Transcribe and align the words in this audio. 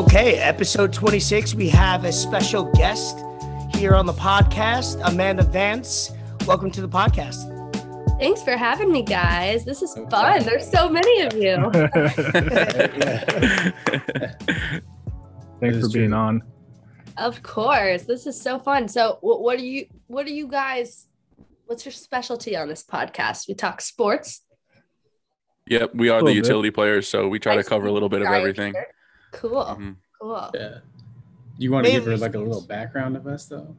Okay, 0.00 0.36
episode 0.38 0.94
26. 0.94 1.54
We 1.54 1.68
have 1.68 2.06
a 2.06 2.12
special 2.12 2.64
guest 2.72 3.18
here 3.74 3.94
on 3.94 4.06
the 4.06 4.14
podcast, 4.14 4.98
Amanda 5.04 5.42
Vance. 5.42 6.10
Welcome 6.46 6.70
to 6.70 6.80
the 6.80 6.88
podcast. 6.88 7.36
Thanks 8.18 8.42
for 8.42 8.56
having 8.56 8.90
me, 8.90 9.02
guys. 9.02 9.66
This 9.66 9.82
is 9.82 9.94
fun. 10.10 10.42
There's 10.42 10.66
so 10.70 10.88
many 10.88 11.20
of 11.20 11.34
you. 11.34 11.52
Thanks 15.60 15.80
for 15.80 15.90
being 15.92 16.14
on. 16.14 16.40
Of 17.18 17.42
course. 17.42 18.04
This 18.04 18.26
is 18.26 18.40
so 18.40 18.58
fun. 18.58 18.88
So, 18.88 19.18
what 19.20 19.58
are 19.58 19.62
you 19.62 19.84
what 20.06 20.26
are 20.26 20.30
you 20.30 20.48
guys 20.48 21.08
what's 21.66 21.84
your 21.84 21.92
specialty 21.92 22.56
on 22.56 22.68
this 22.68 22.82
podcast? 22.82 23.48
We 23.48 23.54
talk 23.54 23.82
sports. 23.82 24.40
Yep, 25.66 25.94
we 25.94 26.08
are 26.08 26.20
the 26.20 26.24
Little 26.24 26.28
bit. 26.28 26.36
utility 26.36 26.70
players, 26.70 27.06
so 27.06 27.28
we 27.28 27.38
try 27.38 27.52
I 27.52 27.56
to 27.56 27.64
cover 27.64 27.86
a 27.86 27.92
little 27.92 28.08
bit 28.08 28.22
of 28.22 28.28
everything. 28.28 28.72
shirt. 28.72 28.86
Cool. 29.32 29.64
Mhm. 29.64 29.96
Cool. 30.20 30.50
Yeah. 30.54 30.78
You 31.58 31.70
want 31.72 31.86
to 31.86 31.92
give 31.92 32.04
her 32.06 32.16
like 32.16 32.34
a 32.34 32.38
little 32.38 32.62
background 32.62 33.16
of 33.16 33.26
us, 33.26 33.46
though? 33.46 33.76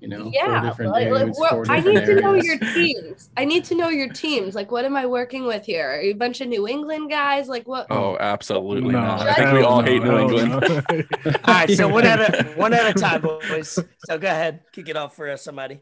You 0.00 0.08
know, 0.08 0.22
four 0.24 0.32
Yeah, 0.34 0.62
different 0.64 0.92
like- 0.92 1.10
like, 1.10 1.38
well, 1.38 1.50
four 1.50 1.70
I 1.70 1.76
different 1.76 1.98
need 1.98 2.14
to 2.14 2.20
know 2.22 2.32
your 2.34 2.58
teams. 2.58 3.28
I 3.36 3.44
need 3.44 3.64
to 3.66 3.74
know 3.74 3.88
your 3.90 4.08
teams. 4.08 4.54
Like, 4.54 4.70
what 4.72 4.86
am 4.86 4.96
I 4.96 5.04
working 5.04 5.44
with 5.44 5.66
here? 5.66 5.90
Are 5.90 6.00
you 6.00 6.12
a 6.12 6.14
bunch 6.16 6.40
of 6.40 6.48
New 6.48 6.66
England 6.66 7.10
guys? 7.10 7.48
Like, 7.48 7.68
what? 7.68 7.86
Oh, 7.90 8.16
absolutely 8.18 8.92
No, 8.92 9.00
not. 9.02 9.20
I 9.26 9.34
think 9.34 9.52
we 9.52 9.62
all 9.62 9.82
no, 9.82 9.86
hate 9.90 10.02
New 10.02 10.18
England. 10.18 10.50
no. 10.88 11.02
All 11.44 11.54
right, 11.54 11.70
so 11.70 11.86
one 11.88 12.06
at 12.06 12.18
a 12.20 12.44
one 12.56 12.72
at 12.72 12.96
a 12.96 12.98
time, 12.98 13.20
boys. 13.20 13.78
So 14.06 14.16
go 14.18 14.26
ahead, 14.28 14.62
kick 14.72 14.88
it 14.88 14.96
off 14.96 15.14
for 15.14 15.28
us, 15.28 15.42
somebody. 15.42 15.80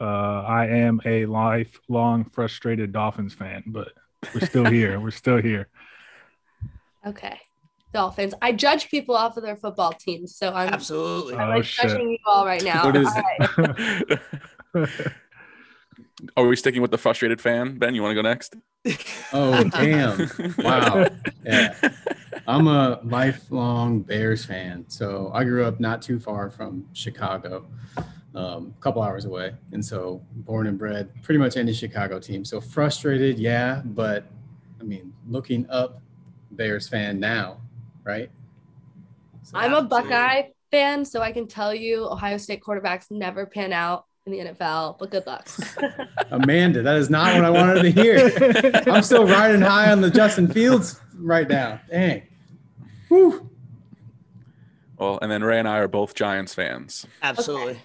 uh, 0.00 0.04
I 0.46 0.66
am 0.68 1.00
a 1.04 1.26
lifelong 1.26 2.24
frustrated 2.24 2.92
Dolphins 2.92 3.34
fan, 3.34 3.64
but 3.66 3.88
we're 4.32 4.46
still 4.46 4.64
here. 4.66 5.00
We're 5.00 5.10
still 5.10 5.38
here. 5.42 5.66
Okay. 7.04 7.40
Dolphins. 7.92 8.34
I 8.40 8.52
judge 8.52 8.88
people 8.90 9.16
off 9.16 9.36
of 9.36 9.42
their 9.42 9.56
football 9.56 9.92
teams, 9.92 10.36
so 10.36 10.52
I'm, 10.52 10.68
Absolutely. 10.72 11.34
I'm 11.34 11.48
Oh, 11.50 11.56
like 11.56 11.64
shit. 11.64 11.90
judging 11.90 12.10
you 12.10 12.18
all 12.26 12.46
right 12.46 12.62
now. 12.62 12.84
What 12.84 12.96
is 12.96 13.08
All 13.08 13.22
it? 13.38 14.20
right. 14.74 14.88
Are 16.36 16.46
we 16.46 16.54
sticking 16.56 16.82
with 16.82 16.90
the 16.90 16.98
frustrated 16.98 17.40
fan? 17.40 17.78
Ben, 17.78 17.94
you 17.94 18.02
want 18.02 18.10
to 18.16 18.22
go 18.22 18.28
next? 18.28 18.54
Oh, 19.32 19.62
damn. 19.64 20.28
Wow. 20.58 21.06
Yeah. 21.44 21.74
I'm 22.48 22.66
a 22.66 23.00
lifelong 23.04 24.00
Bears 24.00 24.44
fan. 24.44 24.84
So 24.88 25.30
I 25.34 25.44
grew 25.44 25.64
up 25.64 25.78
not 25.80 26.02
too 26.02 26.18
far 26.18 26.50
from 26.50 26.86
Chicago, 26.92 27.66
um, 28.34 28.74
a 28.76 28.80
couple 28.82 29.02
hours 29.02 29.24
away. 29.24 29.52
And 29.72 29.84
so 29.84 30.22
born 30.32 30.66
and 30.66 30.78
bred 30.78 31.10
pretty 31.22 31.38
much 31.38 31.56
any 31.56 31.72
Chicago 31.72 32.18
team. 32.18 32.44
So 32.44 32.60
frustrated, 32.60 33.38
yeah. 33.38 33.82
But 33.84 34.26
I 34.80 34.84
mean, 34.84 35.12
looking 35.28 35.68
up, 35.70 36.02
Bears 36.52 36.88
fan 36.88 37.20
now, 37.20 37.58
right? 38.10 38.30
So- 39.42 39.58
I'm 39.58 39.74
a 39.74 39.82
Buckeye 39.82 40.42
fan, 40.70 41.04
so 41.04 41.20
I 41.20 41.32
can 41.32 41.46
tell 41.46 41.74
you 41.74 42.06
Ohio 42.06 42.36
State 42.36 42.62
quarterbacks 42.62 43.10
never 43.10 43.46
pan 43.46 43.72
out 43.72 44.06
in 44.26 44.32
the 44.32 44.38
NFL, 44.38 44.98
but 44.98 45.10
good 45.10 45.26
luck. 45.26 45.48
Amanda, 46.30 46.82
that 46.82 46.96
is 46.96 47.10
not 47.10 47.34
what 47.34 47.44
I 47.44 47.50
wanted 47.50 47.82
to 47.82 47.90
hear. 47.90 48.30
I'm 48.86 49.02
still 49.02 49.26
riding 49.26 49.60
high 49.60 49.90
on 49.90 50.00
the 50.00 50.10
Justin 50.10 50.48
Fields 50.48 51.00
right 51.16 51.48
now. 51.48 51.80
Dang. 51.90 52.22
Whew. 53.08 53.50
Well, 54.98 55.18
and 55.22 55.30
then 55.30 55.42
Ray 55.42 55.58
and 55.58 55.66
I 55.66 55.78
are 55.78 55.88
both 55.88 56.14
Giants 56.14 56.54
fans. 56.54 57.06
Absolutely. 57.22 57.80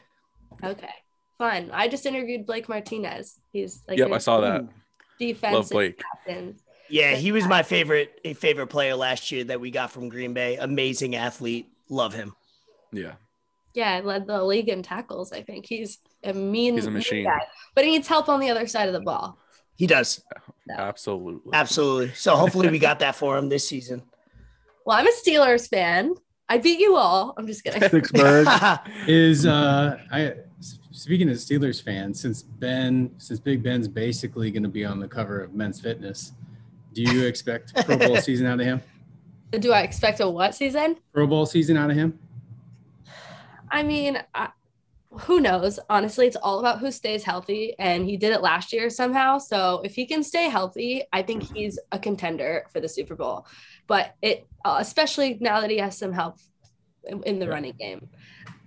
okay. 0.64 0.90
Fun. 1.38 1.70
I 1.74 1.88
just 1.88 2.06
interviewed 2.06 2.46
Blake 2.46 2.68
Martinez. 2.70 3.40
He's 3.52 3.82
like 3.88 3.98
yep, 3.98 4.10
a 4.10 4.14
I 4.14 4.18
saw 4.20 4.42
that. 4.42 4.68
Love 5.44 5.70
Blake. 5.70 6.02
captain. 6.26 6.58
Yeah, 6.90 7.16
he 7.16 7.32
was 7.32 7.48
my 7.48 7.64
favorite 7.64 8.20
a 8.24 8.34
favorite 8.34 8.68
player 8.68 8.96
last 8.96 9.32
year 9.32 9.44
that 9.46 9.60
we 9.60 9.72
got 9.72 9.92
from 9.92 10.10
Green 10.10 10.34
Bay. 10.34 10.58
Amazing 10.58 11.16
athlete. 11.16 11.68
Love 11.90 12.14
him. 12.14 12.36
Yeah. 12.92 13.14
Yeah, 13.74 14.00
led 14.04 14.26
the 14.28 14.44
league 14.44 14.70
in 14.70 14.84
tackles. 14.84 15.32
I 15.34 15.42
think 15.42 15.66
he's 15.66 15.98
a 16.24 16.34
mean, 16.34 16.76
He's 16.76 16.86
a 16.86 16.92
machine. 16.92 17.26
guy, 17.26 17.42
but 17.76 17.84
he 17.84 17.92
needs 17.92 18.08
help 18.08 18.30
on 18.30 18.40
the 18.40 18.50
other 18.50 18.68
side 18.68 18.88
of 18.88 18.94
the 18.94 19.02
ball. 19.02 19.38
He 19.76 19.86
does. 19.88 20.24
No. 20.68 20.76
Absolutely. 20.76 21.52
Absolutely. 21.54 22.14
So 22.14 22.36
hopefully 22.38 22.70
we 22.70 22.80
got 22.80 23.00
that 23.00 23.16
for 23.16 23.38
him 23.38 23.50
this 23.50 23.68
season. 23.68 24.04
Well, 24.86 24.96
I'm 24.98 25.08
a 25.08 25.12
Steelers 25.12 25.68
fan. 25.68 26.14
I 26.48 26.60
beat 26.60 26.78
you 26.80 26.96
all. 26.96 27.34
I'm 27.38 27.48
just 27.48 27.64
kidding. 27.64 27.82
Pittsburgh. 27.90 28.48
Is 29.08 29.48
uh 29.48 29.98
I 30.12 30.36
speaking 30.92 31.28
as 31.30 31.44
Steelers 31.44 31.82
fans, 31.82 32.20
since 32.22 32.44
Ben 32.44 33.10
since 33.18 33.40
Big 33.40 33.64
Ben's 33.64 33.88
basically 33.88 34.52
gonna 34.52 34.68
be 34.70 34.86
on 34.86 35.00
the 35.00 35.08
cover 35.08 35.42
of 35.42 35.56
Men's 35.56 35.82
Fitness, 35.82 36.34
do 36.96 37.04
you 37.04 37.26
expect 37.26 37.76
Pro 37.86 37.98
Bowl 37.98 38.18
season 38.22 38.48
out 38.48 38.60
of 38.60 38.66
him? 38.66 38.82
Do 39.52 39.74
I 39.74 39.82
expect 39.82 40.22
a 40.22 40.30
what 40.30 40.56
season? 40.56 40.96
Pro 41.14 41.28
Bowl 41.28 41.46
season 41.46 41.78
out 41.78 41.92
of 41.92 41.98
him? 41.98 42.18
I 43.70 43.84
mean, 43.84 44.18
I, 44.34 44.50
who 45.12 45.42
knows? 45.42 45.78
Honestly, 45.90 46.26
it's 46.26 46.38
all 46.38 46.60
about 46.60 46.80
who 46.80 46.92
stays 46.92 47.24
healthy, 47.24 47.76
and 47.78 48.06
he 48.06 48.16
did 48.16 48.32
it 48.32 48.42
last 48.42 48.72
year 48.72 48.90
somehow. 48.90 49.38
So 49.38 49.82
if 49.84 49.94
he 49.94 50.06
can 50.06 50.24
stay 50.24 50.50
healthy, 50.50 51.04
I 51.12 51.22
think 51.22 51.44
he's 51.44 51.78
a 51.92 52.00
contender 52.00 52.66
for 52.72 52.80
the 52.80 52.90
Super 52.90 53.16
Bowl. 53.16 53.46
But 53.88 54.16
it, 54.22 54.48
uh, 54.64 54.78
especially 54.80 55.38
now 55.42 55.62
that 55.62 55.70
he 55.70 55.78
has 55.78 55.98
some 55.98 56.14
help 56.14 56.38
in, 57.04 57.22
in 57.24 57.40
the 57.40 57.48
running 57.48 57.76
game. 57.78 58.08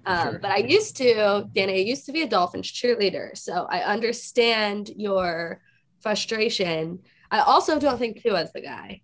Um, 0.05 0.31
Sure. 0.31 0.39
But 0.39 0.51
I 0.51 0.59
used 0.59 0.97
to, 0.99 1.49
Danny, 1.55 1.75
I 1.75 1.85
used 1.85 2.07
to 2.07 2.13
be 2.13 2.23
a 2.23 2.29
Dolphins 2.29 2.71
cheerleader, 2.71 3.37
so 3.37 3.67
I 3.71 3.81
understand 3.81 4.91
your 4.97 5.61
frustration. 6.01 7.01
I 7.31 7.41
also 7.41 7.79
don't 7.79 7.99
think 7.99 8.23
Tua's 8.23 8.53
the 8.53 8.61
guy. 8.63 9.01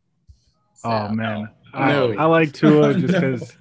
Oh, 0.84 0.90
so, 0.90 0.90
Oh 0.90 1.08
man, 1.10 1.48
Oh, 1.72 1.78
I, 1.78 1.92
no. 1.92 2.14
I 2.18 2.24
like 2.26 2.52
Tua 2.52 2.94
just 2.98 3.12
No. 3.12 3.20
because 3.20 3.56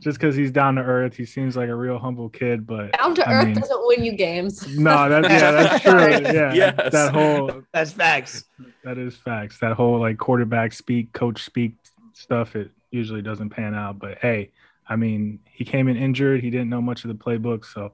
just 0.00 0.18
because 0.18 0.34
he's 0.34 0.50
down 0.50 0.74
to 0.74 0.82
earth. 0.82 1.14
He 1.16 1.24
seems 1.24 1.56
like 1.56 1.68
a 1.68 1.74
real 1.74 1.98
humble 1.98 2.28
kid, 2.28 2.66
but 2.66 2.92
down 2.92 3.14
to 3.14 3.26
I 3.28 3.32
earth 3.34 3.46
mean- 3.46 3.54
doesn't 3.54 3.86
win 3.86 4.04
you 4.04 4.12
games. 4.12 4.76
no, 4.76 5.08
that 5.08 5.22
yeah, 5.30 5.50
that's 5.52 5.82
true. 5.84 6.32
Yeah, 6.32 6.52
Yes. 6.52 6.92
that 6.92 7.14
whole 7.14 7.62
That's 7.72 7.92
facts. 7.92 8.44
that 8.84 8.98
is 8.98 9.16
facts. 9.16 9.58
That 9.60 9.72
whole 9.74 9.98
like 10.00 10.18
quarterback 10.18 10.72
speak, 10.72 11.12
coach 11.12 11.42
speak 11.44 11.74
stuff. 12.12 12.56
It 12.56 12.70
usually 12.90 13.22
doesn't 13.22 13.50
pan 13.50 13.74
out, 13.74 13.98
but 13.98 14.18
hey, 14.18 14.50
I 14.88 14.96
mean, 14.96 15.38
he 15.50 15.64
came 15.64 15.88
in 15.88 15.96
injured. 15.96 16.42
He 16.42 16.50
didn't 16.50 16.68
know 16.70 16.82
much 16.82 17.04
of 17.04 17.08
the 17.08 17.14
playbook, 17.14 17.64
so 17.64 17.92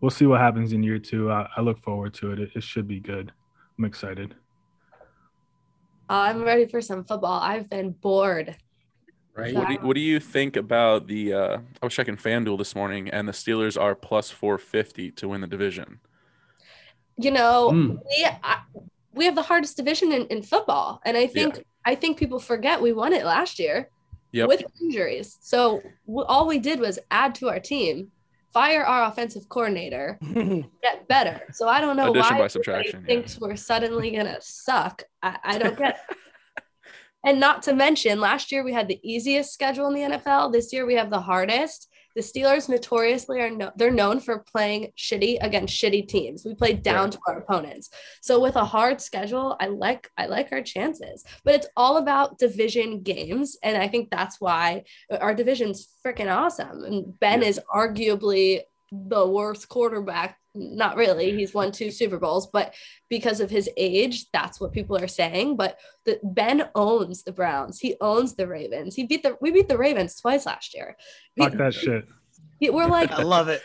we'll 0.00 0.10
see 0.10 0.26
what 0.26 0.40
happens 0.40 0.72
in 0.72 0.82
year 0.82 0.98
two. 0.98 1.30
I, 1.30 1.48
I 1.56 1.60
look 1.60 1.80
forward 1.82 2.12
to 2.14 2.32
it. 2.32 2.40
it. 2.40 2.50
It 2.56 2.62
should 2.64 2.88
be 2.88 3.00
good. 3.00 3.32
I'm 3.78 3.84
excited. 3.84 4.34
I'm 6.10 6.42
ready 6.42 6.66
for 6.66 6.80
some 6.80 7.04
football. 7.04 7.40
I've 7.40 7.70
been 7.70 7.92
bored. 7.92 8.56
Right? 9.36 9.54
What 9.54 9.68
do, 9.68 9.74
you, 9.74 9.78
what 9.78 9.94
do 9.94 10.00
you 10.00 10.18
think 10.18 10.56
about 10.56 11.06
the? 11.06 11.32
Uh, 11.32 11.58
I 11.80 11.86
was 11.86 11.94
checking 11.94 12.16
FanDuel 12.16 12.58
this 12.58 12.74
morning, 12.74 13.08
and 13.08 13.28
the 13.28 13.32
Steelers 13.32 13.80
are 13.80 13.94
plus 13.94 14.28
450 14.30 15.12
to 15.12 15.28
win 15.28 15.40
the 15.40 15.46
division. 15.46 16.00
You 17.16 17.30
know, 17.30 17.70
Mm. 17.72 17.98
we 18.04 18.26
I, 18.42 18.58
we 19.14 19.24
have 19.26 19.36
the 19.36 19.42
hardest 19.42 19.76
division 19.76 20.10
in, 20.10 20.26
in 20.26 20.42
football, 20.42 21.00
and 21.04 21.16
I 21.16 21.28
think 21.28 21.64
I 21.84 21.94
think 21.94 22.18
people 22.18 22.40
forget 22.40 22.82
we 22.82 22.92
won 22.92 23.12
it 23.12 23.24
last 23.24 23.58
year 23.60 23.88
Yep. 24.32 24.48
with 24.48 24.62
injuries. 24.82 25.38
So 25.40 25.80
w- 26.06 26.24
all 26.26 26.46
we 26.48 26.58
did 26.58 26.80
was 26.80 26.98
add 27.10 27.34
to 27.36 27.48
our 27.48 27.60
team, 27.60 28.10
fire 28.52 28.84
our 28.84 29.08
offensive 29.08 29.48
coordinator, 29.48 30.18
get 30.82 31.06
better. 31.08 31.42
So 31.52 31.68
I 31.68 31.80
don't 31.80 31.96
know 31.96 32.10
Addition 32.10 32.36
why 32.36 32.40
by 32.40 32.44
everybody 32.44 32.50
subtraction, 32.50 33.00
yeah. 33.00 33.06
thinks 33.06 33.40
we're 33.40 33.56
suddenly 33.56 34.10
gonna 34.10 34.38
suck. 34.40 35.02
I, 35.22 35.38
I 35.42 35.58
don't 35.58 35.78
get. 35.78 36.00
and 37.24 37.40
not 37.40 37.62
to 37.64 37.74
mention, 37.74 38.20
last 38.20 38.52
year 38.52 38.64
we 38.64 38.72
had 38.72 38.88
the 38.88 39.00
easiest 39.02 39.52
schedule 39.52 39.88
in 39.88 39.94
the 39.94 40.16
NFL. 40.16 40.52
This 40.52 40.72
year 40.72 40.86
we 40.86 40.94
have 40.94 41.10
the 41.10 41.20
hardest. 41.20 41.88
The 42.16 42.22
Steelers 42.22 42.68
notoriously 42.68 43.40
are 43.40 43.50
no, 43.50 43.70
they're 43.76 43.90
known 43.90 44.18
for 44.20 44.40
playing 44.40 44.92
shitty 44.98 45.38
against 45.40 45.74
shitty 45.80 46.08
teams. 46.08 46.44
We 46.44 46.54
play 46.54 46.72
down 46.72 47.04
Right. 47.04 47.12
to 47.12 47.18
our 47.28 47.38
opponents. 47.38 47.90
So 48.20 48.40
with 48.40 48.56
a 48.56 48.64
hard 48.64 49.00
schedule, 49.00 49.56
I 49.60 49.66
like 49.66 50.08
I 50.18 50.26
like 50.26 50.48
our 50.50 50.62
chances. 50.62 51.24
But 51.44 51.54
it's 51.54 51.68
all 51.76 51.98
about 51.98 52.38
division 52.38 53.02
games, 53.02 53.56
and 53.62 53.76
I 53.76 53.86
think 53.86 54.10
that's 54.10 54.40
why 54.40 54.84
our 55.20 55.34
division's 55.34 55.88
freaking 56.04 56.34
awesome. 56.34 56.82
And 56.84 57.18
Ben 57.20 57.42
Yeah. 57.42 57.48
is 57.48 57.60
arguably 57.72 58.62
the 58.92 59.24
worst 59.28 59.68
quarterback. 59.68 60.39
Not 60.54 60.96
really. 60.96 61.36
He's 61.36 61.54
won 61.54 61.70
two 61.70 61.90
Super 61.92 62.18
Bowls, 62.18 62.48
but 62.52 62.74
because 63.08 63.40
of 63.40 63.50
his 63.50 63.70
age, 63.76 64.26
that's 64.32 64.60
what 64.60 64.72
people 64.72 64.96
are 64.96 65.06
saying. 65.08 65.56
But 65.56 65.78
the, 66.04 66.18
Ben 66.24 66.68
owns 66.74 67.22
the 67.22 67.32
Browns. 67.32 67.78
He 67.78 67.94
owns 68.00 68.34
the 68.34 68.48
Ravens. 68.48 68.94
He 68.96 69.04
beat 69.06 69.22
the 69.22 69.36
we 69.40 69.52
beat 69.52 69.68
the 69.68 69.78
Ravens 69.78 70.16
twice 70.20 70.46
last 70.46 70.74
year. 70.74 70.96
We- 71.36 71.44
Fuck 71.44 71.54
that 71.58 71.74
shit. 71.74 72.08
he- 72.58 72.70
we're 72.70 72.86
like 72.98 73.12
I 73.12 73.22
love 73.22 73.48
it. 73.48 73.62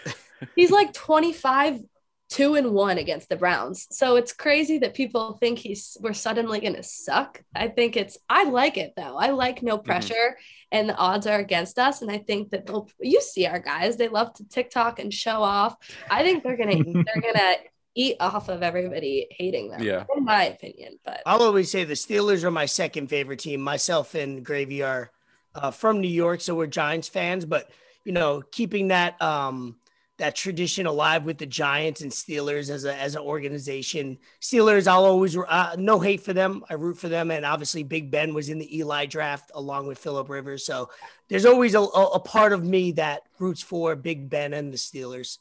he's 0.56 0.70
like 0.72 0.94
25 0.94 1.82
two 2.30 2.56
and 2.56 2.72
one 2.72 2.98
against 2.98 3.30
the 3.30 3.36
Browns. 3.36 3.88
So 3.92 4.16
it's 4.16 4.34
crazy 4.34 4.80
that 4.80 4.94
people 4.94 5.38
think 5.40 5.60
he's 5.60 5.98
we're 6.02 6.14
suddenly 6.14 6.60
gonna 6.60 6.84
suck. 6.84 7.42
I 7.56 7.68
think 7.68 7.96
it's 7.96 8.18
I 8.30 8.46
like 8.46 8.78
it 8.78 8.94
though. 8.98 9.18
I 9.18 9.32
like 9.32 9.62
no 9.62 9.78
pressure 9.78 10.38
and 10.72 10.90
the 10.90 10.96
odds 10.96 11.28
are 11.28 11.40
against 11.40 11.78
us. 11.78 12.02
And 12.02 12.12
I 12.12 12.18
think 12.18 12.52
that 12.52 12.66
they'll 12.66 12.90
you 13.00 13.22
see 13.22 13.46
our 13.46 13.60
guys, 13.60 13.98
they 13.98 14.08
love 14.08 14.34
to 14.34 14.48
TikTok 14.48 15.00
and 15.00 15.14
show 15.14 15.42
off. 15.44 15.76
I 16.10 16.24
think 16.24 16.44
they're 16.44 16.58
gonna 16.58 16.84
they're 16.84 17.22
gonna 17.22 17.56
eat 17.96 18.18
off 18.20 18.50
of 18.50 18.62
everybody 18.62 19.28
hating 19.32 19.70
them. 19.70 19.82
Yeah. 19.82 20.04
In 20.16 20.26
my 20.26 20.46
opinion. 20.46 21.00
But 21.06 21.22
I'll 21.26 21.44
always 21.44 21.72
say 21.72 21.84
the 21.84 21.94
Steelers 21.94 22.44
are 22.44 22.52
my 22.52 22.66
second 22.66 23.08
favorite 23.08 23.40
team. 23.40 23.62
Myself 23.62 24.16
and 24.16 24.44
Gravy 24.44 24.84
are 24.84 25.12
uh, 25.54 25.72
from 25.72 26.02
New 26.02 26.10
York, 26.10 26.42
so 26.42 26.56
we're 26.56 26.68
Giants 26.68 27.08
fans. 27.08 27.46
But 27.46 27.70
you 28.04 28.12
know, 28.12 28.42
keeping 28.52 28.90
that 28.90 29.20
um, 29.22 29.78
that 30.18 30.36
tradition 30.36 30.86
alive 30.86 31.26
with 31.26 31.38
the 31.38 31.46
Giants 31.46 32.02
and 32.02 32.12
Steelers 32.12 32.70
as 32.70 32.86
a 32.86 32.96
as 32.96 33.16
an 33.16 33.22
organization. 33.22 34.18
Steelers, 34.42 34.88
I'll 34.88 35.04
always 35.04 35.36
uh, 35.38 35.76
no 35.78 36.00
hate 36.00 36.22
for 36.22 36.34
them. 36.34 36.64
I 36.70 36.76
root 36.76 36.98
for 36.98 37.10
them, 37.10 37.32
and 37.32 37.46
obviously 37.46 37.84
Big 37.84 38.12
Ben 38.12 38.34
was 38.34 38.50
in 38.50 38.60
the 38.60 38.78
Eli 38.78 39.06
draft 39.06 39.52
along 39.54 39.88
with 39.88 39.98
Philip 39.98 40.30
Rivers. 40.30 40.66
So 40.66 40.90
there's 41.28 41.46
always 41.46 41.76
a, 41.76 41.82
a 41.82 42.20
part 42.20 42.54
of 42.54 42.64
me 42.64 42.94
that 42.94 43.24
roots 43.40 43.62
for 43.62 43.96
Big 43.96 44.30
Ben 44.30 44.54
and 44.54 44.72
the 44.72 44.78
Steelers. 44.78 45.40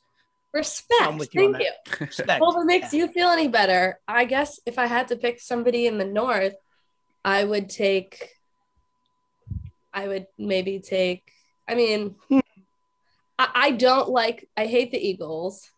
Respect. 0.52 1.34
You 1.34 1.52
Thank 1.52 1.58
you. 1.58 1.72
Respect. 2.00 2.40
Well, 2.40 2.56
if 2.56 2.62
it 2.62 2.66
makes 2.66 2.92
yeah. 2.92 3.00
you 3.00 3.08
feel 3.08 3.28
any 3.28 3.48
better, 3.48 3.98
I 4.06 4.24
guess 4.24 4.60
if 4.64 4.78
I 4.78 4.86
had 4.86 5.08
to 5.08 5.16
pick 5.16 5.40
somebody 5.40 5.86
in 5.86 5.98
the 5.98 6.04
North, 6.04 6.54
I 7.24 7.44
would 7.44 7.68
take. 7.68 8.30
I 9.92 10.08
would 10.08 10.26
maybe 10.38 10.80
take. 10.80 11.30
I 11.68 11.74
mean, 11.74 12.16
hmm. 12.28 12.40
I, 13.44 13.66
I 13.66 13.70
don't 13.72 14.08
like. 14.08 14.48
I 14.56 14.66
hate 14.66 14.90
the 14.90 14.98
Eagles. 14.98 15.70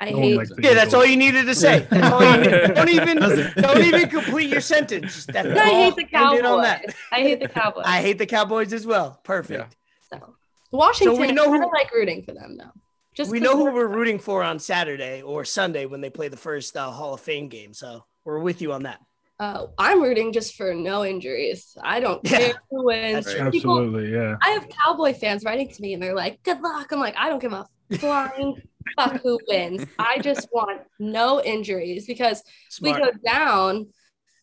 I 0.00 0.10
no 0.10 0.18
hate. 0.18 0.50
Yeah, 0.58 0.74
that's 0.74 0.94
all 0.94 1.04
you 1.04 1.16
needed 1.16 1.46
to 1.46 1.54
say. 1.54 1.86
don't 1.90 2.88
even 2.88 3.18
don't 3.18 3.82
even 3.82 4.08
complete 4.08 4.48
your 4.48 4.60
sentence. 4.60 5.26
That's 5.32 5.48
I 5.48 5.68
hate 5.68 5.96
the 5.96 6.04
Cowboys. 6.04 6.94
I 7.12 7.20
hate 7.20 7.40
the 7.40 7.48
Cowboys. 7.48 7.84
I 7.86 8.00
hate 8.00 8.18
the 8.18 8.26
Cowboys 8.26 8.72
as 8.72 8.86
well. 8.86 9.20
Perfect. 9.22 9.76
Yeah. 10.10 10.18
So 10.18 10.34
Washington. 10.70 11.16
So 11.16 11.20
we 11.20 11.32
know 11.32 11.52
who, 11.52 11.60
like 11.72 11.92
rooting 11.92 12.22
for 12.22 12.32
them 12.32 12.56
though. 12.56 12.72
Just 13.14 13.30
we 13.30 13.40
know 13.40 13.56
who 13.56 13.72
we're 13.72 13.86
rooting 13.86 14.18
for 14.18 14.42
on 14.42 14.58
Saturday 14.58 15.20
or 15.20 15.44
Sunday 15.44 15.84
when 15.86 16.00
they 16.00 16.10
play 16.10 16.28
the 16.28 16.36
first 16.36 16.76
uh, 16.76 16.90
Hall 16.90 17.14
of 17.14 17.20
Fame 17.20 17.48
game. 17.48 17.74
So 17.74 18.04
we're 18.24 18.38
with 18.38 18.62
you 18.62 18.72
on 18.72 18.84
that. 18.84 19.00
Uh, 19.42 19.66
I'm 19.76 20.00
rooting 20.00 20.32
just 20.32 20.54
for 20.54 20.72
no 20.72 21.04
injuries. 21.04 21.76
I 21.82 21.98
don't 21.98 22.22
care 22.22 22.48
yeah. 22.48 22.52
who 22.70 22.84
wins. 22.84 23.26
People, 23.26 23.46
Absolutely, 23.46 24.12
yeah. 24.12 24.36
I 24.40 24.50
have 24.50 24.68
Cowboy 24.68 25.14
fans 25.14 25.42
writing 25.42 25.68
to 25.68 25.82
me 25.82 25.94
and 25.94 26.02
they're 26.02 26.14
like, 26.14 26.40
"Good 26.44 26.60
luck." 26.60 26.92
I'm 26.92 27.00
like, 27.00 27.16
I 27.16 27.28
don't 27.28 27.42
give 27.42 27.52
a 27.52 27.66
flying 27.98 28.54
fuck 28.96 29.20
who 29.20 29.40
wins. 29.48 29.84
I 29.98 30.18
just 30.18 30.46
want 30.52 30.82
no 31.00 31.42
injuries 31.42 32.06
because 32.06 32.44
Smart. 32.70 33.00
we 33.00 33.04
go 33.04 33.10
down. 33.26 33.88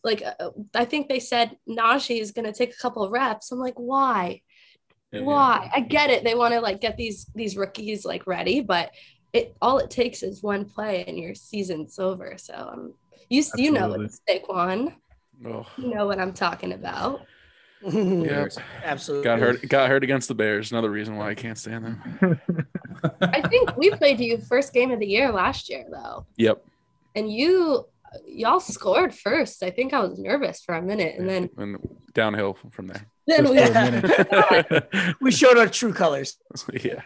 Like 0.04 0.22
uh, 0.22 0.50
I 0.75 0.84
think 0.84 1.07
they 1.07 1.22
said 1.22 1.56
Najee 1.66 2.19
is 2.19 2.31
going 2.31 2.45
to 2.45 2.54
take 2.54 2.74
a 2.74 2.81
couple 2.81 3.02
of 3.02 3.13
reps. 3.13 3.54
I'm 3.54 3.60
like, 3.60 3.80
why? 3.80 4.42
Yeah, 5.13 5.22
why? 5.22 5.62
Yeah. 5.63 5.72
I 5.75 5.80
get 5.80 6.10
it. 6.10 6.25
They 6.25 6.36
want 6.36 6.54
to 6.56 6.60
like 6.60 6.81
get 6.81 6.98
these 6.98 7.25
these 7.34 7.56
rookies 7.56 8.04
like 8.04 8.28
ready, 8.28 8.60
but 8.60 8.92
it 9.31 9.56
all 9.62 9.78
it 9.78 9.92
takes 9.92 10.24
is 10.24 10.44
one 10.44 10.66
play 10.66 11.06
and 11.07 11.18
your 11.18 11.36
season's 11.36 12.00
over. 12.00 12.34
So 12.38 12.54
um, 12.54 12.94
you 13.30 13.40
Absolutely. 13.40 13.64
you 13.64 13.72
know 13.72 13.94
it's 14.02 14.22
Saquon. 14.30 14.96
Oh. 15.46 15.66
You 15.78 15.96
know 15.96 16.06
what 16.06 16.20
I'm 16.20 16.34
talking 16.34 16.74
about. 16.74 17.22
yeah, 17.81 18.48
absolutely. 18.84 19.24
Got 19.24 19.40
hurt. 19.40 19.70
Got 19.70 19.90
hurt 19.90 20.04
against 20.04 20.28
the 20.28 20.36
Bears. 20.36 20.72
Another 20.72 20.90
reason 20.90 21.16
why 21.16 21.30
I 21.30 21.36
can't 21.36 21.58
stand 21.58 21.86
them. 21.86 22.42
I 23.22 23.42
think 23.48 23.78
we 23.78 23.90
played 23.92 24.20
you 24.20 24.38
first 24.40 24.74
game 24.74 24.92
of 24.92 25.00
the 25.00 25.08
year 25.08 25.31
last 25.31 25.70
year, 25.70 25.86
though. 25.90 26.26
Yep. 26.36 26.66
And 27.16 27.31
you, 27.31 27.86
y'all 28.28 28.60
scored 28.60 29.16
first. 29.16 29.64
I 29.64 29.70
think 29.70 29.94
I 29.94 30.02
was 30.02 30.20
nervous 30.20 30.62
for 30.62 30.76
a 30.76 30.81
minute, 30.81 31.16
and 31.18 31.30
then 31.30 31.50
and 31.58 31.78
downhill 32.14 32.58
from 32.72 32.88
there. 32.88 33.06
Then 33.30 33.48
we, 33.48 33.62
we 35.22 35.30
showed 35.30 35.60
our 35.60 35.68
true 35.68 35.94
colors. 35.94 36.38
yeah. 36.74 37.04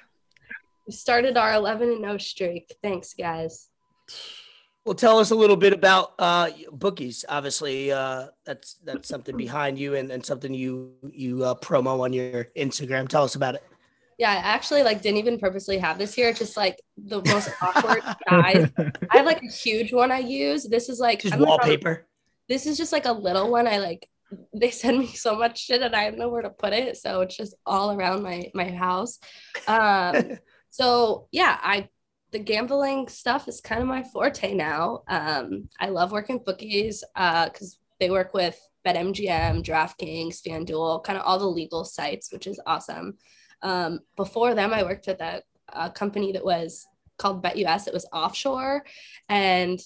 We 0.87 0.93
started 0.93 1.35
our 1.35 1.53
11 1.53 1.89
and 1.89 1.99
0 1.99 2.17
streak. 2.17 2.73
Thanks, 2.81 3.13
guys. 3.13 3.67
Well, 4.85 4.95
tell 4.95 5.19
us 5.19 5.31
a 5.31 5.35
little 5.35 5.55
bit 5.55 5.71
about 5.71 6.13
uh, 6.19 6.49
bookies. 6.71 7.23
Obviously, 7.29 7.91
uh, 7.91 8.27
that's 8.45 8.75
that's 8.83 9.07
something 9.07 9.37
behind 9.37 9.79
you 9.79 9.95
and, 9.95 10.11
and 10.11 10.25
something 10.25 10.53
you 10.53 10.93
you 11.09 11.45
uh, 11.45 11.55
promo 11.55 12.01
on 12.01 12.11
your 12.11 12.45
Instagram. 12.57 13.07
Tell 13.07 13.23
us 13.23 13.35
about 13.35 13.55
it. 13.55 13.63
Yeah, 14.17 14.31
I 14.31 14.35
actually 14.35 14.83
like 14.83 15.01
didn't 15.01 15.19
even 15.19 15.39
purposely 15.39 15.77
have 15.77 15.97
this 15.97 16.13
here. 16.13 16.33
just 16.33 16.57
like 16.57 16.81
the 16.97 17.21
most 17.25 17.49
awkward 17.61 18.03
guys. 18.29 18.69
I 18.77 19.17
have 19.17 19.25
like 19.25 19.41
a 19.41 19.47
huge 19.49 19.93
one 19.93 20.11
I 20.11 20.19
use. 20.19 20.65
This 20.65 20.89
is 20.89 20.99
like 20.99 21.21
just 21.21 21.37
wallpaper. 21.37 22.05
this 22.49 22.65
is 22.65 22.77
just 22.77 22.91
like 22.91 23.05
a 23.05 23.13
little 23.13 23.49
one. 23.49 23.67
I 23.67 23.77
like 23.77 24.09
they 24.53 24.71
send 24.71 24.99
me 24.99 25.07
so 25.07 25.35
much 25.35 25.63
shit 25.63 25.81
and 25.81 25.95
I 25.95 26.03
have 26.03 26.17
nowhere 26.17 26.41
to 26.41 26.49
put 26.49 26.73
it. 26.73 26.97
So 26.97 27.21
it's 27.21 27.37
just 27.37 27.55
all 27.65 27.91
around 27.91 28.21
my 28.21 28.51
my 28.53 28.69
house. 28.69 29.19
Um, 29.65 30.39
so 30.69 31.27
yeah, 31.31 31.57
I 31.61 31.87
the 32.33 32.39
gambling 32.39 33.07
stuff 33.07 33.47
is 33.47 33.61
kind 33.61 33.79
of 33.81 33.87
my 33.87 34.01
forte 34.03 34.53
now. 34.55 35.03
Um, 35.07 35.69
I 35.79 35.89
love 35.89 36.11
working 36.11 36.37
with 36.37 36.45
bookies 36.45 37.03
because 37.13 37.77
uh, 37.79 37.85
they 37.99 38.09
work 38.09 38.33
with 38.33 38.59
BetMGM, 38.85 39.63
DraftKings, 39.63 40.41
FanDuel, 40.41 41.03
kind 41.03 41.17
of 41.17 41.25
all 41.25 41.37
the 41.37 41.45
legal 41.45 41.85
sites, 41.85 42.33
which 42.33 42.47
is 42.47 42.59
awesome. 42.65 43.19
Um, 43.61 43.99
before 44.17 44.55
them, 44.55 44.73
I 44.73 44.81
worked 44.81 45.05
with 45.05 45.21
a, 45.21 45.43
a 45.69 45.91
company 45.91 46.31
that 46.31 46.43
was 46.43 46.87
called 47.17 47.43
BetUS. 47.43 47.87
It 47.87 47.93
was 47.93 48.07
offshore, 48.11 48.83
and 49.29 49.79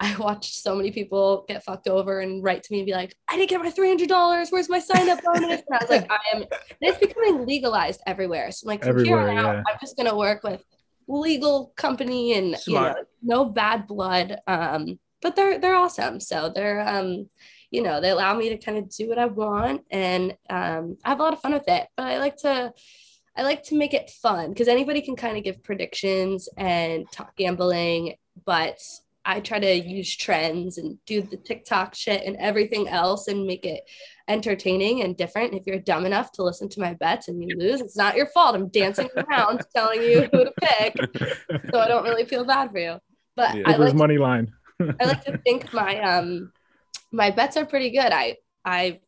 I 0.00 0.16
watched 0.18 0.56
so 0.56 0.74
many 0.74 0.90
people 0.90 1.44
get 1.46 1.62
fucked 1.62 1.86
over 1.86 2.20
and 2.20 2.42
write 2.42 2.64
to 2.64 2.72
me 2.72 2.80
and 2.80 2.86
be 2.86 2.92
like, 2.92 3.14
I 3.28 3.36
didn't 3.36 3.50
get 3.50 3.60
my 3.60 3.70
$300. 3.70 4.50
Where's 4.50 4.68
my 4.68 4.80
sign 4.80 5.08
up 5.08 5.22
bonus? 5.22 5.62
And 5.68 5.78
I 5.78 5.78
was 5.80 5.90
like, 5.90 6.10
I 6.10 6.36
am, 6.36 6.44
it's 6.80 6.98
becoming 6.98 7.46
legalized 7.46 8.00
everywhere. 8.04 8.50
So 8.50 8.64
I'm 8.64 8.68
like, 8.68 8.84
from 8.84 9.04
here 9.04 9.18
on 9.18 9.38
out, 9.38 9.54
yeah. 9.54 9.62
I'm 9.68 9.78
just 9.80 9.96
going 9.96 10.08
to 10.08 10.16
work 10.16 10.42
with 10.42 10.64
legal 11.06 11.72
company 11.76 12.34
and 12.34 12.56
you 12.66 12.74
know 12.74 12.94
no 13.22 13.44
bad 13.44 13.86
blood 13.86 14.38
um 14.46 14.98
but 15.24 15.34
they're 15.36 15.58
they're 15.58 15.74
awesome. 15.74 16.20
So 16.20 16.52
they're 16.54 16.86
um 16.86 17.28
you 17.70 17.82
know 17.82 18.00
they 18.00 18.10
allow 18.10 18.34
me 18.34 18.50
to 18.50 18.58
kind 18.58 18.78
of 18.78 18.88
do 18.88 19.08
what 19.08 19.18
i 19.18 19.26
want 19.26 19.82
and 19.90 20.36
um 20.48 20.96
i 21.04 21.08
have 21.08 21.18
a 21.18 21.22
lot 21.22 21.32
of 21.32 21.40
fun 21.40 21.52
with 21.52 21.66
it 21.66 21.88
but 21.96 22.06
i 22.06 22.18
like 22.18 22.36
to 22.36 22.72
i 23.36 23.42
like 23.42 23.64
to 23.64 23.74
make 23.74 23.92
it 23.92 24.10
fun 24.10 24.50
because 24.50 24.68
anybody 24.68 25.00
can 25.00 25.16
kind 25.16 25.36
of 25.36 25.42
give 25.42 25.60
predictions 25.64 26.48
and 26.56 27.10
talk 27.10 27.34
gambling 27.36 28.14
but 28.44 28.78
I 29.24 29.40
try 29.40 29.58
to 29.58 29.74
use 29.74 30.14
trends 30.14 30.76
and 30.78 30.98
do 31.06 31.22
the 31.22 31.36
TikTok 31.36 31.94
shit 31.94 32.22
and 32.24 32.36
everything 32.36 32.88
else 32.88 33.28
and 33.28 33.46
make 33.46 33.64
it 33.64 33.82
entertaining 34.28 35.02
and 35.02 35.16
different. 35.16 35.54
If 35.54 35.66
you're 35.66 35.78
dumb 35.78 36.04
enough 36.04 36.32
to 36.32 36.42
listen 36.42 36.68
to 36.70 36.80
my 36.80 36.94
bets 36.94 37.28
and 37.28 37.42
you 37.42 37.56
lose, 37.56 37.80
it's 37.80 37.96
not 37.96 38.16
your 38.16 38.26
fault. 38.26 38.54
I'm 38.54 38.68
dancing 38.68 39.08
around 39.16 39.62
telling 39.74 40.02
you 40.02 40.28
who 40.30 40.44
to 40.44 40.52
pick. 40.60 40.96
So 41.72 41.80
I 41.80 41.88
don't 41.88 42.04
really 42.04 42.24
feel 42.24 42.44
bad 42.44 42.70
for 42.70 42.78
you. 42.78 42.98
But 43.34 43.56
yeah. 43.56 43.62
I 43.66 43.76
like 43.76 43.94
money 43.94 44.18
line. 44.18 44.52
I 45.00 45.04
like 45.04 45.24
to 45.24 45.38
think 45.38 45.72
my 45.72 46.00
um 46.00 46.52
my 47.10 47.30
bets 47.30 47.56
are 47.56 47.66
pretty 47.66 47.90
good. 47.90 48.12
I 48.12 48.36
I 48.64 49.00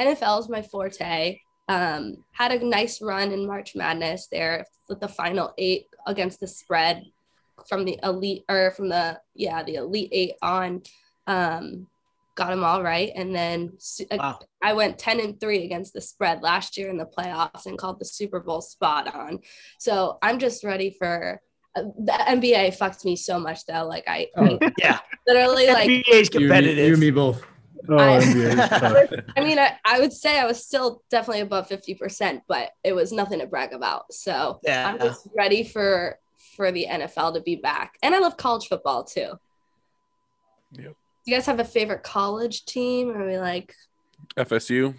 NFL 0.00 0.40
is 0.40 0.48
my 0.48 0.62
forte. 0.62 1.40
Um, 1.68 2.24
had 2.32 2.52
a 2.52 2.64
nice 2.64 3.02
run 3.02 3.30
in 3.30 3.46
March 3.46 3.76
Madness 3.76 4.28
there 4.32 4.64
with 4.88 5.00
the 5.00 5.08
final 5.08 5.52
eight 5.58 5.84
against 6.06 6.40
the 6.40 6.46
spread 6.46 7.02
from 7.66 7.84
the 7.84 7.98
elite 8.02 8.44
or 8.48 8.70
from 8.72 8.88
the 8.88 9.20
yeah 9.34 9.62
the 9.62 9.76
elite 9.76 10.10
eight 10.12 10.34
on 10.42 10.82
um 11.26 11.86
got 12.38 12.50
them 12.50 12.62
all 12.62 12.84
right. 12.84 13.10
And 13.16 13.34
then 13.34 13.72
wow. 14.12 14.38
i 14.62 14.72
went 14.72 14.98
10 14.98 15.20
and 15.20 15.40
3 15.40 15.64
against 15.64 15.92
the 15.92 16.00
spread 16.00 16.40
last 16.40 16.78
year 16.78 16.88
in 16.88 16.96
the 16.96 17.04
playoffs 17.04 17.66
and 17.66 17.76
called 17.76 17.98
the 17.98 18.04
super 18.04 18.40
bowl 18.40 18.60
spot 18.60 19.12
on. 19.12 19.40
So 19.78 20.18
i'm 20.22 20.38
just 20.38 20.64
ready 20.64 20.94
for 20.96 21.40
uh, 21.76 21.82
the 21.98 22.12
nba 22.12 22.78
fucks 22.78 23.04
me 23.04 23.16
so 23.16 23.38
much 23.38 23.66
though. 23.66 23.86
Like 23.86 24.04
i, 24.06 24.28
oh, 24.36 24.58
yeah. 24.78 25.00
literally 25.26 25.66
like 25.66 25.90
is 26.08 26.28
competitive. 26.28 26.78
you, 26.78 26.84
you 26.84 26.92
and 26.92 27.00
me 27.00 27.10
both. 27.10 27.44
Oh, 27.90 27.96
I, 27.96 29.22
I, 29.36 29.40
mean, 29.42 29.58
I, 29.58 29.76
I 29.84 30.00
would 30.00 30.12
say 30.12 30.38
I 30.38 30.44
was 30.44 30.62
still 30.62 31.02
definitely 31.10 31.40
above 31.40 31.68
50%, 31.68 32.42
but 32.46 32.72
it 32.84 32.92
was 32.92 33.12
nothing 33.12 33.38
to 33.38 33.46
brag 33.46 33.72
about. 33.72 34.12
So 34.12 34.60
yeah. 34.62 34.88
I'm 34.88 34.98
just 34.98 35.26
ready 35.34 35.64
for 35.64 36.18
for 36.58 36.72
the 36.72 36.88
NFL 36.90 37.34
to 37.34 37.40
be 37.40 37.54
back. 37.54 37.96
And 38.02 38.16
I 38.16 38.18
love 38.18 38.36
college 38.36 38.66
football 38.66 39.04
too. 39.04 39.38
Yep. 40.72 40.84
Do 40.84 40.94
you 41.24 41.36
guys 41.36 41.46
have 41.46 41.60
a 41.60 41.64
favorite 41.64 42.02
college 42.02 42.64
team? 42.64 43.10
Or 43.10 43.22
are 43.22 43.26
we 43.28 43.38
like 43.38 43.74
FSU? 44.36 44.94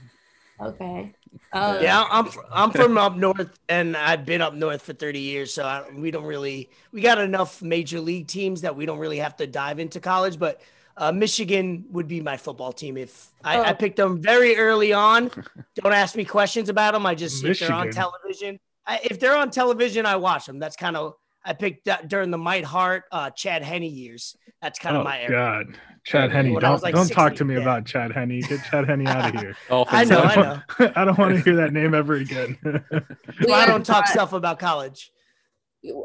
Okay. 0.61 1.13
Um, 1.51 1.83
yeah, 1.83 2.05
I'm 2.09 2.27
I'm 2.51 2.71
from 2.71 2.97
up 2.97 3.15
north, 3.15 3.59
and 3.67 3.95
I've 3.95 4.25
been 4.25 4.41
up 4.41 4.53
north 4.53 4.81
for 4.81 4.93
30 4.93 5.19
years, 5.19 5.53
so 5.53 5.63
I, 5.63 5.83
we 5.95 6.11
don't 6.11 6.23
really 6.23 6.69
we 6.91 7.01
got 7.01 7.19
enough 7.19 7.61
major 7.61 7.99
league 7.99 8.27
teams 8.27 8.61
that 8.61 8.75
we 8.75 8.85
don't 8.85 8.97
really 8.99 9.19
have 9.19 9.35
to 9.37 9.47
dive 9.47 9.79
into 9.79 9.99
college. 9.99 10.39
But 10.39 10.61
uh, 10.97 11.11
Michigan 11.11 11.85
would 11.91 12.07
be 12.07 12.21
my 12.21 12.37
football 12.37 12.71
team 12.73 12.97
if 12.97 13.31
I, 13.43 13.57
oh. 13.57 13.63
I, 13.63 13.73
picked 13.73 13.97
them 13.97 14.21
very 14.21 14.57
early 14.57 14.91
on. 14.91 15.31
Don't 15.75 15.93
ask 15.93 16.15
me 16.15 16.25
questions 16.25 16.67
about 16.67 16.93
them. 16.93 17.05
I 17.05 17.15
just 17.15 17.43
Michigan. 17.43 17.53
if 17.53 17.67
they're 17.69 17.77
on 17.77 17.91
television. 17.91 18.59
I, 18.85 18.99
if 19.03 19.19
they're 19.19 19.37
on 19.37 19.51
television, 19.51 20.05
I 20.05 20.15
watch 20.15 20.45
them. 20.45 20.59
That's 20.59 20.75
kind 20.75 20.97
of 20.97 21.13
I 21.45 21.53
picked 21.53 21.85
that 21.85 22.07
during 22.07 22.31
the 22.31 22.37
Mike 22.37 22.65
Hart, 22.65 23.05
uh, 23.11 23.29
Chad 23.29 23.63
Henne 23.63 23.83
years. 23.83 24.35
That's 24.61 24.77
kind 24.77 24.95
of 24.95 25.01
oh, 25.01 25.05
my 25.05 25.19
area. 25.19 25.29
God, 25.29 25.79
Chad 26.03 26.31
Henne. 26.31 26.53
Don't 26.53 26.83
like 26.83 26.93
don't 26.93 27.05
60, 27.05 27.15
talk 27.15 27.35
to 27.35 27.45
me 27.45 27.55
yeah. 27.55 27.61
about 27.61 27.85
Chad 27.85 28.11
Henne. 28.11 28.41
Get 28.41 28.63
Chad 28.65 28.87
Henne 28.87 29.07
out 29.07 29.33
of 29.33 29.41
here. 29.41 29.55
oh, 29.69 29.85
I 29.87 30.03
know, 30.03 30.21
I, 30.21 30.35
know. 30.35 30.61
I 30.95 31.05
don't 31.05 31.17
want 31.17 31.35
to 31.35 31.41
hear 31.41 31.55
that 31.57 31.71
name 31.71 31.93
ever 31.93 32.15
again. 32.15 32.57
well, 32.63 33.53
I 33.53 33.65
don't 33.65 33.85
talk 33.85 34.07
stuff 34.07 34.33
about 34.33 34.59
college. 34.59 35.11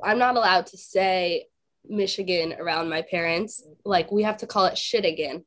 I'm 0.04 0.18
not 0.18 0.36
allowed 0.36 0.66
to 0.66 0.76
say 0.76 1.46
Michigan 1.84 2.54
around 2.58 2.88
my 2.88 3.02
parents. 3.02 3.62
Like 3.84 4.12
we 4.12 4.22
have 4.22 4.38
to 4.38 4.46
call 4.46 4.66
it 4.66 4.78
shit 4.78 5.04
again. 5.04 5.44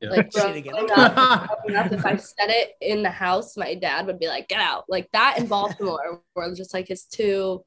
Yeah. 0.00 0.10
Like 0.10 0.32
Shit 0.32 0.56
again. 0.56 0.74
up, 0.96 1.58
growing 1.66 1.92
if 1.92 2.06
I 2.06 2.16
said 2.16 2.50
it 2.50 2.74
in 2.80 3.02
the 3.02 3.10
house, 3.10 3.56
my 3.56 3.74
dad 3.74 4.06
would 4.06 4.20
be 4.20 4.28
like, 4.28 4.46
"Get 4.46 4.60
out!" 4.60 4.84
Like 4.88 5.10
that 5.12 5.38
in 5.38 5.46
Baltimore, 5.46 6.22
where 6.34 6.54
just 6.54 6.72
like 6.72 6.86
his 6.86 7.04
two. 7.04 7.64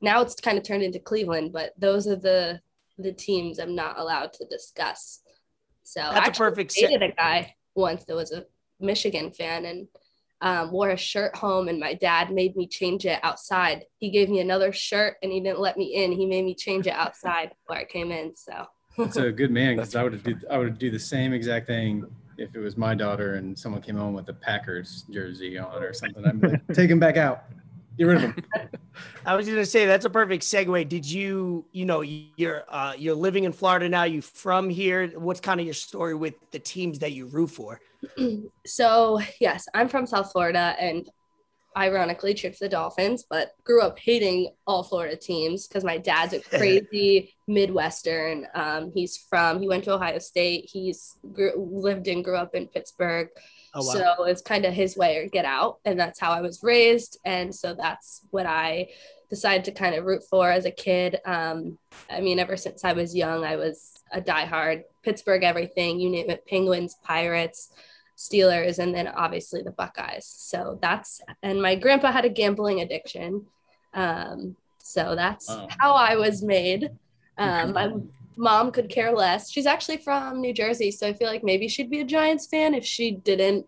Now 0.00 0.20
it's 0.22 0.34
kind 0.36 0.58
of 0.58 0.64
turned 0.64 0.82
into 0.82 0.98
Cleveland, 0.98 1.52
but 1.52 1.72
those 1.78 2.06
are 2.06 2.16
the 2.16 2.60
the 2.98 3.12
teams 3.12 3.58
I'm 3.58 3.74
not 3.74 3.98
allowed 3.98 4.32
to 4.34 4.44
discuss. 4.46 5.20
So 5.84 6.00
That's 6.00 6.14
I 6.14 6.18
a 6.18 6.26
actually 6.26 6.50
perfect 6.50 6.72
se- 6.72 6.86
dated 6.88 7.02
a 7.02 7.14
guy 7.14 7.54
once 7.74 8.04
that 8.04 8.14
was 8.14 8.32
a 8.32 8.44
Michigan 8.80 9.30
fan 9.30 9.64
and 9.64 9.88
um, 10.40 10.70
wore 10.70 10.90
a 10.90 10.96
shirt 10.96 11.34
home, 11.36 11.68
and 11.68 11.80
my 11.80 11.94
dad 11.94 12.30
made 12.30 12.54
me 12.56 12.66
change 12.66 13.06
it 13.06 13.18
outside. 13.22 13.84
He 13.98 14.10
gave 14.10 14.28
me 14.28 14.40
another 14.40 14.72
shirt, 14.72 15.16
and 15.22 15.32
he 15.32 15.40
didn't 15.40 15.58
let 15.58 15.76
me 15.76 15.94
in. 15.96 16.12
He 16.12 16.26
made 16.26 16.44
me 16.44 16.54
change 16.54 16.86
it 16.86 16.92
outside 16.92 17.52
before 17.66 17.80
I 17.80 17.84
came 17.84 18.12
in. 18.12 18.34
So 18.36 18.66
That's 18.96 19.16
a 19.16 19.32
good 19.32 19.50
man 19.50 19.76
because 19.76 19.96
I 19.96 20.04
would 20.04 20.22
do 20.22 20.36
I 20.50 20.58
would 20.58 20.78
do 20.78 20.90
the 20.90 20.98
same 20.98 21.32
exact 21.32 21.66
thing 21.66 22.04
if 22.36 22.54
it 22.54 22.60
was 22.60 22.76
my 22.76 22.94
daughter 22.94 23.34
and 23.34 23.58
someone 23.58 23.82
came 23.82 23.96
home 23.96 24.14
with 24.14 24.28
a 24.28 24.32
Packers 24.32 25.04
jersey 25.10 25.58
on 25.58 25.82
or 25.82 25.92
something. 25.92 26.24
I'd 26.24 26.40
be 26.40 26.48
like, 26.48 26.66
take 26.72 26.88
him 26.88 27.00
back 27.00 27.16
out. 27.16 27.44
Get 27.98 28.04
rid 28.04 28.16
of 28.16 28.22
him. 28.22 28.44
I 29.26 29.34
was 29.34 29.46
just 29.46 29.54
gonna 29.54 29.66
say 29.66 29.86
that's 29.86 30.04
a 30.04 30.10
perfect 30.10 30.44
segue. 30.44 30.88
Did 30.88 31.10
you, 31.10 31.66
you 31.72 31.84
know, 31.84 32.02
you're 32.02 32.64
uh, 32.68 32.94
you're 32.96 33.16
living 33.16 33.44
in 33.44 33.52
Florida 33.52 33.88
now. 33.88 34.04
You 34.04 34.22
from 34.22 34.70
here? 34.70 35.08
What's 35.08 35.40
kind 35.40 35.58
of 35.58 35.66
your 35.66 35.74
story 35.74 36.14
with 36.14 36.34
the 36.52 36.60
teams 36.60 37.00
that 37.00 37.12
you 37.12 37.26
root 37.26 37.48
for? 37.48 37.80
so 38.66 39.20
yes, 39.40 39.66
I'm 39.74 39.88
from 39.88 40.06
South 40.06 40.30
Florida 40.30 40.76
and 40.80 41.08
ironically 41.76 42.34
cheered 42.34 42.56
for 42.56 42.64
the 42.64 42.68
Dolphins, 42.68 43.24
but 43.28 43.52
grew 43.64 43.82
up 43.82 43.98
hating 43.98 44.50
all 44.66 44.82
Florida 44.82 45.16
teams 45.16 45.66
because 45.66 45.84
my 45.84 45.98
dad's 45.98 46.34
a 46.34 46.40
crazy 46.56 47.34
Midwestern. 47.46 48.46
Um, 48.54 48.92
he's 48.94 49.16
from 49.16 49.60
he 49.60 49.68
went 49.68 49.84
to 49.84 49.94
Ohio 49.94 50.18
State. 50.18 50.68
He's 50.72 51.16
grew, 51.32 51.52
lived 51.56 52.08
and 52.08 52.24
grew 52.24 52.36
up 52.36 52.54
in 52.54 52.68
Pittsburgh. 52.68 53.28
Oh 53.74 53.84
wow. 53.86 53.92
So 54.16 54.24
it's 54.24 54.42
kind 54.42 54.64
of 54.64 54.72
his 54.72 54.96
way 54.96 55.18
or 55.18 55.28
get 55.28 55.44
out. 55.44 55.78
And 55.84 55.98
that's 55.98 56.18
how 56.18 56.32
I 56.32 56.40
was 56.40 56.62
raised. 56.62 57.18
And 57.24 57.54
so 57.54 57.74
that's 57.74 58.22
what 58.30 58.46
I 58.46 58.88
decided 59.30 59.64
to 59.66 59.72
kind 59.72 59.94
of 59.94 60.04
root 60.04 60.22
for 60.24 60.50
as 60.50 60.64
a 60.64 60.70
kid. 60.70 61.20
Um, 61.26 61.78
I 62.10 62.20
mean, 62.20 62.38
ever 62.38 62.56
since 62.56 62.84
I 62.84 62.92
was 62.94 63.14
young, 63.14 63.44
I 63.44 63.56
was 63.56 63.92
a 64.12 64.20
diehard 64.20 64.84
Pittsburgh, 65.02 65.44
everything, 65.44 66.00
you 66.00 66.08
name 66.10 66.30
it, 66.30 66.46
Penguins, 66.46 66.96
Pirates, 67.04 67.70
Steelers, 68.16 68.78
and 68.78 68.94
then 68.94 69.06
obviously 69.06 69.62
the 69.62 69.70
Buckeyes. 69.70 70.24
So 70.24 70.78
that's, 70.80 71.20
and 71.42 71.60
my 71.62 71.74
grandpa 71.74 72.10
had 72.10 72.24
a 72.24 72.30
gambling 72.30 72.80
addiction. 72.80 73.46
Um, 73.94 74.56
so 74.82 75.14
that's 75.14 75.48
Wow. 75.48 75.68
how 75.78 75.92
I 75.92 76.16
was 76.16 76.42
made. 76.42 76.90
Um, 77.36 77.72
my 77.74 77.92
mom 78.38 78.70
could 78.70 78.88
care 78.88 79.12
less. 79.12 79.50
She's 79.50 79.66
actually 79.66 79.98
from 79.98 80.40
New 80.40 80.54
Jersey, 80.54 80.90
so 80.90 81.08
I 81.08 81.12
feel 81.12 81.28
like 81.28 81.42
maybe 81.42 81.68
she'd 81.68 81.90
be 81.90 82.00
a 82.00 82.04
Giants 82.04 82.46
fan 82.46 82.72
if 82.72 82.84
she 82.84 83.10
didn't 83.10 83.66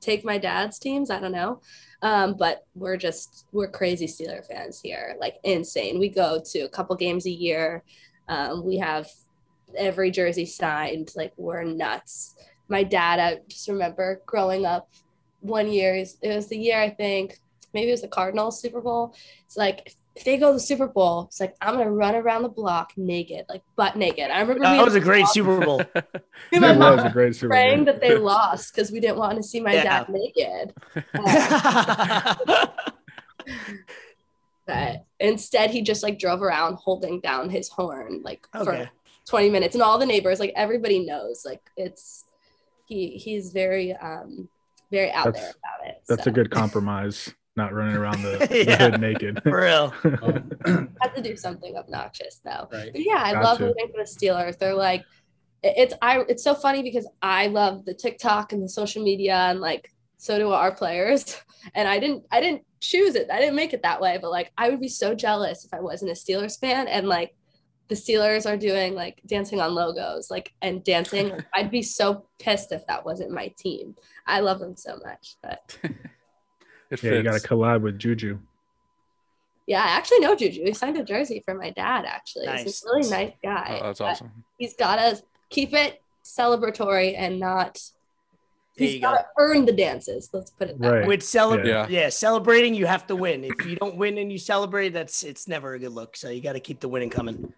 take 0.00 0.24
my 0.24 0.38
dad's 0.38 0.78
teams. 0.78 1.10
I 1.10 1.18
don't 1.18 1.32
know. 1.32 1.60
Um, 2.02 2.36
but 2.38 2.66
we're 2.74 2.98
just 2.98 3.46
we're 3.52 3.70
crazy 3.70 4.06
Steeler 4.06 4.46
fans 4.46 4.80
here, 4.80 5.16
like 5.18 5.36
insane. 5.44 5.98
We 5.98 6.10
go 6.10 6.40
to 6.44 6.60
a 6.60 6.68
couple 6.68 6.94
games 6.94 7.26
a 7.26 7.30
year. 7.30 7.82
Um, 8.28 8.64
we 8.64 8.76
have 8.76 9.08
every 9.76 10.10
jersey 10.10 10.44
signed. 10.44 11.12
Like 11.16 11.32
we're 11.38 11.64
nuts. 11.64 12.34
My 12.68 12.82
dad, 12.82 13.18
I 13.18 13.40
just 13.48 13.68
remember 13.68 14.20
growing 14.26 14.66
up. 14.66 14.90
One 15.40 15.70
year, 15.70 15.94
it 15.94 16.18
was 16.22 16.48
the 16.48 16.58
year 16.58 16.80
I 16.80 16.90
think 16.90 17.38
maybe 17.72 17.88
it 17.88 17.92
was 17.92 18.02
the 18.02 18.08
Cardinals 18.08 18.60
Super 18.60 18.80
Bowl. 18.80 19.14
It's 19.44 19.56
like 19.56 19.94
if 20.16 20.24
they 20.24 20.38
go 20.38 20.48
to 20.48 20.54
the 20.54 20.60
Super 20.60 20.86
Bowl, 20.88 21.24
it's 21.28 21.38
like 21.40 21.54
I'm 21.60 21.76
gonna 21.76 21.90
run 21.90 22.14
around 22.14 22.42
the 22.42 22.48
block 22.48 22.92
naked, 22.96 23.44
like 23.48 23.62
butt 23.76 23.96
naked. 23.96 24.30
I 24.30 24.40
remember 24.40 24.60
me 24.60 24.76
That 24.76 24.84
was 24.84 24.94
a 24.94 25.00
great 25.00 25.26
Super 25.28 25.60
Bowl. 25.64 25.78
me 25.78 25.84
and 26.52 26.60
my 26.62 26.72
That 26.74 26.96
was 26.96 27.04
a 27.04 27.10
great 27.10 27.36
Super 27.36 27.48
Bowl. 27.48 27.56
praying 27.58 27.84
Bowl. 27.84 27.92
that 27.94 28.00
they 28.00 28.16
lost 28.16 28.74
because 28.74 28.90
we 28.90 28.98
didn't 28.98 29.18
want 29.18 29.36
to 29.36 29.42
see 29.42 29.60
my 29.60 29.74
Yeah. 29.74 30.04
dad 30.04 30.08
naked. 30.08 30.72
But 34.66 35.04
instead, 35.20 35.70
he 35.70 35.82
just 35.82 36.02
like 36.02 36.18
drove 36.18 36.42
around 36.42 36.74
holding 36.74 37.20
down 37.20 37.50
his 37.50 37.68
horn 37.68 38.22
like 38.24 38.48
okay. 38.52 38.64
for 38.86 38.90
20 39.30 39.50
minutes, 39.50 39.76
and 39.76 39.82
all 39.82 39.96
the 39.98 40.06
neighbors, 40.06 40.40
like 40.40 40.52
everybody 40.56 41.04
knows, 41.06 41.44
like 41.44 41.60
it's 41.76 42.24
he 42.86 43.10
he's 43.10 43.52
very 43.52 43.92
um 43.94 44.48
very 44.90 45.12
out 45.12 45.26
That's- 45.26 45.42
there 45.44 45.50
about 45.52 45.88
it. 45.88 46.02
That's 46.08 46.24
so. 46.24 46.30
a 46.30 46.34
good 46.34 46.50
compromise. 46.50 47.32
Not 47.56 47.72
running 47.72 47.96
around 47.96 48.22
the, 48.22 48.38
the 48.66 48.76
hood 48.76 49.00
naked. 49.00 49.42
For 49.44 49.62
real. 49.62 49.92
Um, 50.66 50.90
had 51.00 51.14
to 51.14 51.22
do 51.22 51.36
something 51.36 51.76
obnoxious 51.76 52.40
though. 52.44 52.68
right. 52.72 52.90
But 52.92 53.00
yeah, 53.04 53.22
I 53.24 53.32
Got 53.34 53.44
love 53.44 53.58
to. 53.58 53.64
rooting 53.66 53.88
for 53.92 53.98
the 53.98 54.08
Steelers. 54.10 54.58
They're 54.58 54.74
like, 54.74 55.04
it's 55.62 55.94
I. 56.02 56.20
It's 56.28 56.42
so 56.42 56.54
funny 56.54 56.82
because 56.82 57.06
I 57.22 57.46
love 57.46 57.84
the 57.84 57.94
TikTok 57.94 58.52
and 58.52 58.62
the 58.62 58.68
social 58.68 59.02
media, 59.02 59.34
and 59.34 59.60
like 59.60 59.92
so 60.16 60.38
do 60.38 60.50
our 60.50 60.74
players. 60.74 61.40
And 61.74 61.88
I 61.88 61.98
didn't, 61.98 62.24
I 62.30 62.40
didn't 62.40 62.62
choose 62.80 63.16
it. 63.16 63.28
I 63.30 63.40
didn't 63.40 63.56
make 63.56 63.72
it 63.72 63.82
that 63.82 64.00
way. 64.00 64.18
But 64.20 64.30
like, 64.30 64.52
I 64.56 64.70
would 64.70 64.80
be 64.80 64.88
so 64.88 65.14
jealous 65.14 65.64
if 65.64 65.74
I 65.74 65.80
wasn't 65.80 66.12
a 66.12 66.14
Steelers 66.14 66.58
fan, 66.60 66.86
and 66.88 67.08
like 67.08 67.34
the 67.88 67.94
Steelers 67.94 68.48
are 68.48 68.56
doing 68.56 68.94
like 68.94 69.20
dancing 69.26 69.60
on 69.60 69.74
logos, 69.74 70.30
like 70.30 70.52
and 70.62 70.82
dancing. 70.84 71.32
I'd 71.54 71.70
be 71.70 71.82
so 71.82 72.26
pissed 72.38 72.72
if 72.72 72.86
that 72.86 73.04
wasn't 73.04 73.30
my 73.30 73.52
team. 73.58 73.94
I 74.26 74.40
love 74.40 74.58
them 74.60 74.76
so 74.76 74.98
much, 75.04 75.36
but 75.42 75.78
It 76.90 77.02
Yeah, 77.02 77.12
you 77.14 77.22
got 77.22 77.40
to 77.40 77.46
collab 77.48 77.80
with 77.82 77.98
Juju. 77.98 78.38
yeah, 79.66 79.82
I 79.82 79.88
actually 79.88 80.20
know 80.20 80.34
Juju. 80.36 80.62
He 80.64 80.72
signed 80.72 80.96
a 80.96 81.04
jersey 81.04 81.42
for 81.44 81.54
my 81.54 81.70
dad. 81.70 82.04
Actually, 82.04 82.46
he's 82.48 82.64
Nice. 82.64 82.84
a 82.84 82.88
really 82.94 83.10
nice 83.10 83.32
guy. 83.42 83.78
Oh, 83.82 83.86
that's 83.86 84.00
awesome. 84.00 84.44
he's 84.58 84.74
got 84.74 84.96
to 84.96 85.22
keep 85.50 85.72
it 85.74 86.00
celebratory 86.24 87.14
and 87.16 87.38
not. 87.40 87.80
There 88.76 88.86
He's 88.86 88.96
you 88.96 89.00
got 89.00 89.16
go. 89.16 89.22
to 89.22 89.26
earn 89.38 89.64
the 89.64 89.72
dances. 89.72 90.28
Let's 90.34 90.50
put 90.50 90.68
it 90.68 90.78
that 90.80 90.86
Right. 90.92 91.00
way. 91.02 91.06
With 91.08 91.22
celebrate, 91.22 91.66
Yeah. 91.70 91.86
yeah. 91.88 92.08
celebrating, 92.10 92.74
you 92.74 92.84
have 92.86 93.06
to 93.06 93.16
win. 93.16 93.42
If 93.44 93.64
you 93.64 93.74
don't 93.76 93.96
win 93.96 94.18
and 94.18 94.30
you 94.30 94.36
celebrate, 94.38 94.90
that's 94.90 95.22
it's 95.22 95.48
never 95.48 95.72
a 95.72 95.78
good 95.78 95.92
look. 95.92 96.14
So 96.14 96.28
you 96.28 96.42
got 96.42 96.52
to 96.52 96.60
keep 96.60 96.80
the 96.80 96.88
winning 96.88 97.08
coming. 97.08 97.54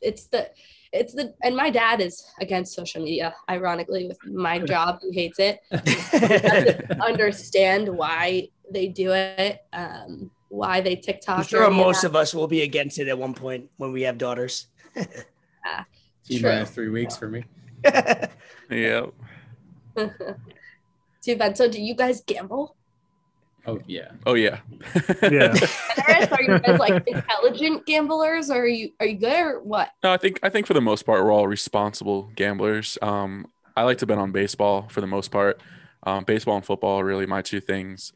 It's 0.00 0.24
the, 0.26 0.50
it's 0.92 1.14
the, 1.14 1.34
and 1.42 1.56
my 1.56 1.70
dad 1.70 2.00
is 2.00 2.24
against 2.40 2.74
social 2.74 3.02
media. 3.02 3.34
Ironically, 3.48 4.06
with 4.06 4.18
my 4.24 4.58
job, 4.72 5.00
he 5.02 5.12
hates 5.12 5.38
it. 5.38 5.60
Understand 7.00 7.88
why 7.88 8.48
they 8.70 8.88
do 8.88 9.12
it, 9.12 9.64
um, 9.72 10.30
why 10.48 10.80
they 10.80 10.96
TikTok. 10.96 11.38
I'm 11.38 11.44
sure 11.44 11.70
most 11.70 12.02
that. 12.02 12.08
of 12.08 12.16
us 12.16 12.34
will 12.34 12.48
be 12.48 12.62
against 12.62 12.98
it 12.98 13.08
at 13.08 13.18
one 13.18 13.34
point 13.34 13.70
when 13.76 13.92
we 13.92 14.02
have 14.02 14.18
daughters. 14.18 14.66
T 16.24 16.40
True. 16.40 16.50
minus 16.50 16.70
three 16.70 16.88
weeks 16.88 17.16
for 17.16 17.28
me. 17.28 17.44
yep 18.70 19.12
Too 21.22 21.36
bad. 21.36 21.56
So, 21.56 21.68
do 21.68 21.80
you 21.80 21.94
guys 21.94 22.22
gamble? 22.22 22.76
Oh 23.68 23.78
yeah. 23.86 24.12
Oh 24.24 24.32
yeah. 24.32 24.60
Yeah. 25.22 25.54
Are 26.30 26.42
you 26.42 26.58
guys 26.58 26.80
like 26.80 27.06
intelligent 27.06 27.84
gamblers, 27.84 28.50
or 28.50 28.62
are 28.62 28.66
you 28.66 28.92
are 28.98 29.06
you 29.06 29.18
good 29.18 29.38
or 29.38 29.60
what? 29.60 29.90
No, 30.02 30.10
I 30.10 30.16
think 30.16 30.40
I 30.42 30.48
think 30.48 30.66
for 30.66 30.72
the 30.72 30.80
most 30.80 31.04
part 31.04 31.22
we're 31.22 31.32
all 31.32 31.46
responsible 31.46 32.30
gamblers. 32.34 32.96
Um, 33.02 33.46
I 33.76 33.82
like 33.82 33.98
to 33.98 34.06
bet 34.06 34.16
on 34.16 34.32
baseball 34.32 34.88
for 34.88 35.02
the 35.02 35.06
most 35.06 35.30
part. 35.30 35.60
Um, 36.04 36.24
baseball 36.24 36.56
and 36.56 36.64
football 36.64 37.00
are 37.00 37.04
really 37.04 37.26
my 37.26 37.42
two 37.42 37.60
things. 37.60 38.14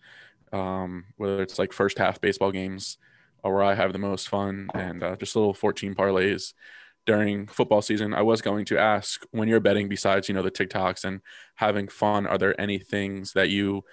Um, 0.53 1.05
whether 1.19 1.43
it's 1.43 1.59
like 1.59 1.73
first 1.73 1.99
half 1.99 2.21
baseball 2.21 2.51
games 2.51 2.97
or 3.43 3.55
where 3.55 3.65
I 3.65 3.75
have 3.75 3.93
the 3.93 3.99
most 3.99 4.29
fun 4.29 4.71
and 4.75 5.03
uh, 5.03 5.17
just 5.17 5.37
little 5.37 5.55
14 5.55 5.95
parlays 5.95 6.55
during 7.05 7.47
football 7.47 7.83
season. 7.83 8.15
I 8.15 8.23
was 8.23 8.41
going 8.41 8.65
to 8.67 8.79
ask 8.79 9.23
when 9.33 9.49
you're 9.49 9.61
betting, 9.61 9.89
besides 9.89 10.29
you 10.29 10.35
know 10.35 10.43
the 10.43 10.51
TikToks 10.51 11.05
and 11.05 11.21
having 11.57 11.89
fun, 11.89 12.27
are 12.27 12.39
there 12.39 12.59
any 12.59 12.79
things 12.79 13.33
that 13.35 13.51
you 13.51 13.85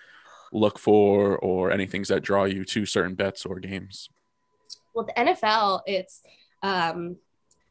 look 0.51 0.79
for 0.79 1.37
or 1.37 1.71
any 1.71 1.85
things 1.85 2.07
that 2.07 2.21
draw 2.21 2.45
you 2.45 2.65
to 2.65 2.85
certain 2.85 3.15
bets 3.15 3.45
or 3.45 3.59
games? 3.59 4.09
Well, 4.93 5.05
the 5.05 5.13
NFL, 5.13 5.81
it's 5.85 6.21
um, 6.61 7.17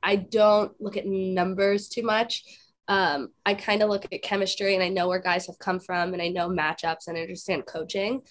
I 0.03 0.17
don't 0.17 0.73
look 0.81 0.97
at 0.97 1.07
numbers 1.07 1.89
too 1.89 2.03
much. 2.03 2.45
Um, 2.87 3.31
I 3.45 3.55
kind 3.55 3.83
of 3.83 3.91
look 3.91 4.07
at 4.11 4.23
chemistry 4.23 4.75
and 4.75 4.83
I 4.83 4.89
know 4.89 5.09
where 5.09 5.19
guys 5.19 5.47
have 5.47 5.59
come 5.59 5.79
from 5.79 6.15
and 6.15 6.23
I 6.23 6.29
know 6.29 6.49
matchups 6.49 7.09
and 7.09 7.19
I 7.19 7.21
understand 7.21 7.67
coaching. 7.67 8.23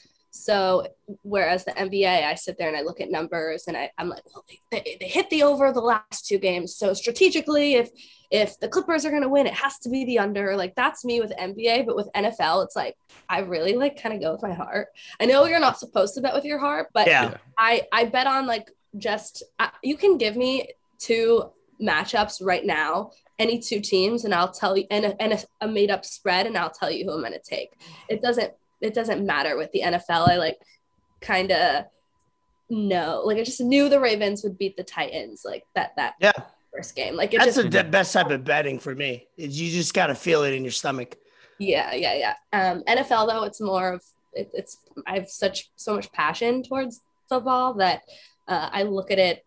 So 0.44 0.88
whereas 1.24 1.66
the 1.66 1.72
NBA, 1.72 2.24
I 2.24 2.36
sit 2.36 2.58
there 2.58 2.68
and 2.68 2.78
I 2.78 2.82
look 2.82 3.02
at 3.02 3.12
numbers 3.12 3.66
and 3.68 3.76
I, 3.76 3.92
I'm 3.98 4.10
like, 4.10 4.24
well, 4.26 4.46
they, 4.72 4.98
they, 5.00 5.08
hit 5.08 5.30
the 5.30 5.44
over 5.44 5.72
the 5.72 5.82
last 5.82 6.28
two 6.28 6.38
games. 6.38 6.76
So 6.76 6.94
strategically, 6.94 7.76
if 7.76 7.90
if 8.30 8.60
the 8.60 8.68
Clippers 8.68 9.06
are 9.06 9.10
going 9.10 9.22
to 9.22 9.30
win, 9.30 9.48
it 9.48 9.54
has 9.54 9.80
to 9.80 9.90
be 9.90 10.06
the 10.06 10.20
under. 10.20 10.56
Like 10.56 10.76
that's 10.76 11.06
me 11.06 11.22
with 11.22 11.32
NBA, 11.32 11.86
but 11.86 11.96
with 11.96 12.10
NFL, 12.16 12.66
it's 12.66 12.76
like 12.76 12.96
I 13.30 13.40
really 13.40 13.74
like 13.74 14.02
kind 14.02 14.14
of 14.14 14.22
go 14.22 14.34
with 14.34 14.44
my 14.44 14.54
heart. 14.54 14.88
I 15.20 15.26
know 15.26 15.46
you're 15.46 15.60
not 15.60 15.80
supposed 15.80 16.14
to 16.16 16.22
bet 16.22 16.34
with 16.34 16.46
your 16.46 16.60
heart, 16.60 16.88
but 16.94 17.08
yeah. 17.08 17.38
I 17.58 17.84
I 17.92 18.06
bet 18.06 18.28
on 18.28 18.48
like 18.48 18.70
just 18.98 19.44
I, 19.60 19.72
you 19.84 19.98
can 19.98 20.18
give 20.18 20.36
me 20.36 20.70
two 21.00 21.52
matchups 21.82 22.44
right 22.44 22.66
now, 22.66 23.12
any 23.40 23.60
two 23.60 23.80
teams, 23.80 24.26
and 24.26 24.34
I'll 24.34 24.52
tell 24.52 24.78
you 24.78 24.86
and 24.90 25.06
a, 25.06 25.22
and 25.22 25.34
a, 25.34 25.40
a 25.62 25.68
made 25.68 25.92
up 25.92 26.06
spread, 26.06 26.48
and 26.48 26.58
I'll 26.58 26.72
tell 26.72 26.92
you 26.92 27.06
who 27.06 27.14
I'm 27.14 27.22
gonna 27.22 27.40
take. 27.40 27.72
It 28.10 28.22
doesn't 28.22 28.52
it 28.82 28.94
doesn't 28.94 29.26
matter 29.26 29.58
with 29.58 29.72
the 29.72 29.82
NFL. 29.82 30.28
I 30.28 30.38
like 30.38 30.58
kind 31.22 31.52
of 31.52 31.86
know 32.70 33.22
like 33.26 33.38
I 33.38 33.44
just 33.44 33.62
knew 33.62 33.90
the 33.90 34.00
Ravens 34.00 34.44
would 34.44 34.58
beat 34.58 34.76
the 34.78 34.84
Titans 34.84 35.44
like 35.46 35.64
that 35.76 35.96
that 35.98 36.16
Yeah. 36.20 36.34
first 36.74 36.96
game. 36.96 37.16
Like 37.16 37.34
it 37.34 37.40
That's 37.40 37.56
just 37.56 37.72
the 37.72 37.84
best 37.84 38.14
type 38.14 38.30
of 38.30 38.44
betting 38.44 38.80
for 38.80 38.94
me. 38.94 39.28
Is 39.38 39.60
you 39.60 39.72
just 39.72 39.94
gotta 39.94 40.16
feel 40.16 40.44
it 40.44 40.54
in 40.54 40.64
your 40.64 40.72
stomach. 40.72 41.16
Yeah, 41.60 41.94
yeah, 41.94 42.14
yeah. 42.14 42.34
Um, 42.54 42.84
NFL 42.88 43.28
though, 43.28 43.44
it's 43.44 43.62
more 43.62 43.94
of 43.94 44.04
it, 44.34 44.52
it's. 44.54 44.78
I 45.08 45.16
have 45.16 45.30
such 45.30 45.72
so 45.76 45.96
much 45.96 46.12
passion 46.12 46.62
towards 46.62 47.02
football 47.30 47.74
that 47.76 48.02
uh, 48.48 48.70
I 48.72 48.84
look 48.84 49.10
at 49.12 49.18
it. 49.20 49.44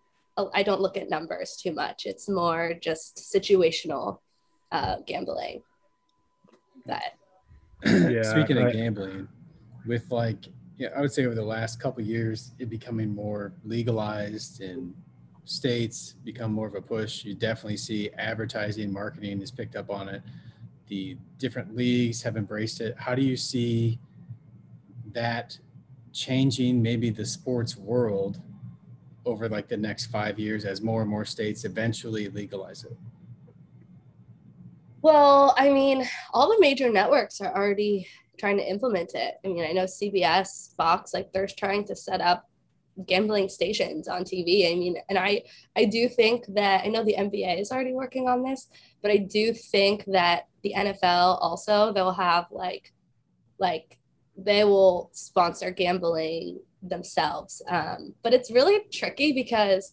I 0.55 0.63
don't 0.63 0.81
look 0.81 0.97
at 0.97 1.11
numbers 1.11 1.57
too 1.63 1.73
much. 1.73 2.07
It's 2.07 2.29
more 2.29 2.73
just 2.81 3.19
situational 3.19 4.19
uh, 4.73 4.97
gambling. 5.07 5.63
That 6.87 7.15
Yeah, 8.11 8.23
Speaking 8.23 8.59
of 8.59 8.73
gambling, 8.73 9.29
with 9.87 10.11
like, 10.11 10.47
yeah, 10.77 10.89
I 10.97 11.01
would 11.01 11.13
say 11.13 11.25
over 11.25 11.35
the 11.35 11.45
last 11.45 11.81
couple 11.81 12.03
years, 12.03 12.53
it 12.59 12.69
becoming 12.69 13.15
more 13.15 13.53
legalized 13.65 14.61
and 14.61 14.95
states 15.45 16.15
become 16.25 16.53
more 16.53 16.67
of 16.67 16.75
a 16.75 16.83
push. 16.83 17.25
You 17.25 17.35
definitely 17.35 17.77
see 17.77 18.11
advertising, 18.19 18.93
marketing 18.93 19.41
has 19.41 19.51
picked 19.51 19.77
up 19.77 19.91
on 19.91 20.09
it. 20.09 20.23
The 20.89 21.17
different 21.39 21.75
leagues 21.75 22.23
have 22.23 22.37
embraced 22.37 22.81
it. 22.81 22.97
How 22.99 23.15
do 23.15 23.23
you 23.23 23.37
see 23.37 23.99
that 25.13 25.59
changing 26.13 26.83
maybe 26.83 27.11
the 27.11 27.25
sports 27.25 27.77
world 27.77 28.41
over 29.25 29.49
like 29.49 29.69
the 29.69 29.77
next 29.77 30.07
five 30.07 30.39
years 30.39 30.65
as 30.65 30.81
more 30.81 31.03
and 31.03 31.11
more 31.11 31.25
states 31.25 31.65
eventually 31.65 32.29
legalize 32.29 32.85
it? 32.85 32.97
Well, 35.03 35.55
I 35.57 35.71
mean, 35.71 36.07
all 36.33 36.49
the 36.49 36.61
major 36.61 36.91
networks 36.91 37.41
are 37.41 37.55
already 37.55 38.07
trying 38.39 38.59
to 38.59 38.69
implement 38.69 39.15
it. 39.15 39.35
I 39.45 39.49
mean, 39.49 39.65
I 39.65 39.73
know 39.73 39.85
CBS, 39.85 40.75
Fox, 40.77 41.15
like 41.15 41.33
they're 41.33 41.47
trying 41.47 41.85
to 41.87 41.97
set 41.97 42.21
up 42.21 42.47
gambling 43.07 43.49
stations 43.49 44.09
on 44.09 44.25
TV. 44.25 44.71
I 44.71 44.75
mean, 44.75 44.97
and 45.09 45.19
I 45.19 45.43
I 45.77 45.85
do 45.85 46.09
think 46.09 46.45
that 46.55 46.85
I 46.85 46.89
know 46.89 47.05
the 47.05 47.17
NBA 47.17 47.61
is 47.61 47.73
already 47.73 47.93
working 47.93 48.29
on 48.29 48.43
this, 48.43 48.69
but 49.03 49.11
I 49.11 49.19
do 49.19 49.55
think 49.55 50.05
that 50.07 50.49
the 50.63 50.75
NFL 50.77 51.39
also 51.41 51.93
they'll 51.93 52.13
have 52.13 52.47
like 52.51 52.93
like 53.59 53.99
they 54.37 54.65
will 54.65 55.11
sponsor 55.13 55.71
gambling 55.71 56.61
themselves. 56.83 57.63
Um, 57.69 58.15
but 58.23 58.33
it's 58.33 58.51
really 58.51 58.81
tricky 58.91 59.33
because 59.33 59.93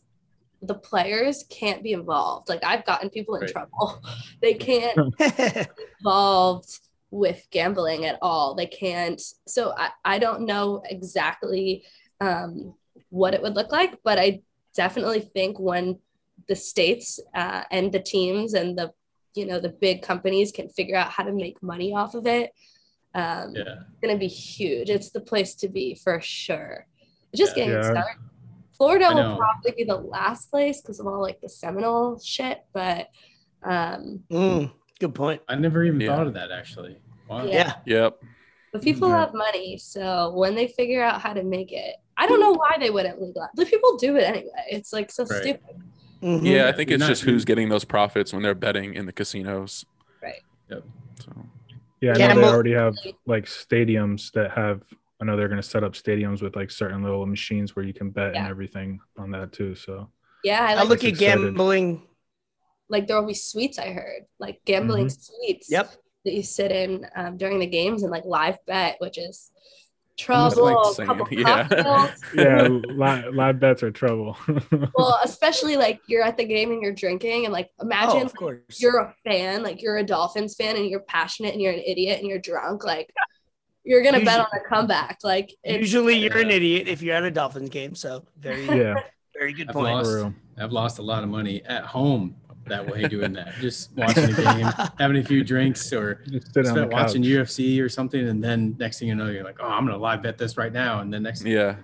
the 0.62 0.76
players 0.76 1.46
can't 1.50 1.84
be 1.84 1.94
involved. 1.94 2.50
Like 2.50 2.64
I've 2.64 2.86
gotten 2.86 3.10
people 3.10 3.36
in 3.36 3.42
Right. 3.42 3.52
trouble. 3.52 4.02
They 4.42 4.54
can't 4.54 4.98
involved 6.00 6.80
with 7.12 7.48
gambling 7.52 8.06
at 8.06 8.20
all. 8.22 8.54
They 8.56 8.66
can't. 8.68 9.22
So 9.48 9.74
I, 9.78 9.90
I 10.06 10.20
don't 10.20 10.46
know 10.46 10.84
exactly 10.90 11.84
um, 12.22 12.74
what 13.10 13.34
it 13.34 13.42
would 13.42 13.56
look 13.56 13.72
like, 13.72 13.98
but 14.04 14.20
I 14.20 14.42
definitely 14.76 15.22
think 15.22 15.60
when 15.60 16.00
the 16.48 16.56
states 16.56 17.20
uh, 17.34 17.64
and 17.72 17.92
the 17.92 18.00
teams 18.00 18.54
and 18.54 18.78
the 18.78 18.92
you 19.36 19.46
know 19.46 19.60
the 19.60 19.70
big 19.70 20.02
companies 20.02 20.52
can 20.52 20.70
figure 20.70 20.96
out 20.96 21.12
how 21.12 21.24
to 21.24 21.32
make 21.32 21.62
money 21.62 21.94
off 21.94 22.16
of 22.16 22.26
it, 22.28 22.52
um, 23.14 23.54
Yeah. 23.56 23.76
it's 23.92 24.00
gonna 24.02 24.18
be 24.18 24.28
huge. 24.28 24.90
It's 24.90 25.12
the 25.12 25.22
place 25.22 25.56
to 25.56 25.68
be 25.68 25.96
for 25.96 26.20
sure. 26.22 26.88
Just 27.36 27.56
Yeah. 27.56 27.64
getting 27.66 27.82
Yeah. 27.82 27.92
started. 27.92 28.22
Florida 28.78 29.08
will 29.14 29.38
probably 29.38 29.72
be 29.76 29.84
the 29.84 29.96
last 29.98 30.52
place 30.52 30.82
because 30.82 31.00
of 31.00 31.08
all 31.08 31.22
like 31.22 31.42
the 31.42 31.50
Seminole 31.50 32.20
shit, 32.20 32.60
but 32.74 33.08
um, 33.64 34.24
Mm, 34.32 34.72
good 35.00 35.16
point. 35.16 35.42
I 35.48 35.56
never 35.56 35.84
even 35.84 36.00
Yeah. 36.00 36.16
thought 36.16 36.28
of 36.28 36.34
that 36.36 36.52
actually. 36.52 36.98
Wow. 37.28 37.46
Yeah. 37.46 37.74
Yeah. 37.86 38.02
Yep. 38.04 38.24
But 38.72 38.82
people 38.84 39.10
Yeah. 39.10 39.20
have 39.22 39.34
money, 39.34 39.78
so 39.78 40.32
when 40.36 40.54
they 40.54 40.68
figure 40.68 41.02
out 41.02 41.22
how 41.22 41.34
to 41.34 41.44
make 41.44 41.72
it, 41.72 41.96
I 42.18 42.28
don't 42.28 42.40
know 42.40 42.54
why 42.54 42.78
they 42.80 42.90
wouldn't 42.90 43.20
legalize. 43.22 43.50
But 43.56 43.68
people 43.68 43.98
do 43.98 44.16
it 44.16 44.24
anyway. 44.24 44.66
It's 44.70 44.94
like 44.94 45.12
so 45.12 45.24
Right. 45.24 45.42
stupid. 45.42 45.82
Mhm. 46.22 46.46
Yeah, 46.46 46.68
I 46.68 46.72
think 46.72 46.92
it's 46.92 47.06
just 47.06 47.24
who's 47.24 47.46
getting 47.46 47.70
those 47.70 47.86
profits 47.86 48.34
when 48.34 48.44
they're 48.44 48.56
betting 48.56 48.94
in 48.94 49.06
the 49.06 49.14
casinos. 49.14 49.86
Right. 50.22 50.42
Yep. 50.70 50.84
So 51.24 51.32
Yeah, 52.02 52.14
I 52.14 52.18
know 52.18 52.36
they 52.42 52.48
already 52.48 52.74
have 52.74 52.96
like 53.26 53.46
stadiums 53.46 54.32
that 54.34 54.52
have. 54.52 54.84
I 55.22 55.26
know 55.26 55.36
they're 55.36 55.48
going 55.48 55.62
to 55.62 55.68
set 55.68 55.84
up 55.84 55.94
stadiums 55.94 56.42
with 56.42 56.56
like 56.56 56.70
certain 56.72 57.02
little 57.04 57.26
machines 57.26 57.76
where 57.76 57.84
you 57.86 57.94
can 57.94 58.12
bet 58.12 58.36
and 58.36 58.48
everything 58.48 59.00
on 59.18 59.32
that 59.32 59.52
too. 59.52 59.74
So 59.76 60.10
Yeah, 60.44 60.64
I 60.64 60.74
I 60.82 60.84
look 60.84 61.04
at 61.04 61.10
excited. 61.12 61.42
gambling. 61.44 62.04
like 62.90 63.08
there 63.08 63.20
will 63.20 63.28
be 63.28 63.34
suites. 63.34 63.80
I 63.80 63.92
heard 63.92 64.24
like 64.40 64.62
gambling 64.66 65.10
suites. 65.10 65.72
Yep. 65.72 65.92
That 66.26 66.34
you 66.34 66.44
sit 66.44 66.72
in 66.72 67.06
um, 67.16 67.38
during 67.38 67.60
the 67.60 67.68
games 67.68 68.04
and 68.04 68.12
like 68.12 68.26
live 68.26 68.58
bet, 68.68 68.98
which 69.00 69.18
is 69.18 69.50
trouble. 70.18 70.66
like 70.98 71.08
couple 71.08 71.28
yeah. 71.32 72.12
yeah, 72.36 72.68
live, 72.90 73.34
live 73.34 73.60
bets 73.60 73.82
are 73.84 73.92
trouble. 73.92 74.36
well, 74.96 75.20
especially 75.24 75.78
like 75.78 76.02
you're 76.08 76.24
at 76.24 76.38
the 76.38 76.46
game 76.46 76.72
and 76.72 76.82
you're 76.82 76.94
drinking 76.94 77.46
and 77.46 77.54
like 77.54 77.70
Oh, 77.80 77.86
imagine 77.86 78.22
of 78.24 78.36
course. 78.36 78.80
you're 78.82 79.00
a 79.00 79.16
fan, 79.24 79.64
like 79.64 79.82
you're 79.82 79.98
a 79.98 80.04
Dolphins 80.04 80.56
fan 80.56 80.76
and 80.76 80.88
you're 80.90 81.00
passionate 81.02 81.54
and 81.54 81.62
you're 81.62 81.74
an 81.74 81.84
idiot 81.86 82.20
and 82.20 82.28
you're 82.28 82.40
drunk, 82.40 82.84
like 82.84 83.12
you're 83.88 84.04
gonna 84.04 84.24
bet 84.24 84.40
on 84.40 84.48
a 84.54 84.70
comeback. 84.70 85.20
Like 85.24 85.56
Usually 85.64 86.18
you're 86.18 86.38
an 86.38 86.52
idiot 86.52 86.88
if 86.88 87.02
you're 87.02 87.16
at 87.16 87.24
a 87.24 87.32
Dolphins 87.32 87.70
game. 87.70 87.96
So 87.96 88.26
very, 88.38 88.66
yeah, 88.78 88.96
very 89.38 89.54
good 89.54 89.70
I've 89.70 89.74
point. 89.76 89.96
lost, 89.96 90.34
I've 90.58 90.72
lost 90.72 91.00
a 91.00 91.02
lot 91.02 91.24
of 91.24 91.30
money 91.30 91.64
at 91.66 91.84
home 91.84 92.36
that 92.66 92.86
way 92.86 93.08
doing 93.08 93.34
that. 93.34 93.54
Just 93.60 93.92
watching 93.96 94.26
a 94.26 94.34
game, 94.34 94.70
having 95.00 95.18
a 95.18 95.24
few 95.24 95.44
drinks, 95.44 95.92
or 95.94 96.22
just 96.28 96.54
sit 96.54 96.68
on 96.68 96.74
the 96.74 96.80
spent 96.82 96.92
watching 96.94 97.24
couch. 97.24 97.32
UFC 97.32 97.82
or 97.82 97.90
something, 97.90 98.28
and 98.28 98.44
then 98.44 98.76
next 98.78 99.00
thing 99.00 99.08
you 99.08 99.16
know, 99.16 99.30
you're 99.30 99.44
like, 99.44 99.58
"Oh, 99.60 99.68
I'm 99.68 99.86
gonna 99.86 99.98
live 99.98 100.22
bet 100.22 100.38
this 100.38 100.58
right 100.58 100.74
now," 100.74 101.00
and 101.00 101.14
then 101.14 101.24
next, 101.24 101.44
yeah, 101.46 101.78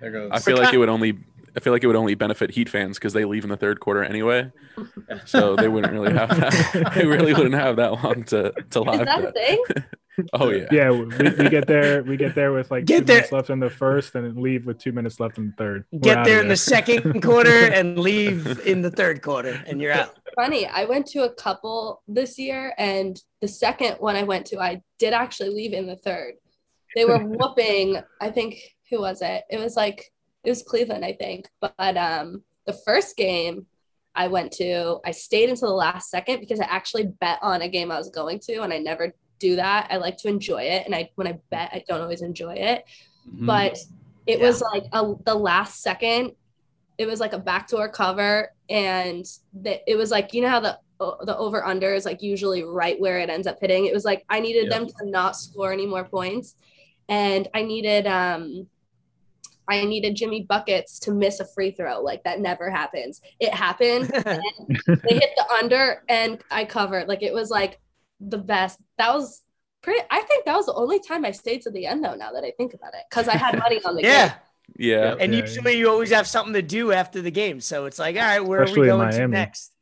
there 0.00 0.10
goes. 0.10 0.30
I 0.32 0.38
feel 0.38 0.56
like 0.56 0.74
it 0.74 0.78
would 0.78 0.88
only. 0.88 1.18
I 1.56 1.60
feel 1.60 1.72
like 1.72 1.84
it 1.84 1.86
would 1.86 1.96
only 1.96 2.16
benefit 2.16 2.50
Heat 2.50 2.68
fans 2.68 2.98
because 2.98 3.12
they 3.12 3.24
leave 3.24 3.44
in 3.44 3.50
the 3.50 3.56
third 3.56 3.78
quarter 3.78 4.02
anyway, 4.02 4.50
so 5.24 5.54
they 5.56 5.68
wouldn't 5.68 5.92
really 5.92 6.12
have 6.12 6.28
that. 6.30 6.92
they 6.94 7.06
really 7.06 7.32
wouldn't 7.32 7.54
have 7.54 7.76
that 7.76 8.02
long 8.02 8.24
to 8.24 8.52
to 8.70 8.80
live. 8.80 9.00
is 9.00 9.06
live 9.06 9.06
that 9.06 9.24
a 9.24 9.32
thing? 9.32 9.64
Oh 10.32 10.50
yeah. 10.50 10.66
Yeah, 10.70 10.90
we, 10.90 11.04
we 11.06 11.48
get 11.48 11.66
there. 11.66 12.02
We 12.02 12.16
get 12.16 12.34
there 12.34 12.52
with 12.52 12.70
like 12.70 12.84
Get 12.84 13.00
two 13.00 13.04
there- 13.04 13.16
minutes 13.16 13.32
left 13.32 13.50
in 13.50 13.60
the 13.60 13.70
first, 13.70 14.14
and 14.14 14.36
leave 14.40 14.66
with 14.66 14.78
two 14.78 14.92
minutes 14.92 15.20
left 15.20 15.38
in 15.38 15.48
the 15.48 15.52
third. 15.56 15.84
We're 15.90 16.00
Get 16.00 16.24
there 16.24 16.40
in 16.40 16.48
the 16.48 16.56
second 16.56 17.22
quarter 17.22 17.66
and 17.72 17.98
leave 17.98 18.60
in 18.66 18.82
the 18.82 18.90
third 18.90 19.22
quarter, 19.22 19.62
and 19.66 19.80
you're 19.80 19.92
out. 19.92 20.14
Funny, 20.36 20.66
I 20.66 20.84
went 20.84 21.06
to 21.08 21.24
a 21.24 21.32
couple 21.34 22.02
this 22.08 22.38
year, 22.38 22.74
and 22.78 23.20
the 23.40 23.48
second 23.48 23.96
one 24.00 24.16
I 24.16 24.22
went 24.24 24.46
to, 24.46 24.58
I 24.60 24.82
did 24.98 25.12
actually 25.12 25.50
leave 25.50 25.72
in 25.72 25.86
the 25.86 25.96
third. 25.96 26.34
They 26.96 27.04
were 27.04 27.18
whooping. 27.24 28.00
I 28.20 28.30
think 28.30 28.56
who 28.90 29.00
was 29.00 29.22
it? 29.22 29.44
It 29.50 29.58
was 29.58 29.76
like 29.76 30.12
it 30.44 30.50
was 30.50 30.62
Cleveland, 30.62 31.04
I 31.04 31.12
think. 31.12 31.48
But 31.60 31.96
um, 31.96 32.42
the 32.66 32.72
first 32.84 33.16
game 33.16 33.66
I 34.14 34.28
went 34.28 34.52
to, 34.52 34.98
I 35.04 35.10
stayed 35.10 35.48
until 35.50 35.68
the 35.70 35.74
last 35.74 36.10
second 36.10 36.38
because 36.40 36.60
I 36.60 36.66
actually 36.66 37.06
bet 37.06 37.38
on 37.42 37.62
a 37.62 37.68
game 37.68 37.90
I 37.90 37.98
was 37.98 38.10
going 38.10 38.38
to, 38.40 38.62
and 38.62 38.72
I 38.72 38.78
never 38.78 39.12
do 39.44 39.56
that. 39.56 39.88
I 39.90 39.96
like 39.98 40.16
to 40.18 40.28
enjoy 40.28 40.62
it, 40.62 40.80
and 40.86 40.94
I 40.94 41.10
when 41.16 41.26
I 41.26 41.38
bet, 41.50 41.70
I 41.72 41.84
don't 41.88 42.00
always 42.00 42.22
enjoy 42.22 42.54
it. 42.54 42.84
Mhm. 43.28 43.46
But 43.46 43.74
it 44.26 44.38
Yeah. 44.38 44.46
was 44.46 44.62
like 44.72 44.84
a, 44.92 45.14
the 45.24 45.34
last 45.34 45.82
second. 45.82 46.32
It 46.96 47.06
was 47.06 47.20
like 47.20 47.32
a 47.34 47.38
backdoor 47.38 47.88
cover, 47.90 48.52
and 48.70 49.24
the, 49.64 49.72
it 49.90 49.96
was 49.96 50.10
like 50.10 50.32
you 50.34 50.40
know 50.42 50.48
how 50.56 50.60
the 50.60 50.78
the 51.28 51.36
over 51.36 51.60
under 51.72 51.92
is 51.92 52.04
like 52.06 52.22
usually 52.22 52.62
right 52.62 52.98
where 53.00 53.18
it 53.18 53.28
ends 53.28 53.46
up 53.46 53.58
hitting. 53.60 53.84
It 53.86 53.92
was 53.92 54.04
like 54.04 54.24
I 54.30 54.40
needed 54.40 54.66
Yeah. 54.66 54.78
them 54.78 54.86
to 54.86 55.10
not 55.18 55.36
score 55.36 55.72
any 55.72 55.86
more 55.86 56.04
points, 56.04 56.54
and 57.08 57.48
I 57.52 57.62
needed 57.62 58.06
um 58.06 58.68
I 59.66 59.84
needed 59.84 60.14
Jimmy 60.14 60.42
buckets 60.42 60.98
to 61.00 61.10
miss 61.10 61.40
a 61.40 61.46
free 61.54 61.70
throw. 61.70 62.00
Like 62.02 62.22
that 62.24 62.38
never 62.40 62.70
happens. 62.70 63.20
It 63.40 63.52
happened. 63.52 64.04
they 65.04 65.14
hit 65.24 65.30
the 65.40 65.46
under, 65.60 66.02
and 66.08 66.42
I 66.50 66.64
covered. 66.64 67.08
Like 67.08 67.22
it 67.22 67.32
was 67.34 67.50
like 67.50 67.80
the 68.28 68.38
best. 68.38 68.80
That 68.98 69.12
was 69.14 69.42
pretty. 69.82 70.00
I 70.10 70.20
think 70.22 70.44
that 70.46 70.56
was 70.56 70.66
the 70.66 70.74
only 70.74 70.98
time 71.00 71.24
I 71.24 71.30
stayed 71.32 71.62
to 71.62 71.70
the 71.70 71.86
end 71.86 72.04
though. 72.04 72.14
Now 72.14 72.32
that 72.32 72.44
I 72.44 72.52
think 72.56 72.74
about 72.74 72.94
it, 72.94 73.02
because 73.10 73.28
I 73.28 73.36
had 73.36 73.58
money 73.58 73.80
on 73.84 73.96
the 73.96 74.02
game. 74.08 74.10
yeah, 74.10 74.34
Yeah. 74.76 75.14
and 75.20 75.32
Yeah, 75.32 75.40
usually 75.40 75.78
you 75.78 75.90
always 75.90 76.10
have 76.10 76.26
something 76.26 76.54
to 76.54 76.62
do 76.62 76.92
after 76.92 77.20
the 77.22 77.30
game, 77.30 77.60
so 77.60 77.86
it's 77.86 77.98
like, 77.98 78.16
all 78.16 78.22
right, 78.22 78.40
where 78.44 78.62
Especially 78.62 78.90
are 78.90 78.96
we 78.98 79.04
going 79.04 79.12
to 79.12 79.28
next? 79.28 79.72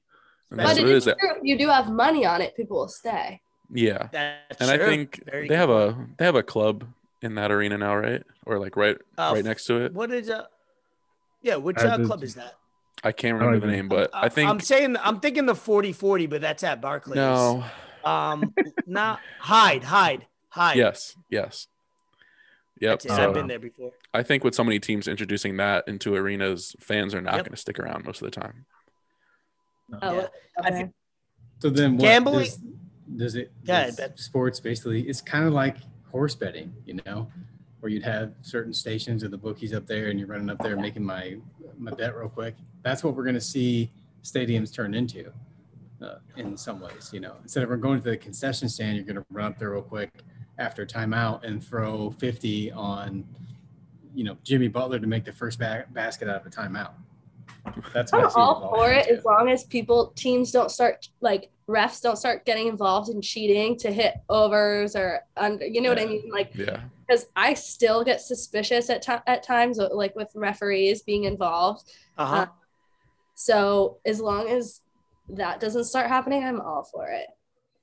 But 0.50 0.76
if 0.78 1.06
what 1.06 1.16
you, 1.22 1.54
you 1.54 1.58
do 1.58 1.68
have 1.68 1.88
money 1.90 2.26
on 2.26 2.42
it, 2.42 2.54
people 2.54 2.76
will 2.78 2.88
stay. 2.88 3.40
Yeah. 3.72 4.08
That's 4.12 4.60
And 4.60 4.70
I 4.70 4.76
think 4.76 5.22
Very 5.24 5.42
they 5.42 5.48
good 5.48 5.56
have 5.58 5.70
a 5.70 6.06
they 6.18 6.24
have 6.26 6.34
a 6.34 6.42
club 6.42 6.84
in 7.22 7.36
that 7.36 7.50
arena 7.50 7.78
now, 7.78 7.96
right? 7.96 8.22
Or 8.44 8.58
like 8.58 8.76
right 8.76 8.98
Uh, 9.16 9.32
right 9.34 9.44
next 9.44 9.64
to 9.66 9.76
it. 9.84 9.94
What 9.94 10.10
is 10.10 10.28
uh? 10.28 10.44
Yeah, 11.40 11.56
which 11.56 11.78
Uh, 11.78 11.86
uh, 11.88 12.04
club 12.04 12.22
is 12.22 12.34
that? 12.34 12.54
I 13.02 13.12
can't 13.12 13.40
I 13.40 13.44
remember 13.46 13.66
the 13.66 13.72
name, 13.72 13.88
but 13.88 14.10
I 14.12 14.28
think 14.28 14.50
I'm 14.50 14.60
saying 14.60 14.96
I'm 15.02 15.20
thinking 15.20 15.46
the 15.46 15.54
40-40, 15.54 16.28
but 16.28 16.40
that's 16.42 16.62
at 16.62 16.80
Barclays. 16.82 17.16
no. 17.16 17.64
Um, 18.04 18.54
not 18.86 19.20
Hyde, 19.40 19.84
Hyde, 19.84 20.26
Hyde. 20.48 20.76
Yes. 20.76 21.16
Yes. 21.30 21.68
Yep. 22.80 22.90
That's 23.00 23.04
it. 23.04 23.08
So- 23.16 23.28
I've 23.28 23.34
been 23.34 23.46
there 23.46 23.58
before. 23.58 23.92
I 24.14 24.22
think 24.22 24.44
with 24.44 24.54
so 24.54 24.64
many 24.64 24.78
teams 24.80 25.06
introducing 25.08 25.56
that 25.58 25.84
into 25.86 26.14
arenas, 26.14 26.74
fans 26.80 27.14
are 27.14 27.20
not 27.20 27.34
Yep. 27.36 27.44
going 27.44 27.52
to 27.52 27.56
stick 27.60 27.78
around 27.78 28.04
most 28.04 28.20
of 28.22 28.30
the 28.30 28.40
time. 28.40 28.66
Oh, 30.02 30.14
Yeah. 30.14 30.26
I 30.56 30.60
okay. 30.68 30.70
think- 30.78 30.94
So 31.60 31.70
then, 31.70 31.92
what 31.96 32.02
Gambling- 32.02 32.44
does, 32.44 32.60
does 33.16 33.34
it? 33.36 33.52
Yeah, 33.64 33.78
I 33.78 33.86
does 33.86 33.96
bet. 33.96 34.18
sports 34.18 34.58
basically. 34.58 35.02
It's 35.08 35.20
kind 35.20 35.46
of 35.46 35.52
like 35.52 35.76
horse 36.10 36.34
betting, 36.34 36.74
you 36.84 36.98
know, 37.06 37.30
where 37.80 37.90
you'd 37.90 38.02
have 38.02 38.34
certain 38.42 38.72
stations 38.74 39.22
of 39.22 39.30
the 39.30 39.38
bookies 39.38 39.72
up 39.72 39.86
there, 39.86 40.08
and 40.08 40.18
you're 40.18 40.28
running 40.28 40.50
up 40.50 40.58
there 40.58 40.76
making 40.76 41.04
my 41.04 41.36
my 41.78 41.90
bet 41.92 42.16
real 42.16 42.28
quick. 42.28 42.54
That's 42.82 43.02
what 43.04 43.14
we're 43.14 43.24
gonna 43.24 43.40
see 43.40 43.90
stadiums 44.24 44.72
turn 44.74 44.92
into 44.94 45.32
uh, 46.04 46.18
in 46.36 46.56
some 46.56 46.80
ways. 46.80 47.10
You 47.12 47.20
know, 47.20 47.36
instead 47.42 47.62
of 47.62 47.80
going 47.80 48.00
to 48.02 48.10
the 48.10 48.16
concession 48.16 48.68
stand, 48.68 48.96
you're 48.96 49.04
going 49.04 49.16
to 49.16 49.24
run 49.30 49.52
up 49.52 49.58
there 49.58 49.70
real 49.70 49.82
quick 49.82 50.10
after 50.58 50.84
timeout 50.86 51.44
and 51.44 51.62
throw 51.64 52.10
50 52.18 52.72
on, 52.72 53.24
you 54.14 54.24
know, 54.24 54.36
Jimmy 54.44 54.68
Butler 54.68 54.98
to 54.98 55.06
make 55.06 55.24
the 55.24 55.32
first 55.32 55.58
ba- 55.58 55.86
basket 55.92 56.28
out 56.28 56.36
of 56.40 56.46
a 56.46 56.50
timeout. 56.50 56.92
That's 57.94 58.12
I'm 58.12 58.26
I 58.26 58.28
see 58.28 58.34
all 58.36 58.70
for 58.74 58.90
it 58.90 59.06
into. 59.06 59.18
as 59.18 59.24
long 59.24 59.48
as 59.48 59.64
people 59.64 60.12
teams 60.16 60.50
don't 60.50 60.70
start 60.70 61.08
like 61.20 61.48
refs 61.68 62.00
don't 62.02 62.16
start 62.16 62.44
getting 62.44 62.66
involved 62.66 63.08
in 63.08 63.22
cheating 63.22 63.76
to 63.78 63.92
hit 63.92 64.14
overs 64.28 64.96
or 64.96 65.20
under 65.36 65.64
you 65.64 65.80
know 65.80 65.88
what 65.90 66.00
I 66.00 66.06
mean 66.06 66.28
like 66.32 66.50
Yeah. 66.56 66.80
because 67.06 67.26
I 67.36 67.54
still 67.54 68.02
get 68.02 68.20
suspicious 68.20 68.90
at 68.90 69.00
ti- 69.02 69.22
at 69.28 69.44
times 69.44 69.78
like 69.78 70.16
with 70.16 70.32
referees 70.34 71.02
being 71.02 71.22
involved 71.24 71.84
Uh-huh. 72.18 72.46
so 73.34 73.98
as 74.04 74.20
long 74.20 74.48
as 74.48 74.80
that 75.28 75.60
doesn't 75.60 75.84
start 75.84 76.08
happening 76.08 76.44
I'm 76.44 76.60
all 76.60 76.84
for 76.84 77.08
it 77.08 77.26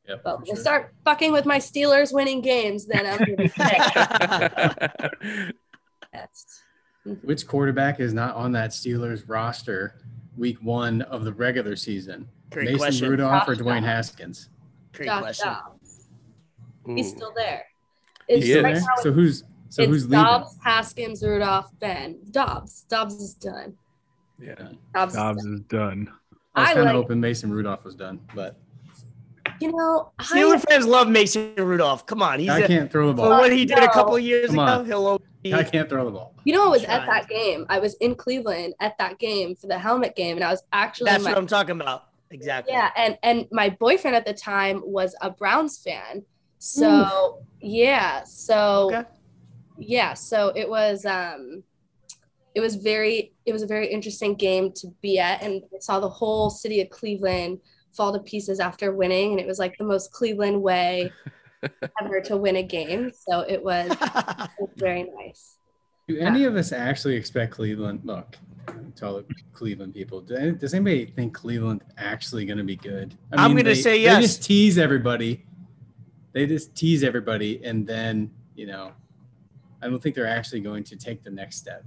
Yep, 0.08 0.22
but 0.24 0.38
for 0.40 0.46
when 0.46 0.56
sure. 0.56 0.64
start 0.64 0.94
fucking 1.06 1.32
with 1.32 1.46
my 1.46 1.58
Steelers 1.60 2.14
winning 2.14 2.42
games 2.42 2.86
then 2.86 3.06
I'm 3.06 3.18
gonna 3.20 3.36
be 3.36 3.50
pissed. 6.14 6.64
Mm-hmm. 7.08 7.26
Which 7.28 7.48
quarterback 7.48 8.00
is 8.00 8.14
not 8.14 8.36
on 8.36 8.52
that 8.52 8.72
Steelers 8.72 9.24
roster 9.28 9.96
week 10.38 10.58
one 10.62 11.02
of 11.04 11.24
the 11.24 11.32
regular 11.34 11.76
season? 11.76 12.28
Great 12.50 12.66
Mason 12.66 12.78
question. 12.80 13.10
Rudolph 13.10 13.48
or 13.48 13.56
Josh 13.56 13.64
Dwayne 13.64 13.82
Dobbs. 13.82 13.86
Haskins? 13.86 14.50
Great 14.94 15.06
Josh 15.06 15.22
question. 15.22 15.48
Dobbs. 15.48 16.08
He's 16.88 17.10
still 17.10 17.32
there 17.36 17.66
He 18.28 18.36
it's 18.36 18.48
is. 18.48 18.64
right 18.64 18.82
So 19.02 19.12
who's 19.12 19.44
so 19.70 19.84
it's 19.84 19.90
who's 19.90 20.04
leaving? 20.06 20.24
Dobbs, 20.26 20.58
Haskins, 20.64 21.24
Rudolph, 21.24 21.72
Ben. 21.80 22.18
Dobbs. 22.32 22.86
Dobbs 22.90 23.16
is 23.16 23.34
done. 23.36 23.76
Yeah. 24.42 24.56
Dobbs. 24.94 25.14
is 25.14 25.18
done. 25.20 25.38
is 25.54 25.62
done. 25.62 26.12
I 26.60 26.62
was 26.62 26.70
I 26.70 26.74
kind 26.76 26.88
of 26.90 26.96
hoping 26.96 27.20
Mason 27.20 27.52
Rudolph 27.52 27.84
was 27.84 27.96
done, 27.96 28.20
but 28.36 28.58
You 29.62 29.72
know, 29.72 30.12
Steeler 30.20 30.56
I, 30.56 30.60
fans 30.60 30.86
love 30.86 31.08
Mason 31.10 31.54
Rudolph. 31.58 32.06
Come 32.06 32.22
on, 32.22 32.40
he's 32.40 32.50
I 32.50 32.60
a, 32.60 32.68
can't 32.68 32.92
throw 32.92 33.08
the 33.12 33.22
for 33.22 33.30
ball. 33.30 33.40
what 33.42 33.52
he 33.52 33.66
did 33.66 33.80
a 33.80 33.90
couple 33.92 34.16
of 34.16 34.22
years 34.22 34.48
Come 34.52 34.60
ago. 34.60 34.72
on. 34.80 34.86
He'll 34.86 35.22
be- 35.44 35.54
I 35.54 35.64
can't 35.64 35.88
throw 35.90 36.06
the 36.06 36.12
ball. 36.12 36.34
you 36.44 36.54
know, 36.54 36.66
I 36.66 36.70
was 36.70 36.84
at 36.84 37.06
that 37.06 37.28
game. 37.30 37.66
I 37.70 37.80
was 37.80 37.94
in 37.96 38.16
Cleveland 38.16 38.74
at 38.80 38.98
that 39.00 39.20
game 39.20 39.56
for 39.56 39.68
the 39.68 39.80
helmet 39.80 40.16
game, 40.16 40.36
and 40.38 40.44
I 40.44 40.52
was 40.52 40.64
actually 40.74 41.12
That's 41.12 41.24
my, 41.24 41.32
what 41.32 41.38
I'm 41.38 41.48
talking 41.48 41.80
about. 41.80 42.06
Exactly. 42.32 42.74
yeah, 42.74 42.90
and 42.96 43.18
and 43.24 43.48
my 43.52 43.70
boyfriend 43.70 44.16
at 44.16 44.26
the 44.26 44.34
time 44.34 44.82
was 44.86 45.16
a 45.22 45.30
Browns 45.32 45.78
fan. 45.80 46.24
So 46.60 47.40
yeah, 47.62 48.24
so 48.26 48.88
Okay. 48.94 49.04
yeah, 49.78 50.14
so 50.14 50.52
it 50.56 50.70
was 50.70 51.06
um 51.06 51.64
it 52.56 52.62
was 52.62 52.76
very 52.76 53.34
it 53.46 53.54
was 53.54 53.62
a 53.64 53.68
very 53.68 53.88
interesting 53.88 54.36
game 54.36 54.72
to 54.74 54.88
be 55.02 55.20
at 55.20 55.42
and 55.44 55.62
I 55.76 55.80
saw 55.80 56.00
the 56.00 56.10
whole 56.10 56.50
city 56.50 56.82
of 56.82 56.90
Cleveland 56.90 57.60
fall 57.94 58.14
to 58.14 58.20
pieces 58.20 58.60
after 58.60 58.94
winning 58.94 59.32
and 59.32 59.40
it 59.40 59.48
was 59.48 59.60
like 59.60 59.78
the 59.78 59.84
most 59.84 60.12
Cleveland 60.12 60.62
way 60.62 61.12
ever 62.02 62.22
to 62.22 62.38
win 62.38 62.58
a 62.58 62.64
game. 62.64 63.12
So 63.14 63.42
it 63.42 63.64
was, 63.64 63.92
it 63.92 64.50
was 64.60 64.70
very 64.78 65.04
nice. 65.04 65.58
Do 66.08 66.18
any 66.18 66.46
of 66.46 66.56
us 66.56 66.72
actually 66.72 67.16
expect 67.16 67.52
Cleveland? 67.54 68.02
Look, 68.04 68.36
to 68.96 69.06
all 69.06 69.14
the 69.18 69.26
Cleveland 69.54 69.94
people, 69.94 70.22
do 70.22 70.54
does 70.54 70.74
anybody 70.74 71.06
think 71.06 71.36
Cleveland 71.36 71.84
actually 71.98 72.46
going 72.46 72.58
to 72.58 72.64
be 72.64 72.76
good? 72.76 73.16
I 73.32 73.44
I'm 73.44 73.52
gonna 73.52 73.64
they- 73.64 73.76
say 73.76 73.92
They 74.00 74.04
yes. 74.04 74.22
just 74.24 74.44
tease 74.44 74.78
everybody. 74.80 75.46
They 76.32 76.48
just 76.48 76.76
tease 76.76 77.04
everybody, 77.04 77.64
and 77.64 77.86
then 77.86 78.32
you 78.56 78.66
know, 78.66 78.92
I 79.82 79.88
don't 79.88 80.02
think 80.02 80.16
they're 80.16 80.28
actually 80.28 80.62
going 80.62 80.84
to 80.86 80.96
take 80.96 81.24
the 81.24 81.30
next 81.30 81.58
step. 81.58 81.84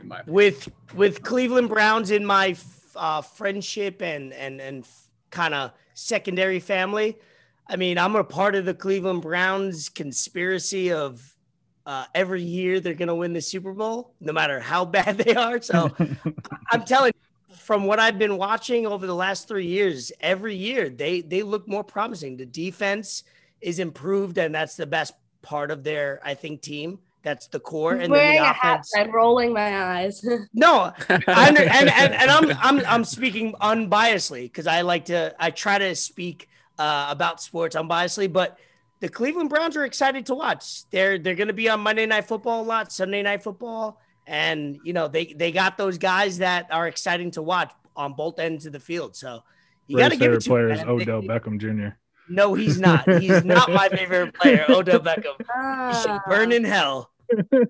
In 0.00 0.08
my 0.08 0.20
opinion. 0.20 0.34
with 0.34 0.68
with 0.94 1.22
Cleveland 1.22 1.68
Browns 1.68 2.10
in 2.10 2.24
my 2.24 2.56
uh, 2.96 3.22
friendship 3.22 4.02
and 4.02 4.32
and 4.32 4.60
and 4.60 4.86
kind 5.30 5.54
of 5.54 5.72
secondary 5.94 6.60
family. 6.60 7.18
I 7.66 7.76
mean, 7.76 7.98
I'm 7.98 8.16
a 8.16 8.24
part 8.24 8.54
of 8.54 8.64
the 8.64 8.74
Cleveland 8.74 9.22
Browns 9.22 9.90
conspiracy 9.90 10.90
of 10.90 11.36
uh, 11.84 12.04
every 12.14 12.42
year 12.42 12.80
they're 12.80 12.94
going 12.94 13.08
to 13.08 13.14
win 13.14 13.32
the 13.32 13.40
Super 13.40 13.72
Bowl, 13.72 14.14
no 14.20 14.32
matter 14.32 14.60
how 14.60 14.84
bad 14.98 15.18
they 15.18 15.34
are. 15.34 15.60
So 15.60 15.94
I'm 16.70 16.84
telling 16.84 17.12
you, 17.14 17.56
from 17.56 17.84
what 17.84 17.98
I've 17.98 18.18
been 18.18 18.36
watching 18.36 18.86
over 18.86 19.06
the 19.06 19.14
last 19.14 19.48
three 19.48 19.66
years, 19.66 20.12
every 20.20 20.54
year 20.54 20.88
they 20.88 21.20
they 21.20 21.42
look 21.42 21.68
more 21.68 21.84
promising. 21.84 22.36
The 22.36 22.46
defense 22.46 23.24
is 23.60 23.78
improved, 23.78 24.38
and 24.38 24.54
that's 24.54 24.76
the 24.76 24.86
best 24.86 25.14
part 25.42 25.70
of 25.70 25.84
their, 25.84 26.20
I 26.24 26.34
think, 26.34 26.62
team. 26.62 27.00
That's 27.22 27.48
the 27.48 27.60
core, 27.60 27.92
and 27.92 28.02
then 28.02 28.10
Wearing 28.10 28.36
the 28.36 28.42
a 28.50 28.52
hat 28.52 28.74
offense. 28.80 28.92
and 28.96 29.12
rolling 29.12 29.52
my 29.52 29.82
eyes. 29.98 30.24
No, 30.54 30.92
I 31.08 31.48
under, 31.48 31.62
and, 31.68 31.88
and 31.90 32.14
and 32.14 32.30
I'm 32.30 32.50
I'm 32.60 32.86
I'm 32.86 33.04
speaking 33.04 33.54
unbiasedly 33.60 34.44
because 34.44 34.66
I 34.66 34.82
like 34.82 35.06
to 35.06 35.34
I 35.38 35.50
try 35.50 35.78
to 35.78 35.94
speak 35.94 36.48
uh, 36.78 37.08
about 37.10 37.42
sports 37.42 37.74
unbiasedly, 37.76 38.32
but 38.32 38.58
the 39.00 39.08
Cleveland 39.08 39.50
Browns 39.50 39.76
are 39.76 39.84
excited 39.84 40.26
to 40.26 40.34
watch. 40.34 40.88
They're 40.90 41.18
they're 41.18 41.34
going 41.34 41.48
to 41.48 41.54
be 41.54 41.68
on 41.68 41.80
Monday 41.80 42.06
Night 42.06 42.26
Football 42.26 42.62
a 42.62 42.66
lot, 42.66 42.92
Sunday 42.92 43.22
Night 43.22 43.42
Football, 43.42 44.00
and 44.26 44.78
you 44.84 44.92
know 44.92 45.08
they 45.08 45.26
they 45.26 45.50
got 45.52 45.76
those 45.76 45.98
guys 45.98 46.38
that 46.38 46.68
are 46.72 46.86
exciting 46.86 47.32
to 47.32 47.42
watch 47.42 47.72
on 47.96 48.12
both 48.14 48.38
ends 48.38 48.64
of 48.64 48.72
the 48.72 48.80
field. 48.80 49.16
So 49.16 49.42
you 49.88 49.96
got 49.96 50.12
to 50.12 50.16
Ray's 50.16 50.18
give 50.18 50.32
it 50.32 50.42
favorite 50.42 50.44
to 50.44 50.48
player 50.50 50.68
him, 50.68 50.72
is 50.72 50.80
man. 50.80 50.88
Odell 50.88 51.22
Beckham 51.22 51.58
Jr. 51.60 51.96
No, 52.30 52.54
he's 52.54 52.78
not. 52.80 53.08
He's 53.20 53.44
not 53.44 53.70
my 53.70 53.88
favorite 53.88 54.34
player, 54.34 54.64
Odell 54.68 55.00
Beckham. 55.00 55.34
He 55.38 56.00
should 56.02 56.10
Ah, 56.10 56.22
burn 56.28 56.52
in 56.52 56.64
hell. 56.64 57.10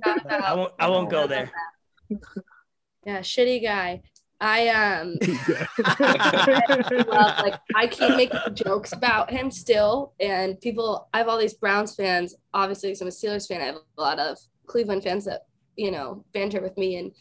I 0.05 0.55
won't 0.55 0.73
I 0.79 0.89
won't 0.89 1.11
go 1.11 1.27
there. 1.27 1.51
Yeah, 3.05 3.21
shitty 3.21 3.63
guy. 3.63 4.03
I 4.41 4.69
um 4.69 5.17
love 7.09 7.39
like 7.43 7.55
I 7.75 7.87
keep 7.89 8.15
making 8.17 8.39
jokes 8.55 8.93
about 8.93 9.31
him 9.31 9.51
still, 9.51 10.13
and 10.21 10.61
people. 10.61 11.09
I 11.13 11.19
have 11.19 11.29
all 11.29 11.39
these 11.39 11.55
Browns 11.55 11.95
fans. 11.95 12.35
Obviously, 12.55 12.91
because 12.91 13.01
I'm 13.01 13.09
a 13.09 13.11
Steelers 13.11 13.49
fan. 13.49 13.61
I 13.61 13.65
have 13.67 13.77
a 13.77 14.01
lot 14.01 14.19
of 14.19 14.39
Cleveland 14.67 15.03
fans 15.03 15.25
that 15.25 15.47
you 15.77 15.91
know 15.91 16.25
banter 16.33 16.61
with 16.61 16.77
me, 16.79 16.97
and 16.97 17.13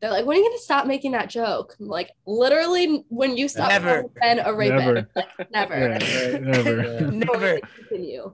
they're 0.00 0.10
like, 0.10 0.26
"When 0.26 0.36
are 0.36 0.40
you 0.40 0.48
gonna 0.48 0.58
stop 0.58 0.86
making 0.86 1.12
that 1.12 1.28
joke?" 1.30 1.76
I'm 1.80 1.88
like, 1.88 2.10
literally, 2.26 3.04
when 3.08 3.36
you 3.36 3.48
stop 3.48 3.68
Never. 3.70 4.02
calling 4.02 4.08
Ben 4.20 4.38
a 4.40 4.54
Ray 4.54 4.68
Never. 4.70 5.08
Like 5.14 5.50
never. 5.50 5.98
Yeah, 6.00 6.38
never. 6.38 6.82
Yeah. 7.00 7.10
Never. 7.10 7.58
continue. 7.76 8.24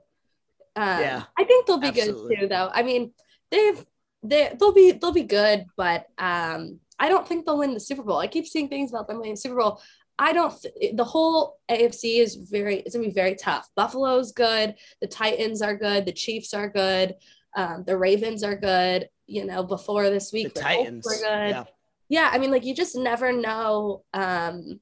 Um, 0.75 1.01
Yeah, 1.01 1.23
I 1.39 1.45
think 1.45 1.67
they'll 1.67 1.79
be 1.79 1.89
absolutely. 1.89 2.37
good 2.37 2.41
too, 2.43 2.49
though. 2.49 2.71
I 2.73 2.83
mean, 2.83 3.13
they've 3.51 3.85
they 4.23 4.53
they'll 4.59 4.73
be 4.73 4.93
they'll 4.93 5.13
be 5.13 5.23
good, 5.25 5.67
but 5.77 6.07
um, 6.19 6.81
I 6.99 7.09
don't 7.09 7.27
think 7.27 7.45
they'll 7.47 7.59
win 7.59 7.75
the 7.75 7.81
Super 7.81 8.03
Bowl. 8.03 8.19
I 8.19 8.27
keep 8.27 8.47
seeing 8.47 8.69
things 8.69 8.91
about 8.91 9.09
them 9.09 9.19
winning 9.19 9.35
the 9.35 9.41
Super 9.41 9.57
Bowl. 9.57 9.81
I 10.19 10.33
don't. 10.33 10.55
Th- 10.61 10.95
the 10.95 11.05
whole 11.05 11.59
AFC 11.71 12.21
is 12.21 12.37
very. 12.37 12.77
It's 12.81 12.95
gonna 12.95 13.07
be 13.09 13.13
very 13.15 13.35
tough. 13.35 13.69
Buffalo's 13.77 14.33
good. 14.33 14.75
The 15.01 15.09
Titans 15.09 15.63
are 15.63 15.77
good. 15.77 16.07
The 16.07 16.13
Chiefs 16.13 16.55
are 16.55 16.69
good. 16.69 17.15
Um, 17.57 17.85
the 17.85 17.97
Ravens 17.97 18.43
are 18.43 18.57
good. 18.57 19.09
You 19.27 19.45
know, 19.45 19.63
before 19.63 20.11
this 20.11 20.31
The 20.31 20.45
week, 20.45 20.55
Colts 20.55 20.61
Titans. 20.61 21.05
were 21.07 21.13
good 21.17 21.51
Yeah. 21.51 21.65
yeah 22.09 22.29
i 22.33 22.39
mean 22.39 22.51
like 22.51 22.65
you 22.65 22.75
just 22.75 22.95
never 22.97 23.33
know 23.33 24.03
um 24.13 24.79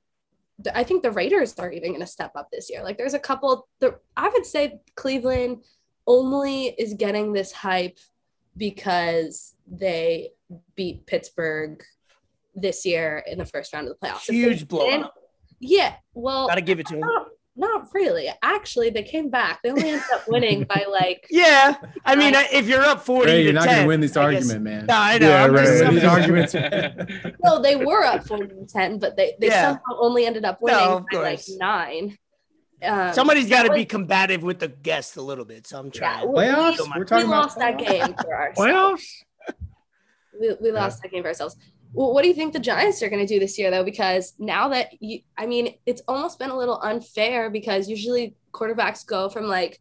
th- 0.64 0.74
i 0.74 0.82
think 0.82 1.02
the 1.04 1.10
raiders 1.12 1.54
are 1.58 1.70
even 1.70 1.90
going 1.90 2.00
to 2.00 2.06
step 2.06 2.32
up 2.34 2.48
this 2.50 2.68
year 2.70 2.82
like 2.82 2.98
there's 2.98 3.14
a 3.14 3.18
couple 3.18 3.68
the 3.78 3.96
i 4.16 4.28
would 4.28 4.44
say 4.46 4.80
cleveland 4.96 5.62
only 6.08 6.68
is 6.78 6.94
getting 6.94 7.32
this 7.32 7.52
hype 7.52 7.98
because 8.56 9.54
they 9.70 10.30
beat 10.74 11.06
pittsburgh 11.06 11.82
this 12.56 12.84
year 12.84 13.22
in 13.30 13.38
the 13.38 13.46
first 13.46 13.72
round 13.72 13.86
of 13.88 13.94
the 14.00 14.06
playoffs 14.06 14.22
Huge 14.28 14.66
blowout. 14.66 15.12
yeah 15.60 15.94
well 16.14 16.48
Gotta 16.48 16.60
give 16.62 16.80
it 16.80 16.86
to 16.88 16.96
him. 16.96 17.04
Not, 17.56 17.82
not 17.82 17.88
really 17.94 18.28
actually 18.42 18.90
they 18.90 19.02
came 19.02 19.28
back 19.28 19.60
they 19.62 19.70
only 19.70 19.88
ended 19.90 20.02
up 20.14 20.22
winning 20.28 20.64
by 20.64 20.84
like 20.90 21.26
Yeah, 21.30 21.76
I 22.04 22.14
mean, 22.16 22.34
I- 22.34 22.48
if 22.52 22.66
you're 22.68 22.82
up 22.82 23.02
forty, 23.04 23.30
Ray, 23.32 23.44
you're 23.44 23.52
not 23.52 23.64
10, 23.64 23.72
going 23.74 23.82
to 23.82 23.88
win 23.88 24.00
this 24.00 24.16
I 24.16 24.32
guess- 24.32 24.50
argument, 24.50 24.62
man. 24.64 24.86
No, 24.86 24.94
I 24.96 25.18
know. 25.18 25.28
Yeah, 25.28 25.44
I'm 25.44 25.52
right, 25.54 25.68
right. 25.80 25.90
These 25.92 26.04
arguments. 26.04 26.54
no 27.42 27.60
they 27.60 27.76
were 27.76 28.04
up 28.04 28.26
40 28.26 28.48
to 28.48 28.66
10 28.66 28.98
but 28.98 29.16
they, 29.16 29.34
they 29.40 29.48
Yeah. 29.48 29.62
somehow 29.72 30.00
only 30.00 30.26
ended 30.26 30.44
up 30.44 30.58
winning 30.62 30.80
No, 30.80 31.04
by 31.12 31.18
like 31.18 31.40
nine 31.58 32.16
um, 32.82 33.12
Somebody's 33.12 33.48
got 33.50 33.64
to 33.64 33.72
be 33.74 33.84
combative 33.84 34.42
with 34.42 34.58
the 34.58 34.68
guests 34.68 35.14
a 35.16 35.20
little 35.22 35.44
bit, 35.44 35.66
so 35.66 35.78
I'm 35.78 35.90
trying. 35.90 36.26
we- 36.32 36.38
Playoffs? 36.38 36.78
we- 36.80 36.88
We're 36.94 36.98
we 37.00 37.04
talking 37.04 37.26
about 37.26 37.42
lost 37.42 37.58
that 37.58 37.76
game 37.76 38.14
for 38.14 38.34
ourselves. 38.34 38.56
Playoffs? 38.58 39.56
We, 40.40 40.54
we 40.62 40.72
lost 40.72 41.02
that 41.02 41.10
game 41.12 41.22
for 41.22 41.28
ourselves. 41.28 41.56
Well, 41.92 42.14
what 42.14 42.22
do 42.22 42.28
you 42.28 42.34
think 42.34 42.52
the 42.52 42.60
Giants 42.60 43.02
are 43.02 43.08
going 43.08 43.26
to 43.26 43.32
do 43.32 43.40
this 43.40 43.58
year, 43.58 43.70
though? 43.70 43.84
Because 43.84 44.34
now 44.38 44.68
that 44.68 44.90
you, 45.00 45.20
I 45.36 45.46
mean, 45.46 45.74
it's 45.86 46.02
almost 46.06 46.38
been 46.38 46.50
a 46.50 46.56
little 46.56 46.80
unfair 46.80 47.50
because 47.50 47.88
usually 47.88 48.36
quarterbacks 48.52 49.04
go 49.04 49.28
from 49.28 49.46
like 49.46 49.80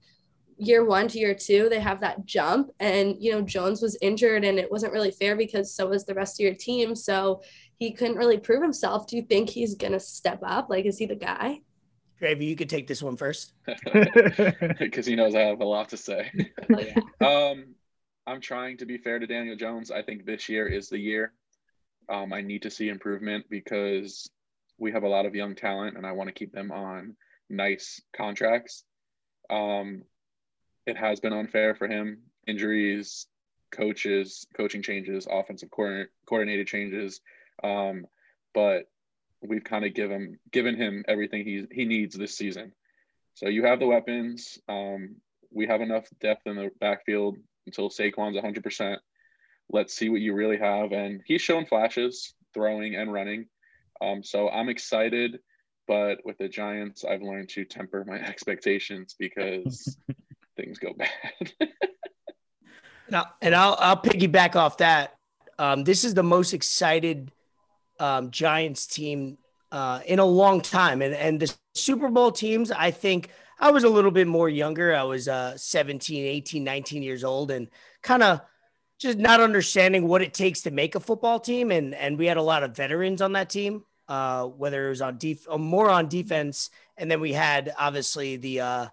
year 0.57 0.83
one 0.83 1.07
to 1.07 1.19
year 1.19 1.33
two, 1.33 1.69
they 1.69 1.79
have 1.79 2.01
that 2.01 2.25
jump. 2.25 2.71
And, 2.79 3.15
you 3.19 3.31
know, 3.31 3.41
Jones 3.41 3.81
was 3.81 3.97
injured 4.01 4.43
and 4.43 4.59
it 4.59 4.71
wasn't 4.71 4.93
really 4.93 5.11
fair 5.11 5.35
because 5.35 5.73
so 5.73 5.87
was 5.87 6.05
the 6.05 6.13
rest 6.13 6.39
of 6.39 6.43
your 6.43 6.55
team. 6.55 6.95
So 6.95 7.41
he 7.77 7.93
couldn't 7.93 8.17
really 8.17 8.37
prove 8.37 8.61
himself. 8.61 9.07
Do 9.07 9.15
you 9.15 9.23
think 9.23 9.49
he's 9.49 9.75
going 9.75 9.93
to 9.93 9.99
step 9.99 10.39
up? 10.43 10.69
Like, 10.69 10.85
is 10.85 10.97
he 10.97 11.05
the 11.05 11.15
guy? 11.15 11.61
Gravy, 12.19 12.45
you 12.45 12.55
could 12.57 12.69
take 12.69 12.87
this 12.87 13.01
one 13.01 13.15
first. 13.15 13.53
because 14.79 15.05
he 15.05 15.15
knows 15.15 15.33
I 15.35 15.41
have 15.41 15.61
a 15.61 15.65
lot 15.65 15.89
to 15.89 15.97
say. 15.97 16.31
Oh, 16.73 16.79
yeah. 16.79 16.99
Um, 17.25 17.75
I'm 18.27 18.41
trying 18.41 18.77
to 18.77 18.85
be 18.85 18.97
fair 18.97 19.17
to 19.17 19.25
Daniel 19.25 19.55
Jones. 19.55 19.89
I 19.89 20.03
think 20.03 20.25
this 20.25 20.49
year 20.49 20.67
is 20.67 20.89
the 20.89 20.99
year. 20.99 21.33
Um, 22.09 22.33
I 22.33 22.41
need 22.41 22.63
to 22.63 22.71
see 22.71 22.89
improvement 22.89 23.45
because 23.49 24.29
we 24.77 24.91
have 24.91 25.03
a 25.03 25.09
lot 25.09 25.25
of 25.25 25.35
young 25.35 25.55
talent, 25.55 25.97
and 25.97 26.05
I 26.05 26.13
want 26.13 26.27
to 26.27 26.33
keep 26.33 26.51
them 26.51 26.71
on 26.71 27.15
nice 27.49 28.01
contracts. 28.15 28.83
Um, 29.49 30.03
it 30.85 30.97
has 30.97 31.19
been 31.19 31.33
unfair 31.33 31.75
for 31.75 31.87
him. 31.87 32.19
Injuries, 32.47 33.27
coaches, 33.71 34.47
coaching 34.55 34.81
changes, 34.81 35.27
offensive 35.29 35.69
coordinated 35.71 36.67
changes. 36.67 37.21
Um, 37.63 38.05
but 38.53 38.89
we've 39.41 39.63
kind 39.63 39.85
of 39.85 39.93
given 39.93 40.39
given 40.51 40.75
him 40.75 41.05
everything 41.07 41.43
he 41.45 41.65
he 41.71 41.85
needs 41.85 42.15
this 42.15 42.35
season. 42.35 42.73
So 43.35 43.47
you 43.47 43.65
have 43.65 43.79
the 43.79 43.87
weapons. 43.87 44.59
Um, 44.67 45.17
we 45.51 45.67
have 45.67 45.81
enough 45.81 46.07
depth 46.19 46.45
in 46.45 46.55
the 46.55 46.71
backfield 46.79 47.37
until 47.65 47.89
Saquon's 47.89 48.37
100%. 48.37 48.97
Let's 49.69 49.93
see 49.93 50.09
what 50.09 50.21
you 50.21 50.33
really 50.33 50.57
have. 50.57 50.91
And 50.91 51.21
he's 51.25 51.41
shown 51.41 51.65
flashes 51.65 52.33
throwing 52.53 52.95
and 52.95 53.11
running. 53.13 53.47
Um, 54.01 54.23
so 54.23 54.49
I'm 54.49 54.69
excited. 54.69 55.39
But 55.87 56.19
with 56.23 56.37
the 56.37 56.47
Giants, 56.47 57.03
I've 57.03 57.21
learned 57.21 57.49
to 57.49 57.65
temper 57.65 58.03
my 58.05 58.15
expectations 58.27 59.15
because 59.17 59.97
things 60.55 60.77
go 60.77 60.93
bad. 60.93 61.69
now, 63.09 63.25
and 63.41 63.55
I'll, 63.55 63.75
I'll 63.79 64.01
piggyback 64.01 64.55
off 64.55 64.77
that. 64.77 65.15
Um, 65.57 65.83
this 65.83 66.03
is 66.03 66.13
the 66.13 66.23
most 66.23 66.53
excited 66.53 67.31
um, 67.99 68.31
Giants 68.31 68.87
team 68.87 69.37
uh, 69.71 70.01
in 70.05 70.19
a 70.19 70.25
long 70.25 70.61
time. 70.61 71.01
And, 71.01 71.13
and 71.13 71.39
the 71.39 71.53
Super 71.73 72.09
Bowl 72.09 72.31
teams, 72.31 72.71
I 72.71 72.91
think 72.91 73.29
I 73.59 73.71
was 73.71 73.83
a 73.83 73.89
little 73.89 74.11
bit 74.11 74.27
more 74.27 74.47
younger. 74.47 74.95
I 74.95 75.03
was 75.03 75.27
uh, 75.27 75.57
17, 75.57 76.25
18, 76.25 76.63
19 76.63 77.03
years 77.03 77.23
old 77.23 77.51
and 77.51 77.67
kind 78.01 78.23
of 78.23 78.41
just 78.99 79.17
not 79.17 79.39
understanding 79.39 80.07
what 80.07 80.21
it 80.21 80.33
takes 80.33 80.61
to 80.61 80.71
make 80.71 80.93
a 80.93 80.99
football 80.99 81.39
team. 81.39 81.71
And, 81.71 81.95
and 81.95 82.17
we 82.17 82.25
had 82.25 82.37
a 82.37 82.41
lot 82.41 82.63
of 82.63 82.75
veterans 82.75 83.21
on 83.21 83.31
that 83.31 83.49
team, 83.49 83.83
uh, 84.09 84.45
whether 84.45 84.87
it 84.87 84.89
was 84.89 85.01
on 85.01 85.17
def- 85.17 85.47
uh, 85.49 85.57
more 85.57 85.89
on 85.89 86.09
defense. 86.09 86.69
And 86.97 87.09
then 87.09 87.21
we 87.21 87.31
had 87.31 87.73
obviously 87.79 88.35
the 88.35 88.59
uh, 88.59 88.87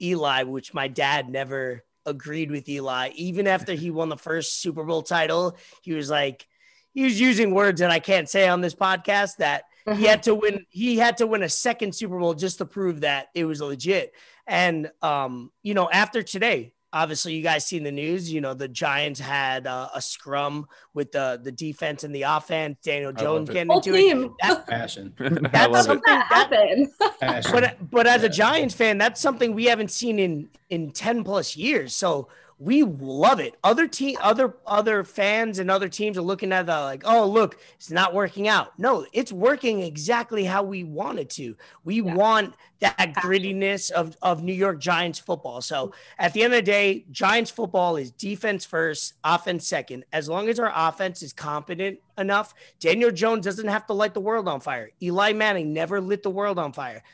Eli, 0.00 0.44
which 0.44 0.72
my 0.72 0.86
dad 0.86 1.28
never 1.28 1.84
agreed 2.06 2.52
with 2.52 2.68
Eli. 2.68 3.10
Even 3.16 3.48
after 3.48 3.74
he 3.74 3.90
won 3.90 4.08
the 4.08 4.16
first 4.16 4.62
Super 4.62 4.84
Bowl 4.84 5.02
title, 5.02 5.56
he 5.82 5.92
was 5.92 6.08
like, 6.08 6.46
he 6.94 7.02
was 7.02 7.20
using 7.20 7.52
words 7.52 7.80
that 7.80 7.90
I 7.90 7.98
can't 7.98 8.28
say 8.28 8.48
on 8.48 8.60
this 8.60 8.74
podcast 8.74 9.36
that 9.36 9.64
he 9.96 10.04
had 10.04 10.24
to 10.24 10.34
win 10.34 10.66
he 10.68 10.98
had 10.98 11.18
to 11.18 11.26
win 11.26 11.42
a 11.42 11.48
second 11.48 11.94
Super 11.94 12.18
Bowl 12.18 12.34
just 12.34 12.58
to 12.58 12.64
prove 12.64 13.02
that 13.02 13.28
it 13.34 13.44
was 13.44 13.60
legit. 13.60 14.12
And 14.46 14.90
um, 15.00 15.52
you 15.62 15.74
know, 15.74 15.88
after 15.90 16.22
today, 16.22 16.74
obviously 16.92 17.34
you 17.34 17.42
guys 17.42 17.66
seen 17.66 17.82
the 17.82 17.92
news, 17.92 18.32
you 18.32 18.40
know, 18.40 18.54
the 18.54 18.68
Giants 18.68 19.20
had 19.20 19.66
uh, 19.66 19.88
a 19.94 20.00
scrum 20.00 20.66
with 20.94 21.12
the 21.12 21.40
the 21.42 21.52
defense 21.52 22.04
and 22.04 22.14
the 22.14 22.22
offense, 22.22 22.78
Daniel 22.82 23.12
Jones 23.12 23.50
getting 23.50 23.72
into 23.72 23.92
team. 23.92 24.22
it. 24.42 24.48
That, 24.48 24.66
passion. 24.66 25.14
That's 25.18 25.84
something 25.84 26.02
that, 26.06 26.48
that 26.50 27.44
But 27.52 27.90
but 27.90 28.06
as 28.06 28.22
a 28.22 28.28
Giants 28.28 28.74
fan, 28.74 28.98
that's 28.98 29.20
something 29.20 29.54
we 29.54 29.66
haven't 29.66 29.90
seen 29.90 30.18
in 30.18 30.48
in 30.70 30.90
10 30.92 31.24
plus 31.24 31.56
years. 31.56 31.94
So 31.94 32.28
we 32.60 32.82
love 32.82 33.38
it. 33.38 33.54
Other 33.62 33.86
team, 33.86 34.16
other 34.20 34.56
other 34.66 35.04
fans 35.04 35.60
and 35.60 35.70
other 35.70 35.88
teams 35.88 36.18
are 36.18 36.22
looking 36.22 36.52
at 36.52 36.66
that 36.66 36.78
like, 36.80 37.02
oh 37.06 37.24
look, 37.24 37.58
it's 37.76 37.90
not 37.90 38.14
working 38.14 38.48
out. 38.48 38.76
No, 38.78 39.06
it's 39.12 39.32
working 39.32 39.80
exactly 39.80 40.44
how 40.44 40.64
we 40.64 40.82
want 40.82 41.20
it 41.20 41.30
to. 41.30 41.56
We 41.84 42.02
yeah. 42.02 42.14
want 42.14 42.54
that 42.80 43.14
grittiness 43.14 43.92
of 43.92 44.16
of 44.22 44.42
New 44.42 44.52
York 44.52 44.80
Giants 44.80 45.20
football. 45.20 45.60
So 45.60 45.92
at 46.18 46.32
the 46.32 46.42
end 46.42 46.52
of 46.52 46.58
the 46.58 46.62
day, 46.62 47.04
Giants 47.12 47.50
football 47.52 47.96
is 47.96 48.10
defense 48.10 48.64
first, 48.64 49.14
offense 49.22 49.64
second. 49.66 50.04
As 50.12 50.28
long 50.28 50.48
as 50.48 50.58
our 50.58 50.72
offense 50.74 51.22
is 51.22 51.32
competent 51.32 52.00
enough, 52.16 52.54
Daniel 52.80 53.12
Jones 53.12 53.44
doesn't 53.44 53.68
have 53.68 53.86
to 53.86 53.92
light 53.92 54.14
the 54.14 54.20
world 54.20 54.48
on 54.48 54.58
fire. 54.58 54.90
Eli 55.00 55.32
Manning 55.32 55.72
never 55.72 56.00
lit 56.00 56.24
the 56.24 56.30
world 56.30 56.58
on 56.58 56.72
fire. 56.72 57.04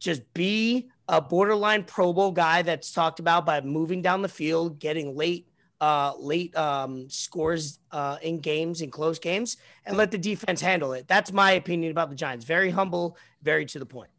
Just 0.00 0.34
be 0.34 0.90
a 1.10 1.20
borderline 1.20 1.82
Pro 1.82 2.12
Bowl 2.12 2.30
guy 2.30 2.62
that's 2.62 2.92
talked 2.92 3.18
about 3.18 3.44
by 3.44 3.60
moving 3.60 4.00
down 4.00 4.22
the 4.22 4.28
field, 4.28 4.78
getting 4.78 5.16
late 5.16 5.46
uh, 5.80 6.12
late 6.18 6.54
um, 6.56 7.08
scores 7.08 7.80
uh, 7.90 8.18
in 8.22 8.38
games, 8.38 8.82
in 8.82 8.90
close 8.90 9.18
games, 9.18 9.56
and 9.86 9.96
let 9.96 10.10
the 10.10 10.18
defense 10.18 10.60
handle 10.60 10.92
it. 10.92 11.08
That's 11.08 11.32
my 11.32 11.52
opinion 11.52 11.90
about 11.90 12.10
the 12.10 12.16
Giants. 12.16 12.44
Very 12.44 12.70
humble, 12.70 13.16
very 13.42 13.64
to 13.66 13.78
the 13.78 13.86
point. 13.86 14.10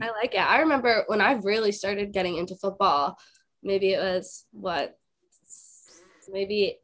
I 0.00 0.10
like 0.10 0.34
it. 0.34 0.40
I 0.40 0.60
remember 0.60 1.04
when 1.06 1.20
I 1.20 1.32
really 1.34 1.72
started 1.72 2.12
getting 2.12 2.36
into 2.36 2.56
football, 2.56 3.18
maybe 3.62 3.92
it 3.92 3.98
was 3.98 4.46
what, 4.50 4.98
maybe 6.30 6.78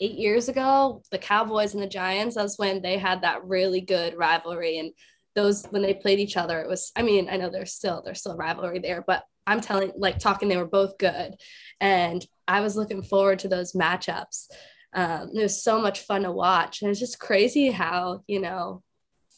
eight 0.00 0.18
years 0.18 0.48
ago, 0.48 1.02
the 1.12 1.18
Cowboys 1.18 1.74
and 1.74 1.82
the 1.82 1.88
Giants. 1.88 2.34
That's 2.34 2.58
when 2.58 2.82
they 2.82 2.98
had 2.98 3.22
that 3.22 3.44
really 3.44 3.80
good 3.80 4.16
rivalry. 4.16 4.78
And 4.78 4.92
those 5.34 5.64
when 5.66 5.82
they 5.82 5.94
played 5.94 6.18
each 6.18 6.36
other, 6.36 6.60
it 6.60 6.68
was. 6.68 6.92
I 6.96 7.02
mean, 7.02 7.28
I 7.30 7.36
know 7.36 7.50
there's 7.50 7.72
still 7.72 8.02
there's 8.04 8.20
still 8.20 8.36
rivalry 8.36 8.78
there, 8.78 9.04
but 9.06 9.24
I'm 9.46 9.60
telling 9.60 9.92
like 9.96 10.18
talking, 10.18 10.48
they 10.48 10.56
were 10.56 10.66
both 10.66 10.98
good, 10.98 11.34
and 11.80 12.24
I 12.46 12.60
was 12.60 12.76
looking 12.76 13.02
forward 13.02 13.40
to 13.40 13.48
those 13.48 13.72
matchups. 13.72 14.48
Um, 14.92 15.30
it 15.34 15.42
was 15.42 15.62
so 15.62 15.80
much 15.80 16.00
fun 16.00 16.22
to 16.22 16.32
watch, 16.32 16.82
and 16.82 16.90
it's 16.90 17.00
just 17.00 17.20
crazy 17.20 17.70
how 17.70 18.24
you 18.26 18.40
know, 18.40 18.82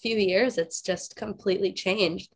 few 0.01 0.17
years 0.17 0.59
it's 0.59 0.83
just 0.83 1.17
completely 1.17 1.73
changed. 1.73 2.33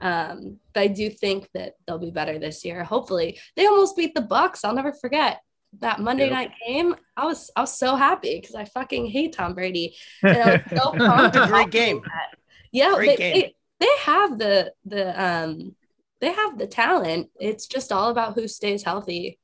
Um, 0.00 0.58
but 0.72 0.80
I 0.82 0.86
do 0.86 1.10
think 1.10 1.48
that 1.54 1.74
they'll 1.86 1.98
be 1.98 2.12
better 2.12 2.38
this 2.38 2.64
year. 2.64 2.84
Hopefully, 2.84 3.38
they 3.56 3.66
almost 3.66 3.96
beat 3.96 4.14
the 4.14 4.20
bucks 4.20 4.64
I'll 4.64 4.74
never 4.74 4.92
forget 4.92 5.40
that 5.80 6.00
Monday 6.00 6.24
yep. 6.24 6.32
night 6.32 6.50
game. 6.66 6.94
I 7.16 7.24
was 7.24 7.50
I 7.54 7.60
was 7.62 7.78
so 7.78 7.96
happy 7.96 8.40
because 8.40 8.54
I 8.54 8.64
fucking 8.64 9.06
hate 9.06 9.34
Tom 9.34 9.54
Brady. 9.54 9.96
And 10.22 10.36
I 10.36 10.52
was 10.52 10.82
so 10.82 10.92
pumped. 10.92 11.36
a 11.36 11.46
great 11.46 11.70
game. 11.70 12.00
That 12.04 12.37
yeah, 12.78 12.94
they, 12.96 13.16
they, 13.16 13.54
they 13.80 13.96
have 14.00 14.38
the 14.38 14.72
the 14.84 15.22
um 15.22 15.74
they 16.20 16.32
have 16.32 16.58
the 16.58 16.66
talent. 16.66 17.30
It's 17.40 17.66
just 17.66 17.92
all 17.92 18.10
about 18.10 18.34
who 18.34 18.48
stays 18.48 18.82
healthy. 18.82 19.38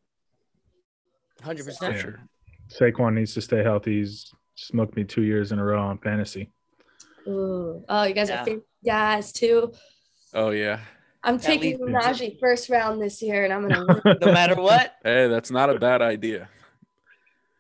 Hundred 1.42 1.66
percent 1.66 1.98
sure. 1.98 2.20
Saquon 2.68 3.14
needs 3.14 3.34
to 3.34 3.40
stay 3.40 3.62
healthy. 3.62 3.98
He's 3.98 4.32
smoked 4.54 4.96
me 4.96 5.04
two 5.04 5.22
years 5.22 5.52
in 5.52 5.58
a 5.58 5.64
row 5.64 5.80
on 5.80 5.98
fantasy. 5.98 6.50
Ooh. 7.26 7.84
Oh, 7.88 8.04
you 8.04 8.14
guys 8.14 8.28
yeah. 8.28 8.44
are 8.44 8.58
guys 8.84 9.32
too. 9.32 9.72
Oh 10.32 10.50
yeah. 10.50 10.80
I'm 11.22 11.38
that 11.38 11.46
taking 11.46 11.78
Najee 11.78 12.38
first 12.38 12.68
round 12.68 13.00
this 13.00 13.22
year, 13.22 13.44
and 13.44 13.52
I'm 13.52 13.66
gonna 13.66 14.18
no 14.20 14.32
matter 14.32 14.56
what. 14.56 14.94
Hey, 15.02 15.28
that's 15.28 15.50
not 15.50 15.70
a 15.70 15.78
bad 15.78 16.02
idea. 16.02 16.48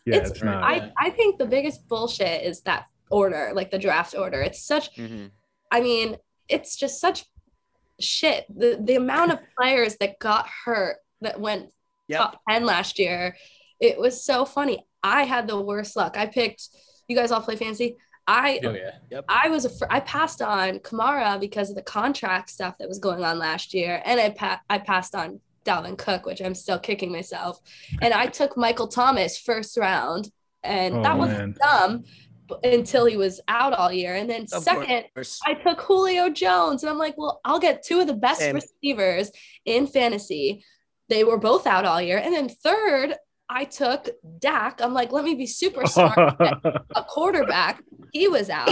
Yeah, 0.04 0.16
it's, 0.16 0.32
it's 0.32 0.42
not. 0.42 0.62
I, 0.62 0.92
I 0.98 1.10
think 1.10 1.38
the 1.38 1.46
biggest 1.46 1.88
bullshit 1.88 2.42
is 2.42 2.60
that 2.62 2.86
order, 3.10 3.52
like 3.54 3.70
the 3.70 3.78
draft 3.78 4.14
order. 4.14 4.42
It's 4.42 4.62
such 4.62 4.94
mm-hmm. 4.96 5.26
I 5.74 5.80
mean, 5.80 6.18
it's 6.48 6.76
just 6.76 7.00
such 7.00 7.24
shit. 7.98 8.46
The 8.48 8.78
the 8.80 8.94
amount 8.94 9.32
of 9.32 9.40
players 9.58 9.96
that 9.96 10.20
got 10.20 10.46
hurt 10.64 10.98
that 11.20 11.40
went 11.40 11.70
yep. 12.06 12.20
top 12.20 12.40
10 12.48 12.64
last 12.64 13.00
year, 13.00 13.36
it 13.80 13.98
was 13.98 14.24
so 14.24 14.44
funny. 14.44 14.86
I 15.02 15.24
had 15.24 15.48
the 15.48 15.60
worst 15.60 15.96
luck. 15.96 16.16
I 16.16 16.26
picked 16.26 16.68
you 17.08 17.16
guys 17.16 17.32
all 17.32 17.42
play 17.42 17.56
fancy. 17.56 17.96
I 18.28 18.60
oh, 18.62 18.70
yeah. 18.70 18.92
yep. 19.10 19.24
I 19.28 19.48
was 19.48 19.64
a 19.66 19.92
I 19.92 19.98
passed 19.98 20.40
on 20.40 20.78
Kamara 20.78 21.40
because 21.40 21.70
of 21.70 21.76
the 21.76 21.82
contract 21.82 22.50
stuff 22.50 22.78
that 22.78 22.88
was 22.88 23.00
going 23.00 23.24
on 23.24 23.40
last 23.40 23.74
year, 23.74 24.00
and 24.04 24.20
I 24.20 24.30
pa- 24.30 24.62
I 24.70 24.78
passed 24.78 25.16
on 25.16 25.40
Dalvin 25.66 25.98
Cook, 25.98 26.24
which 26.24 26.40
I'm 26.40 26.54
still 26.54 26.78
kicking 26.78 27.10
myself, 27.10 27.58
and 28.00 28.14
I 28.14 28.26
took 28.26 28.56
Michael 28.56 28.86
Thomas 28.86 29.36
first 29.36 29.76
round, 29.76 30.30
and 30.62 30.98
oh, 30.98 31.02
that 31.02 31.18
was 31.18 31.58
dumb 31.58 32.04
until 32.62 33.06
he 33.06 33.16
was 33.16 33.40
out 33.48 33.72
all 33.72 33.92
year. 33.92 34.14
And 34.14 34.28
then 34.28 34.42
of 34.52 34.62
second, 34.62 35.04
course. 35.14 35.40
I 35.44 35.54
took 35.54 35.80
Julio 35.80 36.30
Jones, 36.30 36.82
and 36.82 36.90
I'm 36.90 36.98
like, 36.98 37.16
well, 37.16 37.40
I'll 37.44 37.58
get 37.58 37.82
two 37.82 38.00
of 38.00 38.06
the 38.06 38.14
best 38.14 38.40
Same. 38.40 38.54
receivers 38.56 39.30
in 39.64 39.86
fantasy. 39.86 40.64
They 41.08 41.24
were 41.24 41.38
both 41.38 41.66
out 41.66 41.84
all 41.84 42.00
year. 42.00 42.18
And 42.18 42.34
then 42.34 42.48
third, 42.48 43.14
I 43.48 43.64
took 43.64 44.08
Dak. 44.38 44.80
I'm 44.82 44.94
like, 44.94 45.12
let 45.12 45.24
me 45.24 45.34
be 45.34 45.46
super 45.46 45.86
smart. 45.86 46.16
a 46.40 47.04
quarterback. 47.08 47.82
He 48.12 48.28
was 48.28 48.48
out. 48.50 48.68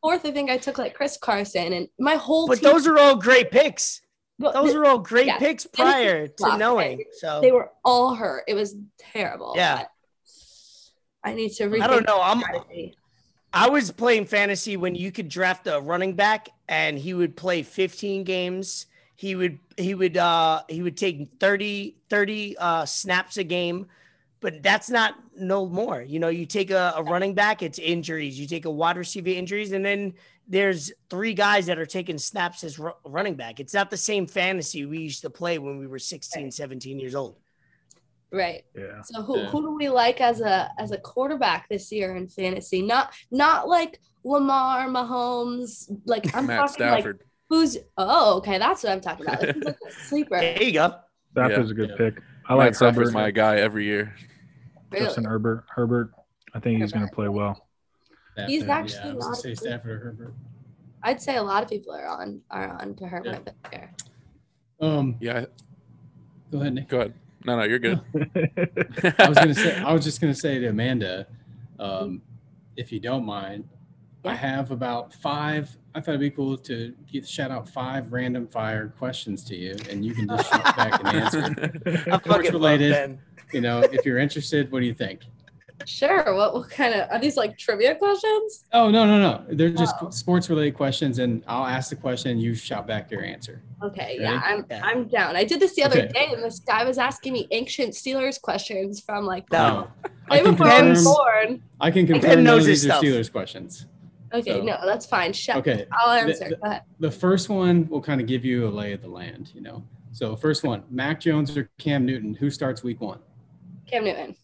Fourth, 0.00 0.24
I 0.24 0.32
think 0.32 0.50
I 0.50 0.58
took 0.58 0.78
like 0.78 0.94
Chris 0.94 1.16
Carson, 1.16 1.72
and 1.72 1.88
my 1.98 2.16
whole. 2.16 2.48
But 2.48 2.60
team- 2.60 2.72
those 2.72 2.86
are 2.86 2.98
all 2.98 3.16
great 3.16 3.50
picks. 3.50 4.00
But 4.38 4.54
those 4.54 4.74
are 4.74 4.86
all 4.86 4.98
great 4.98 5.26
yeah, 5.26 5.38
picks 5.38 5.66
prior 5.66 6.26
to 6.26 6.56
knowing. 6.56 7.04
So 7.18 7.42
they 7.42 7.52
were 7.52 7.70
all 7.84 8.14
hurt. 8.14 8.44
It 8.48 8.54
was 8.54 8.74
terrible. 8.98 9.52
Yeah. 9.54 9.84
I 11.22 11.34
need 11.34 11.50
to. 11.56 11.66
Read. 11.66 11.82
I 11.82 11.86
don't 11.86 12.06
know. 12.06 12.18
I'm. 12.22 12.42
I 13.52 13.68
was 13.68 13.90
playing 13.90 14.26
fantasy 14.26 14.76
when 14.76 14.94
you 14.94 15.10
could 15.10 15.28
draft 15.28 15.66
a 15.66 15.80
running 15.80 16.14
back 16.14 16.48
and 16.68 16.96
he 16.96 17.14
would 17.14 17.36
play 17.36 17.62
15 17.62 18.22
games. 18.24 18.86
He 19.16 19.34
would 19.34 19.58
he 19.76 19.94
would 19.94 20.16
uh 20.16 20.62
he 20.68 20.82
would 20.82 20.96
take 20.96 21.28
30 21.40 21.96
30 22.08 22.56
uh 22.56 22.86
snaps 22.86 23.36
a 23.36 23.44
game, 23.44 23.86
but 24.40 24.62
that's 24.62 24.88
not 24.88 25.14
no 25.36 25.66
more. 25.66 26.00
You 26.00 26.20
know, 26.20 26.28
you 26.28 26.46
take 26.46 26.70
a, 26.70 26.94
a 26.96 27.02
running 27.02 27.34
back, 27.34 27.62
it's 27.62 27.78
injuries. 27.78 28.38
You 28.38 28.46
take 28.46 28.64
a 28.64 28.70
wide 28.70 28.96
receiver 28.96 29.28
injuries, 29.28 29.72
and 29.72 29.84
then 29.84 30.14
there's 30.48 30.92
three 31.10 31.34
guys 31.34 31.66
that 31.66 31.78
are 31.78 31.86
taking 31.86 32.18
snaps 32.18 32.64
as 32.64 32.78
r- 32.78 32.96
running 33.04 33.34
back. 33.34 33.60
It's 33.60 33.74
not 33.74 33.90
the 33.90 33.96
same 33.96 34.26
fantasy 34.26 34.86
we 34.86 34.98
used 35.00 35.22
to 35.22 35.30
play 35.30 35.58
when 35.58 35.78
we 35.78 35.86
were 35.86 35.98
16, 35.98 36.50
17 36.50 36.98
years 36.98 37.14
old. 37.14 37.36
Right. 38.32 38.62
Yeah. 38.76 39.02
So 39.02 39.22
who, 39.22 39.38
yeah. 39.38 39.46
who 39.50 39.62
do 39.62 39.74
we 39.74 39.88
like 39.88 40.20
as 40.20 40.40
a 40.40 40.70
as 40.78 40.92
a 40.92 40.98
quarterback 40.98 41.68
this 41.68 41.90
year 41.90 42.16
in 42.16 42.28
fantasy? 42.28 42.80
Not 42.82 43.12
not 43.30 43.68
like 43.68 44.00
Lamar, 44.24 44.86
Mahomes. 44.88 45.90
Like 46.06 46.34
I'm 46.34 46.46
Matt 46.48 46.68
talking 46.68 46.86
like 46.86 47.00
Stafford. 47.02 47.24
who's 47.48 47.76
oh 47.96 48.36
okay, 48.38 48.58
that's 48.58 48.82
what 48.84 48.92
I'm 48.92 49.00
talking 49.00 49.26
about. 49.26 49.40
Like, 49.42 49.54
he's 49.56 49.64
like 49.64 49.78
a 49.88 49.92
sleeper. 50.04 50.38
There 50.40 50.62
you 50.62 50.72
go. 50.72 50.94
Stafford's 51.32 51.70
a 51.70 51.74
good 51.74 51.90
Yeah. 51.90 51.96
pick. 51.96 52.22
I 52.48 52.52
Matt 52.52 52.58
like 52.58 52.74
Stafford's 52.74 53.10
Herbert. 53.10 53.12
my 53.20 53.30
guy 53.30 53.56
every 53.56 53.84
year. 53.84 54.14
Really. 54.92 55.06
Justin 55.06 55.24
Herbert. 55.24 55.64
Herbert. 55.74 56.12
I 56.54 56.58
think 56.60 56.80
he's 56.80 56.92
going 56.92 57.06
to 57.08 57.14
play 57.14 57.28
well. 57.28 57.66
He's 58.46 58.62
Stafford, 58.64 58.70
actually 58.90 59.08
yeah, 59.08 59.12
I 59.12 59.14
was 59.14 59.24
gonna 59.24 59.36
say 59.36 59.54
Stafford 59.54 59.90
or 59.90 60.04
Herbert. 60.04 60.34
I'd 61.02 61.20
say 61.22 61.36
a 61.36 61.42
lot 61.42 61.62
of 61.62 61.68
people 61.68 61.92
are 61.94 62.06
on 62.06 62.40
are 62.50 62.80
on 62.80 62.94
to 62.96 63.06
Herbert 63.06 63.26
Yeah. 63.46 63.52
yeah. 63.72 63.78
there. 63.78 63.94
Um, 64.80 65.16
Yeah, 65.20 65.44
go 66.50 66.60
ahead, 66.60 66.74
Nick. 66.74 66.88
go 66.88 66.98
ahead. 67.00 67.14
No, 67.44 67.56
no, 67.56 67.64
you're 67.64 67.78
good. 67.78 68.00
I 69.18 69.28
was 69.28 69.38
gonna 69.38 69.54
say, 69.54 69.78
I 69.78 69.92
was 69.92 70.04
just 70.04 70.20
gonna 70.20 70.34
say 70.34 70.58
to 70.58 70.66
Amanda, 70.68 71.26
um, 71.78 72.20
if 72.76 72.92
you 72.92 73.00
don't 73.00 73.24
mind, 73.24 73.68
I 74.24 74.34
have 74.34 74.70
about 74.70 75.14
five. 75.14 75.74
I 75.94 76.00
thought 76.00 76.10
it'd 76.10 76.20
be 76.20 76.30
cool 76.30 76.56
to 76.58 76.94
get, 77.10 77.26
shout 77.26 77.50
out 77.50 77.68
five 77.68 78.12
random 78.12 78.46
fire 78.46 78.88
questions 78.98 79.42
to 79.44 79.56
you, 79.56 79.74
and 79.88 80.04
you 80.04 80.14
can 80.14 80.28
just 80.28 80.52
shoot 80.52 80.62
back 80.62 81.00
and 81.02 81.08
answer. 81.08 82.04
I'm 82.12 82.20
fucking 82.20 82.52
related. 82.52 82.92
Ben. 82.92 83.18
You 83.52 83.60
know, 83.60 83.80
if 83.80 84.04
you're 84.04 84.18
interested, 84.18 84.70
what 84.70 84.80
do 84.80 84.86
you 84.86 84.94
think? 84.94 85.22
Sure. 85.86 86.34
What 86.34 86.54
what 86.54 86.68
kind 86.70 86.94
of 86.94 87.08
are 87.10 87.18
these 87.18 87.36
like 87.36 87.56
trivia 87.56 87.94
questions? 87.94 88.64
Oh 88.72 88.90
no, 88.90 89.06
no, 89.06 89.18
no! 89.18 89.44
They're 89.50 89.70
just 89.70 89.94
Oh. 90.02 90.10
sports 90.10 90.48
related 90.50 90.74
questions, 90.74 91.18
and 91.18 91.42
I'll 91.46 91.66
ask 91.66 91.90
the 91.90 91.96
question, 91.96 92.38
you 92.38 92.54
shout 92.54 92.86
back 92.86 93.10
your 93.10 93.24
answer. 93.24 93.62
Okay, 93.82 94.18
yeah, 94.20 94.40
I'm 94.44 94.66
Yeah. 94.70 94.80
I'm 94.84 95.08
down. 95.08 95.36
I 95.36 95.44
did 95.44 95.58
this 95.60 95.74
the 95.74 95.82
other 95.84 96.00
Okay. 96.00 96.08
day, 96.12 96.28
and 96.34 96.42
this 96.44 96.60
guy 96.60 96.84
was 96.84 96.98
asking 96.98 97.32
me 97.32 97.48
ancient 97.50 97.94
Steelers 97.94 98.40
questions 98.40 99.00
from 99.00 99.24
like 99.24 99.50
No. 99.50 99.88
I 100.30 100.36
way 100.36 100.42
can 100.42 100.50
before 100.52 100.66
I 100.68 100.82
was 100.82 101.04
born. 101.04 101.62
I 101.80 101.90
can 101.90 102.06
Ben 102.06 102.20
confirm 102.20 102.34
none 102.36 102.44
knows 102.44 102.64
of 102.64 102.68
his 102.68 102.82
these 102.82 102.90
are. 102.92 103.00
Steelers 103.02 103.32
questions. 103.32 103.86
Okay, 104.32 104.58
So- 104.58 104.62
no, 104.62 104.76
that's 104.84 105.06
fine. 105.06 105.32
Shut. 105.32 105.56
Okay, 105.56 105.86
I'll 105.92 106.14
The- 106.14 106.30
answer. 106.32 106.48
the- 106.50 106.56
Go 106.56 106.68
ahead. 106.68 106.82
the 107.00 107.10
first 107.10 107.48
one 107.48 107.88
will 107.88 108.02
kind 108.02 108.20
of 108.20 108.26
give 108.26 108.44
you 108.44 108.68
a 108.68 108.70
lay 108.70 108.92
of 108.92 109.02
the 109.02 109.08
land, 109.08 109.50
you 109.54 109.60
know. 109.60 109.82
So 110.12 110.36
first 110.36 110.62
one, 110.62 110.82
Mac 110.90 111.20
Jones 111.20 111.56
or 111.56 111.68
Cam 111.78 112.04
Newton, 112.04 112.34
who 112.34 112.50
starts 112.50 112.82
week 112.84 113.00
one? 113.00 113.18
Cam 113.86 114.04
Newton. 114.04 114.36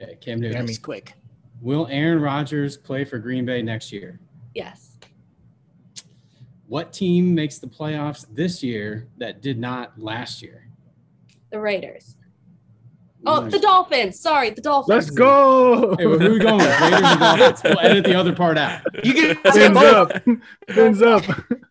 Okay, 0.00 0.16
Cam 0.20 0.40
Newton. 0.40 0.66
That's 0.66 0.78
quick. 0.78 1.14
Will 1.60 1.88
Aaron 1.90 2.20
Rodgers 2.20 2.76
play 2.76 3.04
for 3.04 3.18
Green 3.18 3.44
Bay 3.44 3.62
next 3.62 3.90
year? 3.92 4.20
Yes. 4.54 4.96
What 6.68 6.92
team 6.92 7.34
makes 7.34 7.58
the 7.58 7.66
playoffs 7.66 8.26
this 8.30 8.62
year 8.62 9.08
that 9.16 9.40
did 9.42 9.58
not 9.58 9.98
last 9.98 10.42
year? 10.42 10.68
The 11.50 11.58
Raiders. 11.58 12.16
Oh, 13.26 13.48
the 13.48 13.58
Dolphins. 13.58 14.20
Sorry, 14.20 14.50
the 14.50 14.60
Dolphins. 14.60 14.88
Let's 14.88 15.10
go. 15.10 15.96
Hey, 15.96 16.04
who 16.04 16.12
are 16.12 16.30
we 16.30 16.38
going 16.38 16.58
with? 16.58 16.80
Raiders 16.80 17.00
or 17.00 17.18
Dolphins? 17.18 17.60
We'll 17.64 17.80
edit 17.80 18.04
the 18.04 18.14
other 18.14 18.34
part 18.34 18.56
out. 18.56 18.82
You 19.02 19.12
can 19.12 19.52
say 19.52 19.66
Fins 19.66 19.76
up. 19.78 20.12
Fins 20.70 21.02
up. 21.02 21.24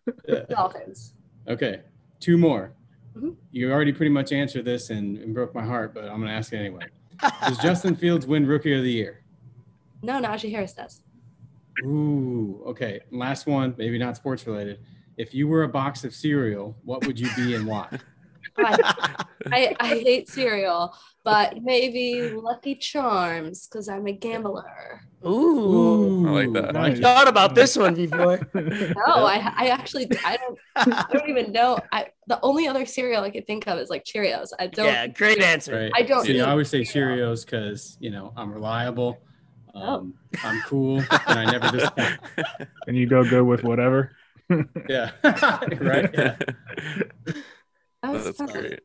Dolphins. 0.50 1.14
Okay, 1.48 1.80
two 2.20 2.36
more. 2.36 2.72
Mhm. 3.16 3.36
You 3.50 3.72
already 3.72 3.92
pretty 3.92 4.10
much 4.10 4.32
answered 4.32 4.64
this 4.66 4.90
and, 4.90 5.16
and 5.18 5.32
broke 5.32 5.54
my 5.54 5.64
heart, 5.64 5.94
but 5.94 6.04
I'm 6.04 6.16
going 6.16 6.28
to 6.28 6.32
ask 6.34 6.52
it 6.52 6.58
anyway. 6.58 6.84
Does 7.20 7.58
Justin 7.58 7.96
Fields 7.96 8.26
win 8.26 8.46
Rookie 8.46 8.74
of 8.74 8.82
the 8.82 8.92
Year? 8.92 9.22
No, 10.02 10.20
Najee 10.20 10.50
Harris 10.50 10.72
does. 10.72 11.02
Ooh, 11.84 12.62
okay. 12.66 13.00
Last 13.10 13.46
one, 13.46 13.74
maybe 13.78 13.98
not 13.98 14.16
sports 14.16 14.46
related. 14.46 14.80
If 15.16 15.34
you 15.34 15.48
were 15.48 15.64
a 15.64 15.68
box 15.68 16.04
of 16.04 16.14
cereal, 16.14 16.76
what 16.84 17.06
would 17.06 17.18
you 17.18 17.28
be 17.36 17.54
and 17.54 17.66
why? 17.66 17.88
I, 18.58 19.24
I, 19.52 19.76
I 19.80 19.86
hate 19.88 20.28
cereal, 20.28 20.94
but 21.24 21.62
maybe 21.62 22.30
Lucky 22.30 22.74
Charms 22.74 23.66
because 23.66 23.88
I'm 23.88 24.06
a 24.06 24.12
gambler. 24.12 25.02
Ooh. 25.26 26.26
I 26.28 26.30
like 26.30 26.52
that. 26.52 26.76
I 26.76 26.94
thought 26.94 27.26
about 27.28 27.54
this 27.54 27.76
one 27.76 27.94
before. 27.96 28.38
No, 28.54 29.02
I, 29.06 29.52
I 29.56 29.68
actually 29.68 30.08
I 30.24 30.36
don't 30.36 30.58
I 30.76 31.04
don't 31.12 31.28
even 31.28 31.52
know. 31.52 31.78
I 31.92 32.06
the 32.26 32.38
only 32.42 32.68
other 32.68 32.86
cereal 32.86 33.22
I 33.24 33.30
could 33.30 33.46
think 33.46 33.66
of 33.66 33.78
is 33.78 33.90
like 33.90 34.04
Cheerios. 34.04 34.50
I 34.58 34.68
don't. 34.68 34.86
yeah, 34.86 35.06
great 35.08 35.40
answer. 35.42 35.74
Right. 35.76 35.92
I 35.94 36.02
don't 36.02 36.24
See, 36.24 36.36
eat 36.36 36.40
I 36.42 36.50
always 36.50 36.68
say 36.68 36.82
Cheerios 36.82 37.44
because 37.44 37.96
you 38.00 38.10
know 38.10 38.32
I'm 38.36 38.52
reliable, 38.52 39.18
Oh. 39.74 39.80
um, 39.80 40.14
I'm 40.42 40.60
cool, 40.62 40.98
and 40.98 41.38
I 41.38 41.44
never 41.46 41.70
disappoint. 41.76 42.18
and 42.86 42.96
you 42.96 43.06
go 43.06 43.24
good 43.28 43.42
with 43.42 43.64
whatever. 43.64 44.12
Yeah, 44.88 45.10
right. 45.22 46.10
Yeah. 46.14 46.36
That 48.02 48.12
was 48.12 48.24
That's 48.24 48.36
fun. 48.38 48.48
great. 48.48 48.80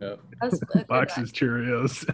Yep. 0.00 0.20
That 0.40 0.50
was 0.50 0.62
a 0.62 0.66
good 0.66 0.88
one. 0.88 1.00
Boxes 1.00 1.32
Cheerios. 1.32 2.08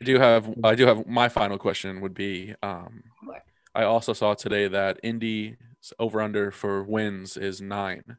I 0.00 0.04
do 0.04 0.18
have 0.18 0.52
I 0.62 0.74
do 0.74 0.86
have 0.86 1.06
my 1.06 1.28
final 1.28 1.56
question 1.58 2.00
would 2.00 2.14
be 2.14 2.54
um 2.62 3.04
I 3.74 3.84
also 3.84 4.12
saw 4.12 4.34
today 4.34 4.68
that 4.68 5.00
Indy's 5.02 5.56
over 5.98 6.20
under 6.20 6.50
for 6.50 6.82
wins 6.82 7.36
is 7.36 7.60
nine. 7.60 8.16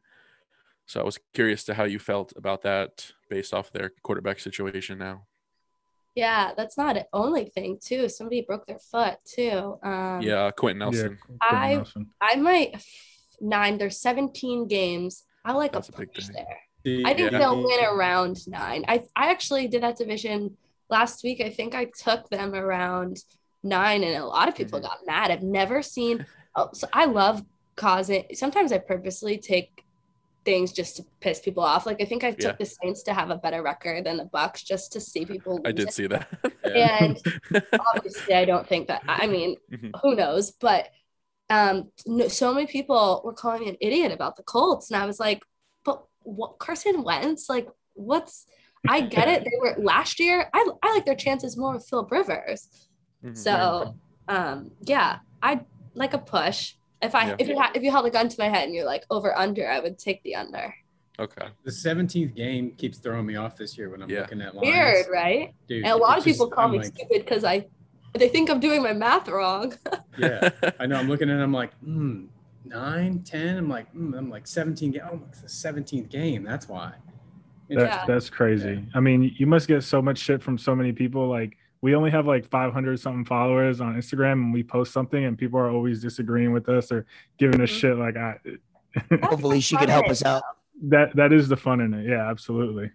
So 0.86 1.00
I 1.00 1.04
was 1.04 1.18
curious 1.34 1.64
to 1.64 1.74
how 1.74 1.84
you 1.84 1.98
felt 1.98 2.32
about 2.36 2.62
that 2.62 3.12
based 3.30 3.52
off 3.54 3.72
their 3.72 3.90
quarterback 4.02 4.38
situation 4.38 4.98
now. 4.98 5.26
Yeah, 6.14 6.52
that's 6.56 6.78
not 6.78 6.96
an 6.96 7.04
only 7.12 7.46
thing 7.46 7.78
too. 7.82 8.08
Somebody 8.08 8.40
broke 8.42 8.66
their 8.66 8.78
foot 8.78 9.18
too. 9.24 9.78
Um, 9.82 10.20
Yeah, 10.22 10.50
Quenton 10.50 10.78
Nelson. 10.78 11.18
Quenton 11.18 11.38
I- 11.40 11.74
Nelson. 11.74 12.10
I 12.20 12.36
might 12.36 12.82
nine. 13.40 13.78
There's 13.78 13.98
17 14.00 14.66
games. 14.68 15.24
I 15.46 15.52
like 15.52 15.72
That's 15.72 15.88
a 15.88 15.92
a 15.94 15.98
big 15.98 16.12
push 16.12 16.26
thing. 16.26 16.34
there. 16.34 16.58
See, 16.84 17.02
I 17.04 17.14
think 17.14 17.30
Yeah. 17.32 17.38
they'll 17.38 17.62
win 17.62 17.84
around 17.84 18.36
nine. 18.48 18.84
I 18.88 18.96
I 19.14 19.30
actually 19.30 19.68
did 19.68 19.82
that 19.82 19.96
division 19.96 20.56
last 20.90 21.22
week. 21.24 21.40
I 21.40 21.50
think 21.50 21.74
I 21.74 21.84
took 22.04 22.28
them 22.28 22.54
around 22.54 23.22
nine, 23.62 24.02
and 24.04 24.16
a 24.22 24.26
lot 24.26 24.48
of 24.48 24.54
people 24.54 24.78
Mhm. 24.80 24.82
got 24.82 24.98
mad. 25.06 25.30
I've 25.30 25.42
never 25.42 25.82
seen. 25.82 26.26
Oh, 26.56 26.68
so 26.72 26.86
I 26.92 27.04
love 27.06 27.42
causing. 27.76 28.24
Sometimes 28.34 28.72
I 28.72 28.78
purposely 28.78 29.38
take 29.38 29.70
things 30.44 30.72
just 30.72 30.96
to 30.96 31.02
piss 31.20 31.40
people 31.40 31.62
off. 31.62 31.86
Like 31.86 32.00
I 32.00 32.04
think 32.04 32.22
I 32.22 32.30
took 32.30 32.52
Yeah. 32.54 32.56
the 32.64 32.66
Saints 32.66 33.02
to 33.04 33.12
have 33.14 33.30
a 33.30 33.36
better 33.36 33.62
record 33.62 34.04
than 34.04 34.16
the 34.16 34.26
Bucks 34.26 34.62
just 34.62 34.92
to 34.92 35.00
see 35.00 35.24
people. 35.26 35.60
I 35.64 35.72
did 35.72 35.88
it. 35.88 35.94
see 35.94 36.06
that. 36.08 36.28
And 36.64 37.18
obviously, 37.94 38.34
I 38.34 38.44
don't 38.44 38.66
think 38.66 38.86
that. 38.88 39.02
I 39.08 39.26
mean, 39.26 39.56
Mhm. 39.72 39.90
who 40.02 40.14
knows? 40.14 40.52
But 40.52 40.88
um, 41.50 41.90
no, 42.06 42.28
so 42.28 42.52
many 42.52 42.66
people 42.66 43.22
were 43.24 43.32
calling 43.32 43.60
me 43.62 43.68
an 43.68 43.76
idiot 43.80 44.12
about 44.12 44.36
the 44.36 44.42
Colts, 44.42 44.90
and 44.90 45.00
I 45.00 45.06
was 45.06 45.20
like, 45.20 45.42
"But 45.84 46.02
what 46.22 46.58
Carson 46.58 47.02
Wentz? 47.04 47.48
Like, 47.48 47.68
what's? 47.94 48.46
I 48.88 49.00
get 49.00 49.28
it. 49.28 49.44
They 49.44 49.50
were 49.60 49.74
last 49.78 50.20
year. 50.20 50.48
I 50.52 50.68
I 50.82 50.92
like 50.94 51.06
their 51.06 51.14
chances 51.16 51.56
more 51.56 51.74
with 51.74 51.86
Philip 51.88 52.10
Rivers. 52.10 52.68
Mhm. 53.24 53.36
So, 53.36 53.96
um, 54.28 54.70
yeah, 54.82 55.18
I 55.42 55.60
like 55.94 56.14
a 56.14 56.18
push. 56.18 56.74
If 57.02 57.14
I 57.14 57.28
Yeah. 57.28 57.36
if 57.38 57.48
you 57.48 57.58
had 57.58 57.76
if 57.76 57.82
you 57.82 57.90
held 57.90 58.06
a 58.06 58.10
gun 58.10 58.28
to 58.28 58.36
my 58.38 58.48
head 58.48 58.64
and 58.64 58.74
you're 58.74 58.84
like 58.84 59.04
over 59.10 59.36
under, 59.36 59.68
I 59.68 59.80
would 59.80 59.98
take 59.98 60.22
the 60.22 60.34
under. 60.36 60.74
okay. 61.18 61.48
the 61.64 61.70
17th 61.70 62.34
game 62.34 62.72
keeps 62.72 62.98
throwing 62.98 63.24
me 63.24 63.36
off 63.36 63.56
this 63.56 63.78
year 63.78 63.88
when 63.88 64.02
I'm 64.02 64.10
Yeah. 64.10 64.20
looking 64.20 64.42
at 64.42 64.54
lines. 64.54 64.66
Weird, 64.66 65.06
right? 65.10 65.54
Dude, 65.66 65.82
And 65.84 65.92
a 65.94 65.96
lot 65.96 66.18
of 66.18 66.24
people 66.24 66.46
just- 66.46 66.54
call 66.54 66.66
I'm 66.66 66.72
me 66.72 66.78
like, 66.78 66.94
stupid 66.94 67.24
because 67.24 67.42
I 67.42 67.66
they 68.16 68.28
think 68.28 68.50
I'm 68.50 68.60
doing 68.60 68.82
my 68.82 68.92
math 68.92 69.28
wrong. 69.28 69.74
Yeah, 70.18 70.48
I 70.80 70.86
know. 70.86 70.96
I'm 70.96 71.08
looking 71.08 71.28
at. 71.28 71.38
it, 71.38 71.42
I'm 71.42 71.52
like, 71.52 71.74
hmm, 71.80 72.24
nine, 72.64 73.22
ten. 73.22 73.58
I'm 73.58 73.68
like, 73.68 73.90
hmm, 73.90 74.14
I'm 74.14 74.30
like 74.30 74.46
17. 74.46 74.92
Ga- 74.92 75.00
oh, 75.12 75.20
it's 75.28 75.40
the 75.42 75.48
17th 75.48 76.08
game. 76.08 76.42
That's 76.42 76.68
why. 76.70 76.92
That's 77.68 77.82
Yeah. 77.82 78.04
that's 78.06 78.30
crazy. 78.30 78.82
I 78.94 79.00
mean, 79.00 79.34
you 79.36 79.46
must 79.46 79.68
get 79.68 79.82
so 79.84 80.00
much 80.00 80.16
shit 80.18 80.42
from 80.42 80.56
so 80.56 80.74
many 80.74 80.92
people. 80.92 81.28
Like 81.28 81.58
we 81.82 81.94
only 81.94 82.10
have 82.12 82.26
like 82.26 82.46
500 82.48 82.98
something 82.98 83.26
followers 83.26 83.82
on 83.82 83.94
Instagram, 83.94 84.32
and 84.44 84.52
we 84.54 84.62
post 84.62 84.92
something, 84.94 85.22
and 85.22 85.36
people 85.36 85.58
are 85.60 85.68
always 85.70 86.00
disagreeing 86.00 86.52
with 86.52 86.66
us 86.70 86.90
or 86.90 87.04
giving 87.38 87.60
us 87.60 87.68
Mhm. 87.70 87.78
shit. 87.80 87.96
Like 87.98 88.16
I, 88.16 88.38
Hopefully, 89.26 89.60
she 89.60 89.76
could 89.76 89.90
help 89.90 90.08
us 90.08 90.24
out. 90.24 90.42
that 90.84 91.14
that 91.16 91.32
is 91.34 91.48
the 91.48 91.56
fun 91.58 91.80
in 91.82 91.92
it. 91.92 92.06
Yeah, 92.08 92.30
absolutely. 92.30 92.90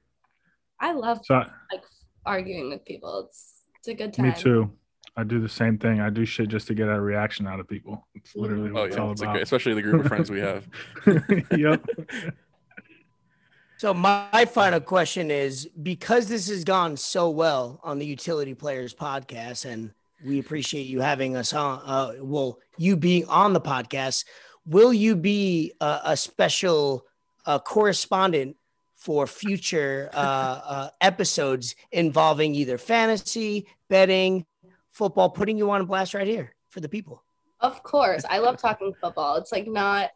I 0.80 0.93
love 0.93 1.19
So 1.24 1.36
like 1.72 1.84
arguing 2.26 2.69
with 2.69 2.84
people. 2.86 3.26
It's 3.28 3.61
it's 3.78 3.88
a 3.89 3.93
good 3.93 4.11
time. 4.13 4.30
me 4.30 4.34
too. 4.34 4.72
I 5.18 5.24
do 5.24 5.39
the 5.41 5.49
same 5.49 5.78
thing. 5.78 5.99
I 5.99 6.09
do 6.09 6.24
shit 6.26 6.47
just 6.49 6.68
to 6.68 6.74
get 6.74 6.88
a 6.88 6.99
reaction 6.99 7.45
out 7.47 7.59
of 7.59 7.68
people. 7.68 8.07
It's 8.16 8.34
literally 8.36 8.70
Mhm. 8.70 8.74
what 8.74 8.82
Oh 8.82 8.86
it's 8.86 8.95
yeah, 8.95 9.01
all 9.03 9.12
it's 9.12 9.22
about. 9.22 9.34
great, 9.34 9.43
especially 9.43 9.74
the 9.74 9.82
group 9.82 10.01
of 10.01 10.07
friends 10.07 10.30
we 10.32 10.39
have. 10.49 10.68
yep. 11.57 11.84
So 13.78 13.95
my 13.95 14.45
final 14.53 14.80
question 14.80 15.32
is 15.32 15.66
because 15.82 16.28
this 16.28 16.47
has 16.49 16.64
gone 16.64 16.97
so 16.97 17.32
well 17.32 17.80
on 17.84 17.97
the 17.97 18.05
Utility 18.05 18.53
Players 18.53 18.93
podcast, 18.93 19.66
and 19.66 19.91
we 20.24 20.38
appreciate 20.38 20.84
you 20.84 21.01
having 21.01 21.36
us 21.36 21.51
on. 21.51 21.82
Uh, 21.84 22.14
well, 22.24 22.59
you 22.78 22.95
being 22.95 23.26
on 23.26 23.53
the 23.53 23.62
podcast, 23.62 24.26
will 24.68 24.93
you 24.93 25.16
be 25.16 25.74
a, 25.82 25.99
a 26.05 26.18
special 26.18 27.07
uh, 27.47 27.57
correspondent 27.57 28.55
for 28.97 29.26
future 29.26 30.12
uh, 30.14 30.62
uh, 30.64 30.89
episodes 31.01 31.74
involving 31.91 32.53
either 32.53 32.78
fantasy, 32.78 33.66
betting, 33.89 34.45
football? 34.91 35.29
Putting 35.29 35.57
you 35.57 35.69
on 35.71 35.81
a 35.81 35.85
blast 35.85 36.13
right 36.13 36.27
here 36.27 36.55
for 36.69 36.79
the 36.79 36.89
people. 36.89 37.23
Of 37.59 37.83
course. 37.83 38.23
I 38.29 38.39
love 38.39 38.57
talking 38.57 38.93
football. 39.01 39.35
It's 39.37 39.51
like 39.51 39.67
not 39.67 40.09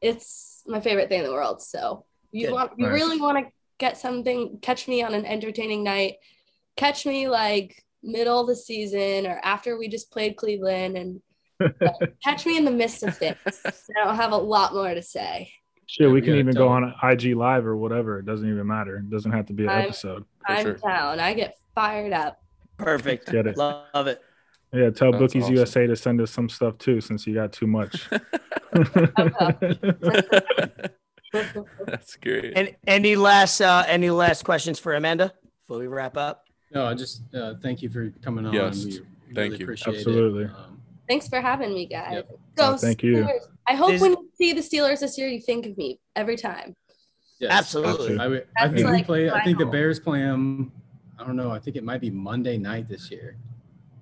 it's 0.00 0.62
my 0.66 0.80
favorite 0.80 1.08
thing 1.08 1.20
in 1.20 1.26
the 1.26 1.32
world. 1.32 1.62
So 1.62 2.04
you 2.32 2.46
Good. 2.48 2.52
want 2.54 2.72
you 2.76 2.86
Nice. 2.86 2.94
really 2.94 3.20
want 3.20 3.38
to 3.38 3.52
get 3.78 3.96
something 3.98 4.58
catch 4.60 4.88
me 4.88 5.02
on 5.02 5.14
an 5.14 5.24
entertaining 5.24 5.82
night. 5.84 6.14
Catch 6.76 7.06
me 7.06 7.28
like 7.28 7.82
middle 8.02 8.40
of 8.40 8.46
the 8.48 8.56
season 8.56 9.26
or 9.26 9.40
after 9.44 9.78
we 9.78 9.88
just 9.88 10.10
played 10.10 10.36
Cleveland 10.36 10.96
and 10.96 11.20
Catch 12.24 12.44
me 12.44 12.56
in 12.58 12.64
the 12.64 12.70
midst 12.72 13.04
of 13.04 13.16
things. 13.16 13.36
I 13.64 14.04
don't 14.04 14.16
have 14.16 14.32
a 14.32 14.36
lot 14.36 14.74
more 14.74 14.92
to 14.92 15.02
say. 15.02 15.52
Shit, 15.86 16.10
we 16.10 16.20
can 16.20 16.34
Yeah, 16.34 16.40
even 16.40 16.54
tell 16.54 16.64
go 16.66 16.72
on 16.72 16.92
IG 17.04 17.36
Live 17.36 17.64
or 17.66 17.76
whatever. 17.76 18.18
It 18.18 18.26
doesn't 18.26 18.48
even 18.50 18.66
matter. 18.66 18.96
It 18.96 19.10
doesn't 19.10 19.30
have 19.30 19.46
to 19.46 19.52
be 19.52 19.62
an 19.64 19.68
I'm- 19.68 19.84
episode. 19.84 20.24
I'm 20.44 20.64
sure. 20.64 20.74
down. 20.74 21.20
I 21.20 21.34
get 21.34 21.56
fired 21.74 22.12
up. 22.12 22.41
Perfect. 22.82 23.30
Get 23.30 23.46
it. 23.46 23.56
Love 23.56 24.06
it. 24.06 24.20
Yeah, 24.72 24.88
tell 24.90 25.12
That's 25.12 25.20
Bookies 25.22 25.42
awesome. 25.44 25.56
USA 25.56 25.86
to 25.86 25.96
send 25.96 26.20
us 26.22 26.30
some 26.30 26.48
stuff 26.48 26.78
too, 26.78 27.00
since 27.02 27.26
you 27.26 27.34
got 27.34 27.52
too 27.52 27.66
much. 27.66 28.08
That's 31.86 32.16
great. 32.16 32.52
And 32.56 32.74
any 32.86 33.16
last 33.16 33.60
uh 33.60 33.84
any 33.86 34.10
last 34.10 34.44
questions 34.44 34.78
for 34.78 34.94
Amanda 34.94 35.32
before 35.60 35.78
we 35.78 35.86
wrap 35.86 36.16
up? 36.16 36.44
No, 36.74 36.86
I 36.86 36.94
just 36.94 37.22
uh, 37.34 37.54
thank 37.62 37.82
you 37.82 37.90
for 37.90 38.10
coming 38.22 38.46
on. 38.46 38.52
Yes, 38.54 38.84
We 38.84 38.92
thank 38.92 39.04
really 39.36 39.56
you. 39.58 39.64
Appreciate 39.64 39.96
Absolutely. 39.96 40.44
It. 40.44 40.50
Um, 40.50 40.80
Thanks 41.08 41.28
for 41.28 41.40
having 41.40 41.74
me, 41.74 41.86
guys. 41.86 42.12
Yep. 42.14 42.28
Go 42.56 42.72
Oh, 42.72 42.76
thank 42.78 43.02
you. 43.02 43.28
I 43.66 43.74
hope 43.74 43.92
Is- 43.92 44.00
when 44.00 44.12
you 44.12 44.30
see 44.36 44.52
the 44.54 44.62
Steelers 44.62 45.00
this 45.00 45.18
year, 45.18 45.28
you 45.28 45.40
think 45.40 45.66
of 45.66 45.76
me 45.76 46.00
every 46.16 46.36
time. 46.36 46.74
yes. 47.38 47.50
Absolutely. 47.52 48.18
I, 48.18 48.28
would- 48.28 48.46
I 48.58 48.68
That's 48.68 48.74
think 48.76 48.86
we 48.86 48.92
like 48.94 49.06
play. 49.06 49.30
I 49.30 49.44
think 49.44 49.58
the. 49.58 49.66
Bears 49.66 50.00
play 50.00 50.20
them. 50.20 50.72
I 51.22 51.26
don't 51.26 51.36
know. 51.36 51.52
I 51.52 51.60
think 51.60 51.76
it 51.76 51.84
might 51.84 52.00
be 52.00 52.10
Monday 52.10 52.58
night 52.58 52.88
this 52.88 53.08
year. 53.10 53.36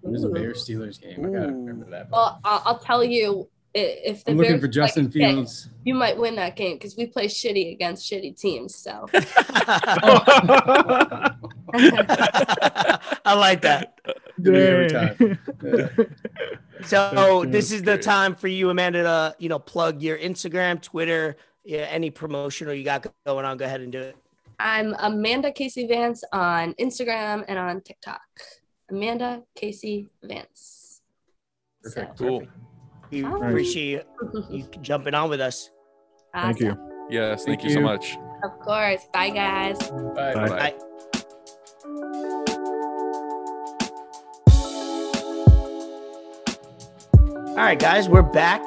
There's 0.02 0.24
a 0.24 0.28
hmm. 0.28 0.34
Bears 0.34 0.66
Steelers 0.66 1.00
game. 1.00 1.24
I 1.24 1.28
gotta 1.28 1.52
hmm. 1.52 1.66
remember 1.66 1.90
that. 1.90 2.10
Well, 2.10 2.40
I'll, 2.44 2.62
I'll 2.64 2.78
tell 2.78 3.04
you 3.04 3.46
if 3.74 4.24
the 4.24 4.32
I'm 4.32 4.38
looking 4.38 4.52
Bears 4.52 4.62
for 4.62 4.68
Justin 4.68 5.04
shit, 5.06 5.12
Fields. 5.12 5.68
you 5.84 5.94
might 5.94 6.18
win 6.18 6.34
that 6.36 6.56
game 6.56 6.76
because 6.76 6.96
we 6.96 7.04
play 7.06 7.26
shitty 7.26 7.72
against 7.72 8.10
shitty 8.10 8.38
teams. 8.38 8.74
So 8.74 9.06
I 9.12 11.34
like 13.36 13.60
that. 13.60 14.00
Do 14.40 14.54
it 14.54 14.70
every 14.70 14.88
Dang. 14.88 15.16
time. 15.16 15.38
Yeah. 15.62 15.88
So 16.82 17.44
this 17.46 17.72
is 17.72 17.82
the 17.82 17.98
time 17.98 18.34
for 18.34 18.48
you, 18.48 18.70
Amanda, 18.70 19.02
to 19.02 19.36
you 19.38 19.50
know 19.50 19.58
plug 19.58 20.00
your 20.00 20.16
Instagram, 20.16 20.80
Twitter, 20.80 21.36
yeah, 21.62 21.80
any 21.80 22.08
promotional 22.08 22.72
you 22.72 22.84
got 22.84 23.06
going 23.26 23.44
on. 23.44 23.58
Go 23.58 23.66
ahead 23.66 23.82
and 23.82 23.92
do 23.92 24.00
it. 24.00 24.16
I'm 24.62 24.94
Amanda 24.98 25.50
Casey 25.52 25.86
Vance 25.86 26.22
on 26.34 26.74
Instagram 26.74 27.46
and 27.48 27.58
on 27.58 27.80
TikTok. 27.80 28.20
Amanda 28.90 29.42
Casey 29.54 30.10
Vance. 30.22 31.00
So, 31.82 32.02
Perfect. 32.02 32.18
Cool. 32.18 32.42
We 33.10 33.24
All 33.24 33.38
right. 33.38 33.48
appreciate 33.50 34.02
you 34.50 34.68
jumping 34.82 35.14
on 35.14 35.30
with 35.30 35.40
us. 35.40 35.70
Thank 36.34 36.60
you. 36.60 36.76
Yes, 37.08 37.44
thank, 37.44 37.60
Thank 37.60 37.70
you 37.70 37.74
so 37.74 37.80
much. 37.80 38.18
Of 38.44 38.58
course. 38.60 39.00
Bye, 39.14 39.30
guys. 39.30 39.78
Bye. 39.78 40.34
Bye. 40.34 40.48
Bye. 40.48 40.74
All 47.48 47.66
right, 47.66 47.78
guys, 47.78 48.10
we're 48.10 48.22
back. 48.22 48.60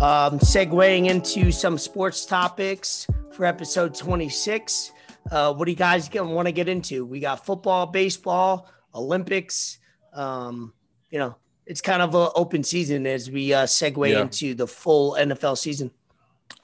Um, 0.00 0.40
segueing 0.40 1.06
into 1.08 1.52
some 1.52 1.78
sports 1.78 2.26
topics 2.26 3.06
for 3.32 3.44
episode 3.44 3.94
26. 3.94 4.92
Uh, 5.30 5.52
what 5.54 5.64
do 5.66 5.70
you 5.70 5.76
guys 5.76 6.10
want 6.12 6.46
to 6.46 6.52
get 6.52 6.68
into? 6.68 7.04
We 7.06 7.20
got 7.20 7.44
football, 7.46 7.86
baseball, 7.86 8.70
Olympics. 8.94 9.78
Um, 10.12 10.72
you 11.10 11.18
know, 11.18 11.36
it's 11.66 11.80
kind 11.80 12.02
of 12.02 12.14
an 12.14 12.28
open 12.34 12.64
season 12.64 13.06
as 13.06 13.30
we 13.30 13.52
uh, 13.54 13.64
segue 13.64 14.10
Yeah. 14.10 14.22
into 14.22 14.54
the 14.54 14.66
full 14.66 15.14
NFL 15.18 15.56
season. 15.58 15.90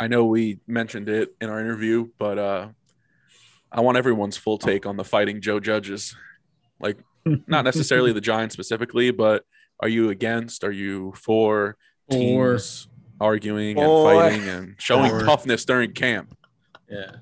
I 0.00 0.06
know 0.09 0.24
we 0.26 0.59
mentioned 0.66 1.09
it 1.09 1.34
in 1.40 1.48
our 1.48 1.61
interview, 1.61 2.09
but 2.18 2.38
uh, 2.38 2.68
I 3.72 3.80
want 3.80 3.96
everyone's 3.96 4.36
full 4.36 4.59
take 4.59 4.86
on 4.86 4.96
the 4.96 5.04
fighting 5.04 5.40
Joe 5.40 5.61
Judges. 5.61 6.14
Like, 6.80 6.98
not 7.46 7.64
necessarily 7.64 8.12
the 8.12 8.20
Giants 8.20 8.52
specifically, 8.54 9.11
but 9.11 9.44
are 9.80 9.88
you 9.88 10.11
against? 10.11 10.64
Are 10.64 10.72
you 10.72 11.12
for 11.16 11.76
Or 12.11 12.16
teams 12.16 12.88
arguing 13.20 13.78
and 13.78 13.86
Or- 13.86 14.14
fighting 14.14 14.48
and 14.48 14.74
showing 14.78 15.11
Or- 15.12 15.22
toughness 15.24 15.64
during 15.64 15.92
camp? 15.92 16.36
yeah, 16.90 17.12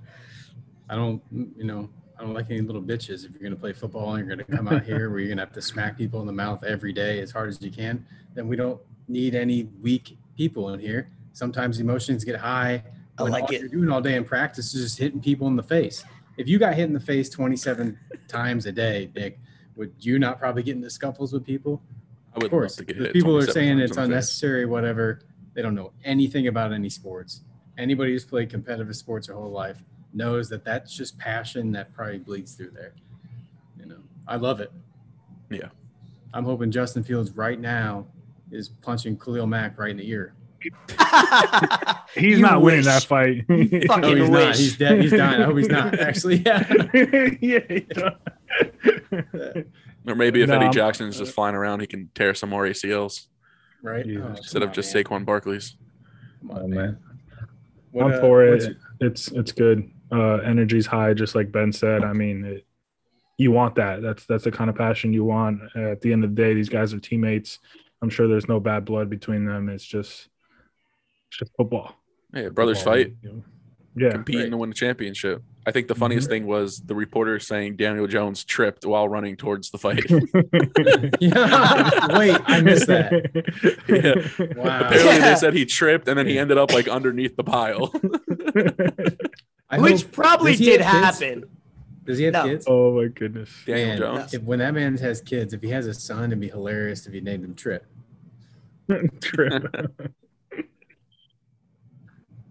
I 0.88 0.94
don't. 0.94 1.22
You 1.32 1.64
know, 1.64 1.90
I 2.18 2.22
don't 2.22 2.34
like 2.34 2.50
any 2.50 2.60
little 2.60 2.82
bitches. 2.82 3.24
If 3.24 3.32
you're 3.32 3.42
gonna 3.42 3.56
play 3.56 3.72
football 3.72 4.14
and 4.14 4.26
you're 4.26 4.36
gonna 4.36 4.56
come 4.56 4.68
out 4.68 4.84
here 4.84 5.10
where 5.10 5.18
you're 5.20 5.28
gonna 5.28 5.42
have 5.42 5.52
to 5.52 5.62
smack 5.62 5.96
people 5.98 6.20
in 6.20 6.26
the 6.26 6.32
mouth 6.32 6.64
every 6.64 6.92
day 6.92 7.20
as 7.20 7.30
hard 7.30 7.48
as 7.48 7.60
you 7.60 7.70
can, 7.70 8.04
then 8.34 8.48
we 8.48 8.56
don't 8.56 8.80
need 9.08 9.34
any 9.34 9.64
weak 9.82 10.16
people 10.36 10.72
in 10.72 10.80
here. 10.80 11.10
Sometimes 11.32 11.80
emotions 11.80 12.24
get 12.24 12.36
high. 12.36 12.82
I 13.18 13.22
when 13.22 13.32
like 13.32 13.44
all 13.44 13.50
it. 13.50 13.60
you're 13.60 13.68
doing 13.68 13.90
all 13.90 14.00
day 14.00 14.14
in 14.16 14.24
practice 14.24 14.74
is 14.74 14.82
just 14.82 14.98
hitting 14.98 15.20
people 15.20 15.46
in 15.48 15.56
the 15.56 15.62
face. 15.62 16.04
If 16.36 16.48
you 16.48 16.58
got 16.58 16.74
hit 16.74 16.84
in 16.84 16.92
the 16.92 17.00
face 17.00 17.30
27 17.30 17.98
times 18.28 18.66
a 18.66 18.72
day, 18.72 19.10
Nick, 19.14 19.38
would 19.76 19.92
you 20.00 20.18
not 20.18 20.38
probably 20.38 20.62
get 20.62 20.76
into 20.76 20.90
scuffles 20.90 21.32
with 21.32 21.44
people? 21.44 21.82
I 22.34 22.38
would 22.38 22.44
Of 22.46 22.50
course, 22.50 22.78
love 22.78 22.86
to 22.86 22.92
get 22.92 22.98
the 22.98 23.04
hit 23.04 23.12
people 23.14 23.36
are 23.36 23.42
saying 23.46 23.78
it's 23.78 23.92
in 23.92 23.96
face. 23.96 24.04
unnecessary, 24.04 24.66
whatever. 24.66 25.20
They 25.54 25.62
don't 25.62 25.74
know 25.74 25.92
anything 26.04 26.48
about 26.48 26.72
any 26.74 26.90
sports. 26.90 27.40
Anybody 27.78 28.12
who's 28.12 28.24
played 28.26 28.50
competitive 28.50 28.94
sports 28.96 29.26
their 29.28 29.36
whole 29.36 29.50
life 29.50 29.82
knows 30.16 30.48
that 30.48 30.64
that's 30.64 30.92
just 30.96 31.16
passion 31.18 31.70
that 31.72 31.92
probably 31.92 32.18
bleeds 32.18 32.54
through 32.54 32.70
there. 32.70 32.94
You 33.78 33.86
know, 33.86 33.98
I 34.26 34.36
love 34.36 34.60
it. 34.60 34.72
Yeah. 35.50 35.68
I'm 36.34 36.44
hoping 36.44 36.70
Justin 36.70 37.02
Fields 37.04 37.30
right 37.32 37.60
now 37.60 38.06
is 38.50 38.68
punching 38.68 39.18
Khalil 39.18 39.46
Mack 39.46 39.78
right 39.78 39.90
in 39.90 39.96
the 39.98 40.08
ear. 40.10 40.34
He's 42.14 42.38
You 42.38 42.42
not 42.42 42.62
winning 42.62 42.82
that 42.84 43.04
fight. 43.04 43.44
Fucking 43.48 43.86
No, 44.00 44.14
he's 44.16 44.30
not. 44.30 44.56
He's 44.56 44.76
dead. 44.76 45.00
He's 45.00 45.10
dying. 45.12 45.42
I 45.42 45.44
hope 45.44 45.56
he's 45.58 45.68
not. 45.68 45.98
Actually, 45.98 46.36
yeah. 46.46 47.30
yeah. 47.40 48.10
Or 50.06 50.14
maybe 50.14 50.40
if 50.42 50.48
No, 50.48 50.54
Eddie 50.56 50.64
I'm- 50.66 50.72
Jackson's 50.72 51.18
just 51.18 51.32
flying 51.32 51.54
around, 51.54 51.80
he 51.80 51.86
can 51.86 52.10
tear 52.14 52.34
some 52.34 52.48
more 52.50 52.64
ACLs 52.64 53.26
Right. 53.82 54.04
Jesus. 54.04 54.24
Oh, 54.24 54.30
instead 54.36 54.60
come 54.62 54.68
of 54.70 54.74
just 54.74 54.94
on, 54.94 55.02
man. 55.02 55.04
Saquon 55.04 55.24
Barkley's. 55.26 55.76
Come 56.40 56.50
Oh, 56.50 56.54
on, 56.64 56.70
man. 56.70 56.78
man. 56.78 56.98
What, 57.92 58.06
I'm 58.06 58.12
uh, 58.14 58.20
for 58.20 58.44
it. 58.44 58.76
It's 59.00 59.28
it's 59.28 59.52
good. 59.52 59.90
Uh, 60.12 60.36
energy's 60.36 60.86
high, 60.86 61.12
just 61.14 61.34
like 61.34 61.50
Ben 61.50 61.72
said. 61.72 62.04
I 62.04 62.12
mean, 62.12 62.44
it, 62.44 62.66
you 63.38 63.50
want 63.50 63.74
that. 63.74 64.02
That's 64.02 64.24
that's 64.26 64.44
the 64.44 64.52
kind 64.52 64.70
of 64.70 64.76
passion 64.76 65.12
you 65.12 65.24
want. 65.24 65.60
Uh, 65.74 65.90
at 65.90 66.00
the 66.00 66.12
end 66.12 66.22
of 66.24 66.34
the 66.34 66.40
day, 66.42 66.54
these 66.54 66.68
guys 66.68 66.94
are 66.94 67.00
teammates. 67.00 67.58
I'm 68.02 68.10
sure 68.10 68.28
there's 68.28 68.48
no 68.48 68.60
bad 68.60 68.84
blood 68.84 69.10
between 69.10 69.44
them. 69.46 69.68
It's 69.68 69.84
just 69.84 70.28
it's 71.28 71.38
just 71.38 71.52
football. 71.56 71.96
Yeah, 72.34 72.50
brothers 72.50 72.78
Football, 72.78 72.92
fight, 72.94 73.14
you 73.22 73.28
know? 73.32 73.44
Yeah, 73.98 74.10
competing 74.10 74.42
Right. 74.42 74.50
to 74.50 74.56
win 74.58 74.70
a 74.70 74.74
championship. 74.74 75.42
I 75.66 75.72
think 75.72 75.88
the 75.88 75.94
Mm-hmm. 75.94 76.00
funniest 76.00 76.28
thing 76.28 76.46
was 76.46 76.80
the 76.80 76.94
reporter 76.94 77.40
saying 77.40 77.76
Daniel 77.76 78.06
Jones 78.06 78.44
tripped 78.44 78.84
while 78.84 79.08
running 79.08 79.36
towards 79.36 79.70
the 79.70 79.78
fight. 79.78 80.04
yeah. 81.20 82.18
Wait, 82.18 82.38
I 82.46 82.60
missed 82.60 82.86
that. 82.88 83.10
Yeah. 83.88 84.54
Wow. 84.54 84.80
Apparently, 84.86 85.18
they 85.20 85.34
said 85.36 85.54
he 85.54 85.64
tripped 85.64 86.06
and 86.08 86.18
then 86.18 86.26
he 86.26 86.38
ended 86.38 86.58
up 86.58 86.72
like 86.72 86.88
underneath 86.88 87.36
the 87.36 87.44
pile. 87.44 87.92
I 89.68 89.78
Which 89.80 90.02
hope- 90.02 90.12
probably 90.12 90.56
did 90.56 90.80
have 90.80 91.18
kids? 91.18 91.20
happen. 91.20 91.44
Does 92.04 92.18
he 92.18 92.24
have 92.24 92.34
No. 92.34 92.44
kids? 92.44 92.64
oh 92.68 93.00
my 93.02 93.08
goodness. 93.08 93.50
Daniel 93.66 93.88
Man, 93.88 93.98
Jones. 93.98 94.34
If, 94.34 94.42
when 94.42 94.60
that 94.60 94.74
man 94.74 94.96
has 94.98 95.20
kids, 95.20 95.52
if 95.52 95.60
he 95.62 95.70
has 95.70 95.86
a 95.86 95.94
son, 95.94 96.26
it'd 96.26 96.40
be 96.40 96.48
hilarious 96.48 97.06
if 97.06 97.12
he 97.12 97.20
named 97.20 97.44
him 97.44 97.54
Trip. 97.54 97.84
Trip. 99.20 99.64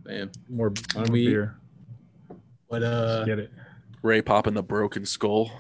Man, 0.06 0.30
More, 0.50 0.72
Why 0.94 1.02
more 1.04 1.12
we- 1.12 1.28
beer. 1.28 1.56
but 2.70 2.84
uh, 2.84 3.24
Get 3.26 3.40
it. 3.40 3.52
Ray 4.04 4.22
popping 4.22 4.54
the 4.54 4.62
broken 4.62 5.04
skull. 5.06 5.46
why 5.46 5.54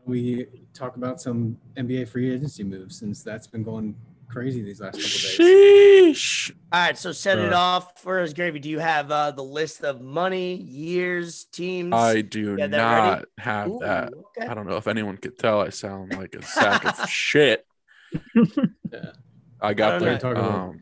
don't 0.00 0.08
we 0.08 0.46
talk 0.74 0.96
about 0.96 1.18
some 1.20 1.56
NBA 1.76 2.08
free 2.08 2.30
agency 2.34 2.62
moves 2.62 2.98
since 2.98 3.22
that's 3.22 3.46
been 3.46 3.62
going 3.62 3.94
crazy 4.32 4.62
these 4.62 4.80
last 4.80 4.94
couple 4.94 5.08
days. 5.08 6.16
Sheesh. 6.18 6.50
All 6.72 6.80
right, 6.80 6.96
so 6.98 7.12
set 7.12 7.38
it 7.38 7.52
Uh, 7.52 7.58
off 7.58 8.00
for 8.00 8.18
us, 8.20 8.32
Gravy. 8.32 8.58
Do 8.58 8.68
you 8.70 8.78
have 8.78 9.10
uh, 9.10 9.30
the 9.30 9.44
list 9.44 9.84
of 9.84 10.00
money, 10.00 10.54
years, 10.56 11.44
teams? 11.44 11.92
I 11.92 12.22
do 12.22 12.56
Yeah, 12.58 12.66
they're 12.66 12.84
ready? 12.84 13.06
not 13.10 13.24
have 13.38 13.68
Ooh, 13.68 13.78
that. 13.82 14.12
okay. 14.14 14.46
I 14.48 14.54
don't 14.54 14.66
know 14.66 14.76
if 14.76 14.86
anyone 14.88 15.16
could 15.18 15.38
tell. 15.38 15.60
I 15.60 15.68
sound 15.68 16.16
like 16.16 16.34
a 16.34 16.42
sack 16.42 16.84
of 16.84 17.08
shit. 17.10 17.66
Yeah. 18.34 19.12
I 19.60 19.74
got 19.74 19.94
I 20.02 20.16
the 20.18 20.32
know. 20.34 20.36
Um, 20.40 20.80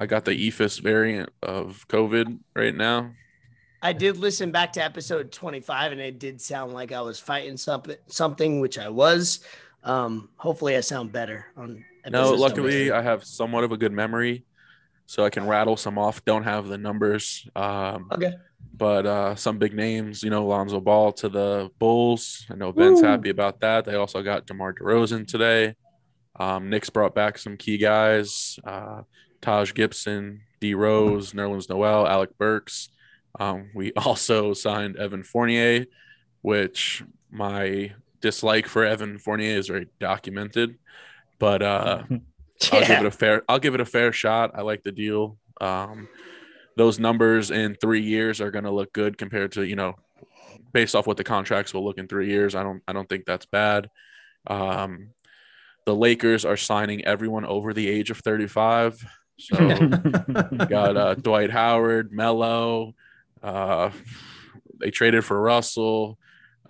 I 0.00 0.06
got 0.06 0.24
the 0.24 0.32
EFIS 0.32 0.80
variant 0.80 1.30
of 1.42 1.86
COVID 1.88 2.38
right 2.56 2.74
now. 2.74 3.12
I 3.82 3.92
did 3.92 4.16
listen 4.16 4.50
back 4.50 4.72
to 4.72 4.82
episode 4.82 5.30
25 5.30 5.92
and 5.92 6.00
it 6.00 6.18
did 6.18 6.40
sound 6.40 6.72
like 6.72 6.90
I 6.90 7.02
was 7.02 7.20
fighting 7.20 7.56
something 7.58 7.96
something 8.06 8.60
which 8.60 8.78
I 8.78 8.88
was. 8.88 9.40
Um 9.84 10.30
hopefully 10.36 10.74
I 10.76 10.80
sound 10.80 11.12
better 11.12 11.46
on 11.56 11.84
No, 12.10 12.32
luckily 12.32 12.90
I 12.90 13.02
have 13.02 13.24
somewhat 13.24 13.64
of 13.64 13.72
a 13.72 13.76
good 13.76 13.92
memory, 13.92 14.44
so 15.06 15.24
I 15.24 15.30
can 15.30 15.46
rattle 15.46 15.76
some 15.76 15.98
off. 15.98 16.24
Don't 16.24 16.44
have 16.44 16.68
the 16.68 16.78
numbers, 16.78 17.46
um, 17.56 18.08
Okay. 18.12 18.34
but 18.76 19.06
uh, 19.06 19.34
some 19.36 19.58
big 19.58 19.74
names. 19.74 20.22
You 20.22 20.30
know, 20.30 20.46
Lonzo 20.46 20.80
Ball 20.80 21.12
to 21.12 21.28
the 21.28 21.70
Bulls. 21.78 22.46
I 22.50 22.54
know 22.54 22.72
Ben's 22.72 23.00
Woo. 23.00 23.06
happy 23.08 23.30
about 23.30 23.60
that. 23.60 23.84
They 23.84 23.94
also 23.94 24.22
got 24.22 24.46
DeMar 24.46 24.74
DeRozan 24.74 25.26
today. 25.26 25.74
Um, 26.38 26.68
Knicks 26.70 26.90
brought 26.90 27.14
back 27.14 27.38
some 27.38 27.56
key 27.56 27.78
guys: 27.78 28.58
uh, 28.64 29.02
Taj 29.40 29.72
Gibson, 29.74 30.40
D 30.60 30.74
Rose, 30.74 31.32
Nerlens 31.32 31.68
Noel, 31.68 32.06
Alec 32.06 32.36
Burks. 32.38 32.88
Um, 33.38 33.70
we 33.74 33.92
also 33.96 34.52
signed 34.52 34.96
Evan 34.96 35.22
Fournier, 35.22 35.86
which 36.42 37.02
my 37.30 37.92
dislike 38.20 38.66
for 38.66 38.84
Evan 38.84 39.18
Fournier 39.18 39.56
is 39.58 39.68
very 39.68 39.86
documented. 40.00 40.76
But 41.38 41.62
uh, 41.62 42.02
I'll 42.72 42.86
give 42.86 43.00
it 43.00 43.06
a 43.06 43.10
fair. 43.10 43.42
I'll 43.48 43.58
give 43.58 43.74
it 43.74 43.80
a 43.80 43.86
fair 43.86 44.12
shot. 44.12 44.52
I 44.54 44.62
like 44.62 44.82
the 44.82 44.92
deal. 44.92 45.38
Um, 45.60 46.08
those 46.76 46.98
numbers 46.98 47.50
in 47.50 47.76
three 47.76 48.02
years 48.02 48.40
are 48.40 48.50
going 48.50 48.64
to 48.64 48.70
look 48.70 48.92
good 48.92 49.18
compared 49.18 49.52
to 49.52 49.62
you 49.62 49.76
know, 49.76 49.94
based 50.72 50.94
off 50.94 51.06
what 51.06 51.16
the 51.16 51.24
contracts 51.24 51.72
will 51.72 51.84
look 51.84 51.98
in 51.98 52.08
three 52.08 52.28
years. 52.28 52.54
I 52.54 52.62
don't. 52.62 52.82
I 52.86 52.92
don't 52.92 53.08
think 53.08 53.24
that's 53.24 53.46
bad. 53.46 53.90
Um, 54.46 55.10
the 55.86 55.94
Lakers 55.94 56.44
are 56.44 56.56
signing 56.56 57.04
everyone 57.04 57.44
over 57.44 57.72
the 57.72 57.88
age 57.88 58.10
of 58.10 58.18
thirty-five. 58.18 59.04
So 59.38 59.56
got 60.68 60.96
uh, 60.96 61.14
Dwight 61.14 61.50
Howard, 61.50 62.12
Mello. 62.12 62.94
Uh, 63.42 63.90
they 64.80 64.90
traded 64.90 65.24
for 65.24 65.40
Russell, 65.40 66.18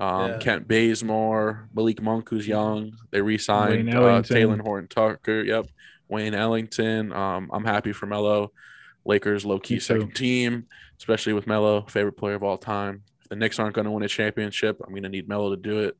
um, 0.00 0.32
Yeah. 0.32 0.38
Kent 0.38 0.68
Bazemore, 0.68 1.68
Malik 1.74 2.02
Monk, 2.02 2.28
who's 2.28 2.46
young. 2.46 2.92
They 3.10 3.20
re-signed 3.20 3.92
uh, 3.94 4.22
Talen 4.22 4.60
Horton 4.60 4.88
Tucker. 4.88 5.42
Yep, 5.42 5.66
Wayne 6.08 6.34
Ellington. 6.34 7.12
Um, 7.12 7.50
I'm 7.52 7.64
happy 7.64 7.92
for 7.92 8.06
Mello. 8.06 8.52
Lakers 9.06 9.44
low 9.44 9.58
key 9.58 9.80
second 9.80 10.14
team, 10.14 10.66
especially 10.98 11.34
with 11.34 11.46
Mello, 11.46 11.82
favorite 11.82 12.16
player 12.16 12.34
of 12.34 12.42
all 12.42 12.56
time. 12.56 13.02
If 13.20 13.28
the 13.28 13.36
Knicks 13.36 13.58
aren't 13.58 13.74
going 13.74 13.84
to 13.84 13.90
win 13.90 14.02
a 14.02 14.08
championship, 14.08 14.80
I'm 14.82 14.90
going 14.90 15.02
to 15.02 15.08
need 15.08 15.28
Mello 15.28 15.50
to 15.54 15.60
do 15.60 15.80
it. 15.80 15.96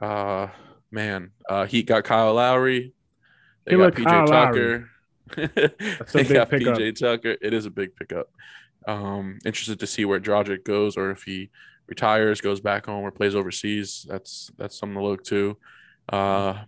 Uh, 0.00 0.48
man, 0.90 1.30
uh, 1.48 1.64
Heat 1.64 1.86
got 1.86 2.04
Kyle 2.04 2.34
Lowry. 2.34 2.92
They 3.64 3.76
got 3.76 3.94
PJ 3.94 4.04
Kyle 4.04 4.26
Tucker. 4.26 4.90
they 5.36 6.22
big 6.22 6.28
got 6.28 6.50
pickup. 6.50 6.78
PJ 6.78 6.98
Tucker. 6.98 7.36
It 7.40 7.54
is 7.54 7.64
a 7.64 7.70
big 7.70 7.96
pickup. 7.96 8.28
Um, 8.86 9.38
interested 9.44 9.80
to 9.80 9.86
see 9.86 10.04
where 10.04 10.20
Dragic 10.20 10.64
goes, 10.64 10.96
or 10.96 11.10
if 11.10 11.22
he 11.22 11.50
retires, 11.92 12.40
goes 12.40 12.60
back 12.60 12.86
home, 12.86 13.04
or 13.04 13.10
plays 13.10 13.34
overseas. 13.34 14.06
That's 14.08 14.50
that's 14.56 14.78
something 14.78 14.96
to 14.96 15.02
look 15.02 15.22
to. 15.24 15.58
Uh, 16.08 16.64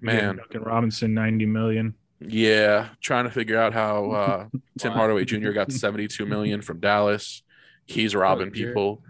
man, 0.00 0.36
Duncan 0.36 0.62
Robinson, 0.62 1.12
90 1.12 1.44
million. 1.46 1.94
yeah, 2.20 2.88
trying 3.02 3.24
to 3.24 3.30
figure 3.30 3.58
out 3.58 3.74
how 3.74 4.10
uh, 4.22 4.48
Tim 4.78 4.92
Hardaway 4.92 5.26
Jr. 5.26 5.50
got 5.50 5.70
72 5.70 6.24
million 6.24 6.62
from 6.62 6.80
Dallas. 6.80 7.42
He's 7.84 8.14
robbing 8.14 8.50
people. 8.50 9.02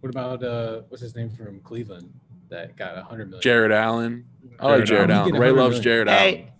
What 0.00 0.08
about 0.10 0.42
uh, 0.42 0.82
what's 0.88 1.02
his 1.02 1.14
name 1.14 1.28
from 1.28 1.60
Cleveland 1.60 2.10
that 2.48 2.76
got 2.76 2.96
a 2.96 3.02
hundred 3.02 3.26
million? 3.26 3.42
Jarrett 3.42 3.72
Allen. 3.72 4.24
I 4.58 4.66
like 4.66 4.84
Jarrett 4.84 4.88
Jarrett 4.88 5.10
Allen. 5.10 5.10
Allen. 5.10 5.26
He 5.26 5.32
get 5.32 5.40
Ray 5.40 5.50
loves 5.50 5.76
million. 5.76 5.82
Jarrett 5.82 6.08
Allen. 6.08 6.34
Hey, 6.34 6.52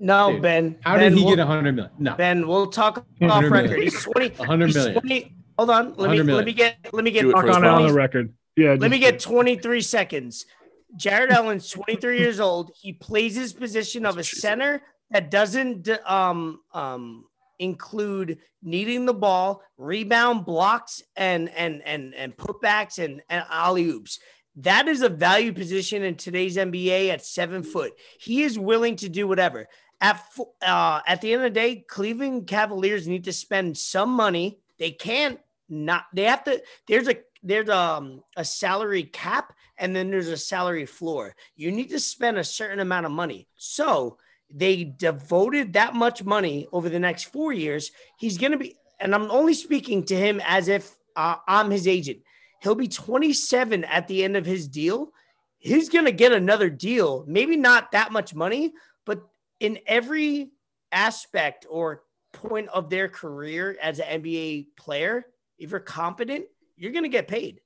no, 0.00 0.32
Dude, 0.32 0.42
Ben. 0.42 0.78
How 0.82 0.96
ben, 0.96 1.12
did 1.12 1.18
he 1.18 1.24
we'll, 1.24 1.36
get 1.36 1.42
a 1.42 1.46
hundred 1.46 1.76
million? 1.76 1.92
No, 1.98 2.14
Ben, 2.14 2.46
we'll 2.46 2.66
talk 2.68 2.98
off 2.98 3.04
100 3.18 3.50
record. 3.50 3.70
million. 3.70 3.82
He's 3.82 4.02
twenty. 4.02 4.32
a 4.38 4.44
hundred 4.44 4.66
he's 4.66 4.86
20 4.86 5.37
hold 5.58 5.70
on. 5.70 5.94
Let 5.94 6.10
me 6.10 6.20
100 6.20 6.24
million. 6.24 6.36
let 6.36 6.46
me 6.46 6.52
get 6.52 6.76
let 6.92 7.04
me 7.04 7.10
get 7.10 7.22
Do 7.22 7.30
it 7.30 7.32
Talk 7.34 7.44
on 7.44 7.64
on 7.64 7.86
the 7.86 7.92
record. 7.92 8.32
Yeah. 8.56 8.70
let 8.70 8.80
just- 8.80 8.90
me 8.90 8.98
get 8.98 9.20
23 9.20 9.80
seconds. 9.82 10.46
Jarrett 10.96 11.30
Allen's 11.30 11.68
23 11.70 12.18
years 12.18 12.40
old. 12.40 12.70
He 12.80 12.94
plays 12.94 13.36
his 13.36 13.52
position 13.52 14.06
of 14.06 14.14
a 14.14 14.16
That's 14.18 14.28
what 14.28 14.36
she 14.36 14.40
center 14.40 14.82
that 15.10 15.30
doesn't 15.30 15.88
um 16.06 16.60
um 16.72 17.24
include 17.58 18.38
needing 18.62 19.04
the 19.04 19.14
ball, 19.14 19.62
rebound 19.76 20.44
blocks, 20.46 21.02
and 21.16 21.48
and 21.50 21.82
and 21.84 22.14
and 22.14 22.36
putbacks 22.36 23.02
and, 23.02 23.20
and 23.28 23.44
alley 23.50 23.84
oops. 23.86 24.18
That 24.56 24.88
is 24.88 25.02
a 25.02 25.08
value 25.08 25.52
position 25.52 26.02
in 26.02 26.16
today's 26.16 26.56
NBA 26.56 27.10
at 27.10 27.24
seven 27.24 27.62
foot. 27.62 27.92
He 28.18 28.42
is 28.42 28.58
willing 28.58 28.96
to 28.96 29.08
do 29.08 29.28
whatever. 29.28 29.68
At 30.00 30.22
uh, 30.62 31.00
at 31.06 31.20
the 31.20 31.32
end 31.32 31.42
of 31.44 31.52
the 31.52 31.60
day, 31.60 31.84
Cleveland 31.88 32.46
Cavaliers 32.46 33.06
need 33.06 33.24
to 33.24 33.32
spend 33.32 33.76
some 33.76 34.10
money. 34.10 34.58
They 34.78 34.92
can't 34.92 35.40
not. 35.68 36.04
They 36.12 36.24
have 36.24 36.44
to. 36.44 36.62
There's 36.86 37.08
a 37.08 37.16
there's 37.42 37.68
um 37.68 38.22
a 38.36 38.44
salary 38.44 39.04
cap 39.04 39.52
and 39.78 39.94
then 39.94 40.10
there's 40.10 40.28
a 40.28 40.36
salary 40.36 40.86
floor. 40.86 41.34
You 41.56 41.70
need 41.70 41.90
to 41.90 42.00
spend 42.00 42.36
a 42.36 42.44
certain 42.44 42.80
amount 42.80 43.06
of 43.06 43.12
money. 43.12 43.46
So 43.56 44.18
they 44.52 44.84
devoted 44.84 45.74
that 45.74 45.94
much 45.94 46.24
money 46.24 46.66
over 46.72 46.88
the 46.88 46.98
next 46.98 47.24
four 47.24 47.52
years. 47.52 47.90
He's 48.18 48.38
going 48.38 48.52
to 48.52 48.58
be, 48.58 48.76
and 48.98 49.14
I'm 49.14 49.30
only 49.30 49.54
speaking 49.54 50.04
to 50.06 50.16
him 50.16 50.40
as 50.44 50.68
if 50.68 50.96
uh, 51.16 51.36
I'm 51.46 51.70
his 51.70 51.86
agent. 51.86 52.18
He'll 52.62 52.74
be 52.74 52.88
27 52.88 53.84
at 53.84 54.08
the 54.08 54.24
end 54.24 54.36
of 54.36 54.46
his 54.46 54.66
deal. 54.66 55.12
He's 55.58 55.88
going 55.88 56.06
to 56.06 56.12
get 56.12 56.32
another 56.32 56.70
deal, 56.70 57.24
maybe 57.26 57.56
not 57.56 57.92
that 57.92 58.12
much 58.12 58.34
money, 58.34 58.72
but 59.04 59.22
in 59.60 59.78
every 59.86 60.50
aspect 60.92 61.66
or 61.68 62.02
point 62.32 62.68
of 62.68 62.90
their 62.90 63.08
career 63.08 63.76
as 63.80 63.98
an 63.98 64.22
NBA 64.22 64.68
player, 64.76 65.26
if 65.58 65.70
you're 65.70 65.80
competent, 65.80 66.46
you're 66.76 66.92
going 66.92 67.04
to 67.04 67.08
get 67.08 67.28
paid. 67.28 67.60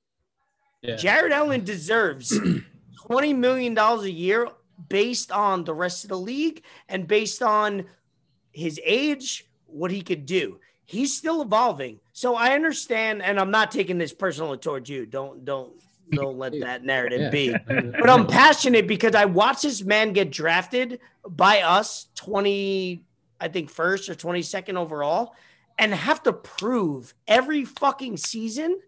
Yeah. 0.81 0.95
Jarrett 0.95 1.31
Allen 1.31 1.63
deserves 1.63 2.37
$20 3.09 3.35
million 3.35 3.77
a 3.77 4.03
year 4.07 4.49
based 4.89 5.31
on 5.31 5.63
the 5.63 5.73
rest 5.73 6.03
of 6.03 6.09
the 6.09 6.17
league 6.17 6.63
and 6.89 7.07
based 7.07 7.41
on 7.41 7.85
his 8.51 8.79
age, 8.83 9.45
what 9.65 9.91
he 9.91 10.01
could 10.01 10.25
do. 10.25 10.59
He's 10.85 11.15
still 11.15 11.41
evolving. 11.41 11.99
So 12.11 12.35
I 12.35 12.53
understand, 12.53 13.21
and 13.23 13.39
I'm 13.39 13.49
not 13.51 13.71
taking 13.71 13.97
this 13.97 14.13
personally 14.13 14.57
towards 14.57 14.89
you. 14.89 15.05
Don't 15.05 15.45
don't 15.45 15.71
don't 16.11 16.37
let 16.37 16.59
that 16.59 16.83
narrative 16.83 17.21
Yeah. 17.21 17.29
be. 17.29 17.55
But 17.67 18.09
I'm 18.09 18.27
passionate 18.27 18.85
because 18.87 19.15
I 19.15 19.25
watched 19.25 19.63
this 19.63 19.83
man 19.83 20.13
get 20.13 20.29
drafted 20.29 20.99
by 21.27 21.61
us 21.61 22.07
20, 22.15 23.01
I 23.39 23.47
think 23.47 23.69
first 23.71 24.09
or 24.09 24.13
22nd 24.15 24.75
overall, 24.75 25.33
and 25.77 25.93
have 25.93 26.23
to 26.23 26.33
prove 26.33 27.13
every 27.27 27.65
fucking 27.65 28.17
season 28.17 28.79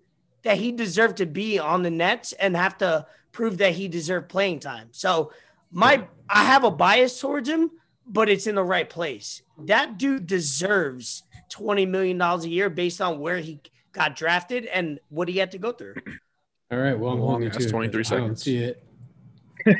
that 0.43 0.57
he 0.57 0.71
deserved 0.71 1.17
to 1.17 1.25
be 1.25 1.57
on 1.59 1.83
the 1.83 1.89
Nets 1.89 2.31
and 2.33 2.55
have 2.55 2.77
to 2.79 3.07
prove 3.31 3.57
that 3.57 3.73
he 3.73 3.87
deserved 3.87 4.29
playing 4.29 4.59
time. 4.59 4.89
So 4.91 5.31
my 5.71 6.07
I 6.29 6.43
have 6.43 6.63
a 6.63 6.71
bias 6.71 7.19
towards 7.19 7.49
him, 7.49 7.71
but 8.05 8.29
it's 8.29 8.47
in 8.47 8.55
the 8.55 8.63
right 8.63 8.89
place. 8.89 9.41
That 9.57 9.97
dude 9.97 10.27
deserves 10.27 11.23
20 11.49 11.85
million 11.85 12.17
dollars 12.17 12.45
a 12.45 12.49
year 12.49 12.69
based 12.69 13.01
on 13.01 13.19
where 13.19 13.37
he 13.39 13.59
got 13.91 14.15
drafted 14.15 14.65
and 14.65 14.99
what 15.09 15.27
he 15.27 15.37
had 15.37 15.51
to 15.51 15.57
go 15.57 15.71
through. 15.71 15.95
All 16.71 16.77
right. 16.79 16.97
Well, 16.97 17.13
I'm 17.13 17.19
Well, 17.19 17.29
holding 17.31 17.49
that's 17.49 17.65
23 17.65 18.03
but 18.03 18.11
I 18.11 18.17
don't 18.17 18.23
seconds. 18.37 18.43
see 18.43 18.57
it. 18.57 18.81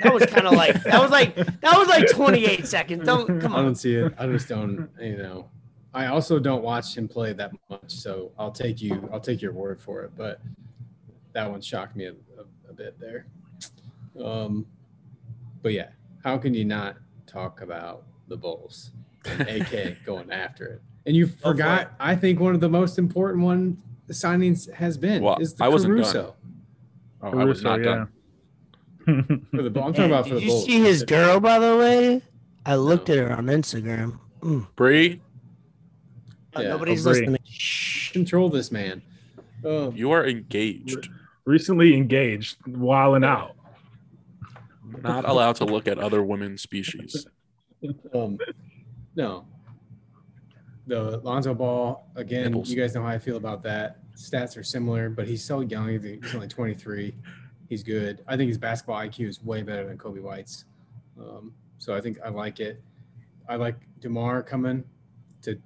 That 0.02 0.14
was 0.14 0.26
kind 0.26 0.48
of 0.48 0.54
like 0.54 0.82
that 0.84 1.00
was 1.02 1.12
like 1.12 1.36
that 1.36 1.78
was 1.78 1.88
like 1.88 2.10
28 2.10 2.66
seconds. 2.66 3.06
Don't 3.06 3.40
come 3.40 3.54
on. 3.56 3.60
I 3.60 3.64
don't 3.64 3.76
see 3.76 3.94
it. 3.96 4.14
I 4.18 4.26
just 4.28 4.48
don't. 4.50 4.90
You 5.00 5.18
know. 5.18 5.50
I 5.96 6.08
also 6.08 6.40
don't 6.40 6.62
watch 6.62 6.96
him 6.98 7.08
play 7.08 7.32
that 7.34 7.52
much, 7.70 7.80
so 7.88 8.32
I'll 8.38 8.52
take 8.52 8.82
you. 8.82 9.08
I'll 9.14 9.20
take 9.22 9.42
your 9.42 9.54
word 9.54 9.82
for 9.82 10.02
it. 10.04 10.12
But 10.18 10.42
that 11.34 11.50
one 11.50 11.62
shocked 11.62 11.96
me 11.96 12.06
a, 12.06 12.12
a, 12.12 12.46
a 12.70 12.74
bit 12.74 13.00
there. 13.00 13.28
Um, 14.24 14.66
but 15.62 15.72
yeah, 15.74 15.90
how 16.24 16.38
can 16.38 16.54
you 16.54 16.66
not 16.66 16.98
talk 17.28 17.62
about 17.62 18.04
the 18.28 18.36
Bulls? 18.38 18.92
AK 19.26 20.04
going 20.06 20.32
after 20.32 20.66
it. 20.66 20.82
And 21.06 21.16
you 21.16 21.28
forgot, 21.28 21.82
it. 21.84 21.88
I 22.00 22.16
think 22.16 22.40
one 22.40 22.54
of 22.56 22.62
the 22.62 22.70
most 22.70 23.00
important 23.00 23.44
one 23.44 23.82
signings 24.10 24.72
has 24.74 24.98
been 24.98 25.24
Well, 25.24 25.38
is 25.40 25.54
the 25.54 25.64
I 25.64 25.68
wasn't 25.70 25.96
done. 25.96 26.04
Caruso 26.04 26.36
Oh, 27.24 27.28
I 27.40 27.46
was 27.46 27.62
Caruso, 27.62 27.70
not 27.78 27.84
done. 27.84 28.08
yeah. 29.08 29.38
for 29.56 29.62
the 29.64 29.70
Bull- 29.70 29.84
I'm 29.84 29.94
talking 29.94 30.04
Hey, 30.10 30.12
about 30.12 30.24
for 30.26 30.30
did 30.36 30.38
the 30.40 30.42
you 30.44 30.50
Bulls. 30.52 30.66
see 30.66 30.80
his 30.82 31.04
girl, 31.04 31.40
by 31.40 31.58
the 31.58 31.78
way? 31.78 32.22
I 32.66 32.76
looked 32.76 33.08
No. 33.08 33.14
at 33.16 33.20
her 33.20 33.36
on 33.36 33.46
Instagram. 33.48 34.20
Mm. 34.42 34.68
Bree, 34.76 35.22
Uh, 36.56 36.62
Yeah. 36.62 36.70
nobody's 36.70 37.04
Bree. 37.04 37.14
listening. 37.22 37.40
Shh. 37.46 38.12
Control 38.12 38.50
this 38.50 38.72
man. 38.72 39.02
Um, 39.66 39.96
you 39.96 40.12
are 40.12 40.26
engaged. 40.26 41.10
Recently 41.46 41.96
engaged, 41.96 42.58
wilding 42.68 43.24
out. 43.24 43.56
Not 45.02 45.28
allowed 45.28 45.56
to 45.58 45.66
look 45.66 45.88
at 45.88 45.98
other 46.00 46.24
women's 46.24 46.62
species. 46.62 47.28
Um, 48.14 48.38
no. 49.16 49.46
The 50.88 51.18
Lonzo 51.24 51.54
Ball 51.54 52.08
again. 52.16 52.46
Nipples. 52.46 52.70
You 52.70 52.78
guys 52.78 52.96
know 52.96 53.02
how 53.02 53.10
I 53.10 53.20
feel 53.20 53.38
about 53.38 53.64
that. 53.64 54.00
Stats 54.16 54.56
are 54.58 54.64
similar, 54.64 55.10
but 55.10 55.28
he's 55.28 55.44
so 55.44 55.60
young. 55.62 55.90
He's 55.90 56.04
he's 56.04 56.36
only 56.36 56.48
23. 56.48 57.14
He's 57.68 57.84
good. 57.84 58.24
I 58.28 58.38
think 58.38 58.48
his 58.48 58.58
basketball 58.58 58.98
IQ 58.98 59.28
is 59.28 59.44
way 59.44 59.62
better 59.64 59.86
than 59.88 59.98
Coby 59.98 60.22
White's. 60.22 60.66
Um, 61.20 61.54
so 61.80 61.96
I 61.96 62.02
think 62.02 62.20
I 62.24 62.30
like 62.30 62.60
it. 62.60 62.82
I 63.50 63.56
like 63.56 63.76
Demar 64.00 64.42
coming 64.44 64.84
to. 65.42 65.60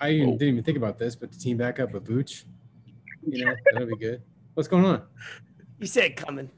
I 0.00 0.10
even, 0.10 0.30
Whoa. 0.30 0.38
didn't 0.38 0.54
even 0.54 0.64
think 0.64 0.76
about 0.76 0.98
this, 0.98 1.14
but 1.14 1.30
the 1.32 1.38
team 1.38 1.56
back 1.56 1.78
up 1.80 1.92
with 1.92 2.06
Vooch. 2.06 2.44
You 3.26 3.44
know 3.44 3.54
that'll 3.72 3.88
be 3.88 3.96
good. 3.96 4.22
What's 4.54 4.68
going 4.68 4.84
on? 4.84 5.02
You 5.78 5.86
said 5.86 6.16
coming. 6.16 6.50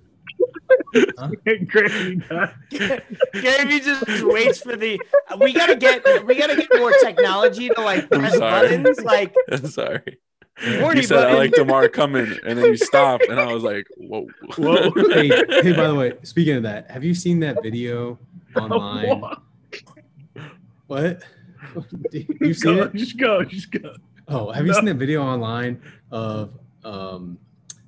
Great. 1.66 2.22
Gary 2.70 3.80
just 3.80 4.24
waits 4.24 4.60
for 4.60 4.76
the. 4.76 5.00
We 5.38 5.52
gotta 5.52 5.76
get. 5.76 6.26
We 6.26 6.34
gotta 6.36 6.56
get 6.56 6.68
more 6.76 6.92
technology 7.02 7.68
to 7.68 7.80
like 7.80 8.04
I'm 8.12 8.20
press 8.20 8.36
sorry. 8.36 8.68
buttons. 8.68 9.00
Like 9.02 9.34
Sorry. 9.66 10.18
Horny 10.58 11.00
You 11.00 11.06
said 11.06 11.26
I 11.26 11.34
like 11.34 11.52
Demar 11.52 11.88
coming, 11.88 12.32
and 12.46 12.58
then 12.58 12.66
you 12.66 12.76
stopped, 12.76 13.24
and 13.28 13.40
I 13.40 13.52
was 13.52 13.64
like, 13.64 13.86
"Whoa, 13.96 14.26
Whoa. 14.56 14.90
hey, 15.12 15.28
hey, 15.28 15.72
by 15.72 15.88
the 15.88 15.94
way, 15.96 16.12
speaking 16.22 16.56
of 16.56 16.62
that, 16.62 16.90
have 16.90 17.02
you 17.02 17.12
seen 17.14 17.40
that 17.40 17.62
video 17.62 18.18
online? 18.56 19.22
What? 20.86 21.24
You've 22.40 22.56
seen 22.56 22.76
Go, 22.76 22.82
it? 22.84 22.94
just 22.94 23.16
go, 23.18 23.44
just 23.44 23.70
go. 23.70 23.94
Oh, 24.28 24.50
have 24.52 24.66
you 24.66 24.72
seen 24.74 24.84
that 24.86 24.94
video 24.96 25.22
online 25.22 25.80
of 26.10 26.58
um, 26.84 27.38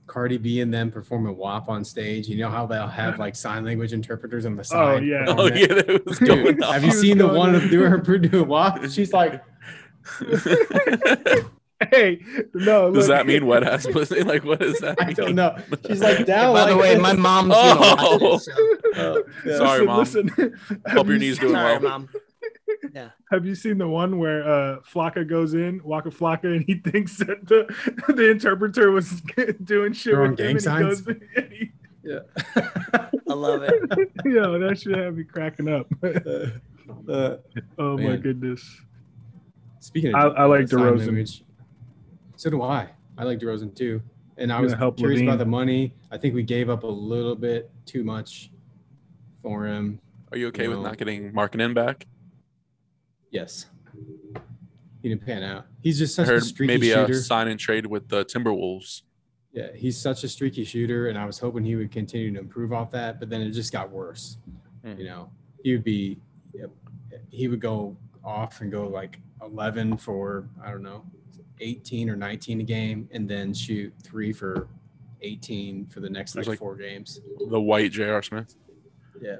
Cardi 0.07 0.39
B 0.39 0.61
and 0.61 0.73
them 0.73 0.91
performing 0.91 1.37
WAP 1.37 1.69
on 1.69 1.85
stage. 1.85 2.29
You 2.29 2.39
know 2.39 2.49
how 2.49 2.67
they'll 2.67 2.87
have 2.87 3.19
like 3.25 3.35
sign 3.37 3.65
language 3.65 3.93
interpreters 3.93 4.47
on 4.47 4.57
the 4.57 4.65
side. 4.65 4.79
Oh 4.79 4.97
side. 4.97 5.07
yeah. 5.07 5.25
Oh 5.29 5.47
yeah, 5.47 5.67
that 5.83 6.03
was 6.07 6.19
Dude, 6.19 6.29
going 6.29 6.63
have 6.63 6.83
you 6.83 6.89
was 6.89 7.01
seen 7.01 7.19
the 7.19 7.29
one 7.29 7.55
in. 7.55 7.63
of 7.65 7.71
doing 7.71 7.91
her 7.91 7.99
doing 7.99 8.47
WAP? 8.49 8.89
She's 8.91 9.13
like, 9.13 9.43
Hey, 11.91 12.21
no. 12.55 12.91
Does 12.91 13.09
that 13.09 13.27
mean 13.27 13.45
wet 13.47 13.63
ass 13.63 13.87
pussy? 13.87 14.23
Like, 14.23 14.45
what 14.45 14.61
does 14.61 14.79
that 14.81 14.97
I 15.01 15.07
mean? 15.09 15.15
don't 15.15 15.35
know. 15.35 15.57
She's 15.87 16.01
like 16.01 16.25
down. 16.25 16.55
By 16.55 16.71
the 16.71 16.77
way, 16.77 16.97
my 16.99 17.13
mom's 17.13 17.53
Oh. 17.55 17.75
gonna 17.75 18.25
watch 18.33 18.45
this. 18.45 18.55
So. 18.97 19.19
Uh, 19.19 19.23
yeah. 19.45 19.57
Sorry, 19.59 19.85
Mom. 19.85 19.99
Listen, 19.99 20.29
have 20.87 20.97
Hope 20.97 21.07
your 21.09 21.19
knees 21.19 21.39
doing 21.39 21.53
Sorry, 21.53 21.79
well. 21.79 21.91
mom. 21.91 22.09
Yeah. 22.95 23.11
Have 23.31 23.47
you 23.47 23.55
seen 23.55 23.79
the 23.79 23.89
one 23.89 24.19
where 24.19 24.43
uh 24.49 24.81
Flocka 24.81 25.29
goes 25.29 25.55
in, 25.55 25.81
Waka 25.85 26.11
Flocka, 26.11 26.45
and 26.57 26.65
he 26.67 26.75
thinks 26.77 27.17
that 27.19 27.47
the 27.47 27.67
the 28.13 28.31
interpreter 28.31 28.91
was 28.91 29.21
doing 29.65 29.93
shit 29.93 30.15
Throwing 30.15 30.31
with 30.33 30.39
gang 30.39 30.51
him, 30.51 30.57
and 30.57 30.63
signs? 30.63 30.99
he 31.01 31.05
goes, 31.05 31.21
and 31.37 31.53
he, 31.53 31.73
Yeah. 32.05 32.21
I 33.29 33.33
love 33.35 33.63
it. 33.65 33.75
yo, 34.25 34.59
that 34.59 34.79
should 34.79 34.97
have 34.97 35.17
me 35.17 35.25
cracking 35.25 35.69
up. 35.69 35.87
Uh, 37.09 37.37
oh 37.79 37.99
my 37.99 38.17
goodness. 38.17 38.81
speaking 39.81 40.15
I- 40.15 40.27
of, 40.27 40.35
I 40.37 40.45
like 40.45 40.69
sign 40.69 40.81
DeRozan. 40.81 40.99
language, 41.07 41.45
so 42.37 42.51
do 42.51 42.63
I. 42.63 42.89
I 43.19 43.25
like 43.25 43.39
DeRozan 43.41 43.75
too. 43.75 44.01
And 44.39 44.53
I 44.53 44.61
was 44.61 44.75
help 44.75 44.99
curious 44.99 45.21
LaVine. 45.23 45.25
about 45.29 45.39
the 45.39 45.47
money. 45.47 45.95
I 46.13 46.19
think 46.19 46.35
we 46.35 46.43
gave 46.43 46.69
up 46.69 46.83
a 46.83 46.87
little 46.87 47.35
bit 47.35 47.71
too 47.87 48.05
much 48.05 48.51
for 49.43 49.67
him. 49.67 49.99
Are 50.31 50.37
you 50.39 50.49
okay 50.49 50.69
with 50.69 50.77
No. 50.79 50.83
not 50.85 50.99
getting 50.99 51.33
Markkanen 51.33 51.75
back? 51.75 52.07
Yes. 53.37 53.67
He 55.03 55.11
didn't 55.11 55.27
pan 55.27 55.43
out. 55.43 55.67
He's 55.83 55.99
just 55.99 56.19
I 56.19 56.23
such 56.23 56.31
a 56.31 56.33
heard 56.37 56.45
streaky 56.45 56.73
maybe 56.73 56.91
a 56.93 56.95
shooter. 57.07 57.21
sign 57.21 57.49
and 57.49 57.61
trade 57.61 57.85
with 57.85 58.09
the 58.09 58.25
Timberwolves. 58.25 59.03
Yeah, 59.53 59.69
he's 59.75 59.99
such 59.99 60.25
a 60.25 60.29
streaky 60.29 60.65
shooter, 60.65 61.09
and 61.09 61.19
I 61.19 61.27
was 61.27 61.39
hoping 61.39 61.65
he 61.65 61.77
would 61.77 61.91
continue 61.93 62.33
to 62.33 62.39
improve 62.39 62.73
off 62.73 62.91
that, 62.93 63.21
but 63.21 63.29
then 63.29 63.43
it 63.43 63.51
just 63.51 63.73
got 63.73 63.91
worse. 63.91 64.39
Hmm. 64.83 64.99
You 64.99 65.05
know, 65.05 65.31
he 65.63 65.73
would 65.73 65.85
be, 65.85 66.19
he 67.31 67.47
would 67.49 67.61
go 67.61 67.95
off 68.25 68.63
and 68.63 68.73
go 68.73 68.89
like 68.89 69.19
11 69.43 69.99
for, 69.99 70.49
I 70.65 70.71
don't 70.71 70.83
know, 70.83 71.05
18 71.61 72.09
or 72.09 72.17
19 72.17 72.61
a 72.63 72.65
game, 72.65 73.07
and 73.13 73.29
then 73.29 73.53
shoot 73.53 73.93
three 74.03 74.33
for 74.33 74.67
18 75.21 75.87
for 75.89 76.01
the 76.01 76.09
next 76.11 76.37
like, 76.37 76.47
like- 76.47 76.59
four 76.59 76.75
games. 76.75 77.21
The 77.51 77.61
white 77.61 77.93
J.R. 77.93 78.23
Smith. 78.23 78.57
Yeah. 79.21 79.37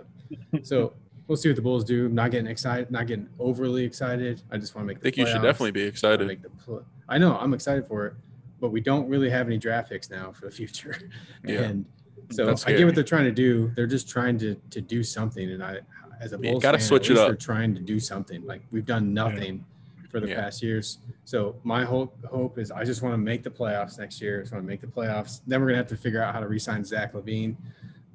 So 0.63 0.93
we'll 1.29 1.37
see 1.37 1.49
what 1.49 1.57
the 1.57 1.63
Bulls 1.63 1.85
do. 1.85 2.09
Not 2.09 2.31
getting 2.31 2.47
excited, 2.47 2.91
not 2.91 3.07
getting 3.07 3.29
overly 3.39 3.85
excited. 3.85 4.43
I 4.51 4.59
just 4.59 4.75
want 4.75 4.85
to 4.85 4.89
make 4.89 4.99
I 4.99 5.01
the 5.01 5.05
think 5.05 5.17
you 5.19 5.27
should 5.27 5.43
definitely 5.43 5.73
be 5.73 5.81
wanna 5.81 5.89
excited. 5.89 6.27
Make 6.27 6.43
the 6.43 6.51
pl- 6.51 6.85
I 7.09 7.19
know 7.19 7.37
I'm 7.37 7.55
excited 7.55 7.87
for 7.87 8.07
it, 8.07 8.15
but 8.61 8.71
we 8.71 8.81
don't 8.81 9.09
really 9.09 9.31
have 9.31 9.47
any 9.47 9.59
draft 9.59 9.91
picks 9.91 10.11
now 10.11 10.33
for 10.33 10.47
the 10.47 10.51
future. 10.51 10.97
Yeah. 11.45 11.63
And 11.63 11.85
so 12.31 12.55
I 12.67 12.73
get 12.73 12.85
what 12.87 12.95
they're 12.97 13.05
trying 13.05 13.25
to 13.27 13.33
do. 13.33 13.71
They're 13.77 13.87
just 13.87 14.09
trying 14.09 14.39
to 14.39 14.57
to 14.71 14.81
do 14.81 15.03
something. 15.05 15.51
And 15.53 15.63
I, 15.63 15.79
as 16.21 16.33
a 16.33 16.37
You 16.37 16.51
Bulls 16.53 16.63
gotta 16.63 16.79
fan, 16.79 16.87
switch 16.87 17.11
at 17.11 17.17
it 17.17 17.19
up. 17.21 17.29
They're 17.29 17.37
trying 17.37 17.75
to 17.77 17.81
do 17.81 18.01
something. 18.01 18.45
Like 18.45 18.63
we've 18.73 18.87
done 18.87 19.15
nothing 19.15 19.65
for 20.11 20.19
the 20.21 20.29
Yeah. 20.29 20.41
past 20.41 20.61
years. 20.63 20.99
So 21.25 21.55
my 21.63 21.85
hope 21.85 22.17
hope 22.25 22.59
is 22.59 22.71
I 22.73 22.83
just 22.85 23.03
want 23.03 23.13
to 23.13 23.19
make 23.19 23.43
the 23.45 23.51
playoffs 23.51 23.99
next 23.99 24.21
year. 24.21 24.39
I 24.39 24.43
just 24.43 24.53
want 24.53 24.65
to 24.65 24.67
make 24.69 24.81
the 24.81 24.87
playoffs. 24.89 25.41
Then 25.47 25.61
we're 25.61 25.69
gonna 25.69 25.77
have 25.79 25.87
to 25.89 25.97
figure 25.97 26.21
out 26.23 26.35
how 26.35 26.41
to 26.41 26.49
re-sign 26.49 26.85
Zach 26.85 27.13
LaVine. 27.13 27.55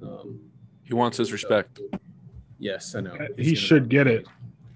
Um, 0.02 0.42
He 0.84 0.94
wants 0.94 1.18
his 1.18 1.32
respect. 1.32 1.80
Yes, 2.62 2.94
I 2.94 3.02
know. 3.02 3.18
He's 3.36 3.48
He 3.48 3.56
should 3.56 3.90
get 3.90 4.06
it. 4.06 4.28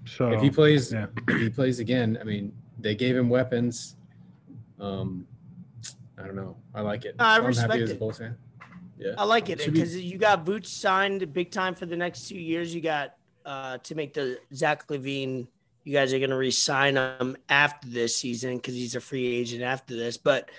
So 0.05 0.31
if 0.31 0.41
he 0.41 0.49
plays 0.49 0.91
yeah. 0.91 1.05
if 1.27 1.39
he 1.39 1.49
plays 1.49 1.79
again, 1.79 2.17
I 2.19 2.23
mean, 2.23 2.51
they 2.79 2.95
gave 2.95 3.15
him 3.15 3.29
weapons. 3.29 3.95
Um, 4.79 5.27
I 6.17 6.23
don't 6.23 6.36
know. 6.36 6.57
I 6.73 6.81
like 6.81 7.05
it. 7.05 7.15
I 7.19 7.38
So 7.38 7.41
I'm 7.41 7.47
respect 7.47 7.71
happy 7.71 7.83
as 7.83 7.91
a 7.91 7.93
it. 7.93 7.99
Bulls 7.99 8.17
fan. 8.17 8.36
Yeah. 8.97 9.13
I 9.17 9.23
like 9.23 9.49
it 9.49 9.61
Should 9.61 9.73
be- 9.73 9.79
because 9.81 9.95
you 9.97 10.17
got 10.17 10.45
Vooch 10.45 10.65
signed 10.65 11.31
big 11.31 11.51
time 11.51 11.75
for 11.75 11.86
the 11.86 11.95
next 11.95 12.27
two 12.27 12.39
years. 12.39 12.73
You 12.73 12.81
got 12.81 13.15
uh, 13.45 13.77
to 13.79 13.95
make 13.95 14.13
the 14.13 14.39
Zach 14.53 14.88
LaVine. 14.88 15.47
You 15.83 15.93
guys 15.93 16.11
are 16.13 16.17
going 16.17 16.31
to 16.31 16.38
re-sign 16.38 16.95
him 16.97 17.38
after 17.47 17.88
this 17.88 18.15
season 18.15 18.55
because 18.55 18.73
he's 18.73 18.95
a 18.95 19.01
free 19.01 19.27
agent 19.27 19.61
after 19.61 19.95
this. 19.95 20.17
But 20.17 20.49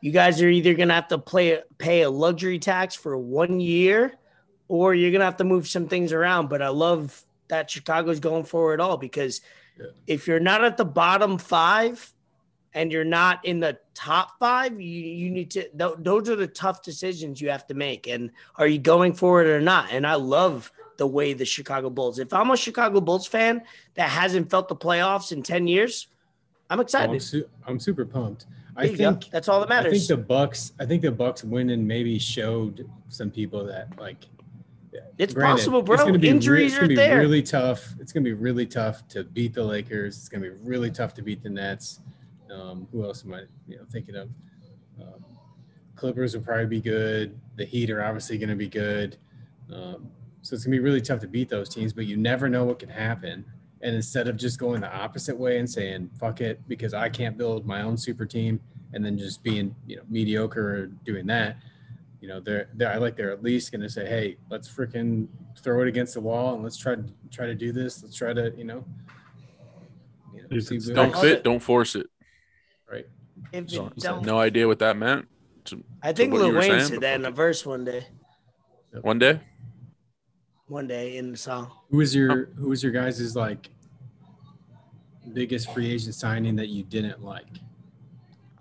you 0.00 0.12
guys 0.12 0.40
are 0.40 0.48
either 0.48 0.74
going 0.74 0.88
to 0.88 0.94
have 0.94 1.08
to 1.08 1.18
play 1.18 1.60
pay 1.78 2.02
a 2.02 2.10
luxury 2.10 2.60
tax 2.60 2.94
for 2.94 3.16
one 3.18 3.58
year, 3.58 4.14
or 4.68 4.94
you're 4.94 5.10
going 5.10 5.20
to 5.20 5.24
have 5.24 5.36
to 5.38 5.44
move 5.44 5.68
some 5.68 5.88
things 5.88 6.12
around. 6.12 6.48
But 6.48 6.62
I 6.62 6.68
love 6.68 7.24
that 7.48 7.70
Chicago's 7.70 8.20
going 8.20 8.44
for 8.44 8.74
it 8.74 8.80
all 8.80 8.96
because 8.96 9.40
Yeah. 9.78 9.86
if 10.06 10.26
you're 10.26 10.40
not 10.40 10.64
at 10.64 10.76
the 10.76 10.84
bottom 10.84 11.38
five 11.38 12.12
and 12.74 12.90
you're 12.92 13.04
not 13.04 13.44
in 13.44 13.60
the 13.60 13.78
top 13.94 14.38
five, 14.38 14.80
you, 14.80 15.00
you 15.00 15.30
need 15.30 15.50
to, 15.52 15.68
th- 15.68 15.94
those 15.98 16.28
are 16.28 16.36
the 16.36 16.46
tough 16.48 16.82
decisions 16.82 17.40
you 17.40 17.50
have 17.50 17.66
to 17.68 17.74
make. 17.74 18.06
And 18.08 18.30
are 18.56 18.66
you 18.66 18.78
going 18.78 19.12
for 19.14 19.42
it 19.42 19.48
or 19.48 19.60
not? 19.60 19.92
And 19.92 20.06
I 20.06 20.14
love 20.14 20.70
the 20.98 21.06
way 21.06 21.32
the 21.34 21.44
Chicago 21.44 21.90
Bulls, 21.90 22.18
if 22.18 22.32
I'm 22.32 22.50
a 22.50 22.56
Chicago 22.56 23.00
Bulls 23.00 23.26
fan 23.26 23.62
that 23.94 24.08
hasn't 24.08 24.50
felt 24.50 24.68
the 24.68 24.76
playoffs 24.76 25.30
in 25.30 25.42
10 25.42 25.66
years, 25.68 26.08
I'm 26.68 26.78
Oh, 26.80 26.82
excited. 26.82 27.12
I'm, 27.12 27.20
su- 27.20 27.48
I'm 27.66 27.78
super 27.78 28.04
pumped. 28.04 28.46
There 28.74 28.84
I 28.84 28.88
you 28.88 28.96
go. 28.96 29.12
think 29.12 29.30
That's 29.30 29.48
all 29.48 29.60
that 29.60 29.68
matters. 29.68 29.92
I 29.92 29.96
think 29.96 30.08
the 30.08 30.16
Bucks. 30.16 30.72
I 30.80 30.84
think 30.84 31.00
the 31.02 31.12
Bucks 31.12 31.44
winning 31.44 31.86
maybe 31.86 32.18
showed 32.18 32.90
some 33.08 33.30
people 33.30 33.64
that 33.66 33.88
like. 33.98 34.24
It's 35.18 35.34
granted, 35.34 35.58
possible, 35.58 35.82
bro. 35.82 35.94
It's 35.94 36.04
gonna 36.04 36.18
be 36.18 36.32
re- 36.32 36.66
it's 36.66 36.74
gonna 36.74 36.84
are 36.84 36.88
be 36.88 36.94
there. 36.96 37.18
Really 37.18 37.42
tough. 37.42 37.94
It's 38.00 38.12
gonna 38.12 38.24
be 38.24 38.32
really 38.32 38.66
tough 38.66 39.06
to 39.08 39.24
beat 39.24 39.54
the 39.54 39.64
Lakers. 39.64 40.16
It's 40.16 40.28
gonna 40.28 40.42
be 40.42 40.56
really 40.62 40.90
tough 40.90 41.14
to 41.14 41.22
beat 41.22 41.42
the 41.42 41.50
Nets. 41.50 42.00
Um, 42.50 42.86
who 42.92 43.04
else 43.04 43.24
am 43.24 43.34
I 43.34 43.42
you 43.68 43.76
know 43.76 43.84
thinking 43.90 44.16
of? 44.16 44.28
Um, 45.00 45.24
Clippers 45.96 46.36
will 46.36 46.42
probably 46.42 46.66
be 46.66 46.80
good. 46.80 47.38
The 47.56 47.64
Heat 47.64 47.90
are 47.90 48.04
obviously 48.04 48.38
going 48.38 48.50
to 48.50 48.56
be 48.56 48.68
good. 48.68 49.16
Um, 49.72 50.10
so 50.42 50.54
it's 50.54 50.64
going 50.64 50.72
to 50.72 50.78
be 50.78 50.78
really 50.78 51.00
tough 51.00 51.20
to 51.20 51.26
beat 51.26 51.48
those 51.48 51.68
teams, 51.68 51.92
but 51.92 52.06
you 52.06 52.16
never 52.16 52.48
know 52.48 52.64
what 52.64 52.78
can 52.78 52.88
happen. 52.88 53.44
And 53.80 53.96
instead 53.96 54.28
of 54.28 54.36
just 54.36 54.58
going 54.58 54.80
the 54.80 54.94
opposite 54.94 55.36
way 55.36 55.58
and 55.58 55.68
saying 55.68 56.10
"fuck 56.18 56.40
it" 56.40 56.60
because 56.68 56.94
I 56.94 57.08
can't 57.08 57.36
build 57.36 57.66
my 57.66 57.82
own 57.82 57.96
super 57.96 58.24
team, 58.24 58.60
and 58.92 59.04
then 59.04 59.18
just 59.18 59.42
being 59.42 59.74
you 59.86 59.96
know 59.96 60.02
mediocre 60.08 60.76
or 60.76 60.86
doing 60.86 61.26
that, 61.26 61.56
you 62.26 62.32
know 62.32 62.40
they're, 62.40 62.68
they're 62.74 62.90
I 62.90 62.96
like 62.96 63.16
they're 63.16 63.30
at 63.30 63.44
least 63.44 63.70
going 63.70 63.82
to 63.82 63.88
say, 63.88 64.04
"Hey, 64.04 64.36
let's 64.50 64.68
freaking 64.68 65.28
throw 65.60 65.82
it 65.82 65.86
against 65.88 66.14
the 66.14 66.20
wall 66.20 66.54
and 66.54 66.62
let's 66.64 66.76
try 66.76 66.96
to 66.96 67.04
try 67.30 67.46
to 67.46 67.54
do 67.54 67.70
this. 67.70 68.02
Let's 68.02 68.16
try 68.16 68.32
to 68.32 68.52
you 68.56 68.64
know." 68.64 68.84
you 70.34 70.42
know, 70.42 70.48
You 70.50 70.60
see 70.60 70.78
Don't 70.92 71.14
fit, 71.16 71.32
it. 71.38 71.44
don't 71.44 71.60
force 71.60 71.94
it. 71.94 72.08
right. 72.90 73.06
If 73.52 73.70
So, 73.70 73.86
it 73.86 73.96
don't- 73.98 74.26
no 74.26 74.40
idea 74.40 74.66
what 74.66 74.80
that 74.80 74.96
meant. 74.96 75.26
I 76.02 76.12
think 76.12 76.32
what 76.32 76.42
Lil 76.42 76.54
Wayne 76.58 76.80
said 76.80 77.00
that 77.00 77.14
in 77.14 77.24
a 77.26 77.30
verse 77.30 77.64
one 77.64 77.84
day, 77.84 78.06
One 79.02 79.20
day, 79.20 79.40
one 80.66 80.88
day 80.88 81.16
in 81.16 81.30
the 81.30 81.36
song. 81.36 81.70
Who 81.90 81.98
was 81.98 82.12
your 82.12 82.46
who 82.58 82.68
was 82.70 82.82
your 82.82 82.90
guys' 82.92 83.36
like 83.36 83.70
biggest 85.32 85.72
free 85.72 85.92
agent 85.92 86.14
signing 86.16 86.56
that 86.56 86.68
you 86.70 86.82
didn't 86.82 87.22
like? 87.22 87.46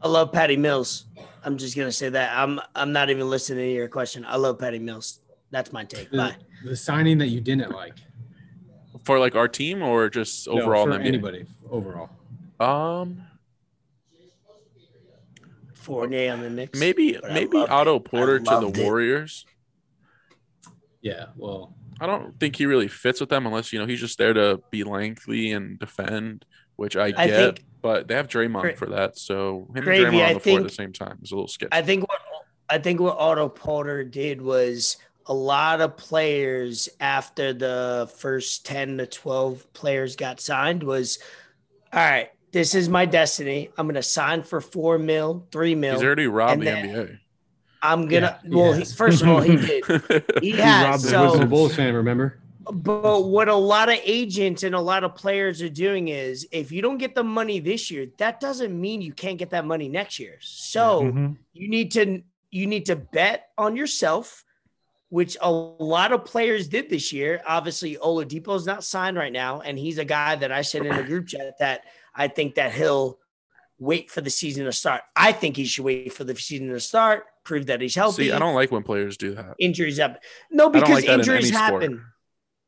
I 0.05 0.07
love 0.07 0.31
Patty 0.31 0.55
Mills. 0.55 1.05
I'm 1.43 1.57
just 1.57 1.75
gonna 1.75 1.91
say 1.91 2.09
that. 2.09 2.37
I'm 2.37 2.59
I'm 2.75 2.93
not 2.93 3.09
even 3.09 3.27
listening 3.27 3.65
to 3.65 3.71
your 3.73 3.87
question. 3.87 4.23
I 4.27 4.35
love 4.35 4.59
Patty 4.59 4.77
Mills. 4.77 5.19
That's 5.49 5.73
my 5.73 5.83
take. 5.83 6.11
The, 6.11 6.17
Bye. 6.17 6.35
the 6.63 6.75
signing 6.75 7.17
that 7.17 7.27
you 7.29 7.41
didn't 7.41 7.71
like. 7.71 7.95
for 9.03 9.17
like 9.17 9.33
our 9.35 9.47
team 9.47 9.81
or 9.81 10.07
just 10.09 10.47
No, 10.47 10.61
overall 10.61 10.85
for 10.85 10.91
in 10.91 10.97
the 11.01 11.03
NBA? 11.05 11.07
anybody 11.07 11.45
overall. 11.71 12.09
Um, 12.59 13.23
Fournier 15.73 16.33
on 16.33 16.41
the 16.41 16.49
Knicks. 16.51 16.79
maybe 16.79 17.17
But 17.19 17.31
maybe 17.31 17.57
Otto 17.57 17.95
it. 17.95 18.05
Porter 18.05 18.37
to 18.37 18.43
the 18.45 18.51
loved 18.61 18.77
it. 18.77 18.83
Warriors. 18.83 19.45
Yeah, 21.01 21.27
well, 21.35 21.73
I 21.99 22.05
don't 22.05 22.39
think 22.39 22.55
he 22.57 22.67
really 22.67 22.87
fits 22.87 23.19
with 23.19 23.29
them 23.29 23.47
unless 23.47 23.73
you 23.73 23.79
know 23.79 23.87
he's 23.87 23.99
just 23.99 24.19
there 24.19 24.33
to 24.33 24.61
be 24.69 24.83
lengthy 24.83 25.51
and 25.51 25.79
defend, 25.79 26.45
which 26.75 26.95
I 26.95 27.09
get. 27.11 27.55
Think- 27.57 27.65
but 27.85 28.07
they 28.07 28.15
have 28.15 28.27
Draymond 28.27 28.61
Gra- 28.61 28.75
for 28.75 28.87
that, 28.87 29.15
so 29.15 29.67
him 29.75 29.83
Gravy, 29.83 30.05
and 30.05 30.15
Draymond 30.15 30.21
I 30.23 30.27
on 30.29 30.33
the 30.33 30.39
floor 30.39 30.57
at 30.57 30.63
the 30.63 30.69
same 30.69 30.91
time 30.91 31.19
is 31.21 31.31
a 31.31 31.35
little 31.35 31.47
sketchy. 31.47 31.69
I 31.71 31.83
think 31.83 32.07
what 32.09 32.19
I 32.67 32.79
think 32.79 32.99
what 32.99 33.15
Otto 33.19 33.47
Porter 33.47 34.03
did 34.03 34.41
was 34.41 34.97
a 35.27 35.33
lot 35.35 35.81
of 35.81 35.95
players 35.95 36.89
after 36.99 37.53
the 37.53 38.09
first 38.17 38.65
10 38.65 38.97
to 38.97 39.05
12 39.05 39.71
players 39.73 40.15
got 40.15 40.39
signed 40.39 40.81
was 40.81 41.19
all 41.93 41.99
right, 41.99 42.29
this 42.51 42.73
is 42.73 42.89
my 42.89 43.05
destiny. 43.05 43.69
I'm 43.77 43.85
gonna 43.87 44.01
sign 44.01 44.41
for 44.41 44.61
four 44.61 44.97
mil, 44.97 45.45
three 45.51 45.75
mil. 45.75 45.93
he's 45.93 46.03
already 46.03 46.25
robbed 46.25 46.63
the 46.63 46.69
and 46.69 46.89
then- 46.95 47.19
I'm 47.83 48.07
gonna 48.07 48.39
Yeah, 48.43 48.49
well 48.55 48.73
he, 48.73 48.83
first 48.83 49.21
of 49.21 49.29
all 49.29 49.41
he 49.41 49.57
did. 49.67 49.83
NBA. 49.83 50.39
He 50.41 50.53
robbed 50.53 50.63
has 50.63 51.03
the 51.03 51.17
I 51.17 51.21
was 51.21 51.35
a 51.35 51.37
so 51.37 51.45
Bulls 51.45 51.75
fan, 51.75 51.93
remember? 51.93 52.39
But 52.71 53.25
what 53.25 53.47
a 53.47 53.55
lot 53.55 53.89
of 53.89 53.99
agents 54.03 54.63
and 54.63 54.73
a 54.75 54.79
lot 54.81 55.03
of 55.03 55.15
players 55.15 55.61
are 55.61 55.69
doing 55.69 56.07
is 56.07 56.47
if 56.51 56.71
you 56.71 56.81
don't 56.81 56.97
get 56.97 57.15
the 57.15 57.23
money 57.23 57.59
this 57.59 57.91
year, 57.91 58.07
that 58.17 58.39
doesn't 58.39 58.79
mean 58.79 59.01
you 59.01 59.13
can't 59.13 59.37
get 59.37 59.51
that 59.51 59.65
money 59.65 59.87
next 59.89 60.19
year. 60.19 60.37
So 60.41 61.01
Mhm. 61.03 61.37
you 61.53 61.67
need 61.67 61.91
to 61.91 62.23
you 62.51 62.67
need 62.67 62.85
to 62.85 62.95
bet 62.95 63.49
on 63.57 63.75
yourself, 63.75 64.45
which 65.09 65.35
a 65.41 65.51
lot 65.51 66.13
of 66.13 66.23
players 66.23 66.69
did 66.69 66.89
this 66.89 67.11
year. 67.11 67.41
Obviously, 67.45 67.97
Oladipo's 67.97 68.65
not 68.65 68.81
signed 68.83 69.17
right 69.17 69.33
now, 69.33 69.59
and 69.59 69.77
he's 69.77 69.97
a 69.97 70.05
guy 70.05 70.35
that 70.37 70.53
I 70.53 70.61
said 70.61 70.85
in 70.85 70.95
the 70.95 71.03
group 71.03 71.27
chat 71.27 71.59
that 71.59 71.81
I 72.15 72.29
think 72.29 72.55
that 72.55 72.71
he'll 72.71 73.19
wait 73.77 74.09
for 74.09 74.21
the 74.21 74.29
season 74.29 74.63
to 74.63 74.71
start. 74.71 75.01
I 75.17 75.33
think 75.33 75.57
he 75.57 75.65
should 75.65 75.83
wait 75.83 76.13
for 76.13 76.23
the 76.23 76.33
season 76.33 76.69
to 76.69 76.79
start, 76.79 77.25
prove 77.43 77.65
that 77.65 77.81
he's 77.81 77.93
healthy. 77.95 78.27
See, 78.27 78.31
I 78.31 78.39
don't 78.39 78.55
like 78.55 78.71
when 78.71 78.83
players 78.83 79.17
do 79.17 79.35
that. 79.35 79.55
injuries 79.59 79.97
happen. 79.97 80.19
No, 80.49 80.69
because 80.69 80.89
like 80.89 81.05
that 81.07 81.13
in 81.15 81.19
injuries 81.19 81.51
any 81.51 81.57
sport. 81.67 81.83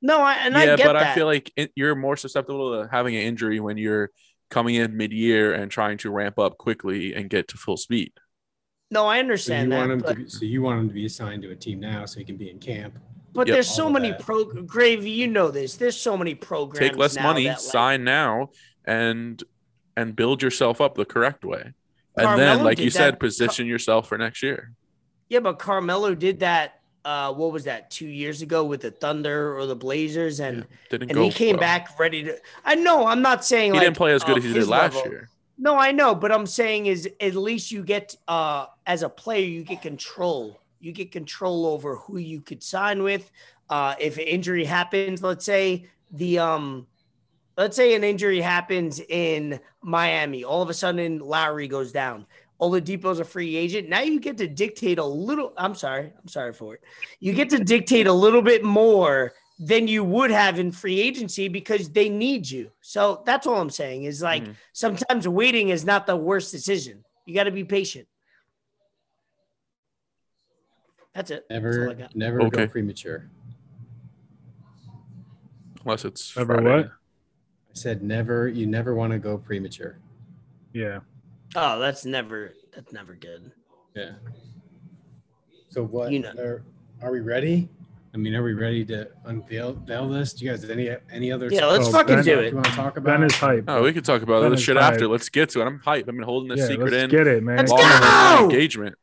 Happen. 0.02 0.08
No, 0.08 0.22
I, 0.24 0.34
and 0.36 0.58
I 0.58 0.66
yeah, 0.66 0.76
get 0.76 0.86
but 0.88 0.93
that. 0.93 1.12
I 1.12 1.16
feel 1.16 1.26
like 1.26 1.52
it, 1.56 1.72
you're 1.76 1.95
more 1.95 2.16
susceptible 2.18 2.82
to 2.84 2.89
having 2.89 3.16
an 3.16 3.22
injury 3.24 3.60
when 3.60 3.78
you're 3.78 4.12
coming 4.50 4.76
in 4.76 4.95
mid-year 4.95 5.54
and 5.54 5.70
trying 5.72 5.98
to 6.00 6.12
ramp 6.12 6.39
up 6.39 6.58
quickly 6.58 7.14
and 7.14 7.30
get 7.30 7.48
to 7.50 7.58
full 7.58 7.78
speed. 7.78 8.12
no, 8.91 9.06
I 9.06 9.16
So 9.16 9.18
you 9.18 9.20
understand 9.22 9.72
want 9.72 9.88
that. 9.89 9.93
him 9.93 10.00
But, 10.00 10.10
to 10.10 10.16
be, 10.24 10.30
so 10.30 10.45
you 10.45 10.62
want 10.62 10.80
him 10.80 10.88
to 10.88 10.93
be 10.93 11.06
assigned 11.06 11.41
to 11.43 11.52
a 11.52 11.56
team 11.56 11.80
now 11.80 12.06
so 12.06 12.20
he 12.20 12.26
can 12.26 12.38
be 12.38 12.50
in 12.50 12.60
camp. 12.60 12.98
but 13.34 13.48
Yep. 13.48 13.54
there's 13.56 13.70
so 13.70 13.89
many 13.89 14.12
that. 14.12 14.22
pro 14.22 14.45
gravy. 14.45 15.12
You 15.12 15.28
know 15.28 15.52
this. 15.52 15.76
There's 15.76 15.98
so 16.00 16.16
many 16.18 16.34
programs. 16.36 16.80
Take 16.80 16.98
less 16.98 17.16
now 17.16 17.24
money, 17.24 17.43
that, 17.45 17.50
like, 17.52 17.60
sign 17.60 18.04
now, 18.06 18.50
and 18.86 19.43
and 19.98 20.16
build 20.16 20.41
yourself 20.41 20.80
up 20.80 20.95
the 20.95 21.06
correct 21.06 21.43
way. 21.43 21.74
And 22.16 22.26
Carmelo 22.26 22.56
then, 22.56 22.64
like 22.64 22.78
did 22.78 22.84
you 22.86 22.89
said, 22.91 23.16
that. 23.16 23.20
position 23.20 23.68
yourself 23.68 24.08
for 24.08 24.18
next 24.18 24.41
year. 24.43 24.72
Yeah, 25.30 25.39
but 25.41 25.60
Carmelo 25.60 26.16
did 26.16 26.39
that. 26.39 26.76
Uh, 27.08 27.32
what 27.32 27.53
was 27.53 27.64
that? 27.64 27.89
Two 27.89 28.05
years 28.05 28.41
ago 28.41 28.66
with 28.66 28.82
the 28.82 28.91
Thunder 28.91 29.58
or 29.58 29.66
the 29.66 29.78
Blazers, 29.78 30.41
and 30.41 30.66
Yeah, 30.91 30.97
and 31.10 31.18
he 31.18 31.32
came 31.32 31.55
well. 31.55 31.62
back 31.62 31.97
ready 31.97 32.24
to. 32.24 32.38
I 32.66 32.76
know. 32.76 33.08
I'm 33.08 33.22
not 33.22 33.45
saying 33.45 33.72
He 33.72 33.78
like, 33.78 33.86
didn't 33.86 33.95
play 33.95 34.12
as 34.12 34.26
good 34.26 34.34
uh, 34.36 34.39
as 34.39 34.43
he 34.43 34.51
did 34.51 34.68
last 34.68 34.95
level. 34.95 35.12
year. 35.12 35.30
No, 35.58 35.78
I 35.78 35.93
know, 35.93 36.14
but 36.14 36.34
I'm 36.34 36.45
saying 36.45 36.88
is 36.88 37.10
at 37.22 37.36
least 37.36 37.72
you 37.72 37.82
get 37.82 38.14
uh 38.28 38.66
as 38.86 39.03
a 39.03 39.10
player 39.10 39.45
you 39.45 39.64
get 39.64 39.82
control. 39.82 40.60
You 40.82 40.91
get 40.91 41.14
control 41.14 41.66
over 41.66 41.95
who 41.95 42.18
you 42.18 42.41
could 42.41 42.62
sign 42.62 43.01
with. 43.03 43.32
Uh 43.70 43.95
if 43.99 44.18
an 44.18 44.24
injury 44.24 44.66
happens, 44.66 45.24
let's 45.24 45.45
say 45.45 45.88
the 46.12 46.39
um 46.39 46.88
let's 47.58 47.78
say 47.78 47.95
an 47.95 48.03
injury 48.03 48.41
happens 48.41 48.99
in 48.99 49.62
Miami, 49.82 50.43
all 50.43 50.62
of 50.62 50.70
a 50.70 50.74
sudden 50.74 51.20
Lowry 51.20 51.70
goes 51.70 51.93
down. 51.93 52.28
Oladipo's 52.60 53.20
a 53.20 53.24
free 53.26 53.55
agent. 53.55 53.88
Now 53.89 54.01
you 54.01 54.20
get 54.20 54.38
to 54.38 54.47
dictate 54.47 54.97
a 54.97 55.05
little. 55.05 55.53
I'm 55.58 55.76
sorry. 55.76 56.12
I'm 56.20 56.28
sorry 56.28 56.53
for 56.53 56.74
it. 56.76 56.82
You 57.20 57.34
get 57.34 57.49
to 57.51 57.64
dictate 57.64 58.08
a 58.08 58.14
little 58.14 58.41
bit 58.41 58.64
more 58.64 59.34
than 59.60 59.88
you 59.88 60.03
would 60.03 60.32
have 60.32 60.60
in 60.60 60.72
free 60.72 60.99
agency 60.99 61.47
because 61.47 61.89
they 61.89 62.10
need 62.10 62.49
you. 62.49 62.72
So 62.82 63.24
that's 63.26 63.45
all 63.47 63.60
I'm 63.60 63.70
saying 63.70 64.03
is 64.03 64.22
like 64.22 64.43
Mhm. 64.43 64.55
sometimes 64.74 65.28
waiting 65.28 65.70
is 65.70 65.84
not 65.86 66.05
the 66.08 66.16
worst 66.16 66.51
decision. 66.51 67.03
You 67.26 67.34
got 67.36 67.45
to 67.45 67.51
be 67.51 67.64
patient. 67.64 68.08
That's 71.14 71.32
it. 71.32 71.45
That's 71.49 71.64
all 71.64 71.70
I 71.72 71.86
Never, 71.86 71.93
got. 71.95 72.16
never 72.16 72.41
Okay. 72.43 72.66
go 72.66 72.68
premature. 72.68 73.30
Unless 75.84 76.05
it's 76.05 76.36
Never 76.38 76.55
Friday. 76.55 76.70
what? 76.70 76.86
I 76.88 77.74
said 77.74 78.03
never. 78.03 78.47
You 78.47 78.68
never 78.68 78.93
want 78.93 79.14
to 79.14 79.20
go 79.20 79.38
premature. 79.38 79.99
Yeah. 80.74 80.99
Oh, 81.56 81.80
that's 81.80 82.06
never. 82.06 82.54
That's 82.76 82.91
never 82.93 83.16
good. 83.16 83.52
Yeah. 83.95 84.12
So 85.70 85.84
what? 85.84 86.12
You 86.12 86.20
know- 86.20 86.32
are, 86.38 86.64
are 87.02 87.12
we 87.12 87.20
ready? 87.20 87.70
I 88.14 88.18
mean, 88.20 88.34
are 88.34 88.41
we 88.43 88.54
ready 88.54 88.84
to 88.86 89.10
unveil 89.26 89.70
unveil 89.72 90.10
this? 90.10 90.34
Do 90.34 90.45
you 90.45 90.52
guys 90.52 90.62
have 90.62 90.72
any 90.72 90.89
any 91.12 91.32
other? 91.32 91.50
Yeah, 91.52 91.66
let's 91.66 91.88
Oh, 91.88 91.91
fucking 91.91 92.16
Ben- 92.16 92.24
do 92.26 92.32
you 92.32 92.39
it. 92.39 92.54
want 92.54 92.66
to 92.66 92.72
talk 92.72 92.98
about? 92.98 93.20
Ben 93.20 93.24
is 93.24 93.36
hype. 93.36 93.66
Oh, 93.68 93.84
we 93.84 93.93
could 93.93 94.06
talk 94.06 94.22
about 94.24 94.41
Ben 94.41 94.52
this 94.52 94.62
shit 94.62 94.76
hype. 94.76 94.93
after. 94.93 95.08
Let's 95.08 95.30
get 95.30 95.50
to 95.50 95.62
it. 95.62 95.66
I'm 95.66 95.80
hype. 95.80 96.08
I've 96.08 96.16
been 96.16 96.24
holding 96.24 96.50
this 96.50 96.62
yeah, 96.62 96.68
secret 96.68 96.91
let's 96.93 97.04
in. 97.04 97.10
get 97.12 97.28
it, 97.28 97.43
man. 97.43 97.58
Let's 97.58 97.70
long 97.72 97.80
as 97.82 98.02
my 98.02 98.36
go! 98.39 98.43
engagement. 98.45 98.95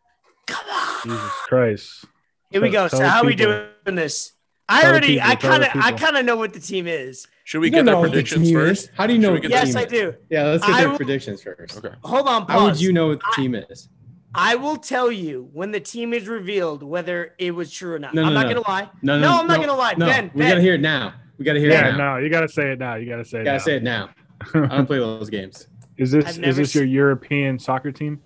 Come 0.47 0.67
on. 0.69 1.03
Jesus 1.05 1.31
Christ. 1.49 2.05
Here 2.51 2.61
we 2.61 2.71
go. 2.71 2.89
Tell 2.89 2.99
So 3.01 3.05
how 3.07 3.23
are 3.23 3.27
we 3.27 3.35
doing 3.37 3.67
this? 3.87 4.33
I 4.69 4.87
already. 4.87 5.15
people, 5.15 5.29
I 5.29 5.35
kind 5.37 5.63
of. 5.63 5.69
I 5.75 5.93
kind 5.93 6.17
of 6.17 6.25
know 6.25 6.37
what 6.37 6.53
the 6.53 6.61
team 6.61 6.87
is. 6.87 7.27
Should 7.45 7.61
we 7.61 7.67
You 7.67 7.71
get 7.73 7.77
don't 7.79 7.85
their 7.87 7.95
know 7.95 8.01
what 8.01 8.07
the 8.07 8.11
predictions 8.13 8.51
first? 8.53 8.85
is. 8.85 8.91
How 8.97 9.07
do 9.07 9.13
you 9.13 9.19
know 9.19 9.33
what 9.33 9.43
the 9.43 9.49
Yes, 9.51 9.69
team 9.69 9.77
I 9.77 9.85
do. 9.85 10.15
Yeah, 10.31 10.45
let's 10.45 10.65
get 10.67 10.75
I 10.75 10.81
their 10.81 10.91
will- 10.91 10.97
predictions 10.97 11.43
first. 11.43 11.77
Okay. 11.77 11.95
Hold 12.03 12.27
on. 12.29 12.47
How 12.47 12.65
would 12.65 12.81
you 12.81 12.93
know 12.93 13.09
what 13.09 13.21
the 13.21 13.27
I- 13.33 13.37
team 13.37 13.55
is? 13.55 13.89
I 14.35 14.57
will 14.57 14.77
tell 14.77 15.13
you 15.13 15.49
when 15.53 15.71
the 15.71 15.79
team 15.81 16.13
is 16.13 16.27
revealed 16.27 16.83
whether 16.83 17.35
it 17.39 17.55
was 17.55 17.71
true 17.71 17.93
or 17.95 17.99
not. 18.01 18.15
No, 18.15 18.23
I'm 18.25 18.29
no, 18.35 18.41
not 18.41 18.49
no. 18.49 18.55
gonna 18.63 18.69
lie. 18.69 18.91
No, 19.03 19.19
No, 19.21 19.31
no, 19.31 19.41
I'm 19.41 19.47
not 19.47 19.61
gonna 19.61 19.77
lie. 19.77 19.95
No, 19.97 20.07
Ben, 20.07 20.31
we 20.35 20.41
Ben. 20.41 20.49
gotta 20.51 20.61
hear 20.61 20.75
it 20.75 20.81
now. 20.81 21.15
We 21.39 21.45
gotta 21.45 21.61
hear 21.61 21.71
Yeah, 21.71 21.89
it 21.91 21.97
now. 21.97 22.15
no, 22.17 22.21
you 22.25 22.31
gotta 22.31 22.49
say 22.49 22.73
it 22.73 22.79
now. 22.81 22.95
You 22.97 23.09
gotta 23.09 23.25
say 23.25 23.43
it 23.43 23.45
Gotta 23.45 23.59
now. 23.59 23.65
say 23.65 23.77
it 23.77 23.83
now. 23.85 24.09
I 24.55 24.67
don't 24.77 24.87
play 24.87 24.99
those 24.99 25.31
games. 25.31 25.69
Is 25.99 26.11
this 26.11 26.39
is 26.39 26.57
this 26.57 26.75
your 26.75 26.85
European 26.85 27.59
soccer 27.61 27.93
team? 27.93 28.21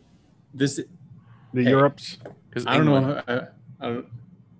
This 0.54 0.76
The 1.52 1.62
Hey. 1.64 1.68
Europes? 1.70 2.16
'Cause 2.52 2.64
I 2.66 2.78
don't 2.78 2.86
know. 2.86 3.22
I, 3.28 3.32
I 3.80 3.88
don't. 3.90 4.06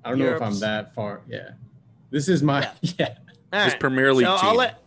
I 0.04 0.10
don't 0.10 0.18
know 0.18 0.34
if 0.36 0.42
I'm 0.42 0.58
that 0.60 0.94
far. 0.94 1.22
Yeah. 1.26 1.50
This 2.10 2.28
is 2.28 2.42
my 2.42 2.70
yeah. 2.82 3.14
All 3.52 3.64
This 3.64 3.72
right. 3.72 3.80
Premier 3.80 4.12
League 4.12 4.26
So 4.26 4.36
team. 4.36 4.48
I'll 4.50 4.56
let. 4.56 4.82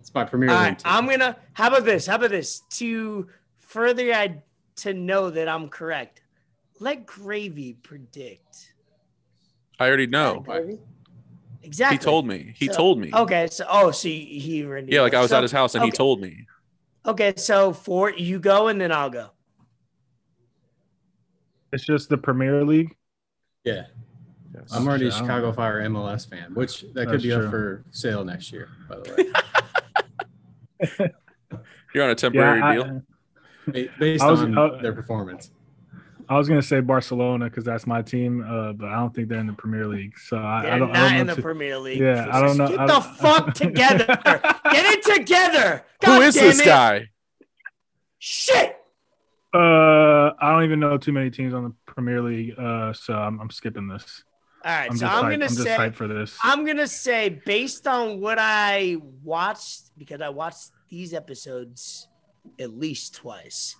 It's 0.00 0.14
my 0.14 0.24
Premier 0.24 0.48
League 0.48 0.56
right. 0.58 0.78
team. 0.78 0.92
I'm 0.92 1.06
gonna. 1.08 1.36
How 1.52 1.68
about 1.68 1.84
this? 1.84 2.06
How 2.06 2.16
about 2.16 2.30
this? 2.30 2.60
To 2.70 3.28
further 3.56 4.12
I 4.12 4.42
to 4.76 4.94
know 4.94 5.30
that 5.30 5.48
I'm 5.48 5.68
correct. 5.68 6.22
Let 6.80 7.06
Gravy 7.06 7.74
predict. 7.74 8.72
I 9.80 9.86
already 9.86 10.06
know. 10.06 10.44
Exactly. 11.62 11.98
He 11.98 12.02
told 12.02 12.26
me. 12.26 12.54
He 12.56 12.66
So- 12.66 12.72
told 12.72 12.98
me. 12.98 13.10
Okay. 13.12 13.48
So 13.50 13.66
oh, 13.68 13.90
so 13.90 14.08
he, 14.08 14.38
he 14.38 14.64
already. 14.64 14.92
Yeah, 14.92 15.02
like 15.02 15.14
I 15.14 15.20
was 15.20 15.30
so, 15.30 15.36
at 15.36 15.42
his 15.42 15.52
house 15.52 15.74
and 15.74 15.84
he 15.84 15.90
told 15.90 16.20
me. 16.20 16.46
Okay, 17.06 17.32
so 17.36 17.72
for 17.72 18.10
you 18.10 18.38
go 18.38 18.68
and 18.68 18.80
then 18.80 18.92
I'll 18.92 19.10
go. 19.10 19.30
It's 21.72 21.84
just 21.84 22.08
the 22.08 22.18
Premier 22.18 22.64
League. 22.64 22.94
Yeah. 23.64 23.84
Yes. 24.54 24.64
I'm 24.72 24.86
already 24.88 25.06
a 25.06 25.10
Shit, 25.10 25.16
I 25.16 25.18
don't 25.26 25.28
Chicago. 25.28 25.52
Fire 25.52 25.80
MLS 25.88 26.28
fan, 26.28 26.54
which 26.54 26.80
that 26.94 27.06
could 27.06 27.08
That's 27.14 27.22
be 27.22 27.30
true. 27.30 27.44
up 27.44 27.50
for 27.50 27.84
sale 27.90 28.24
next 28.24 28.50
year, 28.52 28.68
by 28.88 28.96
the 28.96 29.32
way. 30.90 31.10
You're 31.94 32.04
on 32.04 32.10
a 32.10 32.14
temporary 32.14 32.58
Yeah, 32.60 32.66
I, 32.66 32.74
deal. 32.74 33.02
Ba- 33.66 33.88
Based 33.98 34.24
was- 34.24 34.42
on 34.42 34.56
uh, 34.56 34.76
their 34.82 34.92
performance. 34.92 35.50
I 36.30 36.36
was 36.36 36.46
gonna 36.46 36.60
say 36.60 36.80
Barcelona 36.80 37.46
because 37.46 37.64
that's 37.64 37.86
my 37.86 38.02
team, 38.02 38.44
uh, 38.46 38.74
but 38.74 38.88
I 38.90 38.96
don't 38.96 39.14
think 39.14 39.30
they're 39.30 39.38
in 39.40 39.46
the 39.46 39.54
Premier 39.54 39.86
League. 39.86 40.18
So 40.18 40.36
I, 40.36 40.60
They're 40.62 40.72
I 40.72 40.78
don't. 40.78 40.88
not 40.92 40.96
I 40.96 41.00
don't 41.08 41.12
know 41.14 41.20
in 41.22 41.26
the 41.28 41.34
too- 41.36 41.42
Premier 41.42 41.78
League. 41.78 42.00
Yeah, 42.00 42.28
I 42.30 42.40
don't 42.42 42.58
know- 42.58 42.68
Get 42.68 42.80
I 42.80 42.86
the 42.86 42.92
don't- 42.92 43.16
fuck 43.16 43.54
together. 43.54 44.04
Get 44.06 44.54
it 44.64 45.02
together. 45.16 45.84
Who 46.04 46.06
God 46.06 46.22
is 46.24 46.34
damn 46.34 46.44
this 46.44 46.60
it. 46.60 46.64
guy? 46.66 47.08
Shit. 48.18 48.76
Uh, 49.54 50.32
I 50.38 50.52
don't 50.52 50.64
even 50.64 50.80
know 50.80 50.98
too 50.98 51.12
many 51.12 51.30
teams 51.30 51.54
on 51.54 51.64
the 51.64 51.72
Premier 51.86 52.20
League. 52.20 52.58
Uh, 52.58 52.92
so 52.92 53.14
I'm, 53.14 53.40
I'm 53.40 53.48
skipping 53.48 53.88
this. 53.88 54.22
All 54.68 54.74
right, 54.74 54.90
I'm 54.90 54.98
so 54.98 55.06
I'm 55.06 55.24
hyped. 55.24 55.30
gonna 55.30 55.44
I'm 55.46 55.50
say 55.50 55.90
for 55.92 56.06
this. 56.06 56.36
I'm 56.42 56.66
gonna 56.66 56.86
say 56.86 57.40
based 57.46 57.86
on 57.86 58.20
what 58.20 58.36
I 58.38 58.98
watched 59.24 59.96
because 59.96 60.20
I 60.20 60.28
watched 60.28 60.72
these 60.90 61.14
episodes 61.14 62.06
at 62.58 62.76
least 62.78 63.14
twice. 63.14 63.76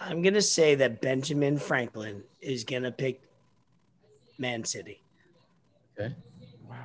I'm 0.00 0.22
gonna 0.22 0.40
say 0.40 0.76
that 0.76 1.00
Benjamin 1.00 1.58
Franklin 1.58 2.22
is 2.40 2.62
gonna 2.62 2.92
pick 2.92 3.22
Man 4.38 4.62
City. 4.62 5.02
Okay. 5.98 6.14
Wow. 6.70 6.76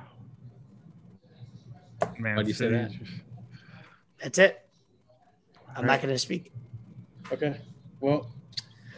Man, 2.18 2.34
Why 2.34 2.42
do 2.42 2.48
you 2.48 2.54
say 2.54 2.68
that? 2.68 2.90
That's 4.20 4.38
it. 4.38 4.60
I'm 5.76 5.86
not 5.86 6.02
gonna 6.02 6.18
speak. 6.18 6.50
Okay. 7.30 7.60
Well, 8.00 8.28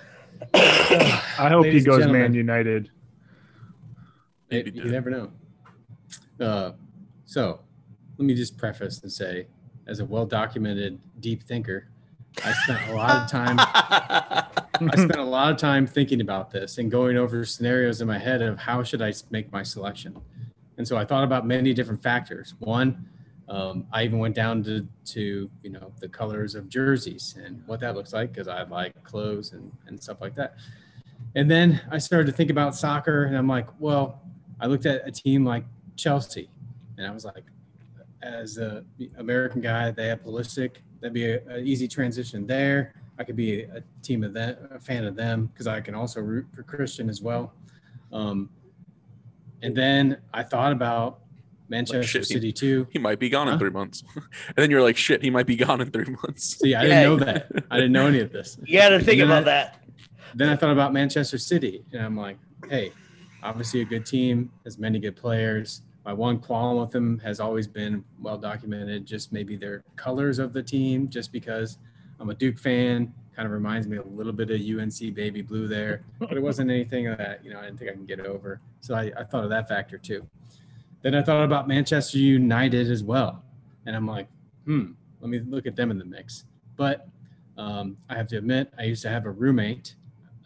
I 0.55 1.51
hope 1.51 1.65
Ladies 1.65 1.83
he 1.83 1.87
goes 1.87 2.07
Man. 2.07 2.33
United. 2.33 2.91
It- 4.51 4.67
you 4.75 4.83
did. 4.83 4.93
never 4.93 5.11
know. 5.11 5.31
Uh, 6.41 6.73
so 7.25 7.61
let 8.19 8.25
me 8.27 8.35
just 8.35 8.57
preface 8.59 9.01
and 9.03 9.11
say, 9.13 9.47
as 9.87 10.01
a 10.01 10.05
well-documented 10.05 11.01
deep 11.21 11.43
thinker, 11.43 11.89
I 12.45 12.53
spent 12.53 12.89
a 12.91 12.95
lot 12.95 13.25
of 13.25 13.31
time. 13.31 13.57
I 13.59 14.95
spent 14.95 15.17
a 15.17 15.25
lot 15.25 15.53
of 15.53 15.59
time 15.59 15.87
thinking 15.87 16.21
about 16.21 16.51
this 16.51 16.79
and 16.79 16.91
going 16.91 17.17
over 17.17 17.45
scenarios 17.45 18.01
in 18.01 18.07
my 18.09 18.19
head 18.19 18.41
of 18.41 18.59
how 18.59 18.83
should 18.83 19.03
I 19.03 19.13
make 19.31 19.51
my 19.53 19.63
selection. 19.63 20.17
And 20.79 20.87
so 20.87 20.97
I 20.97 21.05
thought 21.05 21.25
about 21.25 21.47
many 21.47 21.75
different 21.75 22.03
factors. 22.03 22.55
One, 22.61 23.05
um, 23.49 23.87
I 23.93 24.05
even 24.05 24.19
went 24.19 24.35
down 24.35 24.63
to, 24.65 24.87
to 25.07 25.51
you 25.63 25.71
know 25.71 25.93
the 26.01 26.09
colors 26.09 26.55
of 26.55 26.69
jerseys 26.69 27.35
and 27.45 27.63
what 27.67 27.81
that 27.81 27.95
looks 27.97 28.13
like 28.13 28.33
because 28.33 28.49
I 28.49 28.63
like 28.63 29.03
clothes 29.03 29.53
and, 29.53 29.71
and 29.87 30.01
stuff 30.01 30.21
like 30.21 30.35
that. 30.37 30.55
And 31.35 31.51
then 31.51 31.81
I 31.91 31.99
started 31.99 32.27
to 32.27 32.33
think 32.33 32.51
about 32.51 32.75
soccer 32.77 33.25
and 33.25 33.37
I'm 33.37 33.49
like, 33.49 33.67
well, 33.81 34.23
I 34.61 34.67
looked 34.67 34.87
at 34.87 35.07
a 35.07 35.11
team 35.11 35.45
like 35.45 35.65
Chelsea 35.97 36.49
and 36.99 37.07
I 37.07 37.11
was 37.11 37.25
like, 37.25 37.45
as 38.23 38.59
a 38.59 38.85
American 39.19 39.61
guy, 39.61 39.91
they 39.91 40.09
have 40.09 40.23
Pulisic. 40.23 40.77
That'd 41.01 41.15
be 41.15 41.33
an 41.33 41.63
easy 41.67 41.89
transition 41.89 42.47
there. 42.47 42.95
I 43.19 43.25
could 43.25 43.37
be 43.37 43.63
a 43.63 43.83
team 44.03 44.23
of 44.25 44.33
them, 44.35 44.57
a 44.71 44.79
fan 44.79 45.05
of 45.05 45.17
them, 45.17 45.47
because 45.47 45.67
I 45.67 45.81
can 45.81 45.95
also 45.95 46.21
root 46.21 46.47
for 46.55 46.63
Christian 46.63 47.09
as 47.09 47.23
well. 47.23 47.53
Um, 48.13 48.51
and 49.63 49.75
then 49.77 50.19
I 50.35 50.43
thought 50.43 50.73
about 50.73 51.21
Manchester 51.69 52.03
shit, 52.03 52.27
he- 52.27 52.35
City 52.35 52.53
too. 52.53 52.87
He 52.91 52.99
might 52.99 53.19
be 53.19 53.29
gone 53.29 53.49
in 53.49 53.59
three 53.59 53.71
months. 53.71 54.03
and 54.17 54.57
then 54.57 54.71
you're 54.71 54.83
like, 54.83 54.97
shit, 54.97 55.23
he 55.23 55.31
might 55.31 55.47
be 55.47 55.57
gone 55.57 55.81
in 55.81 55.91
three 55.91 56.07
months. 56.23 56.59
See, 56.59 56.75
I 56.75 56.83
Yeah. 56.85 56.89
didn't 57.05 57.19
know 57.21 57.25
that. 57.25 57.51
I 57.71 57.77
didn't 57.77 57.93
know 57.93 58.07
any 58.07 58.21
of 58.21 58.33
this. 58.33 58.59
You 58.65 58.79
gotta 58.79 59.01
think 59.01 59.23
about 59.23 59.43
I- 59.43 59.45
that. 59.45 59.77
Then 60.35 60.49
I 60.49 60.57
thought 60.57 60.71
about 60.73 60.93
Manchester 60.93 61.39
City, 61.39 61.85
and 61.93 62.03
I'm 62.03 62.17
like, 62.17 62.39
hey, 62.69 62.93
obviously 63.43 63.81
a 63.81 63.85
good 63.85 64.07
team, 64.07 64.51
has 64.65 64.79
many 64.79 64.99
good 64.99 65.17
players. 65.17 65.83
My 66.05 66.13
one 66.13 66.39
qualm 66.39 66.81
with 66.81 66.91
them 66.91 67.19
has 67.21 67.41
always 67.41 67.67
been 67.67 68.05
well 68.21 68.39
documented, 68.39 69.07
just 69.07 69.33
maybe 69.33 69.57
their 69.57 69.85
colors 69.97 70.39
of 70.39 70.53
the 70.53 70.63
team, 70.63 71.09
just 71.09 71.33
because 71.33 71.79
I'm 72.19 72.31
a 72.31 72.35
Duke 72.35 72.59
fan. 72.59 73.13
Kind 73.37 73.47
of 73.47 73.53
reminds 73.53 73.87
me 73.87 73.97
a 73.97 74.03
little 74.03 74.33
bit 74.33 74.51
of 74.51 74.61
UNC 74.61 75.15
baby 75.15 75.41
blue 75.41 75.69
there, 75.69 76.03
but 76.19 76.33
it 76.33 76.43
wasn't 76.43 76.71
anything 76.71 77.05
that 77.05 77.45
you 77.45 77.53
know 77.53 77.59
I 77.59 77.65
didn't 77.65 77.79
think 77.79 77.91
I 77.91 77.95
can 77.95 78.07
get 78.07 78.21
over. 78.21 78.61
So 78.81 78.95
I, 78.95 79.13
I 79.17 79.25
thought 79.25 79.45
of 79.45 79.51
that 79.51 79.69
factor 79.69 79.99
too. 79.99 80.27
Then 81.03 81.15
I 81.15 81.23
thought 81.23 81.45
about 81.45 81.69
Manchester 81.69 82.19
United 82.19 82.91
as 82.91 83.03
well, 83.03 83.43
and 83.87 83.97
I'm 83.97 84.07
like, 84.07 84.29
hmm, 84.67 84.93
let 85.21 85.31
me 85.31 85.41
look 85.41 85.67
at 85.67 85.77
them 85.77 85.91
in 85.91 85.99
the 85.99 86.05
mix. 86.05 86.45
But 86.77 87.09
um, 87.57 87.97
I 88.09 88.15
have 88.15 88.27
to 88.29 88.39
admit, 88.39 88.73
I 88.79 88.85
used 88.85 89.03
to 89.03 89.11
have 89.11 89.27
a 89.27 89.31
roommate 89.31 89.95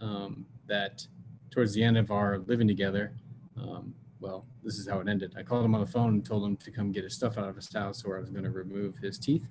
um, 0.01 0.45
that 0.67 1.07
towards 1.55 1.73
the 1.73 1.85
end 1.85 1.97
of 1.97 2.11
our 2.11 2.39
living 2.47 2.67
together, 2.67 3.13
um, 3.57 3.95
well, 4.19 4.45
this 4.65 4.77
is 4.77 4.89
how 4.89 4.99
it 4.99 5.09
ended. 5.09 5.35
I 5.39 5.45
called 5.45 5.65
him 5.65 5.75
on 5.75 5.81
the 5.81 5.87
phone 5.87 6.15
and 6.15 6.25
told 6.25 6.45
him 6.45 6.57
to 6.57 6.71
come 6.73 6.91
get 6.91 7.05
his 7.05 7.15
stuff 7.15 7.39
out 7.39 7.49
of 7.49 7.55
his 7.55 7.73
house, 7.73 8.05
or 8.05 8.17
I 8.17 8.21
was 8.21 8.31
going 8.31 8.43
to 8.43 8.51
remove 8.51 8.97
his 8.99 9.19
teeth 9.19 9.47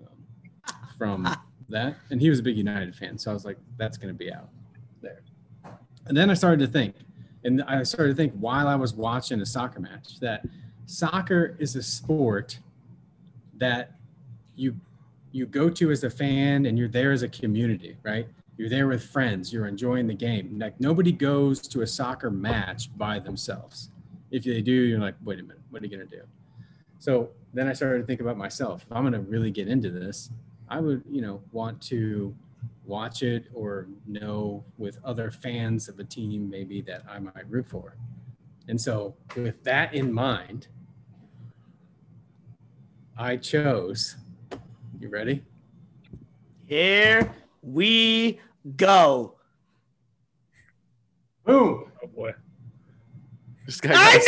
um, 0.00 0.76
from 0.96 1.28
that. 1.68 1.96
And 2.10 2.20
he 2.20 2.30
was 2.30 2.38
a 2.38 2.42
big 2.42 2.56
United 2.56 2.94
fan, 2.94 3.18
so 3.18 3.32
I 3.32 3.34
was 3.34 3.44
like, 3.44 3.58
that's 3.76 3.98
going 3.98 4.14
to 4.14 4.16
be 4.16 4.32
out 4.32 4.48
there. 5.02 5.22
And 6.06 6.16
then 6.16 6.30
I 6.30 6.34
started 6.34 6.60
to 6.60 6.68
think, 6.68 6.94
and 7.42 7.62
I 7.62 7.82
started 7.82 8.10
to 8.10 8.14
think 8.14 8.32
while 8.34 8.68
I 8.68 8.76
was 8.76 8.94
watching 8.94 9.40
a 9.40 9.46
soccer 9.46 9.80
match 9.80 10.20
that 10.20 10.46
soccer 10.86 11.56
is 11.58 11.74
a 11.74 11.82
sport 11.82 12.60
that 13.56 13.96
you 14.54 14.76
you 15.32 15.46
go 15.46 15.68
to 15.68 15.90
as 15.90 16.04
a 16.04 16.10
fan 16.10 16.66
and 16.66 16.78
you're 16.78 16.86
there 16.86 17.10
as 17.10 17.24
a 17.24 17.28
community, 17.28 17.96
right? 18.04 18.28
You're 18.56 18.68
there 18.68 18.86
with 18.86 19.04
friends, 19.04 19.52
you're 19.52 19.66
enjoying 19.66 20.06
the 20.06 20.14
game. 20.14 20.58
Like 20.58 20.78
nobody 20.80 21.10
goes 21.10 21.60
to 21.68 21.82
a 21.82 21.86
soccer 21.86 22.30
match 22.30 22.96
by 22.96 23.18
themselves. 23.18 23.90
If 24.30 24.44
they 24.44 24.62
do, 24.62 24.72
you're 24.72 25.00
like, 25.00 25.16
wait 25.24 25.40
a 25.40 25.42
minute, 25.42 25.60
what 25.70 25.82
are 25.82 25.86
you 25.86 25.90
gonna 25.90 26.08
do? 26.08 26.22
So 26.98 27.30
then 27.52 27.66
I 27.66 27.72
started 27.72 27.98
to 28.00 28.06
think 28.06 28.20
about 28.20 28.36
myself. 28.36 28.84
If 28.88 28.96
I'm 28.96 29.02
gonna 29.02 29.20
really 29.20 29.50
get 29.50 29.66
into 29.66 29.90
this, 29.90 30.30
I 30.68 30.80
would, 30.80 31.02
you 31.10 31.20
know, 31.20 31.42
want 31.52 31.80
to 31.82 32.34
watch 32.86 33.22
it 33.22 33.46
or 33.54 33.88
know 34.06 34.64
with 34.78 34.98
other 35.04 35.30
fans 35.30 35.88
of 35.88 35.98
a 35.98 36.04
team 36.04 36.48
maybe 36.48 36.80
that 36.82 37.02
I 37.08 37.18
might 37.18 37.48
root 37.48 37.66
for. 37.66 37.96
And 38.68 38.80
so 38.80 39.14
with 39.36 39.62
that 39.64 39.94
in 39.94 40.12
mind, 40.12 40.68
I 43.16 43.36
chose. 43.36 44.16
You 45.00 45.08
ready? 45.08 45.42
Here 46.66 47.34
we 47.64 48.40
go. 48.76 49.34
Boom. 51.44 51.90
Oh 52.02 52.06
boy. 52.14 52.32
This 53.66 53.80
guy 53.80 53.92
I 53.94 54.18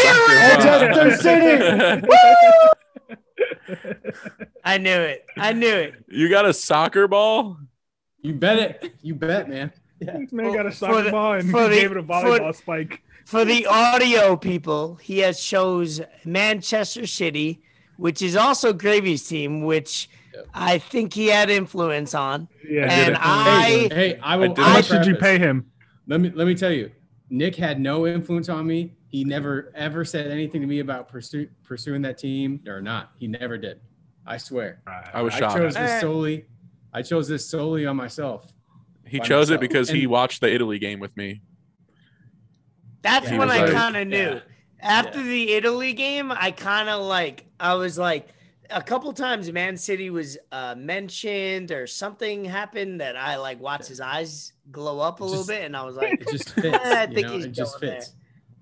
got 0.58 0.82
a 0.82 1.04
knew 1.04 1.16
soccer 1.16 1.98
it! 1.98 2.06
ball. 2.08 2.72
I 4.64 4.78
knew 4.78 4.90
it. 4.90 5.24
I 5.36 5.52
knew 5.52 5.68
it. 5.74 5.94
you 6.08 6.28
got 6.28 6.46
a 6.46 6.52
soccer 6.52 7.06
ball? 7.08 7.58
You 8.22 8.32
bet 8.34 8.58
it. 8.58 8.94
You 9.02 9.14
bet, 9.14 9.48
man. 9.48 9.72
Yeah. 10.00 10.18
This 10.18 10.32
man 10.32 10.52
got 10.54 10.66
a 10.66 10.72
soccer 10.72 11.02
the- 11.02 11.10
ball 11.10 11.34
and 11.34 11.50
for 11.50 11.68
the- 11.68 11.74
gave 11.74 11.90
it 11.92 11.96
a 11.98 12.02
for- 12.02 12.08
volleyball 12.08 12.54
spike. 12.54 13.02
For 13.24 13.44
the 13.44 13.66
audio 13.66 14.36
people, 14.36 14.96
he 14.96 15.18
has 15.18 15.42
chose 15.42 16.00
Manchester 16.24 17.06
City, 17.08 17.60
which 17.96 18.22
is 18.22 18.36
also 18.36 18.72
Gravy's 18.72 19.26
team, 19.26 19.62
which 19.62 20.08
Yep. 20.36 20.46
I 20.54 20.78
think 20.78 21.14
he 21.14 21.26
had 21.28 21.48
influence 21.50 22.14
on. 22.14 22.48
Yeah. 22.68 22.82
And 22.90 23.14
did. 23.14 23.16
I- 23.20 23.62
Hey, 23.62 23.88
hey, 23.88 24.18
I 24.22 24.36
will. 24.36 24.48
did 24.48 24.58
How 24.58 24.64
I'll 24.70 24.72
much 24.74 24.88
did 24.88 25.06
you 25.06 25.16
pay 25.16 25.38
him? 25.38 25.70
Let 26.06 26.20
me 26.20 26.30
let 26.34 26.46
me 26.46 26.54
tell 26.54 26.70
you. 26.72 26.90
Nick 27.30 27.56
had 27.56 27.80
no 27.80 28.06
influence 28.06 28.48
on 28.48 28.66
me. 28.66 28.92
He 29.08 29.24
never 29.24 29.72
ever 29.74 30.04
said 30.04 30.30
anything 30.30 30.60
to 30.60 30.66
me 30.66 30.80
about 30.80 31.08
pursue, 31.08 31.48
pursuing 31.64 32.02
that 32.02 32.18
team 32.18 32.60
or 32.68 32.80
not. 32.82 33.12
He 33.18 33.26
never 33.28 33.56
did. 33.58 33.80
I 34.26 34.36
swear. 34.36 34.82
I 35.14 35.22
was 35.22 35.32
shocked. 35.34 35.56
I 35.56 35.58
chose 35.58 35.74
this 35.74 36.00
solely. 36.00 36.44
I 36.92 37.02
chose 37.02 37.28
this 37.28 37.48
solely 37.48 37.86
on 37.86 37.96
myself. 37.96 38.52
He 39.06 39.18
by 39.20 39.24
chose 39.24 39.50
it 39.50 39.54
myself. 39.54 39.60
because 39.60 39.88
he 39.88 40.06
watched 40.06 40.40
the 40.40 40.52
Italy 40.52 40.78
game 40.78 41.00
with 41.00 41.16
me. 41.16 41.40
That's 43.02 43.30
Yeah, 43.30 43.38
when 43.38 43.50
I 43.50 43.62
like- 43.64 43.72
kind 43.72 43.96
of 43.96 44.08
knew. 44.08 44.16
Yeah. 44.16 44.40
After 44.80 45.18
Yeah. 45.20 45.24
the 45.28 45.52
Italy 45.54 45.92
game, 45.92 46.30
I 46.32 46.50
kind 46.50 46.88
of 46.88 47.02
like, 47.04 47.46
I 47.58 47.74
was 47.74 47.96
like, 47.98 48.28
a 48.70 48.82
couple 48.82 49.12
times 49.12 49.50
Man 49.52 49.76
City 49.76 50.10
was 50.10 50.38
uh, 50.52 50.74
mentioned 50.76 51.70
or 51.70 51.86
something 51.86 52.44
happened 52.44 53.00
that 53.00 53.16
I 53.16 53.36
like 53.36 53.60
watched 53.60 53.88
his 53.88 54.00
eyes 54.00 54.52
glow 54.70 55.00
up 55.00 55.20
a 55.20 55.24
little 55.24 55.46
bit. 55.46 55.64
And 55.64 55.76
I 55.76 55.84
was 55.84 55.96
like, 55.96 56.12
It 56.20 56.28
just 56.30 56.50
fits. 56.54 56.76
I 56.84 57.04
you 57.04 57.14
think 57.14 57.26
know, 57.28 57.32
he's 57.34 57.44
it 57.46 57.52
just 57.52 57.80
going 57.80 57.90
there. 57.92 58.00
fits. 58.00 58.14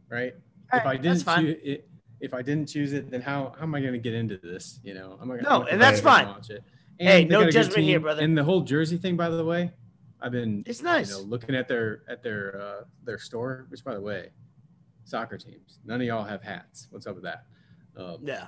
Right. 0.09 0.35
All 0.73 0.79
if 0.81 0.87
I 0.87 0.89
right, 0.91 1.03
that's 1.03 1.23
didn't 1.23 1.47
choose 1.47 1.57
it, 1.65 1.89
if 2.21 2.35
I 2.35 2.43
didn't 2.43 2.69
choose 2.69 2.93
it, 2.93 3.11
then 3.11 3.21
how, 3.21 3.55
how 3.57 3.65
am 3.65 3.75
I 3.75 3.81
going 3.81 3.93
to 3.93 3.99
get 3.99 4.15
into 4.15 4.39
this? 4.39 4.81
You 4.83 4.95
know, 4.95 5.19
I'm 5.21 5.29
not 5.29 5.43
No, 5.43 5.63
I'm 5.63 5.69
and 5.69 5.81
that's 5.81 6.01
fine. 6.01 6.27
watch 6.27 6.51
it. 6.51 6.63
Hey, 6.99 7.25
no 7.25 7.41
got 7.41 7.43
a 7.43 7.45
good 7.47 7.53
judgment 7.53 7.85
here, 7.85 8.01
brother. 8.01 8.23
And 8.23 8.37
the 8.39 8.45
whole 8.45 8.63
jersey 8.63 8.97
thing, 8.97 9.17
by 9.17 9.29
the 9.29 9.45
way, 9.45 9.73
I've 10.21 10.33
been 10.33 10.63
It's 10.67 10.81
nice. 10.81 11.11
You 11.11 11.17
know, 11.17 11.23
looking 11.23 11.55
at 11.55 11.69
their 11.69 12.03
at 12.09 12.23
their 12.23 12.61
uh, 12.61 12.85
their 13.05 13.19
store, 13.19 13.67
which 13.69 13.85
by 13.85 13.95
the 13.95 14.01
way, 14.01 14.31
soccer 15.05 15.37
teams. 15.37 15.81
None 15.85 16.01
of 16.01 16.07
y'all 16.07 16.25
have 16.25 16.43
hats. 16.43 16.87
What's 16.91 17.07
up 17.07 17.15
with 17.17 17.25
that? 17.25 17.45
Um, 17.97 18.19
yeah, 18.23 18.47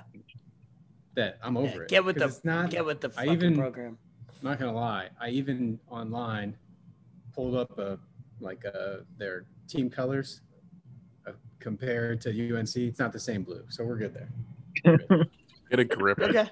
That 1.17 1.39
I'm 1.41 1.55
yeah, 1.55 1.61
over 1.61 1.83
it. 1.83 1.89
get 1.89 2.05
with 2.05 2.17
the 2.17 2.39
not. 2.43 2.69
get 2.69 2.85
with 2.85 3.01
the 3.01 3.11
I 3.17 3.25
even- 3.29 3.57
program. 3.57 3.97
I'm 4.29 4.49
not 4.51 4.59
gonna 4.59 4.71
lie. 4.71 5.09
I 5.19 5.29
even 5.29 5.79
online 5.89 6.55
pulled 7.33 7.55
up 7.55 7.79
a 7.79 7.97
like 8.39 8.63
a, 8.65 8.99
their 9.17 9.45
team 9.67 9.89
colors 9.89 10.41
uh, 11.27 11.31
compared 11.59 12.21
to 12.21 12.29
UNC. 12.29 12.75
It's 12.75 12.99
not 12.99 13.11
the 13.11 13.19
same 13.19 13.41
blue, 13.41 13.63
so 13.67 13.83
we're 13.83 13.97
good 13.97 14.13
there. 14.13 14.29
Get 15.71 15.79
a 15.79 15.85
grip. 15.85 16.19
Okay. 16.19 16.47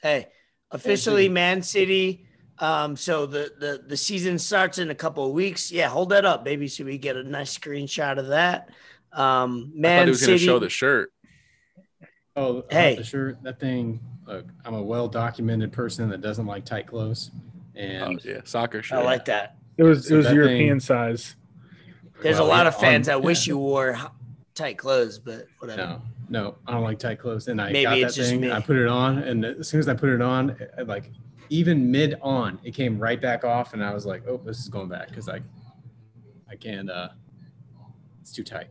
Hey, 0.00 0.28
officially 0.70 1.28
Man 1.28 1.60
City. 1.60 2.26
Um, 2.58 2.96
so 2.96 3.26
the, 3.26 3.52
the 3.60 3.84
the 3.86 3.96
season 3.98 4.38
starts 4.38 4.78
in 4.78 4.88
a 4.88 4.94
couple 4.94 5.26
of 5.26 5.32
weeks. 5.32 5.70
Yeah, 5.70 5.88
hold 5.90 6.08
that 6.08 6.24
up, 6.24 6.46
baby, 6.46 6.66
so 6.68 6.82
we 6.86 6.96
get 6.96 7.16
a 7.16 7.22
nice 7.22 7.56
screenshot 7.58 8.16
of 8.18 8.28
that. 8.28 8.70
Um, 9.12 9.74
I 9.84 9.98
thought 9.98 10.04
he 10.04 10.10
was 10.10 10.26
gonna 10.26 10.38
show 10.38 10.58
the 10.58 10.70
shirt. 10.70 11.12
Oh, 12.36 12.58
about 12.58 12.72
Hey. 12.72 12.96
the 12.96 13.04
shirt. 13.04 13.42
That 13.42 13.58
thing. 13.58 14.00
Look, 14.26 14.46
I'm 14.64 14.74
a 14.74 14.82
well 14.82 15.08
documented 15.08 15.72
person 15.72 16.08
that 16.10 16.20
doesn't 16.20 16.46
like 16.46 16.64
tight 16.64 16.86
clothes, 16.88 17.30
Oh, 17.34 17.80
and 17.80 18.24
yeah, 18.24 18.40
soccer 18.44 18.82
shirt. 18.82 18.98
I 18.98 19.02
like 19.02 19.24
that. 19.26 19.56
It 19.78 19.84
was 19.84 20.10
it 20.10 20.16
was 20.16 20.26
that 20.26 20.34
European 20.34 20.74
thing- 20.74 20.80
size. 20.80 21.36
There's 22.22 22.38
Well, 22.38 22.46
a 22.46 22.48
lot 22.48 22.66
of 22.66 22.74
fans 22.76 23.08
on- 23.08 23.20
that 23.20 23.24
wish 23.24 23.46
you 23.46 23.56
wore 23.58 23.96
tight 24.54 24.78
clothes, 24.78 25.18
but 25.18 25.46
whatever. 25.58 25.82
No, 25.82 26.02
no, 26.28 26.54
I 26.66 26.72
don't 26.72 26.82
like 26.82 26.98
tight 26.98 27.18
clothes. 27.20 27.46
And 27.48 27.60
I 27.60 27.70
Maybe 27.70 27.84
got 27.84 27.98
it's 27.98 28.14
that 28.16 28.20
just 28.20 28.30
thing. 28.32 28.40
me. 28.40 28.50
I 28.50 28.60
put 28.60 28.76
it 28.76 28.88
on, 28.88 29.18
and 29.18 29.44
as 29.44 29.68
soon 29.68 29.80
as 29.80 29.88
I 29.88 29.94
put 29.94 30.08
it 30.08 30.20
on, 30.22 30.50
it- 30.50 30.88
like 30.88 31.10
even 31.50 31.90
mid 31.90 32.16
on, 32.22 32.58
it 32.64 32.72
came 32.74 32.98
right 32.98 33.20
back 33.20 33.44
off, 33.44 33.74
and 33.74 33.84
I 33.84 33.94
was 33.94 34.04
like, 34.06 34.26
"Oh, 34.26 34.38
this 34.44 34.58
is 34.58 34.68
going 34.68 34.88
back," 34.88 35.08
because 35.08 35.28
I, 35.28 35.40
I 36.50 36.56
can't. 36.56 36.90
uh 36.90 37.10
It's 38.22 38.32
too 38.32 38.42
tight. 38.42 38.68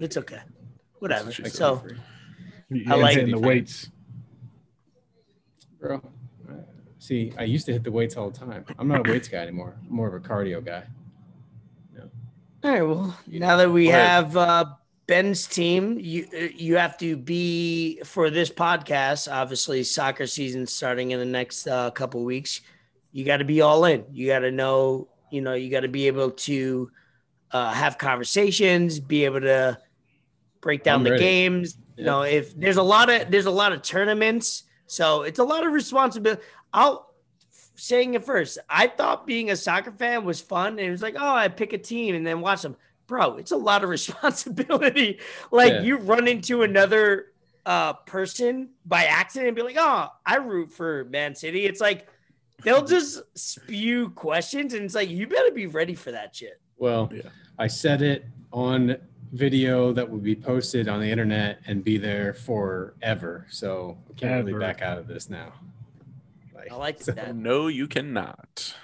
It's 0.00 0.16
okay. 0.16 0.40
Whatever. 0.98 1.26
That's 1.26 1.38
what 1.38 1.46
she 1.46 1.50
said. 1.50 1.58
So 1.58 1.82
You, 1.86 1.90
you 1.90 1.96
I 2.88 2.94
like- 2.94 3.16
hitting 3.16 3.30
the 3.34 3.38
weights. 3.40 3.90
bro. 5.80 6.00
See, 6.98 7.32
I 7.38 7.42
used 7.44 7.66
to 7.66 7.72
hit 7.72 7.84
the 7.84 7.92
weights 7.92 8.16
all 8.16 8.30
the 8.30 8.38
time. 8.38 8.64
I'm 8.78 8.88
not 8.88 9.06
a 9.06 9.10
weights 9.10 9.28
guy 9.28 9.38
anymore. 9.38 9.76
I'm 9.88 9.94
more 9.94 10.08
of 10.08 10.14
a 10.14 10.26
cardio 10.26 10.64
guy. 10.64 10.84
all 12.62 12.70
right. 12.70 12.80
Well, 12.82 13.18
now 13.26 13.58
that 13.58 13.70
we 13.70 13.88
have 13.88 14.34
uh, 14.38 14.64
Ben's 15.06 15.46
team, 15.46 15.98
you 16.00 16.26
uh, 16.34 16.46
you 16.56 16.76
have 16.76 16.96
to 16.98 17.14
be 17.18 18.00
for 18.04 18.30
this 18.30 18.48
podcast. 18.48 19.30
Obviously, 19.30 19.84
soccer 19.84 20.26
season 20.26 20.66
starting 20.66 21.10
in 21.10 21.18
the 21.18 21.26
next 21.26 21.66
uh, 21.66 21.90
couple 21.90 22.24
weeks. 22.24 22.62
You 23.12 23.24
got 23.26 23.36
to 23.36 23.44
be 23.44 23.60
all 23.60 23.84
in. 23.84 24.06
You 24.10 24.28
got 24.28 24.38
to 24.38 24.50
know. 24.50 25.08
You 25.30 25.42
know. 25.42 25.52
You 25.52 25.70
got 25.70 25.80
to 25.80 25.88
be 25.88 26.06
able 26.06 26.30
to 26.30 26.90
uh, 27.50 27.70
have 27.74 27.98
conversations. 27.98 28.98
Be 28.98 29.26
able 29.26 29.42
to 29.42 29.76
break 30.62 30.84
down 30.84 31.00
I'm 31.00 31.04
the 31.04 31.10
ready. 31.10 31.22
games. 31.22 31.76
You 31.96 32.04
know, 32.04 32.22
if 32.22 32.58
there's 32.58 32.76
a 32.76 32.82
lot 32.82 33.08
of 33.10 33.30
there's 33.30 33.46
a 33.46 33.50
lot 33.50 33.72
of 33.72 33.82
tournaments, 33.82 34.64
so 34.86 35.22
it's 35.22 35.38
a 35.38 35.44
lot 35.44 35.64
of 35.66 35.72
responsibility. 35.72 36.42
I'll 36.72 37.10
saying 37.76 38.14
it 38.14 38.24
first. 38.24 38.58
I 38.68 38.86
thought 38.86 39.26
being 39.26 39.50
a 39.50 39.56
soccer 39.56 39.92
fan 39.92 40.24
was 40.24 40.40
fun, 40.40 40.72
and 40.78 40.80
it 40.80 40.90
was 40.90 41.02
like, 41.02 41.16
oh, 41.18 41.34
I 41.34 41.48
pick 41.48 41.72
a 41.72 41.78
team 41.78 42.14
and 42.14 42.26
then 42.26 42.40
watch 42.40 42.62
them. 42.62 42.76
Bro, 43.06 43.36
it's 43.36 43.50
a 43.52 43.56
lot 43.56 43.82
of 43.84 43.90
responsibility. 43.98 45.20
like 45.50 45.72
Yeah. 45.72 45.82
you 45.82 45.96
run 45.98 46.26
into 46.28 46.62
another 46.62 47.26
uh 47.66 47.94
person 47.94 48.70
by 48.84 49.04
accident 49.04 49.48
and 49.48 49.56
be 49.56 49.62
like, 49.62 49.76
oh, 49.78 50.08
I 50.26 50.36
root 50.36 50.72
for 50.72 51.04
Man 51.06 51.34
City. 51.34 51.64
It's 51.64 51.80
like 51.80 52.08
they'll 52.62 52.84
just 52.96 53.22
spew 53.38 54.10
questions, 54.10 54.74
and 54.74 54.84
it's 54.84 54.94
like 54.94 55.08
you 55.10 55.26
better 55.26 55.52
be 55.52 55.66
ready 55.66 55.94
for 55.94 56.10
that 56.12 56.34
shit. 56.34 56.60
Well, 56.76 57.10
Yeah. 57.14 57.22
I 57.58 57.68
said 57.68 58.02
it 58.02 58.24
on 58.52 58.96
video 59.34 59.92
that 59.92 60.08
will 60.08 60.18
be 60.18 60.34
posted 60.36 60.88
on 60.88 61.00
the 61.00 61.10
internet 61.10 61.58
and 61.66 61.82
be 61.82 61.98
there 61.98 62.32
forever. 62.34 63.46
So 63.50 63.98
I 64.08 64.12
can't 64.18 64.32
Ever. 64.32 64.44
really 64.46 64.60
back 64.60 64.80
out 64.80 64.96
of 64.98 65.06
this 65.08 65.28
now. 65.28 65.52
I 66.70 66.74
like 66.74 67.02
so- 67.02 67.12
that. 67.12 67.34
No, 67.36 67.66
you 67.66 67.86
cannot. 67.86 68.74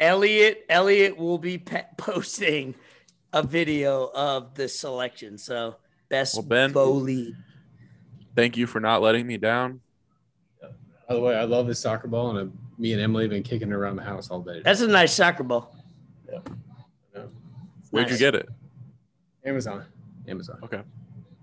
Elliot, 0.00 0.64
Elliot 0.70 1.18
will 1.18 1.36
be 1.36 1.58
pe- 1.58 1.84
posting 1.98 2.74
a 3.34 3.42
video 3.42 4.10
of 4.14 4.54
the 4.54 4.66
selection. 4.68 5.36
So 5.36 5.76
best 6.08 6.34
Well, 6.36 6.42
Ben- 6.44 6.72
Bowley. 6.72 7.34
Thank 8.34 8.56
you 8.56 8.66
for 8.66 8.80
not 8.80 9.02
letting 9.02 9.26
me 9.26 9.36
down. 9.36 9.80
By 11.08 11.14
the 11.14 11.20
way, 11.20 11.36
I 11.36 11.42
love 11.44 11.66
this 11.66 11.80
soccer 11.80 12.06
ball, 12.08 12.36
and 12.36 12.48
uh, 12.50 12.52
me 12.78 12.92
and 12.92 13.02
Emily 13.02 13.24
have 13.24 13.30
been 13.30 13.42
kicking 13.42 13.68
it 13.70 13.74
around 13.74 13.96
the 13.96 14.02
house 14.04 14.30
all 14.30 14.40
day. 14.40 14.62
That's 14.64 14.80
a 14.80 14.86
nice 14.88 15.12
soccer 15.12 15.42
ball. 15.42 15.74
Yeah. 16.32 16.38
Where'd 17.90 18.08
you 18.10 18.16
get 18.16 18.36
it? 18.36 18.48
Amazon. 19.44 19.84
Amazon. 20.28 20.58
Okay. 20.64 20.82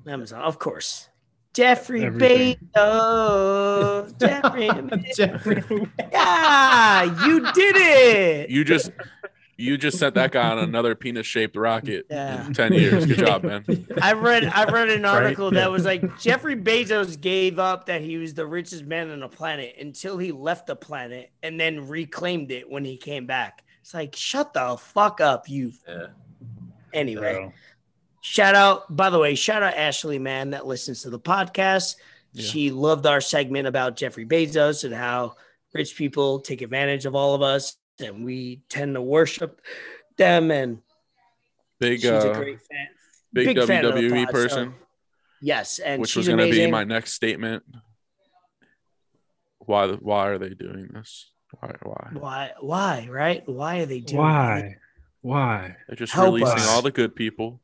Amazon, 0.08 0.42
of 0.42 0.60
course. 0.60 1.10
Jeffrey 1.54 2.06
Everything. 2.06 2.58
Bezos. 2.76 4.20
Jeffrey. 4.20 4.70
Jeffrey. 5.16 5.64
yeah, 6.12 7.26
you 7.26 7.52
did 7.54 7.76
it. 7.78 8.50
You 8.50 8.64
just 8.64 8.92
you 9.58 9.76
just 9.76 9.98
sent 9.98 10.14
that 10.16 10.32
guy 10.32 10.52
on 10.52 10.60
another 10.60 10.94
penis 10.94 11.26
shaped 11.26 11.56
rocket 11.56 12.06
Yeah. 12.12 12.46
in 12.46 12.54
ten 12.54 12.74
years. 12.74 13.08
Good 13.08 13.18
job, 13.18 13.44
man. 13.44 13.66
I 14.02 14.14
read 14.14 14.46
I 14.46 14.66
read 14.66 14.90
an 14.90 15.02
Right? 15.02 15.16
article 15.24 15.50
that 15.52 15.72
was 15.72 15.84
like 15.84 16.20
Jeffrey 16.20 16.56
Bezos 16.56 17.20
gave 17.20 17.58
up 17.58 17.88
that 17.88 18.02
he 18.02 18.18
was 18.18 18.36
the 18.36 18.46
richest 18.46 18.86
man 18.86 19.10
on 19.10 19.22
the 19.22 19.28
planet 19.30 19.76
until 19.80 20.20
he 20.20 20.32
left 20.32 20.68
the 20.68 20.76
planet 20.76 21.32
and 21.42 21.60
then 21.60 21.88
reclaimed 21.88 22.52
it 22.52 22.70
when 22.70 22.86
he 22.86 22.98
came 22.98 23.26
back. 23.26 23.64
It's 23.82 23.96
like 23.96 24.16
shut 24.16 24.54
the 24.54 24.78
fuck 24.78 25.22
up, 25.22 25.50
you. 25.50 25.74
Yeah. 25.88 26.08
Anyway, 26.94 27.34
So, 27.34 27.54
shout 28.22 28.56
out. 28.56 28.96
By 28.96 29.10
the 29.10 29.20
way, 29.20 29.36
shout 29.36 29.64
out 29.64 29.76
Ashley, 29.76 30.20
man, 30.20 30.52
that 30.52 30.66
listens 30.68 31.04
to 31.04 31.10
the 31.10 31.20
podcast. 31.20 31.96
Yeah. 32.34 32.44
She 32.44 32.72
loved 32.72 33.06
our 33.06 33.22
segment 33.22 33.68
about 33.68 33.96
Jeffrey 33.96 34.26
Bezos 34.26 34.84
and 34.84 34.94
how 34.94 35.36
rich 35.74 35.96
people 35.96 36.40
take 36.40 36.62
advantage 36.62 37.06
of 37.06 37.16
all 37.16 37.36
of 37.36 37.42
us, 37.42 37.78
and 38.00 38.24
we 38.26 38.62
tend 38.70 38.96
to 38.96 39.02
worship 39.02 39.62
them. 40.18 40.52
And 40.52 40.80
Big 41.80 42.02
she's 42.02 42.10
a 42.10 42.32
uh, 42.32 42.34
great 42.34 42.60
fan. 42.62 42.88
big, 43.34 43.56
big 43.56 43.68
fan 43.68 43.86
of 43.86 43.96
the 43.96 44.02
WWE 44.02 44.26
pod, 44.26 44.34
person, 44.34 44.76
Yes, 45.42 45.80
and 45.80 46.02
which 46.02 46.12
she's 46.12 46.28
was 46.28 46.28
going 46.28 46.40
to 46.40 46.52
be 46.52 46.70
my 46.70 46.84
next 46.84 47.14
statement. 47.14 47.64
Why 49.60 49.88
why 49.88 50.28
are 50.28 50.38
they 50.38 50.50
doing 50.50 50.90
this? 50.94 51.30
Why 51.60 51.76
why? 51.84 52.10
Why? 52.14 52.52
Why? 52.60 53.08
Right? 53.12 53.44
Why 53.48 53.80
are 53.80 53.86
they 53.86 54.00
doing? 54.00 54.22
why? 54.22 54.76
Why? 55.22 55.76
They're 55.88 55.96
just 55.96 56.14
Help 56.14 56.36
releasing 56.36 56.60
us. 56.60 56.70
all 56.70 56.82
the 56.82 56.92
good 56.92 57.16
people. 57.16 57.62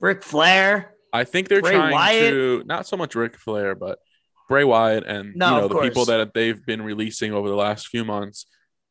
Ric 0.00 0.22
Flair. 0.22 0.94
I 1.12 1.24
think 1.24 1.48
they're 1.48 1.62
Bray 1.62 1.74
trying 1.74 1.92
Wyatt? 1.92 2.30
to 2.32 2.62
not 2.66 2.86
so 2.86 2.96
much 2.96 3.14
Ric 3.14 3.36
Flair, 3.36 3.74
but 3.74 3.98
Bray 4.48 4.64
Wyatt 4.64 5.04
and 5.06 5.34
No, 5.36 5.54
you 5.54 5.60
know 5.62 5.68
the 5.68 5.80
people 5.80 6.04
that 6.06 6.34
they've 6.34 6.64
been 6.64 6.82
releasing 6.82 7.32
over 7.32 7.48
the 7.48 7.56
last 7.56 7.88
few 7.88 8.04
months. 8.04 8.46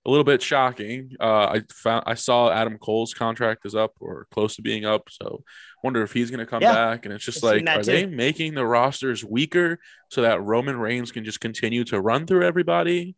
A 0.06 0.10
little 0.10 0.24
bit 0.24 0.42
shocking. 0.42 1.12
Uh, 1.20 1.48
I 1.48 1.62
found 1.74 2.04
I 2.08 2.14
saw 2.14 2.50
Adam 2.50 2.78
Cole's 2.78 3.14
contract 3.14 3.66
is 3.66 3.76
up 3.76 3.92
or 4.00 4.26
close 4.32 4.56
to 4.56 4.62
being 4.62 4.86
up, 4.86 5.10
so 5.10 5.44
wonder 5.84 6.02
if 6.02 6.14
he's 6.14 6.32
going 6.32 6.40
to 6.40 6.46
come 6.46 6.62
Yeah, 6.62 6.74
back. 6.74 7.06
And 7.06 7.14
it's 7.14 7.26
just 7.26 7.44
like, 7.44 7.68
are 7.68 7.84
they 7.84 8.06
making 8.06 8.54
the 8.54 8.66
rosters 8.66 9.26
weaker 9.26 9.80
so 10.10 10.22
that 10.22 10.42
Roman 10.42 10.78
Reigns 10.78 11.12
can 11.12 11.26
just 11.26 11.42
continue 11.42 11.84
to 11.86 12.00
run 12.00 12.26
through 12.26 12.44
everybody, 12.44 13.16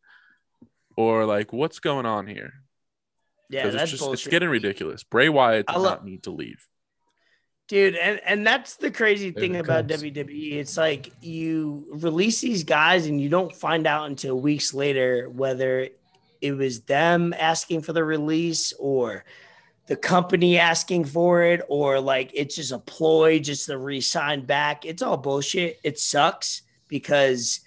or 0.98 1.26
like 1.26 1.54
what's 1.54 1.80
going 1.80 2.08
on 2.08 2.26
here? 2.26 2.54
Yeah, 3.52 3.70
that's 3.70 3.84
it's 3.84 3.92
just 3.92 4.04
bullshit. 4.04 4.26
it's 4.26 4.32
getting 4.32 4.50
ridiculous. 4.50 5.04
Bray 5.04 5.30
Wyatt 5.30 5.68
does 5.68 5.78
lo- 5.82 5.90
not 5.90 6.06
need 6.06 6.24
to 6.24 6.32
leave. 6.32 6.66
Dude 7.70 7.96
and 7.96 8.20
and 8.26 8.46
that's 8.46 8.76
the 8.76 8.92
crazy 8.92 9.30
They're 9.30 9.42
thing 9.42 9.56
about 9.56 9.88
Cubs. 9.88 10.04
wwe 10.04 10.54
it's 10.54 10.76
like 10.76 11.14
you 11.22 11.86
release 11.92 12.42
these 12.42 12.64
guys 12.66 13.06
and 13.06 13.22
you 13.22 13.30
don't 13.30 13.56
find 13.56 13.88
out 13.88 14.08
until 14.10 14.38
weeks 14.42 14.74
later 14.74 15.30
whether 15.30 15.88
it 16.42 16.52
was 16.54 16.82
them 16.82 17.34
asking 17.38 17.82
for 17.84 17.94
the 17.94 18.04
release 18.04 18.74
or 18.80 19.24
the 19.88 19.96
company 19.96 20.58
asking 20.58 21.06
for 21.06 21.44
it 21.44 21.62
or 21.70 22.00
like 22.00 22.32
it's 22.34 22.56
just 22.56 22.72
a 22.72 22.80
ploy 22.80 23.40
just 23.40 23.66
to 23.66 23.78
re-sign 23.78 24.46
back. 24.46 24.86
It's 24.86 25.02
all 25.02 25.18
bullshit. 25.18 25.80
It 25.84 25.98
sucks 26.00 26.62
because 26.88 27.62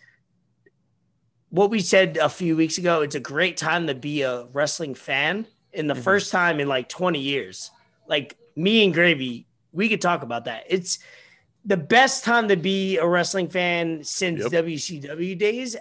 what 1.50 1.68
we 1.70 1.80
said 1.80 2.16
a 2.16 2.28
few 2.28 2.56
weeks 2.56 2.78
ago 2.78 3.02
it's 3.02 3.14
a 3.16 3.20
great 3.20 3.56
time 3.56 3.86
to 3.88 3.94
be 3.94 4.22
a 4.22 4.44
wrestling 4.52 4.94
fan. 4.94 5.46
In 5.72 5.86
the 5.86 5.94
Mhm. 5.94 6.02
first 6.02 6.30
time 6.30 6.60
in 6.60 6.68
like 6.68 6.88
20 6.88 7.18
years. 7.18 7.70
Like 8.06 8.36
me 8.56 8.84
and 8.84 8.92
gravy 8.94 9.46
we 9.72 9.88
could 9.88 10.00
talk 10.00 10.22
about 10.22 10.44
that 10.44 10.64
it's 10.68 10.98
the 11.64 11.76
best 11.76 12.24
time 12.24 12.48
to 12.48 12.56
be 12.56 12.98
a 12.98 13.06
wrestling 13.06 13.48
fan 13.48 14.02
since 14.04 14.40
Yep. 14.50 14.64
wcw 14.64 15.38
days 15.38 15.76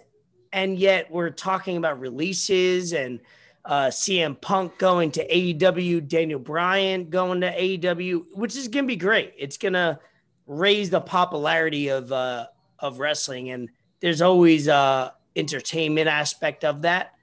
and 0.53 0.77
yet 0.77 1.09
we're 1.09 1.29
talking 1.29 1.77
about 1.77 1.99
releases 1.99 2.93
and 2.93 3.19
uh, 3.63 3.87
CM 3.87 4.41
Punk 4.41 4.77
going 4.79 5.11
to 5.11 5.27
AEW, 5.27 6.07
Daniel 6.07 6.39
Bryan 6.39 7.09
going 7.09 7.41
to 7.41 7.51
AEW, 7.55 8.25
which 8.33 8.55
is 8.55 8.67
gonna 8.67 8.87
be 8.87 8.95
great. 8.95 9.33
It's 9.37 9.57
gonna 9.57 9.99
raise 10.47 10.89
the 10.89 10.99
popularity 10.99 11.89
of 11.89 12.11
uh, 12.11 12.47
of 12.79 12.99
wrestling, 12.99 13.51
and 13.51 13.69
there's 13.99 14.21
always 14.21 14.67
a 14.67 15.13
entertainment 15.35 16.07
aspect 16.07 16.65
of 16.65 16.81
that. 16.81 17.13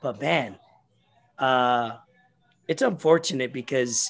But 0.00 0.20
man, 0.20 0.56
uh, 1.36 1.96
it's 2.68 2.82
unfortunate 2.82 3.52
because 3.52 4.08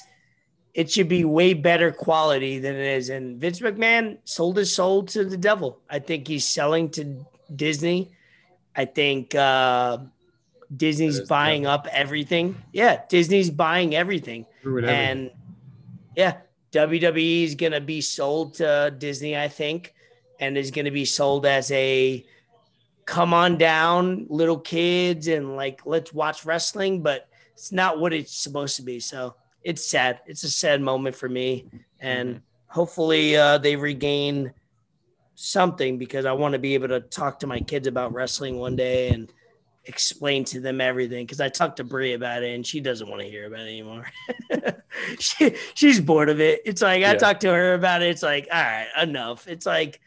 it 0.73 0.91
should 0.91 1.09
be 1.09 1.25
way 1.25 1.53
better 1.53 1.91
quality 1.91 2.59
than 2.59 2.75
it 2.75 2.97
is. 2.97 3.09
And 3.09 3.39
Vince 3.39 3.59
McMahon 3.59 4.17
sold 4.23 4.57
his 4.57 4.73
soul 4.73 5.03
to 5.03 5.25
the 5.25 5.37
devil. 5.37 5.79
I 5.89 5.99
think 5.99 6.27
he's 6.27 6.47
selling 6.47 6.89
to 6.91 7.25
Disney. 7.53 8.11
I 8.75 8.85
think 8.85 9.33
uh, 9.35 9.97
Disney's 10.75 11.21
buying 11.21 11.65
up 11.65 11.87
everything. 11.91 12.55
Yeah, 12.71 13.01
Disney's 13.09 13.49
buying 13.49 13.95
everything. 13.95 14.45
Screw 14.59 14.77
it, 14.77 14.83
everything. 14.85 15.09
And 15.09 15.31
yeah, 16.15 16.37
WWE 16.71 17.43
is 17.43 17.55
going 17.55 17.71
to 17.71 17.81
be 17.81 18.01
sold 18.01 18.55
to 18.55 18.93
Disney, 18.95 19.35
I 19.37 19.47
think, 19.47 19.93
and 20.39 20.57
is 20.57 20.71
going 20.71 20.85
to 20.85 20.91
be 20.91 21.05
sold 21.05 21.45
as 21.45 21.71
a 21.71 22.25
come 23.05 23.33
on 23.33 23.57
down, 23.57 24.27
little 24.29 24.59
kids, 24.59 25.27
and 25.27 25.55
like, 25.55 25.81
let's 25.85 26.13
watch 26.13 26.45
wrestling, 26.45 27.01
but 27.01 27.27
it's 27.53 27.71
not 27.71 27.99
what 27.99 28.13
it's 28.13 28.31
supposed 28.31 28.75
to 28.75 28.83
be. 28.83 28.99
So 28.99 29.35
it's 29.63 29.85
sad. 29.89 30.19
It's 30.25 30.43
a 30.43 30.49
sad 30.49 30.81
moment 30.81 31.15
for 31.15 31.27
me. 31.29 31.65
And 31.99 32.41
hopefully 32.67 33.35
uh, 33.35 33.57
they 33.57 33.75
regain 33.75 34.53
something 35.35 35.97
because 35.97 36.25
I 36.25 36.31
want 36.33 36.53
to 36.53 36.59
be 36.59 36.73
able 36.73 36.89
to 36.89 36.99
talk 37.01 37.39
to 37.39 37.47
my 37.47 37.59
kids 37.59 37.87
about 37.87 38.13
wrestling 38.13 38.57
one 38.57 38.75
day 38.75 39.09
and 39.09 39.31
explain 39.85 40.43
to 40.45 40.59
them 40.59 40.81
everything 40.81 41.25
because 41.25 41.39
I 41.41 41.49
talked 41.49 41.77
to 41.77 41.83
Brie 41.83 42.13
about 42.13 42.43
it 42.43 42.53
and 42.53 42.65
she 42.65 42.79
doesn't 42.79 43.09
want 43.09 43.21
to 43.21 43.27
hear 43.27 43.47
about 43.47 43.61
it 43.61 43.69
anymore. 43.69 44.05
she, 45.19 45.55
she's 45.73 45.99
bored 45.99 46.29
of 46.29 46.39
it. 46.41 46.61
It's 46.65 46.81
like 46.81 46.97
I 47.03 47.13
Yeah. 47.13 47.15
talked 47.15 47.41
to 47.41 47.49
her 47.53 47.73
about 47.73 48.01
it. 48.01 48.09
It's 48.09 48.23
like, 48.23 48.47
all 48.51 48.61
right, 48.61 48.87
enough. 49.01 49.47
It's 49.47 49.65
like 49.65 49.99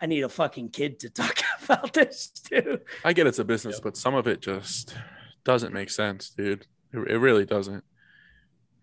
I 0.00 0.06
need 0.06 0.22
a 0.22 0.28
fucking 0.28 0.68
kid 0.70 1.00
to 1.00 1.10
talk 1.10 1.40
about 1.64 1.92
this 1.94 2.28
too. 2.28 2.80
I 3.04 3.12
get 3.12 3.26
it's 3.26 3.38
a 3.38 3.44
business, 3.44 3.80
but 3.80 3.96
some 3.96 4.14
of 4.14 4.26
it 4.26 4.40
just 4.40 4.94
doesn't 5.44 5.72
make 5.72 5.90
sense, 5.90 6.30
dude. 6.30 6.66
It, 6.92 6.98
it 7.10 7.16
really 7.18 7.44
doesn't. 7.46 7.84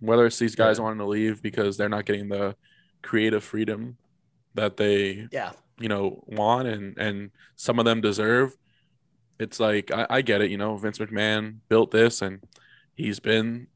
Whether 0.02 0.26
it's 0.26 0.38
these 0.40 0.56
guys 0.56 0.78
Yeah. 0.78 0.84
wanting 0.84 1.00
to 1.00 1.06
leave 1.06 1.42
because 1.42 1.78
they're 1.78 1.88
not 1.90 2.06
getting 2.06 2.28
the 2.28 2.56
creative 3.02 3.44
freedom 3.44 3.98
that 4.56 4.76
they, 4.78 5.28
Yeah. 5.32 5.54
you 5.80 5.88
know, 5.88 6.24
want 6.28 6.68
and 6.68 6.98
and 6.98 7.32
some 7.56 7.80
of 7.80 7.86
them 7.86 8.02
deserve. 8.02 8.56
It's 9.40 9.60
like 9.60 9.90
I, 9.92 10.06
I 10.10 10.22
get 10.22 10.42
it, 10.42 10.52
you 10.52 10.58
know, 10.58 10.76
Vince 10.78 10.98
McMahon 11.00 11.58
built 11.70 11.92
this 11.92 12.22
and 12.22 12.42
he's 12.94 13.20
been 13.20 13.68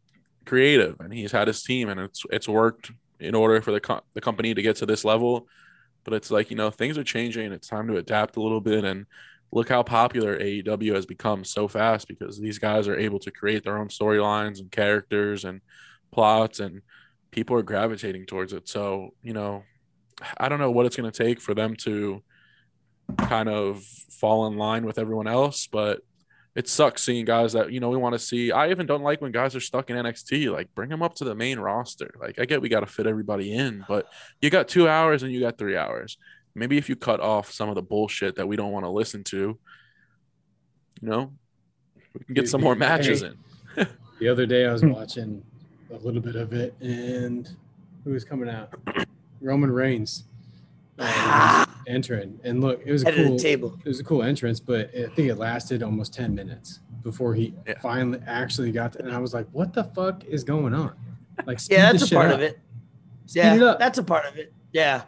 creative 0.45 0.99
and 0.99 1.11
he's 1.13 1.31
had 1.31 1.47
his 1.47 1.63
team 1.63 1.89
and 1.89 1.99
it's 1.99 2.23
it's 2.29 2.47
worked 2.49 2.91
in 3.19 3.33
order 3.33 3.61
for 3.61 3.71
the 3.71 3.79
co- 3.79 4.03
the 4.13 4.21
company 4.21 4.53
to 4.53 4.61
get 4.61 4.75
to 4.77 4.85
this 4.85 5.05
level. 5.05 5.47
But 6.03 6.13
it's 6.13 6.29
like, 6.29 6.51
you 6.51 6.55
know, 6.57 6.69
things 6.69 6.97
are 6.99 7.03
changing. 7.03 7.51
It's 7.51 7.67
time 7.67 7.87
to 7.87 7.97
adapt 7.97 8.35
a 8.35 8.41
little 8.41 8.61
bit 8.61 8.83
and 8.83 9.05
look 9.51 9.69
how 9.69 9.81
popular 9.81 10.37
AEW 10.37 10.93
has 10.93 11.05
become 11.07 11.43
so 11.43 11.67
fast 11.67 12.07
because 12.07 12.37
these 12.39 12.59
guys 12.59 12.87
are 12.87 12.97
able 12.99 13.19
to 13.19 13.31
create 13.31 13.63
their 13.63 13.77
own 13.79 13.87
storylines 13.87 14.59
and 14.59 14.69
characters 14.71 15.45
and 15.45 15.61
plots 16.15 16.59
and 16.59 16.81
people 17.31 17.55
are 17.57 17.63
gravitating 17.63 18.25
towards 18.25 18.53
it. 18.53 18.67
So, 18.67 19.13
you 19.21 19.33
know, 19.33 19.63
I 20.37 20.49
don't 20.49 20.59
know 20.59 20.71
what 20.71 20.85
it's 20.85 20.95
going 20.95 21.11
to 21.11 21.23
take 21.23 21.39
for 21.39 21.53
them 21.53 21.75
to 21.77 22.23
kind 23.17 23.49
of 23.49 23.83
fall 23.83 24.47
in 24.47 24.57
line 24.57 24.85
with 24.85 24.97
everyone 24.97 25.27
else, 25.27 25.67
but 25.67 26.01
it 26.55 26.67
sucks 26.67 27.03
seeing 27.03 27.25
guys 27.25 27.53
that, 27.53 27.71
you 27.71 27.79
know, 27.79 27.89
we 27.89 27.97
want 27.97 28.13
to 28.13 28.19
see. 28.19 28.51
I 28.51 28.71
even 28.71 28.87
don't 28.87 29.03
like 29.03 29.21
when 29.21 29.31
guys 29.31 29.55
are 29.55 29.59
stuck 29.59 29.89
in 29.89 29.97
NXT, 29.97 30.51
like 30.51 30.73
bring 30.73 30.89
them 30.89 31.03
up 31.03 31.13
to 31.15 31.25
the 31.25 31.35
main 31.35 31.59
roster. 31.59 32.15
Like 32.19 32.39
I 32.39 32.45
get 32.45 32.61
we 32.61 32.69
got 32.69 32.79
to 32.79 32.87
fit 32.87 33.05
everybody 33.05 33.53
in, 33.53 33.85
but 33.87 34.07
you 34.41 34.49
got 34.49 34.67
2 34.69 34.87
hours 34.87 35.21
and 35.21 35.31
you 35.31 35.41
got 35.41 35.57
3 35.57 35.77
hours 35.77 36.17
maybe 36.55 36.77
if 36.77 36.89
you 36.89 36.95
cut 36.95 37.19
off 37.19 37.51
some 37.51 37.69
of 37.69 37.75
the 37.75 37.81
bullshit 37.81 38.35
that 38.37 38.47
we 38.47 38.55
don't 38.55 38.71
want 38.71 38.85
to 38.85 38.89
listen 38.89 39.23
to, 39.25 39.59
you 41.01 41.09
know, 41.09 41.31
we 42.13 42.23
can 42.23 42.33
get 42.33 42.49
some 42.49 42.61
more 42.61 42.75
matches 42.75 43.21
in. 43.21 43.37
The 44.17 44.29
other 44.29 44.45
day 44.45 44.65
I 44.65 44.71
was 44.71 44.81
watching 44.85 45.43
a 45.91 45.97
little 45.97 46.21
bit 46.21 46.35
of 46.35 46.53
it, 46.53 46.73
and 46.81 47.49
who 48.03 48.11
was 48.11 48.23
coming 48.23 48.49
out? 48.49 48.73
Roman 49.41 49.71
Reigns 49.71 50.25
uh, 50.99 51.65
entering, 51.87 52.39
and 52.43 52.61
look, 52.61 52.81
it 52.85 52.91
was 52.91 53.03
a 53.03 53.11
cool. 53.11 53.33
the 53.35 53.39
table. 53.39 53.77
It 53.83 53.87
was 53.87 53.99
a 53.99 54.03
cool 54.03 54.23
entrance, 54.23 54.59
but 54.59 54.89
I 54.95 55.07
think 55.15 55.29
it 55.29 55.35
lasted 55.35 55.83
almost 55.83 56.13
ten 56.13 56.33
minutes 56.33 56.79
before 57.03 57.35
he 57.35 57.53
Yeah. 57.67 57.75
finally 57.81 58.19
actually 58.25 58.71
got. 58.71 58.93
To, 58.93 58.99
and 59.03 59.11
I 59.11 59.19
was 59.19 59.33
like, 59.33 59.47
"What 59.51 59.73
the 59.73 59.83
fuck 59.83 60.23
is 60.25 60.43
going 60.43 60.73
on?" 60.73 60.93
Like, 61.45 61.59
Yeah, 61.69 61.91
that's 61.91 62.03
a 62.03 62.07
shit 62.07 62.15
part 62.17 62.29
up. 62.29 62.35
of 62.35 62.41
it. 62.41 62.59
Speed 63.25 63.39
Yeah, 63.41 63.71
it 63.73 63.79
that's 63.79 63.97
a 63.97 64.03
part 64.03 64.25
of 64.25 64.37
it. 64.37 64.53
Yeah. 64.71 65.03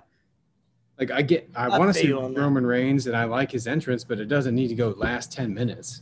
Like, 0.99 1.11
I 1.11 1.21
get, 1.21 1.47
I 1.55 1.67
I 1.67 1.78
want 1.78 1.93
to 1.93 1.99
see 1.99 2.07
you 2.07 2.19
that. 2.19 2.39
Roman 2.41 2.65
Reigns, 2.65 3.05
and 3.07 3.15
I 3.15 3.25
like 3.25 3.51
his 3.51 3.67
entrance, 3.67 4.03
but 4.03 4.19
it 4.19 4.25
doesn't 4.25 4.55
need 4.55 4.67
to 4.69 4.75
go 4.75 4.89
last 4.97 5.32
ten 5.32 5.53
minutes. 5.53 6.01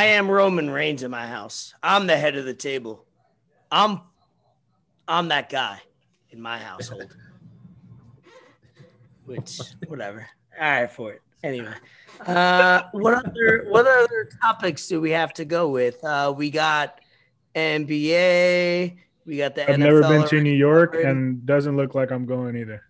You 0.00 0.06
know? 0.06 0.12
I 0.12 0.16
am 0.16 0.30
Roman 0.30 0.70
Reigns 0.70 1.02
in 1.02 1.10
my 1.10 1.26
house. 1.26 1.74
I'm 1.82 2.06
the 2.06 2.16
head 2.16 2.36
of 2.36 2.44
the 2.44 2.54
table. 2.54 3.04
I'm 3.70 4.00
I'm 5.06 5.28
that 5.28 5.50
guy 5.50 5.80
in 6.30 6.40
my 6.40 6.58
household. 6.58 7.16
Which 9.26 9.60
whatever. 9.86 10.26
All 10.60 10.70
right 10.70 10.90
for 10.90 11.12
it. 11.12 11.22
Anyway. 11.42 11.74
Uh 12.26 12.82
what 12.92 13.14
other 13.14 13.66
what 13.68 13.86
other 13.86 14.28
topics 14.40 14.88
do 14.88 15.00
we 15.00 15.10
have 15.10 15.32
to 15.34 15.44
go 15.44 15.68
with? 15.68 16.02
Uh 16.04 16.32
we 16.36 16.50
got 16.50 17.00
NBA, 17.54 18.96
we 19.26 19.36
got 19.36 19.54
the 19.54 19.68
I've 19.68 19.76
NFL 19.76 19.78
never 19.78 20.02
been 20.02 20.26
to 20.28 20.40
New 20.40 20.50
York 20.50 20.92
covered. 20.92 21.06
and 21.06 21.44
doesn't 21.44 21.76
look 21.76 21.94
like 21.94 22.10
I'm 22.10 22.26
going 22.26 22.56
either. 22.56 22.82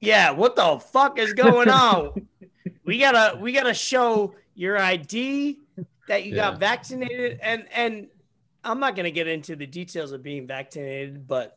Yeah, 0.00 0.30
what 0.30 0.56
the 0.56 0.78
fuck 0.78 1.18
is 1.18 1.34
going 1.34 1.68
on? 1.70 2.26
we 2.84 2.98
gotta 2.98 3.38
we 3.38 3.52
gotta 3.52 3.74
show 3.74 4.34
your 4.54 4.78
ID 4.78 5.59
that 6.10 6.24
you 6.24 6.34
Yeah. 6.34 6.50
got 6.50 6.58
vaccinated, 6.58 7.38
and 7.40 7.66
and 7.72 8.08
I'm 8.64 8.80
not 8.80 8.96
gonna 8.96 9.12
get 9.12 9.28
into 9.28 9.54
the 9.54 9.64
details 9.66 10.10
of 10.10 10.22
being 10.24 10.44
vaccinated, 10.46 11.26
but 11.28 11.56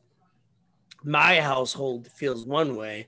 my 1.04 1.42
household 1.42 2.08
feels 2.08 2.46
one 2.46 2.76
way, 2.76 3.08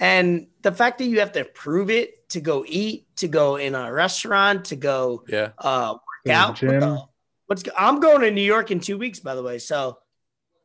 and 0.00 0.46
the 0.62 0.72
fact 0.72 0.96
that 0.98 1.04
you 1.04 1.20
have 1.20 1.32
to 1.32 1.44
prove 1.44 1.90
it 1.90 2.26
to 2.30 2.40
go 2.40 2.64
eat, 2.66 3.06
to 3.16 3.28
go 3.28 3.56
in 3.56 3.74
a 3.74 3.92
restaurant, 3.92 4.64
to 4.66 4.76
go 4.76 5.22
Yeah. 5.28 5.50
uh 5.58 5.92
work 5.94 6.34
out. 6.34 6.48
what 6.48 6.56
gym. 6.56 6.80
the- 6.80 7.02
what's 7.46 7.62
I'm 7.76 8.00
going 8.00 8.22
to 8.22 8.30
New 8.30 8.40
York 8.54 8.70
in 8.70 8.80
two 8.80 8.96
weeks, 8.98 9.20
by 9.20 9.34
the 9.34 9.42
way. 9.42 9.58
So 9.58 9.98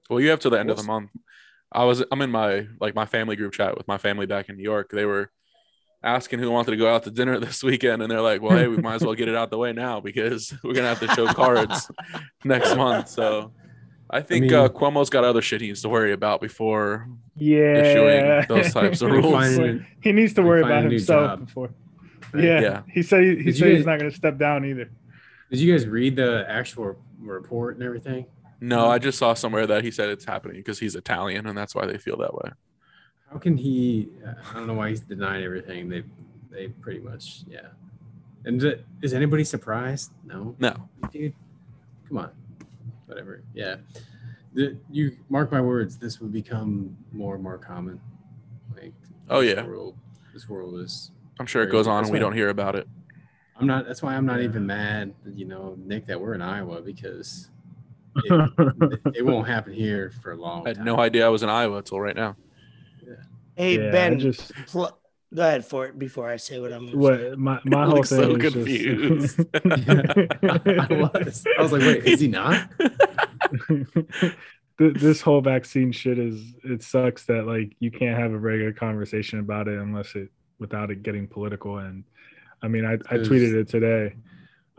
Well, 0.09 0.21
you 0.21 0.29
have 0.29 0.39
till 0.39 0.51
the 0.51 0.59
end 0.59 0.69
of 0.71 0.77
the 0.77 0.83
month. 0.83 1.11
I 1.73 1.83
was 1.83 2.03
I'm 2.09 2.21
in 2.21 2.31
my 2.31 2.67
like 2.79 2.95
my 2.95 3.05
family 3.05 3.35
group 3.35 3.51
chat 3.53 3.77
with 3.77 3.87
my 3.87 3.97
family 3.97 4.25
back 4.27 4.47
in 4.49 4.55
New 4.55 4.63
York. 4.63 4.91
They 4.91 5.05
were 5.05 5.29
asking 6.03 6.39
who 6.39 6.49
wanted 6.51 6.71
to 6.71 6.77
go 6.77 6.93
out 6.93 7.03
to 7.03 7.11
dinner 7.11 7.39
this 7.39 7.63
weekend, 7.63 8.01
and 8.01 8.11
they're 8.11 8.21
like, 8.21 8.41
"Well, 8.41 8.57
hey, 8.57 8.67
we 8.67 8.77
might 8.77 8.95
as 8.95 9.03
well 9.05 9.15
get 9.15 9.27
it 9.27 9.35
out 9.35 9.49
the 9.49 9.57
way 9.57 9.73
now 9.73 9.99
because 9.99 10.53
we're 10.63 10.73
gonna 10.73 10.87
have 10.87 10.99
to 11.01 11.07
show 11.09 11.27
cards 11.27 11.89
next 12.43 12.75
month." 12.75 13.09
So 13.09 13.51
I 14.09 14.21
think 14.21 14.45
mean- 14.45 14.53
uh, 14.53 14.67
Cuomo's 14.69 15.09
got 15.09 15.23
other 15.23 15.41
shit 15.41 15.61
he 15.61 15.67
needs 15.67 15.81
to 15.83 15.89
worry 15.89 16.11
about 16.13 16.41
before 16.41 17.07
Yeah. 17.37 17.75
issuing 17.77 18.45
those 18.49 18.73
types 18.73 19.01
of 19.01 19.11
rules. 19.11 19.31
finding- 19.31 19.85
he 20.01 20.11
needs 20.11 20.33
to 20.33 20.41
worry 20.41 20.61
about 20.61 20.83
himself 20.83 21.39
before. 21.39 21.69
Right. 22.33 22.43
Yeah. 22.43 22.61
Yeah. 22.61 22.81
He 22.89 23.03
said 23.03 23.23
he, 23.23 23.29
he 23.29 23.35
Did 23.35 23.45
you 23.45 23.53
said 23.53 23.71
he's 23.75 23.85
not 23.85 23.99
going 23.99 24.09
to 24.11 24.15
step 24.17 24.37
down 24.37 24.63
either. 24.65 24.89
Did 25.49 25.59
you 25.59 25.71
guys 25.73 25.85
read 25.85 26.15
the 26.15 26.45
actual 26.47 26.97
report 27.19 27.75
and 27.75 27.83
everything? 27.85 28.25
No, 28.61 28.87
I 28.89 28.99
just 28.99 29.17
saw 29.17 29.33
somewhere 29.33 29.67
that 29.67 29.83
he 29.83 29.91
said 29.91 30.07
it's 30.09 30.23
happening 30.23 30.57
because 30.57 30.79
he's 30.79 30.95
Italian, 30.95 31.45
and 31.47 31.57
that's 31.57 31.73
why 31.75 31.85
they 31.85 31.97
feel 31.97 32.15
that 32.17 32.33
way. 32.33 32.51
How 33.31 33.37
can 33.37 33.55
he? 33.57 34.09
Uh, 34.25 34.33
I 34.49 34.53
don't 34.55 34.67
know 34.67 34.73
why 34.73 34.89
he's 34.89 34.99
denying 34.99 35.43
everything. 35.43 35.87
They, 35.89 36.03
they 36.49 36.67
pretty 36.67 36.99
much, 36.99 37.43
yeah. 37.49 37.67
And 38.43 38.61
is 39.01 39.13
anybody 39.13 39.43
surprised? 39.43 40.11
No, 40.25 40.55
No, 40.59 40.89
dude. 41.11 41.33
Come 42.07 42.17
on, 42.17 42.31
whatever. 43.05 43.43
Yeah, 43.53 43.75
the, 44.53 44.77
you 44.89 45.15
mark 45.29 45.51
my 45.51 45.61
words. 45.61 45.97
This 45.97 46.19
will 46.19 46.27
become 46.27 46.97
more 47.13 47.35
and 47.35 47.43
more 47.43 47.57
common. 47.57 48.01
Like, 48.75 48.93
Oh, 49.29 49.39
yeah. 49.39 49.63
world, 49.65 49.95
this 50.33 50.49
world 50.49 50.79
is. 50.79 51.11
I'm 51.39 51.45
sure 51.45 51.63
it 51.63 51.71
goes 51.71 51.87
on 51.87 52.03
and 52.03 52.11
we 52.13 52.19
don't 52.19 52.33
hear 52.33 52.49
about 52.49 52.75
it. 52.75 52.87
I'm 53.57 53.65
not. 53.67 53.87
That's 53.87 54.01
why 54.01 54.15
I'm 54.15 54.25
not 54.25 54.41
even 54.41 54.65
mad. 54.65 55.13
You 55.33 55.45
know, 55.45 55.77
Nick, 55.77 56.05
that 56.07 56.19
we're 56.19 56.33
in 56.33 56.41
Iowa 56.41 56.81
because 56.81 57.49
it, 58.25 58.99
it 59.15 59.25
won't 59.25 59.47
happen 59.47 59.71
here 59.71 60.11
for 60.21 60.31
a 60.33 60.35
long 60.35 60.65
I 60.65 60.69
had 60.71 60.77
time. 60.77 60.85
no 60.85 60.99
idea 60.99 61.25
I 61.25 61.29
was 61.29 61.43
in 61.43 61.49
Iowa 61.49 61.77
until 61.77 62.01
right 62.01 62.15
now. 62.15 62.35
Hey 63.55 63.77
Yeah, 63.77 63.87
I 63.87 63.91
Ben, 63.91 64.19
just 64.19 64.51
pl- 64.67 64.97
go 65.33 65.41
ahead 65.41 65.65
for 65.65 65.85
it 65.87 65.97
before 65.99 66.29
I 66.29 66.37
say 66.37 66.59
what 66.59 66.71
I'm. 66.73 66.91
gonna 66.91 66.91
say. 66.91 67.29
what 67.29 67.39
my 67.39 67.59
my 67.65 67.85
You 67.85 67.89
whole 67.89 67.95
look 67.97 68.05
so 68.05 68.35
thing 68.37 68.41
is 68.41 68.53
confused. 68.53 69.37
just 69.37 69.49
I 69.65 70.87
was. 71.13 71.43
I 71.57 71.61
was 71.61 71.71
like, 71.71 71.81
wait, 71.81 72.05
is 72.05 72.19
he 72.19 72.27
not? 72.27 72.69
This 74.79 75.21
whole 75.21 75.41
vaccine 75.41 75.91
shit 75.91 76.17
is 76.17 76.41
it 76.63 76.81
sucks 76.81 77.25
that 77.25 77.45
like 77.45 77.75
you 77.79 77.91
can't 77.91 78.17
have 78.17 78.31
a 78.31 78.37
regular 78.37 78.73
conversation 78.73 79.37
about 79.39 79.67
it 79.67 79.77
unless 79.77 80.15
it 80.15 80.29
without 80.57 80.89
it 80.89 81.03
getting 81.03 81.27
political 81.27 81.77
and 81.79 82.03
i 82.63 82.67
mean 82.67 82.85
i, 82.85 82.93
I 82.93 83.17
tweeted 83.17 83.53
it 83.53 83.67
today 83.67 84.15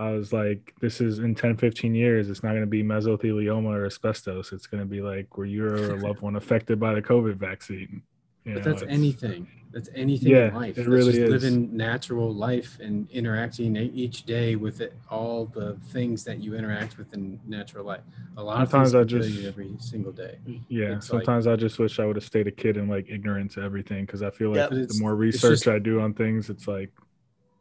i 0.00 0.10
was 0.10 0.32
like 0.32 0.74
this 0.80 1.00
is 1.00 1.18
in 1.20 1.34
10 1.36 1.56
15 1.56 1.94
years 1.94 2.30
it's 2.30 2.42
not 2.42 2.50
going 2.50 2.62
to 2.62 2.66
be 2.66 2.82
mesothelioma 2.84 3.66
or 3.66 3.86
asbestos 3.86 4.52
it's 4.52 4.66
going 4.66 4.80
to 4.82 4.88
be 4.88 5.00
like 5.00 5.36
where 5.36 5.46
you're 5.46 5.92
a 5.92 5.96
loved 5.96 6.20
one 6.20 6.34
affected 6.36 6.78
by 6.80 6.94
the 6.94 7.02
covid 7.02 7.34
vaccine 7.36 8.02
you 8.45 8.55
But 8.55 8.64
know, 8.64 8.72
that's 8.72 8.82
anything. 8.88 9.47
That's 9.72 9.88
anything 9.95 10.32
Yeah, 10.32 10.49
in 10.49 10.55
life. 10.55 10.70
it 10.72 10.76
That's 10.76 10.88
really 10.88 11.12
just 11.12 11.18
is. 11.18 11.30
living 11.30 11.74
natural 11.74 12.34
life 12.34 12.78
and 12.80 13.09
interacting 13.11 13.74
each 13.76 14.24
day 14.24 14.55
with 14.55 14.82
it, 14.82 14.93
all 15.11 15.47
the 15.47 15.76
things 15.86 16.24
that 16.24 16.40
you 16.40 16.55
interact 16.55 16.99
with 16.99 17.14
in 17.14 17.40
natural 17.47 17.86
life. 17.86 18.03
A 18.36 18.43
lot 18.43 18.68
Sometimes 18.68 18.93
of 18.93 18.93
times 18.93 18.95
I 18.95 18.99
things 18.99 19.12
can 19.12 19.20
kill 19.22 19.43
just- 19.43 19.47
every 19.49 19.76
single 19.78 20.12
day. 20.12 20.38
yeah 20.68 20.97
it's 20.97 21.11
like- 21.11 21.24
sometimes 21.24 21.47
i 21.47 21.57
just 21.57 21.78
wish 21.78 21.99
i 22.01 22.05
would 22.05 22.16
have 22.16 22.24
stayed 22.24 22.47
a 22.49 22.51
kid 22.51 22.76
and 22.76 22.90
like 22.90 23.09
ignorant 23.09 23.51
to 23.53 23.62
everything 23.62 24.05
because 24.05 24.22
i 24.22 24.30
feel 24.30 24.51
like 24.51 24.57
Yep. 24.59 24.70
But 24.70 24.88
the 24.90 24.99
more 25.01 25.14
research 25.16 25.61
just- 25.61 25.68
i 25.68 25.78
do 25.78 26.01
on 26.01 26.12
things 26.12 26.51
it's 26.51 26.68
like 26.68 26.90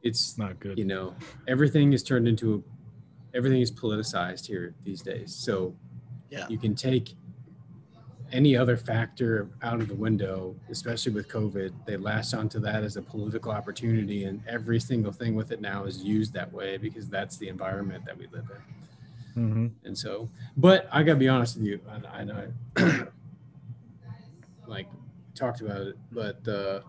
It's 0.04 0.38
not 0.38 0.60
good 0.60 0.78
you 0.78 0.86
know 0.86 1.16
everything 1.48 1.94
is 1.94 2.04
turned 2.04 2.28
into 2.28 2.62
everything 3.34 3.62
is 3.62 3.72
politicized 3.72 4.48
here 4.48 4.74
these 4.84 5.02
days. 5.02 5.34
So 5.34 5.74
Yeah. 6.30 6.48
you 6.50 6.58
can 6.58 6.76
take 6.76 7.14
any 8.32 8.56
other 8.56 8.78
factor 8.78 9.50
out 9.62 9.82
of 9.82 9.88
the 9.88 9.96
window, 9.96 10.56
especially 10.70 11.12
with 11.12 11.28
COVID. 11.28 11.74
They 11.86 11.98
latch 11.98 12.34
onto 12.34 12.60
that 12.60 12.84
as 12.84 12.98
a 12.98 13.02
political 13.02 13.52
opportunity, 13.52 14.26
and 14.26 14.42
every 14.48 14.80
single 14.80 15.12
thing 15.12 15.36
with 15.36 15.52
it 15.52 15.62
now 15.62 15.84
is 15.86 16.04
used 16.04 16.34
that 16.34 16.52
way 16.52 16.78
because 16.78 17.10
that's 17.10 17.38
the 17.38 17.48
environment 17.50 18.06
that 18.06 18.18
we 18.18 18.28
live 18.28 18.50
in. 19.36 19.44
hmm 19.50 19.68
And 19.86 19.98
so, 19.98 20.30
but 20.58 20.88
I 20.92 21.04
gotta 21.04 21.20
be 21.20 21.28
honest 21.30 21.58
with 21.58 21.66
you, 21.66 21.80
I, 21.90 22.20
I 22.20 22.24
know, 22.24 22.54
like 24.68 24.88
talked 25.36 25.62
about 25.62 25.82
it, 25.82 25.98
but 26.12 26.48
uh, 26.48 26.82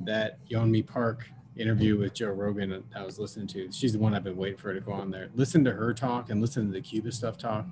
that 0.00 0.38
Yeonmi 0.48 0.86
Park 0.86 1.28
interview 1.56 1.98
with 1.98 2.12
Joe 2.14 2.28
Rogan 2.30 2.70
that 2.70 2.82
I 2.94 3.04
was 3.04 3.18
listening 3.18 3.46
to, 3.48 3.70
she's 3.72 3.92
the 3.94 3.98
one 3.98 4.14
I've 4.14 4.24
been 4.24 4.36
waiting 4.36 4.58
for 4.58 4.74
to 4.74 4.80
go 4.80 4.92
on 4.92 5.10
there. 5.10 5.30
Listen 5.34 5.64
to 5.64 5.72
her 5.72 5.94
talk 5.94 6.30
and 6.30 6.40
listen 6.40 6.66
to 6.66 6.72
the 6.72 6.80
Cuba 6.80 7.12
stuff 7.12 7.38
talk. 7.38 7.66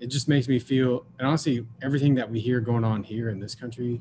It 0.00 0.08
just 0.08 0.28
makes 0.28 0.48
me 0.48 0.58
feel, 0.58 1.04
and 1.18 1.28
honestly, 1.28 1.66
everything 1.82 2.14
that 2.16 2.28
we 2.28 2.40
hear 2.40 2.60
going 2.60 2.84
on 2.84 3.04
here 3.04 3.28
in 3.28 3.38
this 3.38 3.54
country, 3.54 4.00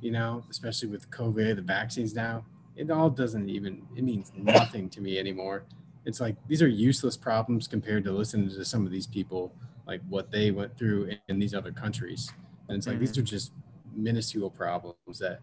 you 0.00 0.10
know, 0.10 0.44
especially 0.50 0.88
with 0.88 1.10
COVID, 1.10 1.56
the 1.56 1.62
vaccines 1.62 2.14
now, 2.14 2.44
it 2.76 2.90
all 2.90 3.10
doesn't 3.10 3.48
even, 3.48 3.82
it 3.96 4.04
means 4.04 4.30
nothing 4.36 4.88
to 4.90 5.00
me 5.00 5.18
anymore. 5.18 5.64
It's 6.04 6.20
like 6.20 6.36
these 6.46 6.62
are 6.62 6.68
useless 6.68 7.16
problems 7.16 7.66
compared 7.66 8.04
to 8.04 8.12
listening 8.12 8.48
to 8.50 8.64
some 8.64 8.86
of 8.86 8.92
these 8.92 9.06
people 9.06 9.52
like 9.86 10.00
what 10.08 10.30
they 10.30 10.50
went 10.50 10.76
through 10.78 11.04
in, 11.04 11.18
in 11.28 11.38
these 11.38 11.54
other 11.54 11.72
countries. 11.72 12.30
And 12.68 12.76
it's 12.76 12.86
like 12.86 12.98
these 12.98 13.12
mm-hmm. 13.12 13.20
are 13.20 13.24
just 13.24 13.52
minuscule 13.96 14.50
problems 14.50 15.18
that 15.18 15.40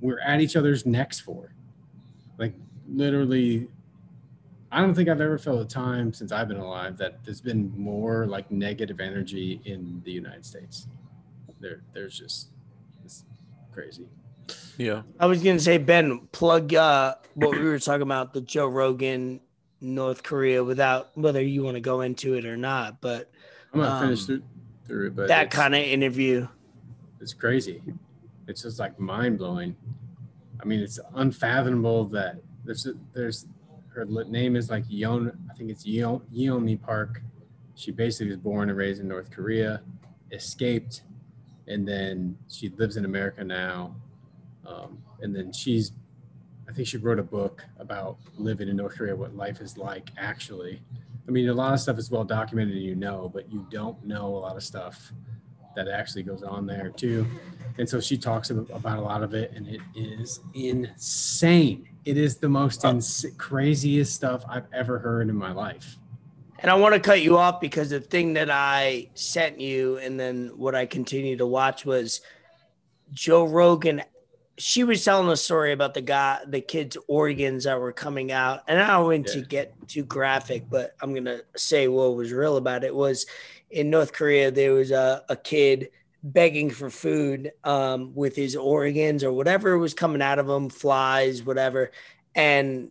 we're 0.00 0.20
at 0.20 0.40
each 0.40 0.56
other's 0.56 0.84
necks 0.84 1.20
for. 1.20 1.54
Like 2.38 2.54
literally 2.88 3.68
i 4.72 4.80
don't 4.80 4.94
think 4.94 5.08
i've 5.08 5.20
ever 5.20 5.38
felt 5.38 5.60
a 5.60 5.64
time 5.64 6.12
since 6.12 6.32
i've 6.32 6.48
been 6.48 6.56
alive 6.58 6.96
that 6.96 7.22
there's 7.24 7.40
been 7.40 7.72
more 7.76 8.26
like 8.26 8.50
negative 8.50 8.98
energy 9.00 9.60
in 9.64 10.00
the 10.04 10.10
united 10.10 10.44
states 10.44 10.88
there 11.60 11.82
there's 11.92 12.18
just 12.18 12.48
it's 13.04 13.24
crazy 13.72 14.06
Yeah. 14.76 15.02
I 15.20 15.26
was 15.26 15.42
gonna 15.42 15.60
say, 15.60 15.78
Ben, 15.78 16.26
plug 16.32 16.74
uh, 16.74 17.14
what 17.34 17.52
we 17.56 17.62
were 17.62 17.78
talking 17.78 18.02
about 18.02 18.32
the 18.34 18.40
Joe 18.40 18.66
Rogan 18.66 19.40
North 19.80 20.22
Korea 20.24 20.64
without 20.64 21.16
whether 21.16 21.40
you 21.40 21.62
want 21.62 21.76
to 21.76 21.80
go 21.80 22.00
into 22.00 22.34
it 22.34 22.44
or 22.44 22.56
not, 22.56 23.00
but 23.00 23.30
i'm 23.72 23.80
gonna 23.80 24.10
Um, 24.10 24.16
through, 24.16 24.42
through 24.86 25.06
it 25.08 25.16
but 25.16 25.28
that 25.28 25.50
kind 25.50 25.74
of 25.74 25.80
interview. 25.82 26.48
it's 27.20 27.32
crazy. 27.34 27.80
It's 28.48 28.62
just 28.62 28.78
like 28.80 28.98
mind 28.98 29.38
blowing. 29.38 29.76
I 30.60 30.64
mean, 30.64 30.80
it's 30.80 30.98
unfathomable 31.14 32.06
that 32.06 32.36
there's 32.64 32.86
there's 33.12 33.46
her 33.94 34.04
name 34.04 34.56
is 34.56 34.70
like 34.70 34.86
Yeon. 34.86 35.32
I 35.50 35.54
think 35.54 35.70
it's 35.70 35.84
Yeon 35.84 36.22
Yeonmi 36.34 36.80
Park. 36.80 37.20
She 37.74 37.90
basically 37.90 38.28
was 38.28 38.38
born 38.38 38.68
and 38.68 38.78
raised 38.78 39.00
in 39.00 39.08
North 39.08 39.30
Korea, 39.30 39.82
escaped, 40.30 41.02
and 41.66 41.86
then 41.86 42.36
she 42.48 42.68
lives 42.70 42.96
in 42.96 43.04
America 43.04 43.44
now. 43.44 43.96
Um, 44.66 45.02
and 45.20 45.34
then 45.34 45.52
she's, 45.52 45.92
I 46.68 46.72
think 46.72 46.86
she 46.86 46.96
wrote 46.96 47.18
a 47.18 47.22
book 47.24 47.64
about 47.78 48.18
living 48.36 48.68
in 48.68 48.76
North 48.76 48.96
Korea, 48.96 49.16
what 49.16 49.34
life 49.36 49.60
is 49.60 49.76
like 49.76 50.10
actually. 50.16 50.80
I 51.26 51.30
mean, 51.30 51.48
a 51.48 51.54
lot 51.54 51.72
of 51.72 51.80
stuff 51.80 51.98
is 51.98 52.10
well 52.10 52.24
documented, 52.24 52.76
and 52.76 52.84
you 52.84 52.96
know, 52.96 53.30
but 53.32 53.50
you 53.50 53.66
don't 53.70 54.04
know 54.04 54.26
a 54.26 54.38
lot 54.38 54.56
of 54.56 54.62
stuff 54.62 55.12
that 55.76 55.88
actually 55.88 56.22
goes 56.22 56.42
on 56.42 56.66
there 56.66 56.90
too. 56.90 57.26
And 57.78 57.88
so 57.88 58.00
she 58.00 58.18
talks 58.18 58.50
about 58.50 58.98
a 58.98 59.00
lot 59.00 59.22
of 59.22 59.34
it, 59.34 59.52
and 59.54 59.66
it 59.66 59.80
is 59.94 60.40
insane. 60.54 61.88
It 62.04 62.16
is 62.16 62.36
the 62.36 62.48
most 62.48 62.84
uh, 62.84 62.90
ins- 62.90 63.26
craziest 63.38 64.14
stuff 64.14 64.44
I've 64.48 64.66
ever 64.72 64.98
heard 64.98 65.28
in 65.28 65.36
my 65.36 65.52
life. 65.52 65.98
And 66.58 66.70
I 66.70 66.74
want 66.74 66.94
to 66.94 67.00
cut 67.00 67.22
you 67.22 67.38
off 67.38 67.60
because 67.60 67.90
the 67.90 68.00
thing 68.00 68.34
that 68.34 68.50
I 68.50 69.08
sent 69.14 69.60
you 69.60 69.98
and 69.98 70.18
then 70.18 70.52
what 70.56 70.74
I 70.74 70.86
continue 70.86 71.36
to 71.36 71.46
watch 71.46 71.84
was 71.84 72.20
Joe 73.12 73.44
Rogan. 73.44 74.02
She 74.58 74.84
was 74.84 75.04
telling 75.04 75.28
a 75.28 75.36
story 75.36 75.72
about 75.72 75.94
the 75.94 76.02
guy, 76.02 76.38
the 76.46 76.60
kids' 76.60 76.96
organs 77.08 77.64
that 77.64 77.80
were 77.80 77.92
coming 77.92 78.30
out, 78.30 78.60
and 78.68 78.80
I 78.80 78.88
don't 78.88 79.06
want 79.06 79.26
to 79.28 79.40
get 79.40 79.74
too 79.88 80.04
graphic, 80.04 80.70
but 80.70 80.94
I'm 81.00 81.14
gonna 81.14 81.40
say 81.56 81.88
what 81.88 82.14
was 82.14 82.32
real 82.32 82.58
about 82.58 82.84
it 82.84 82.94
was 82.94 83.26
in 83.70 83.90
North 83.90 84.12
Korea 84.12 84.50
there 84.50 84.74
was 84.74 84.90
a, 84.90 85.24
a 85.28 85.36
kid 85.36 85.88
begging 86.22 86.70
for 86.70 86.90
food 86.90 87.52
um, 87.64 88.14
with 88.14 88.36
his 88.36 88.54
organs 88.56 89.24
or 89.24 89.32
whatever 89.32 89.76
was 89.78 89.94
coming 89.94 90.22
out 90.22 90.38
of 90.38 90.48
him, 90.48 90.68
flies, 90.68 91.42
whatever, 91.42 91.90
and 92.34 92.90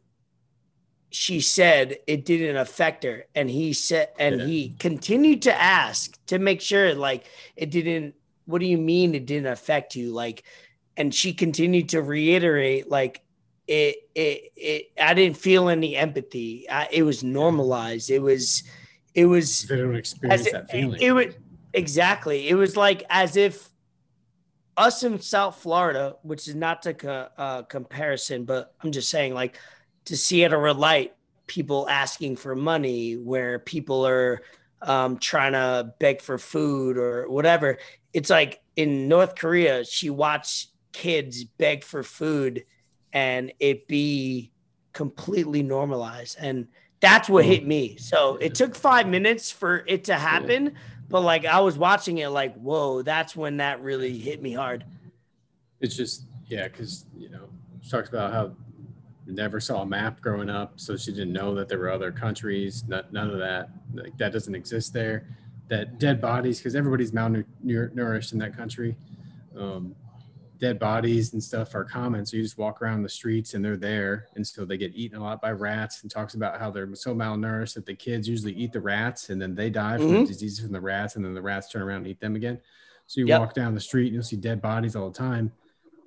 she 1.09 1.41
said 1.41 1.97
it 2.07 2.23
didn't 2.25 2.55
affect 2.57 3.03
her, 3.03 3.25
and 3.35 3.49
he 3.49 3.73
said, 3.73 4.09
and 4.17 4.39
Yeah. 4.39 4.45
he 4.47 4.75
continued 4.79 5.41
to 5.43 5.61
ask 5.61 6.17
to 6.27 6.39
make 6.39 6.61
sure 6.61 6.93
like 6.93 7.25
it 7.55 7.69
didn't. 7.71 8.15
What 8.45 8.59
do 8.59 8.65
you 8.65 8.77
mean 8.77 9.13
it 9.13 9.25
didn't 9.25 9.51
affect 9.51 9.95
you? 9.95 10.13
Like 10.13 10.43
and 10.97 11.13
she 11.13 11.33
continued 11.33 11.89
to 11.89 12.01
reiterate 12.01 12.89
like 12.89 13.21
it 13.67 13.95
it, 14.15 14.51
it 14.55 14.91
i 15.01 15.13
didn't 15.13 15.37
feel 15.37 15.69
any 15.69 15.95
empathy 15.95 16.69
I, 16.69 16.89
it 16.91 17.03
was 17.03 17.23
normalized 17.23 18.09
it 18.09 18.19
was 18.19 18.63
it 19.13 19.25
was 19.25 19.63
They 19.63 19.77
don't 19.77 19.95
experience 19.95 20.47
it, 20.47 20.53
that 20.53 20.69
feeling. 20.71 21.01
it 21.01 21.11
would 21.11 21.35
exactly. 21.73 22.47
It 22.47 22.55
was 22.55 22.77
like 22.77 23.03
as 23.09 23.35
if 23.35 23.69
us 24.77 25.03
in 25.03 25.19
south 25.19 25.61
florida 25.61 26.15
which 26.23 26.47
is 26.47 26.55
not 26.55 26.81
to 26.81 26.93
co- 26.93 27.27
uh, 27.37 27.61
comparison 27.63 28.45
but 28.45 28.73
i'm 28.81 28.89
just 28.89 29.09
saying 29.09 29.33
like 29.33 29.57
to 30.05 30.15
see 30.15 30.45
at 30.45 30.53
a 30.53 30.57
red 30.57 30.77
light 30.77 31.13
people 31.51 31.89
asking 31.89 32.37
for 32.37 32.55
money 32.55 33.17
where 33.17 33.59
people 33.59 34.07
are 34.07 34.41
um, 34.81 35.17
trying 35.17 35.51
to 35.51 35.93
beg 35.99 36.21
for 36.21 36.37
food 36.37 36.97
or 36.97 37.29
whatever. 37.29 37.77
It's 38.13 38.29
like 38.29 38.61
in 38.77 39.09
north 39.09 39.35
korea 39.35 39.83
she 39.83 40.09
watched 40.09 40.69
kids 40.93 41.43
beg 41.43 41.83
for 41.83 42.03
food 42.03 42.63
and 43.11 43.51
it 43.59 43.85
be 43.87 44.53
completely 44.93 45.61
normalized. 45.61 46.37
And 46.39 46.67
that's 47.01 47.27
what 47.27 47.43
hit 47.43 47.67
me. 47.67 47.97
So 47.97 48.37
it 48.37 48.55
took 48.55 48.73
five 48.73 49.07
minutes 49.07 49.51
for 49.51 49.83
it 49.87 50.05
to 50.05 50.15
happen 50.15 50.75
but 51.11 51.21
like 51.21 51.45
i 51.45 51.59
was 51.59 51.77
watching 51.77 52.17
it 52.19 52.29
like 52.29 52.55
whoa 52.55 53.01
that's 53.01 53.35
when 53.35 53.57
that 53.57 53.81
really 53.81 54.17
hit 54.17 54.41
me 54.41 54.53
hard 54.53 54.83
It's 55.79 55.95
just 55.95 56.25
yeah, 56.47 56.67
because 56.67 57.05
you 57.17 57.29
know 57.29 57.47
she 57.81 57.89
talks 57.89 58.09
about 58.09 58.33
how 58.33 58.51
never 59.25 59.59
saw 59.59 59.81
a 59.81 59.85
map 59.85 60.19
growing 60.21 60.49
up, 60.49 60.73
so 60.75 60.97
she 60.97 61.11
didn't 61.11 61.31
know 61.33 61.55
that 61.55 61.69
there 61.69 61.79
were 61.79 61.89
other 61.89 62.11
countries. 62.11 62.83
Not, 62.87 63.13
none 63.13 63.29
of 63.29 63.39
that. 63.39 63.69
Like 63.93 64.17
that 64.17 64.33
doesn't 64.33 64.53
exist 64.53 64.93
there. 64.93 65.25
That 65.69 65.97
dead 65.99 66.19
bodies, 66.19 66.59
because 66.59 66.75
everybody's 66.75 67.11
malnourished 67.13 68.33
in 68.33 68.39
that 68.39 68.55
country. 68.55 68.97
Um, 69.57 69.95
dead 70.61 70.77
bodies 70.77 71.33
and 71.33 71.43
stuff 71.43 71.73
are 71.73 71.83
common. 71.83 72.23
So 72.23 72.37
you 72.37 72.43
just 72.43 72.57
walk 72.57 72.83
around 72.83 73.01
the 73.01 73.09
streets 73.09 73.55
and 73.55 73.65
they're 73.65 73.75
there, 73.75 74.27
and 74.35 74.45
so 74.45 74.63
they 74.63 74.77
get 74.77 74.93
eaten 74.93 75.17
a 75.17 75.23
lot 75.23 75.41
by 75.41 75.51
rats. 75.51 76.03
And 76.03 76.11
talks 76.11 76.35
about 76.35 76.59
how 76.59 76.69
they're 76.69 76.93
so 76.95 77.15
malnourished 77.15 77.73
that 77.73 77.87
the 77.87 77.95
kids 77.95 78.29
usually 78.29 78.53
eat 78.53 78.71
the 78.71 78.79
rats, 78.79 79.31
and 79.31 79.41
then 79.41 79.55
they 79.55 79.71
die 79.71 79.97
from 79.97 80.13
the 80.13 80.19
Mhm. 80.19 80.27
diseases 80.27 80.59
from 80.59 80.71
the 80.71 80.79
rats, 80.79 81.15
and 81.15 81.25
then 81.25 81.33
the 81.33 81.41
rats 81.41 81.67
turn 81.69 81.81
around 81.81 81.97
and 81.97 82.07
eat 82.07 82.19
them 82.21 82.35
again. 82.35 82.61
So 83.07 83.19
you 83.19 83.27
Yep. 83.27 83.39
walk 83.39 83.53
down 83.55 83.73
the 83.73 83.81
street 83.81 84.05
and 84.05 84.13
you'll 84.13 84.23
see 84.23 84.37
dead 84.37 84.61
bodies 84.61 84.95
all 84.95 85.09
the 85.09 85.17
time. 85.17 85.51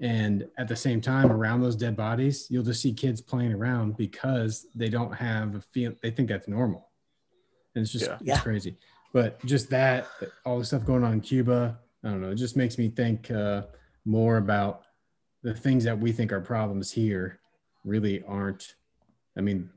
And 0.01 0.49
at 0.57 0.69
the 0.69 0.77
same 0.77 1.01
time, 1.01 1.31
around 1.31 1.61
those 1.61 1.77
dead 1.77 1.97
bodies, 1.97 2.49
you'll 2.51 2.65
just 2.65 2.81
see 2.81 2.93
kids 2.93 3.21
playing 3.21 3.53
around 3.53 3.97
because 3.97 4.67
they 4.75 4.89
don't 4.89 5.13
have 5.13 5.57
a 5.57 5.61
feel. 5.61 5.95
They 6.01 6.11
think 6.13 6.29
that's 6.29 6.47
normal, 6.49 6.91
and 7.75 7.83
it's 7.83 7.91
just 7.93 8.07
Yeah. 8.07 8.15
it's 8.21 8.29
Yeah. 8.29 8.41
crazy. 8.41 8.77
But 9.13 9.45
just 9.45 9.69
that, 9.71 10.09
all 10.45 10.59
the 10.61 10.65
stuff 10.65 10.85
going 10.85 11.03
on 11.05 11.13
in 11.15 11.21
Cuba, 11.21 11.81
I 12.05 12.09
don't 12.11 12.21
know. 12.21 12.31
It 12.31 12.37
just 12.37 12.57
makes 12.57 12.79
me 12.79 12.89
think 12.89 13.31
uh, 13.31 13.67
more 14.05 14.37
about 14.37 14.83
the 15.43 15.55
things 15.55 15.85
that 15.85 15.99
we 15.99 16.13
think 16.13 16.33
are 16.33 16.41
problems 16.41 16.91
here 16.93 17.39
really 17.85 18.23
aren't. 18.27 18.75
I 19.37 19.41
mean, 19.41 19.71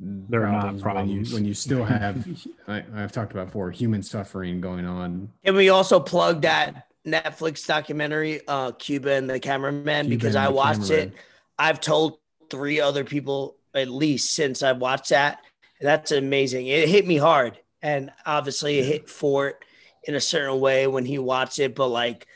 They're 0.00 0.46
not 0.46 0.64
when 0.66 0.76
you 0.76 0.82
problems. 0.82 1.32
when 1.32 1.44
you 1.44 1.54
still 1.54 1.84
have. 1.96 2.26
I, 2.68 2.84
I've 2.94 3.12
talked 3.12 3.32
about 3.32 3.46
before 3.46 3.70
human 3.70 4.02
suffering 4.02 4.60
going 4.60 4.86
on. 4.86 5.30
and 5.44 5.56
we 5.56 5.68
also 5.68 6.00
plugged 6.00 6.42
that 6.42 6.86
netflix 7.06 7.64
documentary 7.64 8.40
uh 8.48 8.72
cuba 8.72 9.12
and 9.12 9.30
the 9.30 9.38
cameraman 9.38 10.06
Cuba 10.06 10.16
because 10.16 10.34
i 10.34 10.48
watched 10.48 10.88
Cameraman. 10.88 11.08
it 11.10 11.14
i've 11.56 11.80
told 11.80 12.18
three 12.50 12.80
other 12.80 13.04
people 13.04 13.54
at 13.76 13.88
least 13.88 14.34
since 14.34 14.60
i 14.64 14.72
watched 14.72 15.10
that 15.10 15.38
that's 15.80 16.10
amazing 16.10 16.66
it 16.66 16.88
hit 16.88 17.06
me 17.06 17.16
hard 17.16 17.60
and 17.80 18.10
obviously 18.26 18.80
it 18.80 18.86
hit 18.86 19.08
fort 19.08 19.64
in 20.02 20.16
a 20.16 20.20
certain 20.20 20.58
way 20.58 20.88
when 20.88 21.04
he 21.04 21.16
watched 21.16 21.60
it 21.60 21.76
but 21.76 21.86
like 21.86 22.26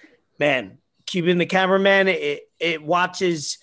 man 0.40 0.78
cuban 1.06 1.38
the 1.38 1.46
cameraman 1.46 2.08
it 2.08 2.50
it 2.58 2.82
watches 2.82 3.58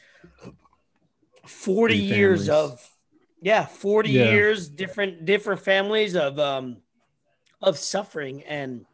40 1.45 1.97
years 1.97 2.47
of 2.49 2.79
yeah 3.41 3.65
40 3.65 4.09
Yeah. 4.11 4.31
years 4.31 4.69
different 4.69 5.25
different 5.25 5.61
families 5.61 6.15
of 6.15 6.39
um 6.39 6.77
of 7.61 7.77
suffering 7.77 8.43
and 8.43 8.85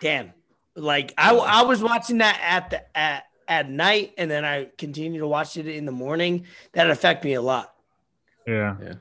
damn 0.00 0.32
like 0.74 1.12
i 1.16 1.34
i 1.34 1.62
was 1.62 1.82
watching 1.82 2.18
that 2.18 2.38
at 2.42 2.70
the 2.70 2.98
at 2.98 3.24
at 3.46 3.68
night 3.70 4.12
and 4.18 4.30
then 4.30 4.44
i 4.44 4.66
continued 4.78 5.20
to 5.20 5.26
watch 5.28 5.56
it 5.56 5.66
in 5.66 5.84
the 5.86 5.92
morning 5.92 6.46
that 6.72 6.90
affected 6.90 7.28
me 7.28 7.34
a 7.34 7.42
lot 7.42 7.72
Yeah. 8.46 8.76
Yeah. 8.82 8.94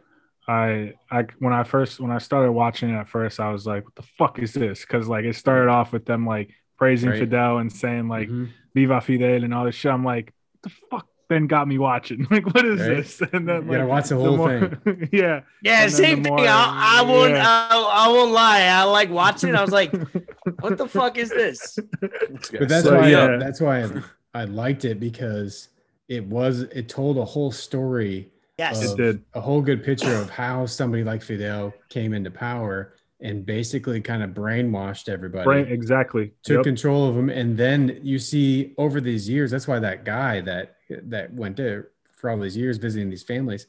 I 0.49 0.93
I 1.11 1.25
when 1.39 1.51
I 1.51 1.63
first 1.63 1.99
when 1.99 2.09
I 2.09 2.19
started 2.19 2.53
watching 2.53 2.89
it 2.89 2.95
at 2.97 3.09
first, 3.09 3.38
I 3.41 3.51
was 3.51 3.65
like, 3.67 3.84
"What 3.84 3.95
the 3.95 4.01
fuck 4.17 4.39
is 4.39 4.53
this?" 4.53 4.79
Because 4.79 5.05
like 5.09 5.25
it 5.25 5.35
started 5.35 5.69
off 5.69 5.91
with 5.91 6.05
them 6.05 6.25
like 6.25 6.51
praising 6.77 7.09
Right. 7.09 7.19
Fidel 7.19 7.57
and 7.57 7.71
saying 7.71 8.07
like 8.07 8.29
Mhm. 8.29 8.49
"Viva 8.73 9.01
Fidel" 9.01 9.43
and 9.43 9.53
all 9.53 9.65
this 9.65 9.75
shit. 9.75 9.91
I'm 9.91 10.03
like, 10.05 10.33
"What 10.53 10.63
the 10.63 10.69
fuck?" 10.91 11.07
Then 11.29 11.47
got 11.47 11.67
me 11.67 11.77
watching. 11.77 12.25
Like, 12.31 12.45
what 12.53 12.63
is 12.65 12.79
Right. 12.79 12.97
this? 12.97 13.21
And 13.33 13.47
then 13.49 13.63
You 13.65 13.71
gotta 13.71 13.79
like, 13.79 13.87
watch 13.89 14.07
the 14.09 14.15
whole 14.15 14.47
thing. 14.47 15.09
yeah. 15.11 15.41
yeah 15.61 15.83
And 15.83 15.91
same 15.91 16.23
the 16.23 16.29
thing 16.29 16.39
I, 16.47 16.99
I 16.99 17.01
won't 17.01 17.31
yeah. 17.33 17.67
I, 17.69 18.05
I 18.05 18.07
won't 18.07 18.31
lie 18.31 18.61
i 18.61 18.83
like 18.83 19.09
watching 19.09 19.53
i 19.53 19.61
was 19.61 19.71
like 19.71 19.91
what 20.61 20.77
the 20.77 20.87
fuck 20.87 21.17
is 21.17 21.29
this 21.29 21.77
but 21.99 22.69
that's 22.69 22.85
So, 22.85 22.97
why 22.97 23.09
yeah. 23.09 23.35
that's 23.37 23.59
why 23.59 23.83
I, 23.83 23.89
I 24.33 24.43
liked 24.45 24.85
it 24.85 24.99
because 25.01 25.67
it 26.07 26.23
was 26.25 26.61
it 26.61 26.87
told 26.87 27.17
a 27.17 27.25
whole 27.25 27.51
story 27.51 28.29
yes 28.57 28.93
It 28.93 28.95
did. 28.97 29.21
a 29.33 29.41
whole 29.41 29.61
good 29.61 29.83
picture 29.83 30.15
of 30.15 30.29
how 30.29 30.65
somebody 30.65 31.03
like 31.03 31.21
Fidel 31.21 31.73
came 31.89 32.13
into 32.13 32.31
power 32.31 32.93
and 33.19 33.45
basically 33.45 33.99
kind 34.02 34.22
of 34.22 34.30
brainwashed 34.31 35.10
everybody 35.10 35.48
Right. 35.49 35.72
Exactly. 35.72 36.34
took 36.44 36.57
Yep. 36.57 36.64
control 36.65 37.10
of 37.10 37.15
them 37.15 37.30
and 37.30 37.57
then 37.57 37.99
you 38.03 38.19
see 38.19 38.73
over 38.77 39.02
these 39.02 39.27
years 39.27 39.49
that's 39.52 39.68
why 39.68 39.80
that 39.80 40.06
guy 40.06 40.41
that 40.41 40.76
that 40.89 41.34
went 41.34 41.57
there 41.57 41.89
for 42.15 42.30
all 42.30 42.38
these 42.39 42.56
years 42.56 42.77
visiting 42.77 43.10
these 43.10 43.23
families 43.23 43.65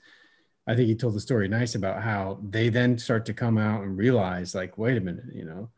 i 0.67 0.75
think 0.75 0.87
he 0.87 0.95
told 0.95 1.15
the 1.15 1.21
story 1.21 1.49
nice 1.49 1.75
about 1.75 2.03
how 2.03 2.39
they 2.51 2.69
then 2.69 2.99
start 2.99 3.25
to 3.27 3.33
come 3.35 3.57
out 3.59 3.83
and 3.83 3.97
realize 3.97 4.55
like 4.55 4.77
wait 4.77 4.97
a 4.99 5.01
minute 5.01 5.25
you 5.33 5.45
know 5.45 5.71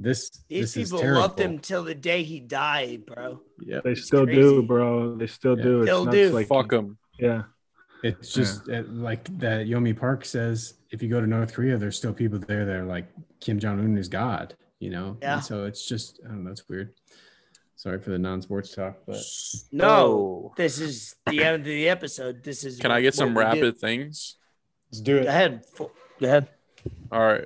this 0.00 0.30
these 0.48 0.74
this 0.74 0.76
is 0.76 0.88
people 0.90 0.98
terrible. 0.98 1.20
loved 1.22 1.38
him 1.38 1.58
till 1.60 1.84
the 1.84 1.94
day 1.94 2.24
he 2.24 2.40
died 2.40 3.06
bro 3.06 3.40
yeah 3.60 3.80
They 3.84 3.94
still 3.94 4.24
crazy. 4.24 4.40
do, 4.40 4.62
bro. 4.64 5.14
They 5.16 5.28
still 5.28 5.56
Yeah. 5.56 5.62
do. 5.64 5.82
It's 5.82 5.90
Still 5.90 6.04
nuts, 6.06 6.16
do. 6.16 6.30
Like, 6.30 6.48
Fuck 6.48 6.70
them. 6.70 6.98
Yeah. 7.18 7.44
It's 8.04 8.34
just 8.34 8.68
uh, 8.68 8.82
like 8.88 9.24
that 9.38 9.66
Yeonmi 9.66 9.98
Park 9.98 10.24
says 10.26 10.74
if 10.90 11.02
you 11.02 11.08
go 11.08 11.20
to 11.20 11.26
North 11.26 11.54
Korea, 11.54 11.78
there's 11.78 11.96
still 11.96 12.12
people 12.12 12.38
there 12.38 12.64
that 12.66 12.76
are 12.76 12.84
like 12.84 13.06
Kim 13.40 13.58
Jong 13.58 13.80
Un 13.80 13.96
is 13.96 14.08
God, 14.08 14.54
you 14.78 14.90
know? 14.90 15.16
Yeah. 15.22 15.36
And 15.36 15.44
so 15.44 15.64
it's 15.64 15.88
just, 15.88 16.20
I 16.24 16.28
don't 16.28 16.44
know, 16.44 16.50
it's 16.50 16.68
weird. 16.68 16.92
Sorry 17.76 17.98
for 17.98 18.10
the 18.10 18.18
non 18.18 18.40
sports 18.42 18.74
talk, 18.74 18.98
but 19.06 19.20
no 19.72 20.52
this 20.56 20.78
is 20.78 21.16
the 21.26 21.42
end 21.42 21.56
of 21.56 21.64
the 21.64 21.88
episode 21.88 22.42
this 22.44 22.64
is 22.64 22.78
Can 22.78 22.90
I 22.92 23.00
get 23.00 23.14
some 23.14 23.30
we 23.34 23.42
do. 23.42 23.48
rapid 23.48 23.78
things? 23.78 24.36
let's 24.90 25.00
do 25.00 25.16
go 25.16 25.22
it. 25.22 25.26
ahead 25.26 25.64
go 25.78 25.90
ahead 26.22 26.48
All 27.10 27.20
right, 27.20 27.44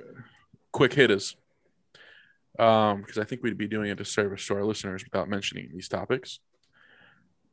quick 0.71 0.93
hitters. 0.93 1.35
Um, 2.57 3.01
because 3.01 3.17
I 3.17 3.23
think 3.23 3.41
we'd 3.43 3.57
be 3.57 3.67
doing 3.67 3.89
a 3.89 3.95
disservice 3.95 4.45
to 4.47 4.55
our 4.55 4.65
listeners 4.65 5.03
without 5.03 5.29
mentioning 5.29 5.69
these 5.73 5.87
topics. 5.87 6.39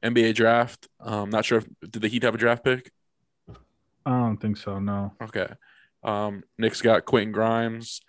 NBA 0.02 0.34
draft. 0.34 0.88
Um, 1.00 1.30
not 1.30 1.44
sure 1.44 1.58
if 1.58 1.66
did 1.90 2.02
the 2.02 2.08
Heat 2.08 2.24
have 2.24 2.34
a 2.34 2.38
draft 2.38 2.64
pick? 2.64 2.90
I 4.06 4.10
don't 4.10 4.36
think 4.36 4.56
so. 4.56 4.78
No. 4.78 5.12
Okay. 5.20 5.48
Um, 6.04 6.44
Knicks 6.56 6.80
got 6.80 7.04
Quentin 7.04 7.32
Grimes, 7.32 8.00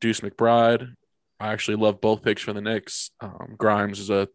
Deuce 0.00 0.20
McBride. 0.20 0.94
I 1.40 1.52
actually 1.52 1.78
love 1.78 2.00
both 2.00 2.22
picks 2.22 2.42
for 2.42 2.52
the 2.52 2.60
Knicks. 2.60 3.10
Um, 3.20 3.54
Grimes 3.56 3.98
is 3.98 4.10
a 4.10 4.28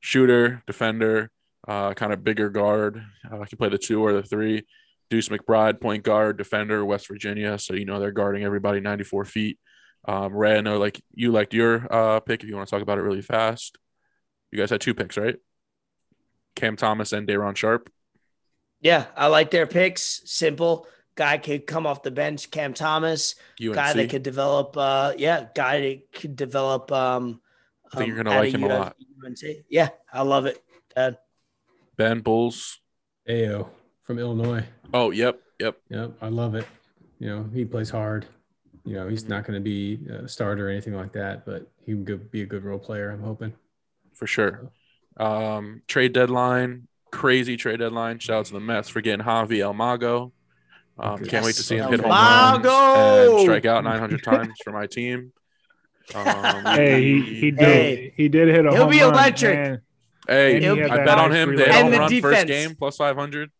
shooter, 0.00 0.62
defender, 0.66 1.30
uh, 1.68 1.94
kind 1.94 2.12
of 2.12 2.24
bigger 2.24 2.50
guard. 2.50 3.02
Uh, 3.24 3.44
can 3.44 3.58
play 3.58 3.68
the 3.68 3.78
two 3.78 4.04
or 4.04 4.12
the 4.12 4.22
three. 4.22 4.66
Deuce 5.08 5.28
McBride, 5.28 5.80
point 5.80 6.02
guard, 6.02 6.36
defender, 6.36 6.84
West 6.84 7.06
Virginia. 7.06 7.58
So 7.58 7.74
you 7.74 7.84
know 7.84 8.00
they're 8.00 8.10
guarding 8.10 8.42
everybody 8.42 8.80
94 8.80 9.24
feet. 9.24 9.58
Um, 10.08 10.34
Ray, 10.34 10.56
I 10.56 10.60
know 10.60 10.78
like 10.78 11.00
you 11.14 11.30
liked 11.30 11.54
your 11.54 11.86
uh, 11.92 12.20
pick. 12.20 12.42
If 12.42 12.48
you 12.48 12.56
want 12.56 12.68
to 12.68 12.70
talk 12.70 12.82
about 12.82 12.98
it 12.98 13.02
really 13.02 13.22
fast, 13.22 13.78
you 14.50 14.58
guys 14.58 14.70
had 14.70 14.80
two 14.80 14.94
picks, 14.94 15.16
right? 15.16 15.36
Cam 16.56 16.76
Thomas 16.76 17.12
and 17.12 17.26
Day'Ron 17.26 17.54
Sharpe. 17.54 17.90
Yeah, 18.80 19.06
I 19.16 19.26
like 19.28 19.50
their 19.50 19.66
picks. 19.66 20.22
Simple. 20.24 20.86
Guy 21.14 21.38
could 21.38 21.66
come 21.66 21.86
off 21.86 22.02
the 22.02 22.10
bench. 22.10 22.50
Cam 22.50 22.74
Thomas, 22.74 23.36
UNC. 23.62 23.74
guy 23.74 23.92
that 23.94 24.10
could 24.10 24.22
develop. 24.22 24.76
Uh, 24.76 25.14
yeah, 25.16 25.46
guy 25.54 25.80
that 25.80 26.12
could 26.12 26.36
develop. 26.36 26.92
Um, 26.92 27.40
I 27.92 27.98
think 27.98 28.08
you're 28.08 28.18
um, 28.18 28.24
gonna 28.24 28.38
like 28.38 28.54
of 28.54 28.60
him 28.60 28.70
a 28.70 28.78
lot. 28.78 28.96
UNC. 29.24 29.38
Yeah, 29.70 29.88
I 30.12 30.22
love 30.22 30.46
it. 30.46 30.62
bad. 30.94 31.18
Ben 31.96 32.20
Bulls. 32.20 32.80
Ayo 33.28 33.68
from 34.02 34.18
Illinois. 34.18 34.64
Oh, 34.94 35.10
yep, 35.10 35.40
yep. 35.58 35.78
Yep, 35.88 36.12
I 36.20 36.28
love 36.28 36.54
it. 36.54 36.66
You 37.18 37.28
know, 37.28 37.48
he 37.52 37.64
plays 37.64 37.90
hard. 37.90 38.26
You 38.84 38.94
know, 38.94 39.08
he's 39.08 39.28
not 39.28 39.44
going 39.44 39.54
to 39.54 39.64
be 39.64 39.98
a 40.08 40.28
starter 40.28 40.68
or 40.68 40.70
anything 40.70 40.94
like 40.94 41.12
that, 41.14 41.44
but 41.44 41.66
he 41.84 41.92
can 41.92 42.28
be 42.30 42.42
a 42.42 42.46
good 42.46 42.62
role 42.62 42.78
player. 42.78 43.10
I'm 43.10 43.22
hoping. 43.22 43.52
for 44.12 44.26
sure. 44.26 44.70
Um, 45.16 45.82
trade 45.88 46.12
deadline, 46.12 46.86
crazy 47.16 47.56
trade 47.56 47.78
deadline. 47.80 48.18
Shout 48.18 48.38
out 48.38 48.46
to 48.46 48.52
the 48.52 48.60
Mets 48.60 48.88
for 48.88 49.00
getting 49.00 49.24
Javi 49.24 49.60
El 49.60 49.74
Mago. 49.74 50.32
Um, 50.98 51.18
can't 51.24 51.44
wait 51.44 51.54
to 51.56 51.62
see 51.62 51.76
him 51.76 51.90
hit 51.90 52.00
home 52.00 52.10
runs 52.10 52.66
and 52.66 53.40
strike 53.40 53.66
out 53.66 53.84
900 53.84 54.22
times 54.22 54.54
for 54.64 54.72
my 54.72 54.86
team. 54.86 55.32
Um, 56.14 56.64
Hey, 56.64 57.02
he 57.02 57.20
he 57.20 57.50
did 57.50 57.58
Hey. 57.60 58.12
he 58.16 58.28
did 58.28 58.48
hit 58.48 58.64
a 58.64 58.70
He'll 58.70 58.82
home 58.82 58.90
be 58.90 58.98
electric. 59.00 59.56
and- 59.58 59.80
hey, 60.28 60.54
and 60.56 60.64
he 60.64 60.70
He'll 60.82 60.92
I 60.92 61.04
bet 61.04 61.18
on 61.18 61.32
him. 61.32 61.50
relay. 61.50 61.64
They 61.64 61.70
And 61.70 61.82
home 61.82 61.90
the 61.92 61.98
run 61.98 62.08
first 62.10 62.22
defense. 62.46 62.48
game 62.50 62.74
plus 62.76 62.96
500. 62.96 63.50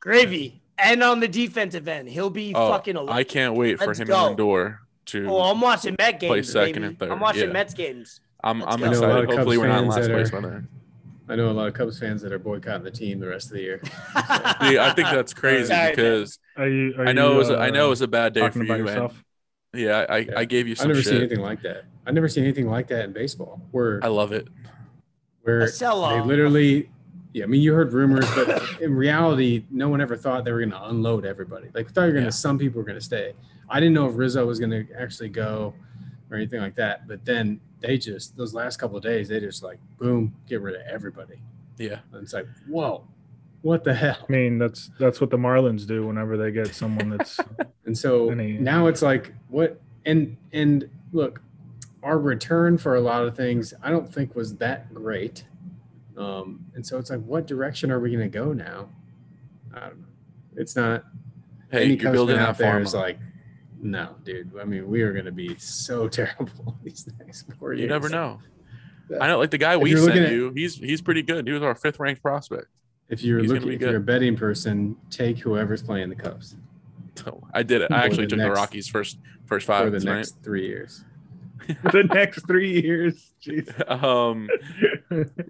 Gravy. 0.00 0.60
And 0.78 1.02
on 1.02 1.20
the 1.20 1.28
defensive 1.28 1.88
end, 1.88 2.08
he'll 2.10 2.28
be 2.28 2.52
Oh, 2.54 2.70
fucking. 2.70 2.96
I 3.08 3.24
can't 3.24 3.54
wait 3.54 3.78
for 3.78 3.86
Let's 3.86 3.98
him 4.00 4.08
go. 4.08 4.26
and 4.28 4.36
Lindor 4.38 4.78
to. 5.06 5.26
Oh, 5.28 5.40
I'm 5.50 5.60
watching 5.60 5.96
Met 5.98 6.20
games. 6.20 6.28
Play 6.30 6.42
second 6.42 6.74
baby. 6.74 6.86
and 6.88 6.98
third, 6.98 7.10
I'm 7.12 7.20
watching 7.20 7.46
yeah. 7.46 7.52
Mets 7.52 7.72
games. 7.72 8.20
I'm, 8.44 8.60
let's 8.60 8.74
I'm 8.74 8.80
go. 8.80 8.86
I 8.86 8.90
know 8.90 8.98
a 8.98 9.00
lot 9.00 9.08
excited. 9.24 9.36
Hopefully, 9.38 9.56
we're 9.58 9.68
not 9.68 9.84
in 9.84 9.90
fans 9.90 10.08
last 10.08 10.10
place 10.10 10.32
are- 10.34 10.40
by 10.42 10.48
then. 10.48 10.68
I 11.28 11.34
know 11.36 11.50
a 11.50 11.52
lot 11.52 11.66
of 11.66 11.74
Cubs 11.74 11.98
fans 11.98 12.22
that 12.22 12.32
are 12.32 12.38
boycotting 12.38 12.84
the 12.84 12.90
team 12.90 13.18
the 13.18 13.26
rest 13.26 13.46
of 13.46 13.52
the 13.54 13.60
year. 13.62 13.80
Yeah, 14.14 14.86
I 14.86 14.92
think 14.94 15.08
that's 15.10 15.34
crazy 15.34 15.68
Sorry, 15.68 15.90
because 15.90 16.38
Are 16.56 16.68
you, 16.68 16.94
are 16.98 17.06
I 17.06 17.12
know 17.12 17.32
it 17.32 17.36
was 17.36 17.48
you, 17.48 17.56
a, 17.56 17.58
I 17.58 17.70
know 17.70 17.84
it 17.84 17.86
uh, 17.86 17.90
was 17.90 18.00
a 18.00 18.08
bad 18.08 18.32
day 18.32 18.48
for 18.50 18.62
you. 18.64 18.86
about 18.88 19.12
And, 19.74 19.80
yeah, 19.80 20.06
I, 20.08 20.18
Yeah. 20.18 20.38
I 20.38 20.44
gave 20.44 20.66
you 20.66 20.72
I've 20.72 20.78
some 20.78 20.88
never 20.88 21.02
seen 21.02 21.16
anything 21.16 21.40
like 21.40 21.62
that. 21.62 21.84
I've 22.06 22.14
never 22.14 22.28
seen 22.28 22.44
anything 22.44 22.68
like 22.68 22.86
that 22.88 23.04
in 23.04 23.12
baseball. 23.12 23.60
Where 23.72 24.00
I 24.02 24.08
love 24.08 24.32
it. 24.32 24.48
where 25.42 25.68
they 25.70 26.20
literally 26.22 26.90
yeah, 27.32 27.44
I 27.44 27.46
mean 27.48 27.60
you 27.60 27.74
heard 27.74 27.92
rumors, 27.92 28.24
but 28.34 28.80
in 28.80 28.94
reality, 28.94 29.64
no 29.70 29.90
one 29.90 30.00
ever 30.00 30.16
thought 30.16 30.44
they 30.44 30.52
were 30.52 30.60
gonna 30.60 30.80
unload 30.84 31.26
everybody. 31.26 31.68
Like 31.74 31.86
we 31.86 31.92
thought 31.92 32.02
you 32.02 32.06
were 32.08 32.12
gonna 32.12 32.26
Yeah. 32.26 32.30
some 32.30 32.58
people 32.58 32.80
were 32.80 32.86
gonna 32.86 33.00
stay. 33.00 33.34
I 33.68 33.78
didn't 33.78 33.94
know 33.94 34.08
if 34.08 34.16
Rizzo 34.16 34.46
was 34.46 34.58
gonna 34.58 34.84
actually 34.98 35.28
go 35.28 35.74
or 36.30 36.36
anything 36.36 36.60
like 36.60 36.74
that. 36.76 37.06
But 37.08 37.24
then 37.24 37.60
they 37.80 37.98
just 37.98 38.36
those 38.36 38.54
last 38.54 38.78
couple 38.78 38.96
of 38.96 39.02
days, 39.02 39.28
they 39.28 39.40
just 39.40 39.62
like 39.62 39.78
boom, 39.98 40.34
get 40.48 40.60
rid 40.60 40.74
of 40.76 40.82
everybody. 40.86 41.40
Yeah. 41.78 41.98
And 42.12 42.22
it's 42.22 42.32
like, 42.32 42.46
whoa, 42.68 43.04
what 43.62 43.84
the 43.84 43.94
hell? 43.94 44.18
I 44.28 44.32
mean, 44.32 44.58
that's 44.58 44.90
that's 44.98 45.20
what 45.20 45.30
the 45.30 45.36
Marlins 45.36 45.86
do 45.86 46.06
whenever 46.06 46.36
they 46.36 46.50
get 46.50 46.74
someone 46.74 47.10
that's 47.10 47.38
And 47.86 47.96
so 47.96 48.30
Any- 48.30 48.58
now 48.58 48.86
it's 48.86 49.02
like 49.02 49.32
what 49.48 49.80
and 50.04 50.36
and 50.52 50.88
look, 51.12 51.40
our 52.02 52.18
return 52.18 52.78
for 52.78 52.96
a 52.96 53.00
lot 53.00 53.24
of 53.24 53.36
things 53.36 53.74
I 53.82 53.90
don't 53.90 54.12
think 54.12 54.34
was 54.34 54.56
that 54.56 54.92
great. 54.94 55.44
Um, 56.16 56.64
and 56.74 56.86
so 56.86 56.98
it's 56.98 57.10
like, 57.10 57.22
what 57.24 57.46
direction 57.46 57.90
are 57.90 58.00
we 58.00 58.10
going 58.10 58.22
to 58.22 58.38
go 58.38 58.52
now? 58.54 58.88
I 59.74 59.80
don't 59.80 59.98
know. 60.00 60.06
It's 60.56 60.74
not. 60.74 61.04
Hey, 61.70 61.84
any 61.84 61.94
you're 61.96 62.10
building 62.12 62.36
fan 62.36 62.44
that 62.44 62.48
out 62.50 62.58
there 62.58 62.70
farm. 62.70 62.82
is 62.82 62.94
like, 62.94 63.18
no, 63.90 64.16
dude. 64.24 64.50
I 64.60 64.64
mean, 64.64 64.88
we 64.88 65.02
are 65.02 65.12
going 65.12 65.24
to 65.26 65.32
be 65.32 65.56
so 65.58 66.08
terrible 66.20 66.76
these 66.84 67.08
next 67.24 67.46
four 67.58 67.72
years. 67.72 67.82
you 67.82 67.88
never 67.88 68.08
know. 68.08 68.40
I 69.20 69.28
know, 69.28 69.38
like 69.38 69.50
the 69.50 69.58
guy 69.58 69.76
we 69.76 69.96
sent 69.96 70.16
at- 70.18 70.32
you, 70.32 70.50
he's 70.54 70.74
he's 70.76 71.00
pretty 71.00 71.22
good. 71.22 71.46
He 71.46 71.52
was 71.52 71.62
our 71.62 71.74
fifth 71.76 72.00
ranked 72.00 72.22
prospect. 72.22 72.66
If 73.08 73.22
you're 73.22 73.38
He's 73.38 73.52
looking, 73.52 73.68
be 73.68 73.74
if 73.76 73.80
you're 73.82 73.96
a 73.96 74.00
betting 74.00 74.36
person, 74.36 74.96
take 75.10 75.38
whoever's 75.38 75.80
playing 75.80 76.08
the 76.08 76.16
Cubs 76.16 76.56
So 77.14 77.40
I 77.54 77.62
did 77.62 77.82
it. 77.82 77.92
I 77.92 78.00
For 78.00 78.04
actually 78.06 78.24
the 78.26 78.30
took 78.30 78.38
the 78.40 78.50
Rockies 78.50 78.88
first 78.88 79.18
first 79.46 79.64
five 79.64 79.84
for 79.84 79.84
five. 79.84 79.92
the 79.92 80.00
tonight. 80.00 80.16
next 80.16 80.42
three 80.42 80.66
years. 80.66 81.04
the 81.92 82.02
next 82.12 82.46
three 82.48 82.80
years. 82.82 83.32
Jeez. 83.44 83.90
um, 84.02 84.48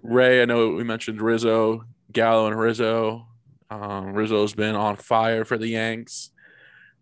Ray, 0.03 0.41
I 0.41 0.45
know 0.45 0.69
we 0.69 0.83
mentioned 0.83 1.19
Rizzo, 1.21 1.83
Gallo, 2.11 2.45
and 2.47 2.57
Rizzo. 2.59 3.27
Um, 3.71 4.13
Rizzo's 4.13 4.53
been 4.53 4.75
on 4.75 4.95
fire 4.95 5.43
for 5.43 5.57
the 5.57 5.67
Yanks. 5.67 6.29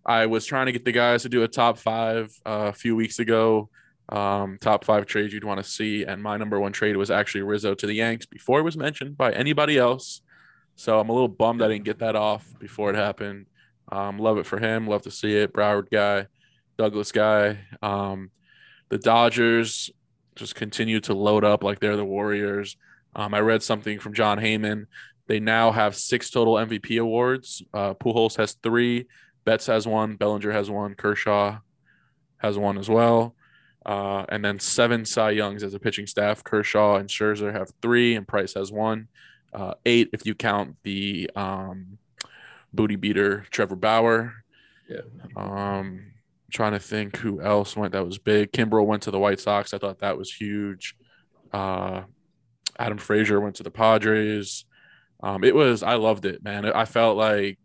I 0.06 0.28
was 0.28 0.46
trying 0.46 0.68
to 0.68 0.72
get 0.72 0.86
the 0.86 0.92
guys 0.92 1.24
to 1.24 1.30
do 1.30 1.44
a 1.44 1.48
top 1.48 1.78
five 1.78 2.32
uh, 2.46 2.70
a 2.70 2.74
few 2.74 2.96
weeks 2.96 3.20
ago. 3.20 3.70
Um, 4.08 4.60
top 4.62 4.86
five 4.86 5.08
trades 5.08 5.34
you'd 5.34 5.44
want 5.44 5.64
to 5.64 5.70
see, 5.70 6.04
and 6.04 6.22
my 6.22 6.38
number 6.38 6.60
one 6.60 6.72
trade 6.72 6.96
was 6.96 7.10
actually 7.10 7.42
Rizzo 7.42 7.74
to 7.74 7.88
the 7.88 7.94
Yanks 7.94 8.28
before 8.28 8.60
it 8.60 8.64
was 8.64 8.78
mentioned 8.78 9.18
by 9.18 9.32
anybody 9.32 9.78
else. 9.80 10.22
So 10.76 11.00
I'm 11.00 11.10
a 11.10 11.14
little 11.14 11.28
bummed 11.28 11.62
I 11.62 11.70
didn't 11.70 11.86
get 11.86 12.00
that 12.00 12.16
off 12.16 12.48
before 12.60 12.92
it 12.92 12.96
happened. 12.96 13.48
Um, 13.92 14.20
love 14.20 14.38
it 14.38 14.46
for 14.46 14.60
him. 14.60 14.88
Love 14.88 15.04
to 15.04 15.12
see 15.12 15.36
it. 15.36 15.54
Broward 15.54 15.90
guy, 15.90 16.28
Douglas 16.78 17.12
guy. 17.12 17.60
Um, 17.82 18.30
the 18.90 18.98
Dodgers 19.00 19.90
just 20.36 20.54
continue 20.54 21.00
to 21.02 21.14
load 21.14 21.44
up 21.44 21.64
like 21.64 21.80
they're 21.80 21.96
the 21.96 22.06
Warriors. 22.06 22.78
Um, 23.16 23.34
I 23.34 23.40
read 23.40 23.64
something 23.64 24.00
from 24.00 24.14
Jon 24.14 24.38
Heyman. 24.38 24.86
They 25.28 25.40
now 25.40 25.72
have 25.72 25.96
six 25.96 26.30
total 26.30 26.56
MVP 26.56 27.02
awards. 27.02 27.64
Uh, 27.74 27.94
Pujols 27.96 28.38
has 28.38 28.54
three. 28.62 29.08
Betts 29.46 29.68
has 29.68 29.88
one. 29.88 30.16
Bellinger 30.16 30.52
has 30.52 30.70
one. 30.70 30.96
Kershaw 30.96 31.60
has 32.38 32.58
one 32.58 32.78
as 32.78 32.90
well. 32.90 33.36
Uh, 33.86 34.26
and 34.30 34.44
then 34.44 34.60
seven 34.60 35.06
Cy 35.06 35.32
Youngs 35.32 35.64
as 35.64 35.74
a 35.74 35.80
pitching 35.80 36.08
staff. 36.08 36.44
Kershaw 36.44 36.96
and 36.96 37.08
Scherzer 37.08 37.54
have 37.54 37.72
three, 37.82 38.16
and 38.16 38.28
Price 38.28 38.56
has 38.56 38.72
one. 38.72 39.08
Uh, 39.54 39.76
eight 39.86 40.10
if 40.12 40.26
you 40.26 40.36
count 40.36 40.76
the 40.84 41.30
um, 41.36 41.98
booty 42.74 42.96
beater 42.96 43.46
Trevor 43.52 43.76
Bauer. 43.76 44.34
Yeah. 44.90 45.02
Um, 45.36 46.12
trying 46.52 46.74
to 46.74 46.80
think 46.80 47.18
who 47.18 47.42
else 47.42 47.76
went 47.76 47.94
that 47.94 48.06
was 48.06 48.18
big. 48.18 48.52
Kimbrel 48.52 48.86
went 48.86 49.04
to 49.04 49.12
the 49.12 49.20
White 49.20 49.40
Sox. 49.40 49.74
I 49.74 49.78
thought 49.78 50.00
that 50.00 50.18
was 50.18 50.32
huge. 50.34 50.96
Uh, 51.54 52.02
Adam 52.78 52.98
Frazier 52.98 53.40
went 53.40 53.56
to 53.56 53.64
the 53.64 53.72
Padres. 53.72 54.66
Um, 55.22 55.44
it 55.44 55.56
was 55.56 55.84
I 55.84 55.96
loved 55.96 56.26
it, 56.26 56.44
man. 56.44 56.66
I 56.66 56.86
felt 56.86 57.18
like 57.18 57.60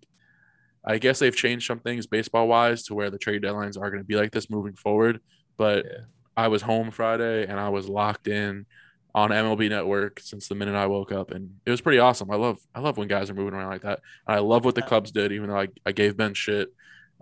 I 0.90 0.98
guess 0.98 1.18
they've 1.18 1.34
changed 1.34 1.66
some 1.66 1.80
things 1.80 2.06
baseball 2.06 2.48
wise 2.48 2.84
to 2.84 2.94
where 2.94 3.10
the 3.10 3.18
trade 3.18 3.42
deadlines 3.42 3.80
are 3.80 3.90
going 3.90 4.02
to 4.02 4.06
be 4.06 4.16
like 4.16 4.32
this 4.32 4.50
moving 4.50 4.74
forward. 4.74 5.20
But 5.56 5.84
Yeah. 5.84 6.00
I 6.36 6.48
was 6.48 6.62
home 6.62 6.90
Friday 6.90 7.46
and 7.46 7.58
I 7.60 7.68
was 7.68 7.88
locked 7.88 8.26
in 8.28 8.66
on 9.14 9.30
MLB 9.30 9.68
Network 9.68 10.20
since 10.20 10.48
the 10.48 10.54
minute 10.54 10.74
I 10.74 10.86
woke 10.86 11.12
up, 11.12 11.32
and 11.32 11.56
it 11.66 11.70
was 11.70 11.80
pretty 11.80 11.98
awesome. 11.98 12.30
I 12.30 12.36
love 12.36 12.58
I 12.74 12.80
love 12.80 12.96
when 12.96 13.08
guys 13.08 13.28
are 13.28 13.34
moving 13.34 13.54
around 13.54 13.70
like 13.70 13.82
that. 13.82 14.00
And 14.26 14.36
I 14.36 14.40
love 14.40 14.64
what 14.64 14.74
the 14.74 14.82
Cubs 14.82 15.10
did, 15.10 15.32
even 15.32 15.48
though 15.50 15.58
I, 15.58 15.68
I 15.84 15.92
gave 15.92 16.16
Ben 16.16 16.32
shit. 16.34 16.68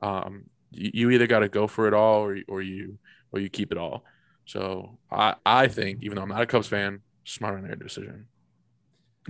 Um, 0.03 0.45
you, 0.71 0.91
you 0.95 1.11
either 1.11 1.27
got 1.27 1.41
to 1.41 1.49
go 1.49 1.67
for 1.67 1.89
it 1.89 1.95
all 1.95 2.21
or 2.25 2.39
or 2.47 2.63
you 2.63 2.99
or 3.33 3.41
you 3.41 3.49
keep 3.49 3.73
it 3.73 3.79
all. 3.79 4.05
So 4.45 4.99
I 5.11 5.35
I 5.45 5.69
think 5.69 6.03
even 6.03 6.17
though 6.17 6.23
I'm 6.23 6.29
not 6.29 6.43
a 6.43 6.47
Cubs 6.47 6.69
fan, 6.69 7.01
smart 7.25 7.57
on 7.57 7.63
their 7.67 7.75
decision. 7.77 8.27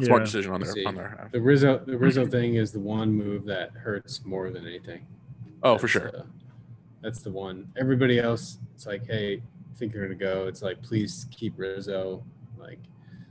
Smart 0.00 0.20
Yeah. 0.20 0.24
decision 0.24 0.52
on 0.52 0.60
their 0.60 0.72
See, 0.72 0.84
on 0.84 0.94
their. 0.94 1.28
The 1.32 1.40
Rizzo, 1.40 1.78
the 1.84 1.98
Rizzo 1.98 2.26
thing 2.26 2.54
is 2.54 2.70
the 2.72 2.78
one 2.80 3.12
move 3.12 3.44
that 3.46 3.70
hurts 3.72 4.24
more 4.24 4.50
than 4.50 4.66
anything. 4.66 5.06
Oh, 5.62 5.76
for 5.76 5.88
sure. 5.88 6.16
uh, 6.16 6.22
that's 7.02 7.20
the 7.22 7.30
one. 7.32 7.70
Everybody 7.76 8.20
else, 8.20 8.58
it's 8.74 8.86
like, 8.86 9.06
hey, 9.06 9.36
I 9.36 9.74
think 9.76 9.92
you're 9.92 10.04
gonna 10.06 10.14
go. 10.18 10.46
It's 10.46 10.62
like, 10.62 10.80
please 10.82 11.26
keep 11.32 11.54
Rizzo. 11.56 12.24
Like, 12.58 12.78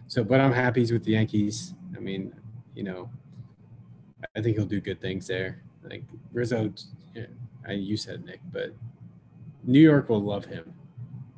so, 0.07 0.23
but 0.23 0.39
I'm 0.41 0.51
happy 0.51 0.81
he's 0.81 0.91
with 0.91 1.03
the 1.05 1.11
Yankees. 1.11 1.73
I 1.95 1.99
mean, 1.99 2.33
you 2.75 2.83
know, 2.83 3.09
I 4.35 4.41
think 4.41 4.57
he'll 4.57 4.65
do 4.65 4.81
good 4.81 4.99
things 4.99 5.25
there. 5.27 5.61
Like 5.83 6.03
Rizzo, 6.33 6.73
yeah, 7.15 7.27
I 7.65 7.73
you 7.73 7.95
said 7.95 8.25
Nick, 8.25 8.41
but 8.51 8.73
New 9.63 9.79
York 9.81 10.09
will 10.09 10.21
love 10.21 10.45
him. 10.45 10.73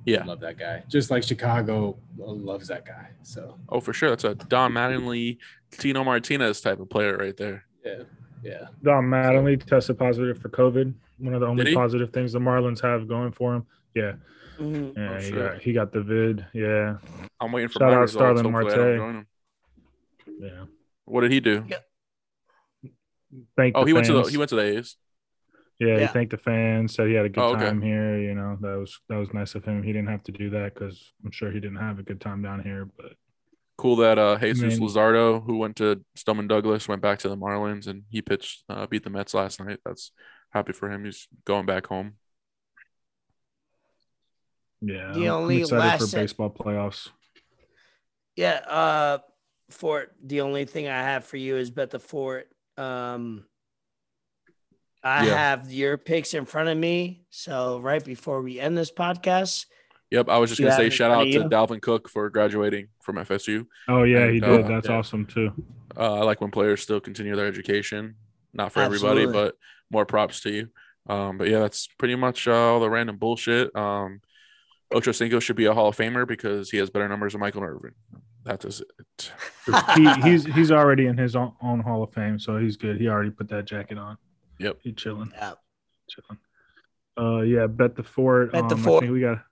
Yeah. 0.06 0.24
love 0.24 0.40
that 0.40 0.58
guy. 0.58 0.84
Just 0.88 1.12
like 1.12 1.24
Chicago 1.24 1.98
loves 2.18 2.68
that 2.70 2.86
guy. 2.86 3.10
So 3.24 3.58
Oh, 3.70 3.80
for 3.80 3.94
sure. 3.94 4.10
That's 4.10 4.24
a 4.24 4.34
Don 4.36 4.72
Mattingly, 4.74 5.38
Tino 5.72 6.04
Martinez 6.04 6.62
type 6.62 6.80
of 6.80 6.90
player 6.90 7.18
right 7.18 7.36
there. 7.38 7.66
yeah, 7.86 8.04
yeah. 8.44 8.68
Don 8.84 9.04
Mattingly 9.06 9.64
tested 9.64 9.98
positive 10.00 10.40
for 10.40 10.50
COVID. 10.50 10.94
One 11.20 11.34
of 11.34 11.42
the 11.42 11.48
only 11.48 11.74
positive 11.76 12.12
things 12.12 12.32
the 12.34 12.40
Marlins 12.40 12.82
have 12.82 13.08
going 13.08 13.32
for 13.34 13.56
him. 13.56 13.66
Yeah, 13.94 14.14
Mhm. 14.58 14.96
yeah, 14.96 15.10
Oh, 15.12 15.16
he 15.18 15.24
shit. 15.26 15.36
got 15.36 15.62
he 15.62 15.74
got 15.74 15.92
the 15.92 16.02
vid. 16.02 16.46
Yeah, 16.54 16.98
I'm 17.42 17.52
waiting 17.52 17.68
for 17.70 17.80
Shout 17.80 17.90
my 17.92 17.96
out 17.98 18.02
results. 18.02 18.14
Starling 18.14 18.54
Hopefully 18.54 18.74
I 18.74 18.76
don't 18.78 18.98
Marte. 18.98 18.98
join 18.98 19.16
him. 19.16 19.28
yeah. 20.40 20.66
What 21.06 21.22
did 21.22 21.32
he 21.32 21.40
do? 21.42 21.66
Thank 23.58 23.76
Oh, 23.78 23.82
the 23.82 23.88
he 23.88 23.94
went 23.94 24.06
to 24.08 24.14
the 24.14 24.24
he 24.24 24.38
went 24.38 24.50
to 24.50 24.56
the 24.56 24.64
A's. 24.78 24.96
Yeah, 25.80 26.00
he 26.00 26.08
thanked 26.08 26.32
the 26.32 26.38
fans. 26.38 26.94
Said 26.96 27.08
he 27.08 27.14
had 27.14 27.26
a 27.26 27.30
good 27.30 27.42
Oh, 27.42 27.54
okay. 27.56 27.66
time 27.66 27.82
here. 27.82 28.20
You 28.20 28.36
know, 28.36 28.58
that 28.60 28.78
was 28.78 29.00
that 29.08 29.16
was 29.16 29.34
nice 29.34 29.56
of 29.56 29.64
him. 29.64 29.82
He 29.82 29.94
didn't 29.94 30.10
have 30.10 30.24
to 30.24 30.32
do 30.32 30.50
that 30.52 30.74
because 30.74 31.14
I'm 31.24 31.32
sure 31.32 31.52
he 31.52 31.60
didn't 31.62 31.78
have 31.78 32.00
a 32.00 32.04
good 32.04 32.20
time 32.20 32.42
down 32.42 32.62
here. 32.64 32.86
But 32.98 33.14
Cool 33.78 33.96
that 33.98 34.20
uh 34.20 34.38
Jesus 34.40 34.78
mean- 34.78 34.90
Luzardo, 34.90 35.42
who 35.46 35.58
went 35.58 35.78
to 35.78 36.04
Stoneman 36.16 36.48
Douglas, 36.48 36.90
went 36.90 37.02
back 37.02 37.20
to 37.20 37.30
the 37.30 37.38
Marlins 37.38 37.88
and 37.88 38.04
he 38.10 38.22
pitched 38.22 38.64
uh, 38.68 38.88
beat 38.88 39.04
the 39.06 39.10
Mets 39.10 39.34
last 39.34 39.62
night. 39.62 39.80
That's 39.86 40.12
happy 40.52 40.74
for 40.74 40.92
him. 40.92 41.06
He's 41.06 41.28
going 41.46 41.66
back 41.66 41.88
home. 41.88 42.16
yeah, 44.82 45.12
The 45.14 45.28
I'm 45.28 45.34
only 45.34 45.62
excited 45.62 45.80
last 45.80 46.12
for 46.12 46.18
baseball 46.18 46.50
playoffs. 46.50 47.10
Yeah. 48.36 48.56
Uh, 48.68 49.18
Fort. 49.70 50.16
The 50.24 50.42
only 50.42 50.66
thing 50.66 50.88
I 50.88 51.02
have 51.04 51.26
for 51.26 51.38
you 51.38 51.56
is 51.58 51.70
bet 51.70 51.90
the 51.92 52.00
Fort. 52.00 52.50
Um, 52.78 53.46
I 55.04 55.26
Yeah. 55.28 55.36
have 55.36 55.72
your 55.72 55.98
picks 55.98 56.34
in 56.34 56.46
front 56.46 56.70
of 56.70 56.78
me. 56.78 57.24
So 57.30 57.80
right 57.80 58.04
before 58.04 58.42
we 58.42 58.60
end 58.60 58.78
this 58.78 58.92
podcast, 58.92 59.66
Yep, 60.12 60.28
I 60.28 60.40
was 60.40 60.50
just 60.50 60.60
gonna 60.60 60.76
say 60.76 60.90
shout 60.90 61.12
out 61.12 61.24
to 61.26 61.30
you? 61.30 61.44
Dalvin 61.44 61.82
Cook 61.82 62.10
for 62.10 62.30
graduating 62.32 62.88
from 63.02 63.18
FSU. 63.18 63.68
Oh 63.88 64.04
yeah, 64.04 64.28
he 64.30 64.40
did. 64.40 64.66
uh, 64.66 64.68
That's 64.68 64.88
yeah. 64.90 64.96
awesome 64.98 65.26
too. 65.28 65.52
Uh, 65.96 66.16
I 66.16 66.24
like 66.24 66.42
when 66.42 66.50
players 66.52 66.82
still 66.82 67.00
continue 67.00 67.36
their 67.36 67.46
education. 67.46 68.16
Not 68.52 68.72
for 68.72 68.82
everybody, 68.82 69.28
but 69.28 69.56
more 69.92 70.06
props 70.08 70.42
to 70.42 70.50
you. 70.52 70.70
Um, 71.08 71.38
but 71.38 71.48
yeah, 71.48 71.60
that's 71.60 71.88
pretty 72.00 72.16
much 72.16 72.48
uh, 72.48 72.54
all 72.54 72.80
the 72.80 72.90
random 72.90 73.18
bullshit. 73.18 73.76
Um, 73.76 74.22
Ocho 74.92 75.12
Cinco 75.12 75.40
should 75.40 75.56
be 75.56 75.66
a 75.66 75.74
Hall 75.76 75.88
of 75.90 75.96
Famer 75.96 76.28
because 76.28 76.72
he 76.72 76.78
has 76.78 76.90
better 76.90 77.08
numbers 77.08 77.34
than 77.34 77.40
Michael 77.42 77.62
Irvin. 77.64 77.94
That 78.46 78.66
is 78.66 78.82
it. 78.82 79.32
he, 79.96 80.12
he's 80.24 80.46
he's 80.56 80.72
already 80.72 81.06
in 81.06 81.18
his 81.18 81.36
own, 81.36 81.54
own 81.62 81.82
Hall 81.82 82.02
of 82.02 82.12
Fame, 82.14 82.40
so 82.40 82.58
he's 82.58 82.78
good. 82.78 83.00
He 83.00 83.08
already 83.08 83.30
put 83.30 83.48
that 83.50 83.66
jacket 83.66 84.00
on. 84.00 84.18
Yep. 84.60 84.80
He 84.84 84.92
chilling, 84.94 85.32
Yeah. 85.36 85.54
chilling. 86.10 86.40
Uh, 87.18 87.42
yeah, 87.42 87.68
bet 87.68 87.96
the 87.96 88.04
fort. 88.04 88.52
Bet 88.52 88.70
the 88.70 88.76
um, 88.76 88.84
fort. 88.84 89.04
I 89.04 89.08
think 89.08 89.14
we 89.14 89.22
got 89.22 89.44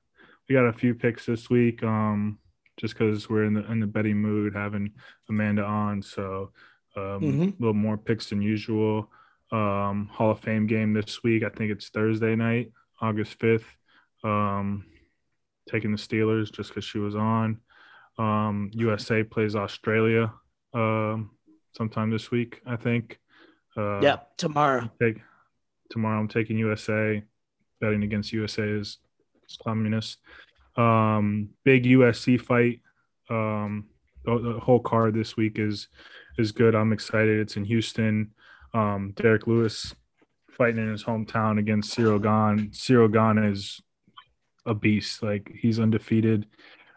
we 0.48 0.54
got 0.54 0.66
a 0.68 0.74
few 0.74 0.94
picks 0.96 1.26
this 1.26 1.50
week. 1.50 1.84
Um, 1.84 2.40
just 2.78 2.94
because 2.94 3.30
we're 3.30 3.46
in 3.46 3.54
the 3.54 3.70
in 3.72 3.80
the 3.80 3.88
betting 3.88 4.18
mood, 4.18 4.54
having 4.54 4.94
Amanda 5.30 5.64
on, 5.64 6.02
so 6.02 6.52
um, 6.96 7.22
Mhm. 7.22 7.54
a 7.54 7.56
little 7.60 7.74
more 7.74 7.98
picks 7.98 8.30
than 8.30 8.42
usual. 8.42 9.12
Um, 9.52 10.08
Hall 10.12 10.32
of 10.32 10.40
Fame 10.40 10.68
game 10.68 10.94
this 10.94 11.24
week. 11.24 11.44
I 11.44 11.50
think 11.50 11.72
it's 11.72 11.90
Thursday 11.90 12.36
night, 12.36 12.72
August 13.02 13.40
fifth. 13.40 13.78
Um, 14.24 14.86
taking 15.70 15.92
the 15.92 15.98
Steelers 15.98 16.52
just 16.52 16.70
because 16.70 16.86
she 16.86 16.98
was 17.00 17.16
on. 17.16 17.60
Um, 18.18 18.70
USA 18.74 19.24
plays 19.24 19.56
Australia 19.56 20.34
um, 20.74 21.32
sometime 21.76 22.10
this 22.10 22.32
week, 22.32 22.62
I 22.66 22.76
think. 22.78 23.20
Uh, 23.78 24.00
Yep. 24.02 24.38
Tomorrow. 24.38 24.90
Take 25.02 25.22
tomorrow. 25.90 26.20
I'm 26.20 26.28
taking 26.28 26.58
USA. 26.58 27.24
Betting 27.80 28.04
against 28.04 28.34
USA 28.34 28.64
is, 28.64 28.98
is 29.48 29.58
communist. 29.64 30.18
Um, 30.76 31.50
big 31.64 31.84
UFC 31.84 32.40
fight. 32.42 32.82
Um, 33.30 33.86
the, 34.26 34.40
the 34.40 34.60
whole 34.60 34.80
card 34.80 35.14
this 35.14 35.38
week 35.38 35.60
is 35.60 35.88
is 36.38 36.52
good. 36.52 36.76
I'm 36.76 36.92
excited. 36.94 37.40
It's 37.40 37.56
in 37.56 37.66
Houston. 37.66 38.32
Um, 38.74 39.14
Derrick 39.16 39.48
Lewis 39.48 39.94
fighting 40.52 40.82
in 40.82 40.92
his 40.92 41.04
hometown 41.04 41.60
against 41.60 41.96
Ciryl 41.96 42.22
Gane. 42.22 42.70
Ciryl 42.72 43.12
Gane 43.14 43.44
is 43.44 43.80
a 44.66 44.74
beast. 44.74 45.22
Like 45.24 45.52
he's 45.62 45.80
undefeated. 45.80 46.48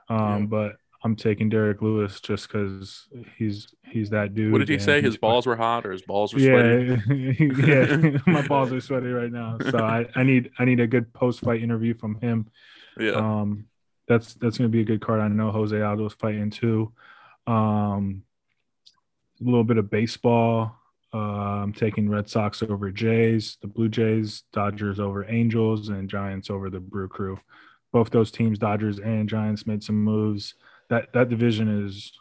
Um, 0.09 0.19
Yeah. 0.43 0.47
but 0.47 0.77
I'm 1.03 1.17
taking 1.17 1.49
Derrick 1.49 1.81
Lewis 1.81 2.21
just 2.21 2.49
because 2.49 3.09
he's 3.37 3.75
he's 3.87 4.11
that 4.11 4.35
dude. 4.35 4.53
What 4.53 4.59
did 4.59 4.69
he 4.69 4.79
say? 4.79 5.01
His 5.01 5.17
balls 5.17 5.47
were 5.47 5.57
hot 5.57 5.87
or 5.87 5.93
his 5.93 6.03
balls 6.03 6.35
were 6.35 6.41
yeah, 6.41 7.01
sweaty? 7.05 7.55
yeah. 7.67 8.19
My 8.27 8.47
balls 8.47 8.71
are 8.73 8.81
sweaty 8.81 9.09
right 9.09 9.33
now, 9.33 9.57
so 9.71 9.79
I, 9.79 10.07
I 10.15 10.23
need 10.25 10.51
I 10.59 10.67
need 10.67 10.81
a 10.81 10.87
good 10.87 11.13
post 11.15 11.41
fight 11.41 11.63
interview 11.63 11.95
from 11.95 12.21
him. 12.21 12.51
Yeah. 12.99 13.13
Um, 13.13 13.67
that's 14.09 14.35
that's 14.35 14.59
gonna 14.59 14.69
be 14.69 14.83
a 14.83 14.85
good 14.85 15.01
card. 15.01 15.21
I 15.21 15.29
know 15.29 15.51
Jose 15.51 15.81
Aldo's 15.81 16.15
fighting 16.15 16.51
too. 16.51 16.93
Um, 17.47 18.25
a 19.41 19.45
little 19.45 19.65
bit 19.65 19.79
of 19.79 19.91
baseball. 19.91 20.77
Uh, 21.13 21.63
I'm 21.63 21.73
taking 21.73 22.09
Red 22.09 22.29
Sox 22.29 22.63
over 22.63 22.91
Jays, 22.91 23.57
the 23.63 23.67
Blue 23.67 23.89
Jays, 23.89 24.45
Dodgers 24.53 25.01
over 25.01 25.29
Angels, 25.29 25.89
and 25.89 26.11
Giants 26.11 26.51
over 26.51 26.71
the 26.71 26.79
Brew 26.79 27.09
Crew. 27.09 27.39
Both 27.93 28.11
those 28.11 28.31
teams, 28.31 28.59
Dodgers 28.59 29.01
and 29.01 29.29
Giants, 29.29 29.67
made 29.67 29.83
some 29.83 29.97
moves. 29.97 30.55
That 30.91 31.13
that 31.15 31.29
division 31.31 31.87
is, 31.87 32.13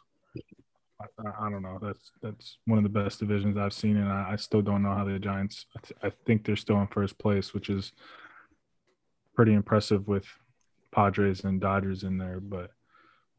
I, 1.01 1.05
I 1.45 1.49
don't 1.49 1.61
know. 1.63 1.79
That's 1.81 2.11
that's 2.21 2.57
one 2.65 2.77
of 2.77 2.83
the 2.83 2.89
best 2.89 3.19
divisions 3.19 3.57
I've 3.57 3.73
seen, 3.73 3.97
and 3.97 4.07
I, 4.09 4.31
I 4.31 4.35
still 4.37 4.61
don't 4.61 4.83
know 4.83 4.93
how 4.93 5.03
the 5.03 5.19
Giants. 5.19 5.65
I, 5.75 5.79
th- 5.81 5.99
I 6.03 6.11
think 6.25 6.45
they're 6.45 6.55
still 6.55 6.79
in 6.79 6.87
first 6.87 7.17
place, 7.17 7.53
which 7.53 7.69
is 7.69 7.91
pretty 9.35 9.53
impressive 9.53 10.07
with 10.07 10.25
Padres 10.91 11.43
and 11.43 11.59
Dodgers 11.59 12.03
in 12.03 12.17
there. 12.17 12.39
But 12.39 12.71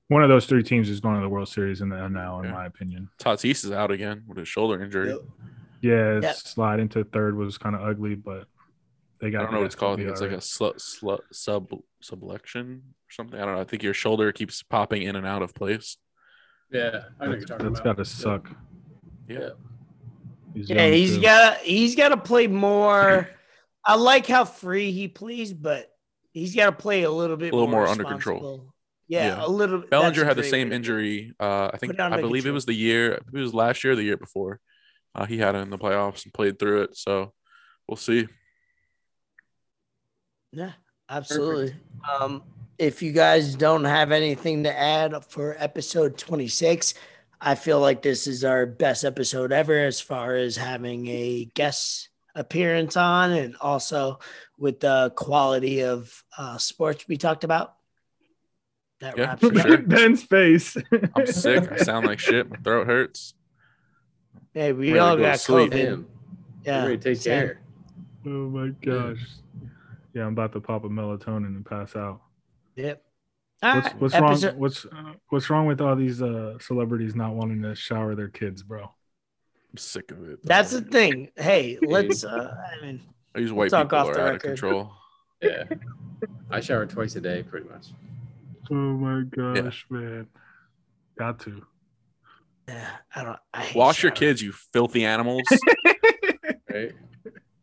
one 0.08 0.22
of 0.22 0.28
those 0.28 0.46
three 0.46 0.62
teams 0.62 0.88
is 0.88 1.00
going 1.00 1.14
to 1.16 1.20
the 1.20 1.28
World 1.28 1.48
Series 1.48 1.80
in 1.80 1.88
the 1.90 2.08
now, 2.08 2.40
in 2.40 2.46
Yeah. 2.46 2.52
my 2.52 2.66
opinion. 2.66 3.08
Tatis 3.18 3.64
is 3.64 3.70
out 3.70 3.90
again 3.92 4.24
with 4.26 4.38
his 4.38 4.48
shoulder 4.48 4.82
injury. 4.82 5.10
Yep. 5.10 5.20
Yeah, 5.82 6.20
Yep. 6.20 6.34
slide 6.36 6.80
into 6.80 7.04
third 7.04 7.36
was 7.36 7.56
kind 7.56 7.74
of 7.76 7.82
ugly, 7.82 8.14
but 8.14 8.48
they 9.20 9.28
I 9.28 9.30
don't 9.30 9.52
know 9.52 9.58
what 9.58 9.66
it's 9.66 9.74
called. 9.74 10.00
I 10.00 10.04
be 10.04 10.08
it's 10.08 10.20
like 10.20 10.30
a 10.32 10.40
sl- 10.40 10.76
sl- 10.78 11.14
sub 11.32 11.70
subluxation 12.02 12.78
or 12.78 13.10
something. 13.10 13.38
I 13.40 13.44
don't 13.44 13.54
know. 13.54 13.60
I 13.60 13.64
think 13.64 13.82
your 13.82 13.94
shoulder 13.94 14.32
keeps 14.32 14.62
popping 14.62 15.02
in 15.02 15.16
and 15.16 15.26
out 15.26 15.42
of 15.42 15.54
place. 15.54 15.96
Yeah, 16.72 16.80
I 16.80 16.88
know 16.90 16.94
what 16.94 17.00
right. 17.00 17.28
you're 17.28 17.36
That's, 17.38 17.46
talking 17.50 17.66
that's 17.66 17.80
about. 17.80 17.96
got 17.96 18.04
to 18.04 18.04
suck. 18.04 18.50
Yeah. 19.28 19.48
He's 20.54 20.68
Yeah, 20.70 20.82
young, 20.84 20.92
he's 20.92 21.14
too. 21.16 21.22
got 21.22 21.56
he's 21.58 21.96
got 21.96 22.08
to 22.10 22.16
play 22.16 22.46
more. 22.46 23.28
I 23.84 23.94
like 23.94 24.26
how 24.26 24.44
free 24.44 24.92
he 24.92 25.08
plays, 25.08 25.52
but 25.52 25.90
he's 26.32 26.54
got 26.54 26.66
to 26.66 26.72
play 26.72 27.02
a 27.02 27.10
little 27.10 27.36
bit 27.36 27.52
A 27.52 27.56
little 27.56 27.70
more 27.70 27.86
under 27.86 28.04
control. 28.04 28.72
Yeah, 29.08 29.38
Yeah. 29.38 29.44
a 29.44 29.48
little. 29.48 29.80
Bellinger 29.90 30.24
had 30.24 30.36
the 30.36 30.44
same 30.44 30.70
way 30.70 30.76
injury. 30.76 31.34
Uh, 31.40 31.70
I 31.72 31.76
think 31.76 31.98
I 31.98 32.20
believe 32.20 32.46
it 32.46 32.52
was 32.52 32.66
the 32.66 32.74
year. 32.74 33.12
It 33.14 33.24
was 33.32 33.52
last 33.54 33.82
year, 33.82 33.92
or 33.94 33.96
the 33.96 34.02
year 34.04 34.16
before. 34.16 34.60
Uh, 35.14 35.26
he 35.26 35.38
had 35.38 35.54
it 35.56 35.58
in 35.58 35.70
the 35.70 35.78
playoffs 35.78 36.24
and 36.24 36.32
played 36.32 36.58
through 36.58 36.82
it. 36.82 36.96
So 36.96 37.32
we'll 37.88 37.96
see. 37.96 38.28
Yeah, 40.52 40.72
absolutely. 41.08 41.74
Um, 42.18 42.42
if 42.78 43.02
you 43.02 43.12
guys 43.12 43.54
don't 43.54 43.84
have 43.84 44.10
anything 44.12 44.64
to 44.64 44.76
add 44.76 45.14
for 45.26 45.54
episode 45.58 46.16
26, 46.18 46.94
I 47.40 47.54
feel 47.54 47.80
like 47.80 48.02
this 48.02 48.26
is 48.26 48.44
our 48.44 48.66
best 48.66 49.04
episode 49.04 49.52
ever 49.52 49.78
as 49.78 50.00
far 50.00 50.34
as 50.34 50.56
having 50.56 51.06
a 51.08 51.44
guest 51.54 52.08
appearance 52.34 52.96
on 52.96 53.32
and 53.32 53.56
also 53.60 54.18
with 54.58 54.80
the 54.80 55.12
quality 55.16 55.82
of 55.82 56.24
uh, 56.36 56.58
sports 56.58 57.06
we 57.08 57.16
talked 57.16 57.44
about. 57.44 57.74
That 59.00 59.16
Yeah, 59.16 59.24
wraps 59.28 59.42
it 59.44 59.56
up. 59.56 59.66
sure. 59.66 59.78
Ben's 59.86 60.22
face. 60.24 60.76
I'm 61.14 61.26
sick. 61.26 61.70
I 61.72 61.76
sound 61.78 62.06
like 62.06 62.18
shit. 62.18 62.50
My 62.50 62.56
throat 62.58 62.86
hurts. 62.86 63.34
Hey, 64.52 64.72
we 64.72 64.88
Ready 64.88 64.94
to 64.94 64.98
all 65.04 65.16
go 65.16 65.22
to 65.22 65.28
got 65.28 65.40
sleep. 65.40 65.72
COVID. 65.72 65.84
Damn, 65.84 66.06
Yeah. 66.64 66.82
ready 66.84 66.96
to 66.98 67.02
take 67.02 67.16
same. 67.18 67.40
care. 67.40 67.60
oh 68.26 68.28
my 68.50 68.68
gosh. 68.84 69.18
Yeah, 70.14 70.22
I'm 70.26 70.32
about 70.32 70.52
to 70.52 70.60
pop 70.60 70.84
a 70.84 70.88
melatonin 70.88 71.46
and 71.46 71.64
pass 71.64 71.94
out. 71.96 72.20
Yep. 72.76 73.02
All 73.62 73.74
What's, 73.74 73.86
right, 73.86 74.00
what's 74.00 74.14
episode- 74.14 74.46
wrong? 74.52 74.58
What's 74.58 74.84
uh, 74.86 75.12
what's 75.28 75.50
wrong 75.50 75.66
with 75.66 75.80
all 75.80 75.94
these 75.94 76.22
uh, 76.22 76.58
celebrities 76.60 77.14
not 77.14 77.34
wanting 77.34 77.60
to 77.62 77.74
shower 77.74 78.14
their 78.14 78.28
kids, 78.28 78.62
bro? 78.62 78.82
I'm 78.82 79.76
sick 79.76 80.10
of 80.10 80.28
it. 80.28 80.40
That's 80.42 80.70
the 80.70 80.80
thing. 80.80 81.28
Hey, 81.36 81.78
let's. 81.82 82.24
Uh, 82.24 82.56
I 82.56 82.84
mean, 82.84 83.00
These 83.34 83.52
white 83.52 83.70
talk 83.70 83.86
people 83.90 83.98
off 83.98 84.08
are 84.16 84.20
out 84.28 84.34
of 84.36 84.42
control. 84.42 84.92
Yeah, 85.42 85.64
I 86.50 86.60
shower 86.60 86.84
twice 86.84 87.16
a 87.16 87.20
day, 87.22 87.42
pretty 87.42 87.66
much. 87.66 87.86
Oh 88.70 88.74
my 88.74 89.22
gosh, 89.22 89.86
man! 89.88 90.26
Got 91.18 91.40
to. 91.40 91.64
yeah, 92.68 92.90
I 93.14 93.24
don't. 93.24 93.38
I 93.54 93.62
hate 93.62 93.74
Wash 93.76 94.02
your 94.02 94.12
kids, 94.12 94.42
you 94.42 94.52
filthy 94.52 95.04
animals. 95.04 95.42
Right? 96.72 96.92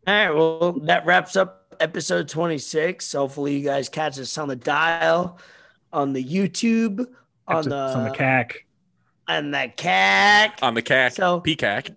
All 0.06 0.14
right. 0.14 0.30
Well, 0.30 0.72
that 0.82 1.06
wraps 1.06 1.34
up 1.36 1.67
episode 1.80 2.28
26. 2.28 3.12
Hopefully, 3.12 3.56
you 3.56 3.64
guys 3.64 3.88
catch 3.88 4.18
us 4.18 4.36
on 4.38 4.48
the 4.48 4.56
dial, 4.56 5.38
on 5.92 6.12
the 6.12 6.24
YouTube, 6.24 7.06
on 7.46 7.58
It's 7.58 7.68
the, 7.68 7.76
on 7.76 8.04
the 8.04 8.10
CAC. 8.10 8.52
on 9.28 9.50
the 9.50 9.72
CAC. 9.76 10.52
On 10.62 10.74
the 10.74 10.82
CAC. 10.82 11.12
So- 11.12 11.40
Peacock. 11.40 11.88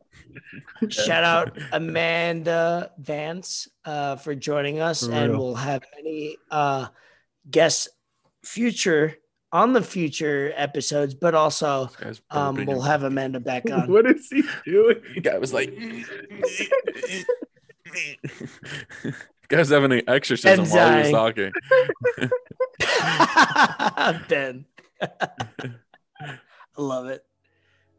Shout 0.87 1.25
out 1.25 1.57
Amanda 1.73 2.91
Vance 2.97 3.67
uh, 3.83 4.15
for 4.15 4.33
joining 4.33 4.79
us, 4.79 5.05
For 5.05 5.11
and 5.11 5.37
we'll 5.37 5.55
have 5.55 5.83
any 5.99 6.37
uh, 6.49 6.87
guests 7.49 7.89
future 8.43 9.17
on 9.51 9.73
the 9.73 9.81
future 9.81 10.53
episodes, 10.55 11.13
but 11.13 11.35
also 11.35 11.89
um, 12.29 12.63
we'll 12.65 12.79
have 12.81 13.03
Amanda 13.03 13.41
back 13.41 13.69
on. 13.69 13.87
What 13.91 14.05
is 14.09 14.29
he 14.29 14.43
doing? 14.65 15.01
The 15.15 15.19
guy 15.19 15.37
was 15.37 15.53
like, 15.53 15.73
guy's 19.51 19.69
having 19.69 19.91
an 19.91 20.01
exorcism 20.07 20.61
And 20.63 20.71
while 20.71 20.91
he 20.93 20.99
was 20.99 21.11
dying. 21.11 21.51
talking. 21.51 21.51
ben. 24.29 24.65
I 25.01 26.31
love 26.77 27.07
it. 27.07 27.23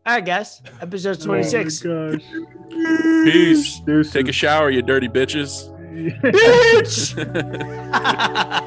All 0.04 0.14
right, 0.14 0.24
guys. 0.24 0.60
Episode 0.80 1.20
26. 1.20 1.84
Oh 1.86 2.12
gosh. 2.12 2.22
Peace. 3.24 3.80
Deuces. 3.80 4.12
Take 4.12 4.28
a 4.28 4.32
shower, 4.32 4.70
you 4.70 4.82
dirty 4.82 5.08
bitches. 5.08 5.68
Bitch! 6.22 7.12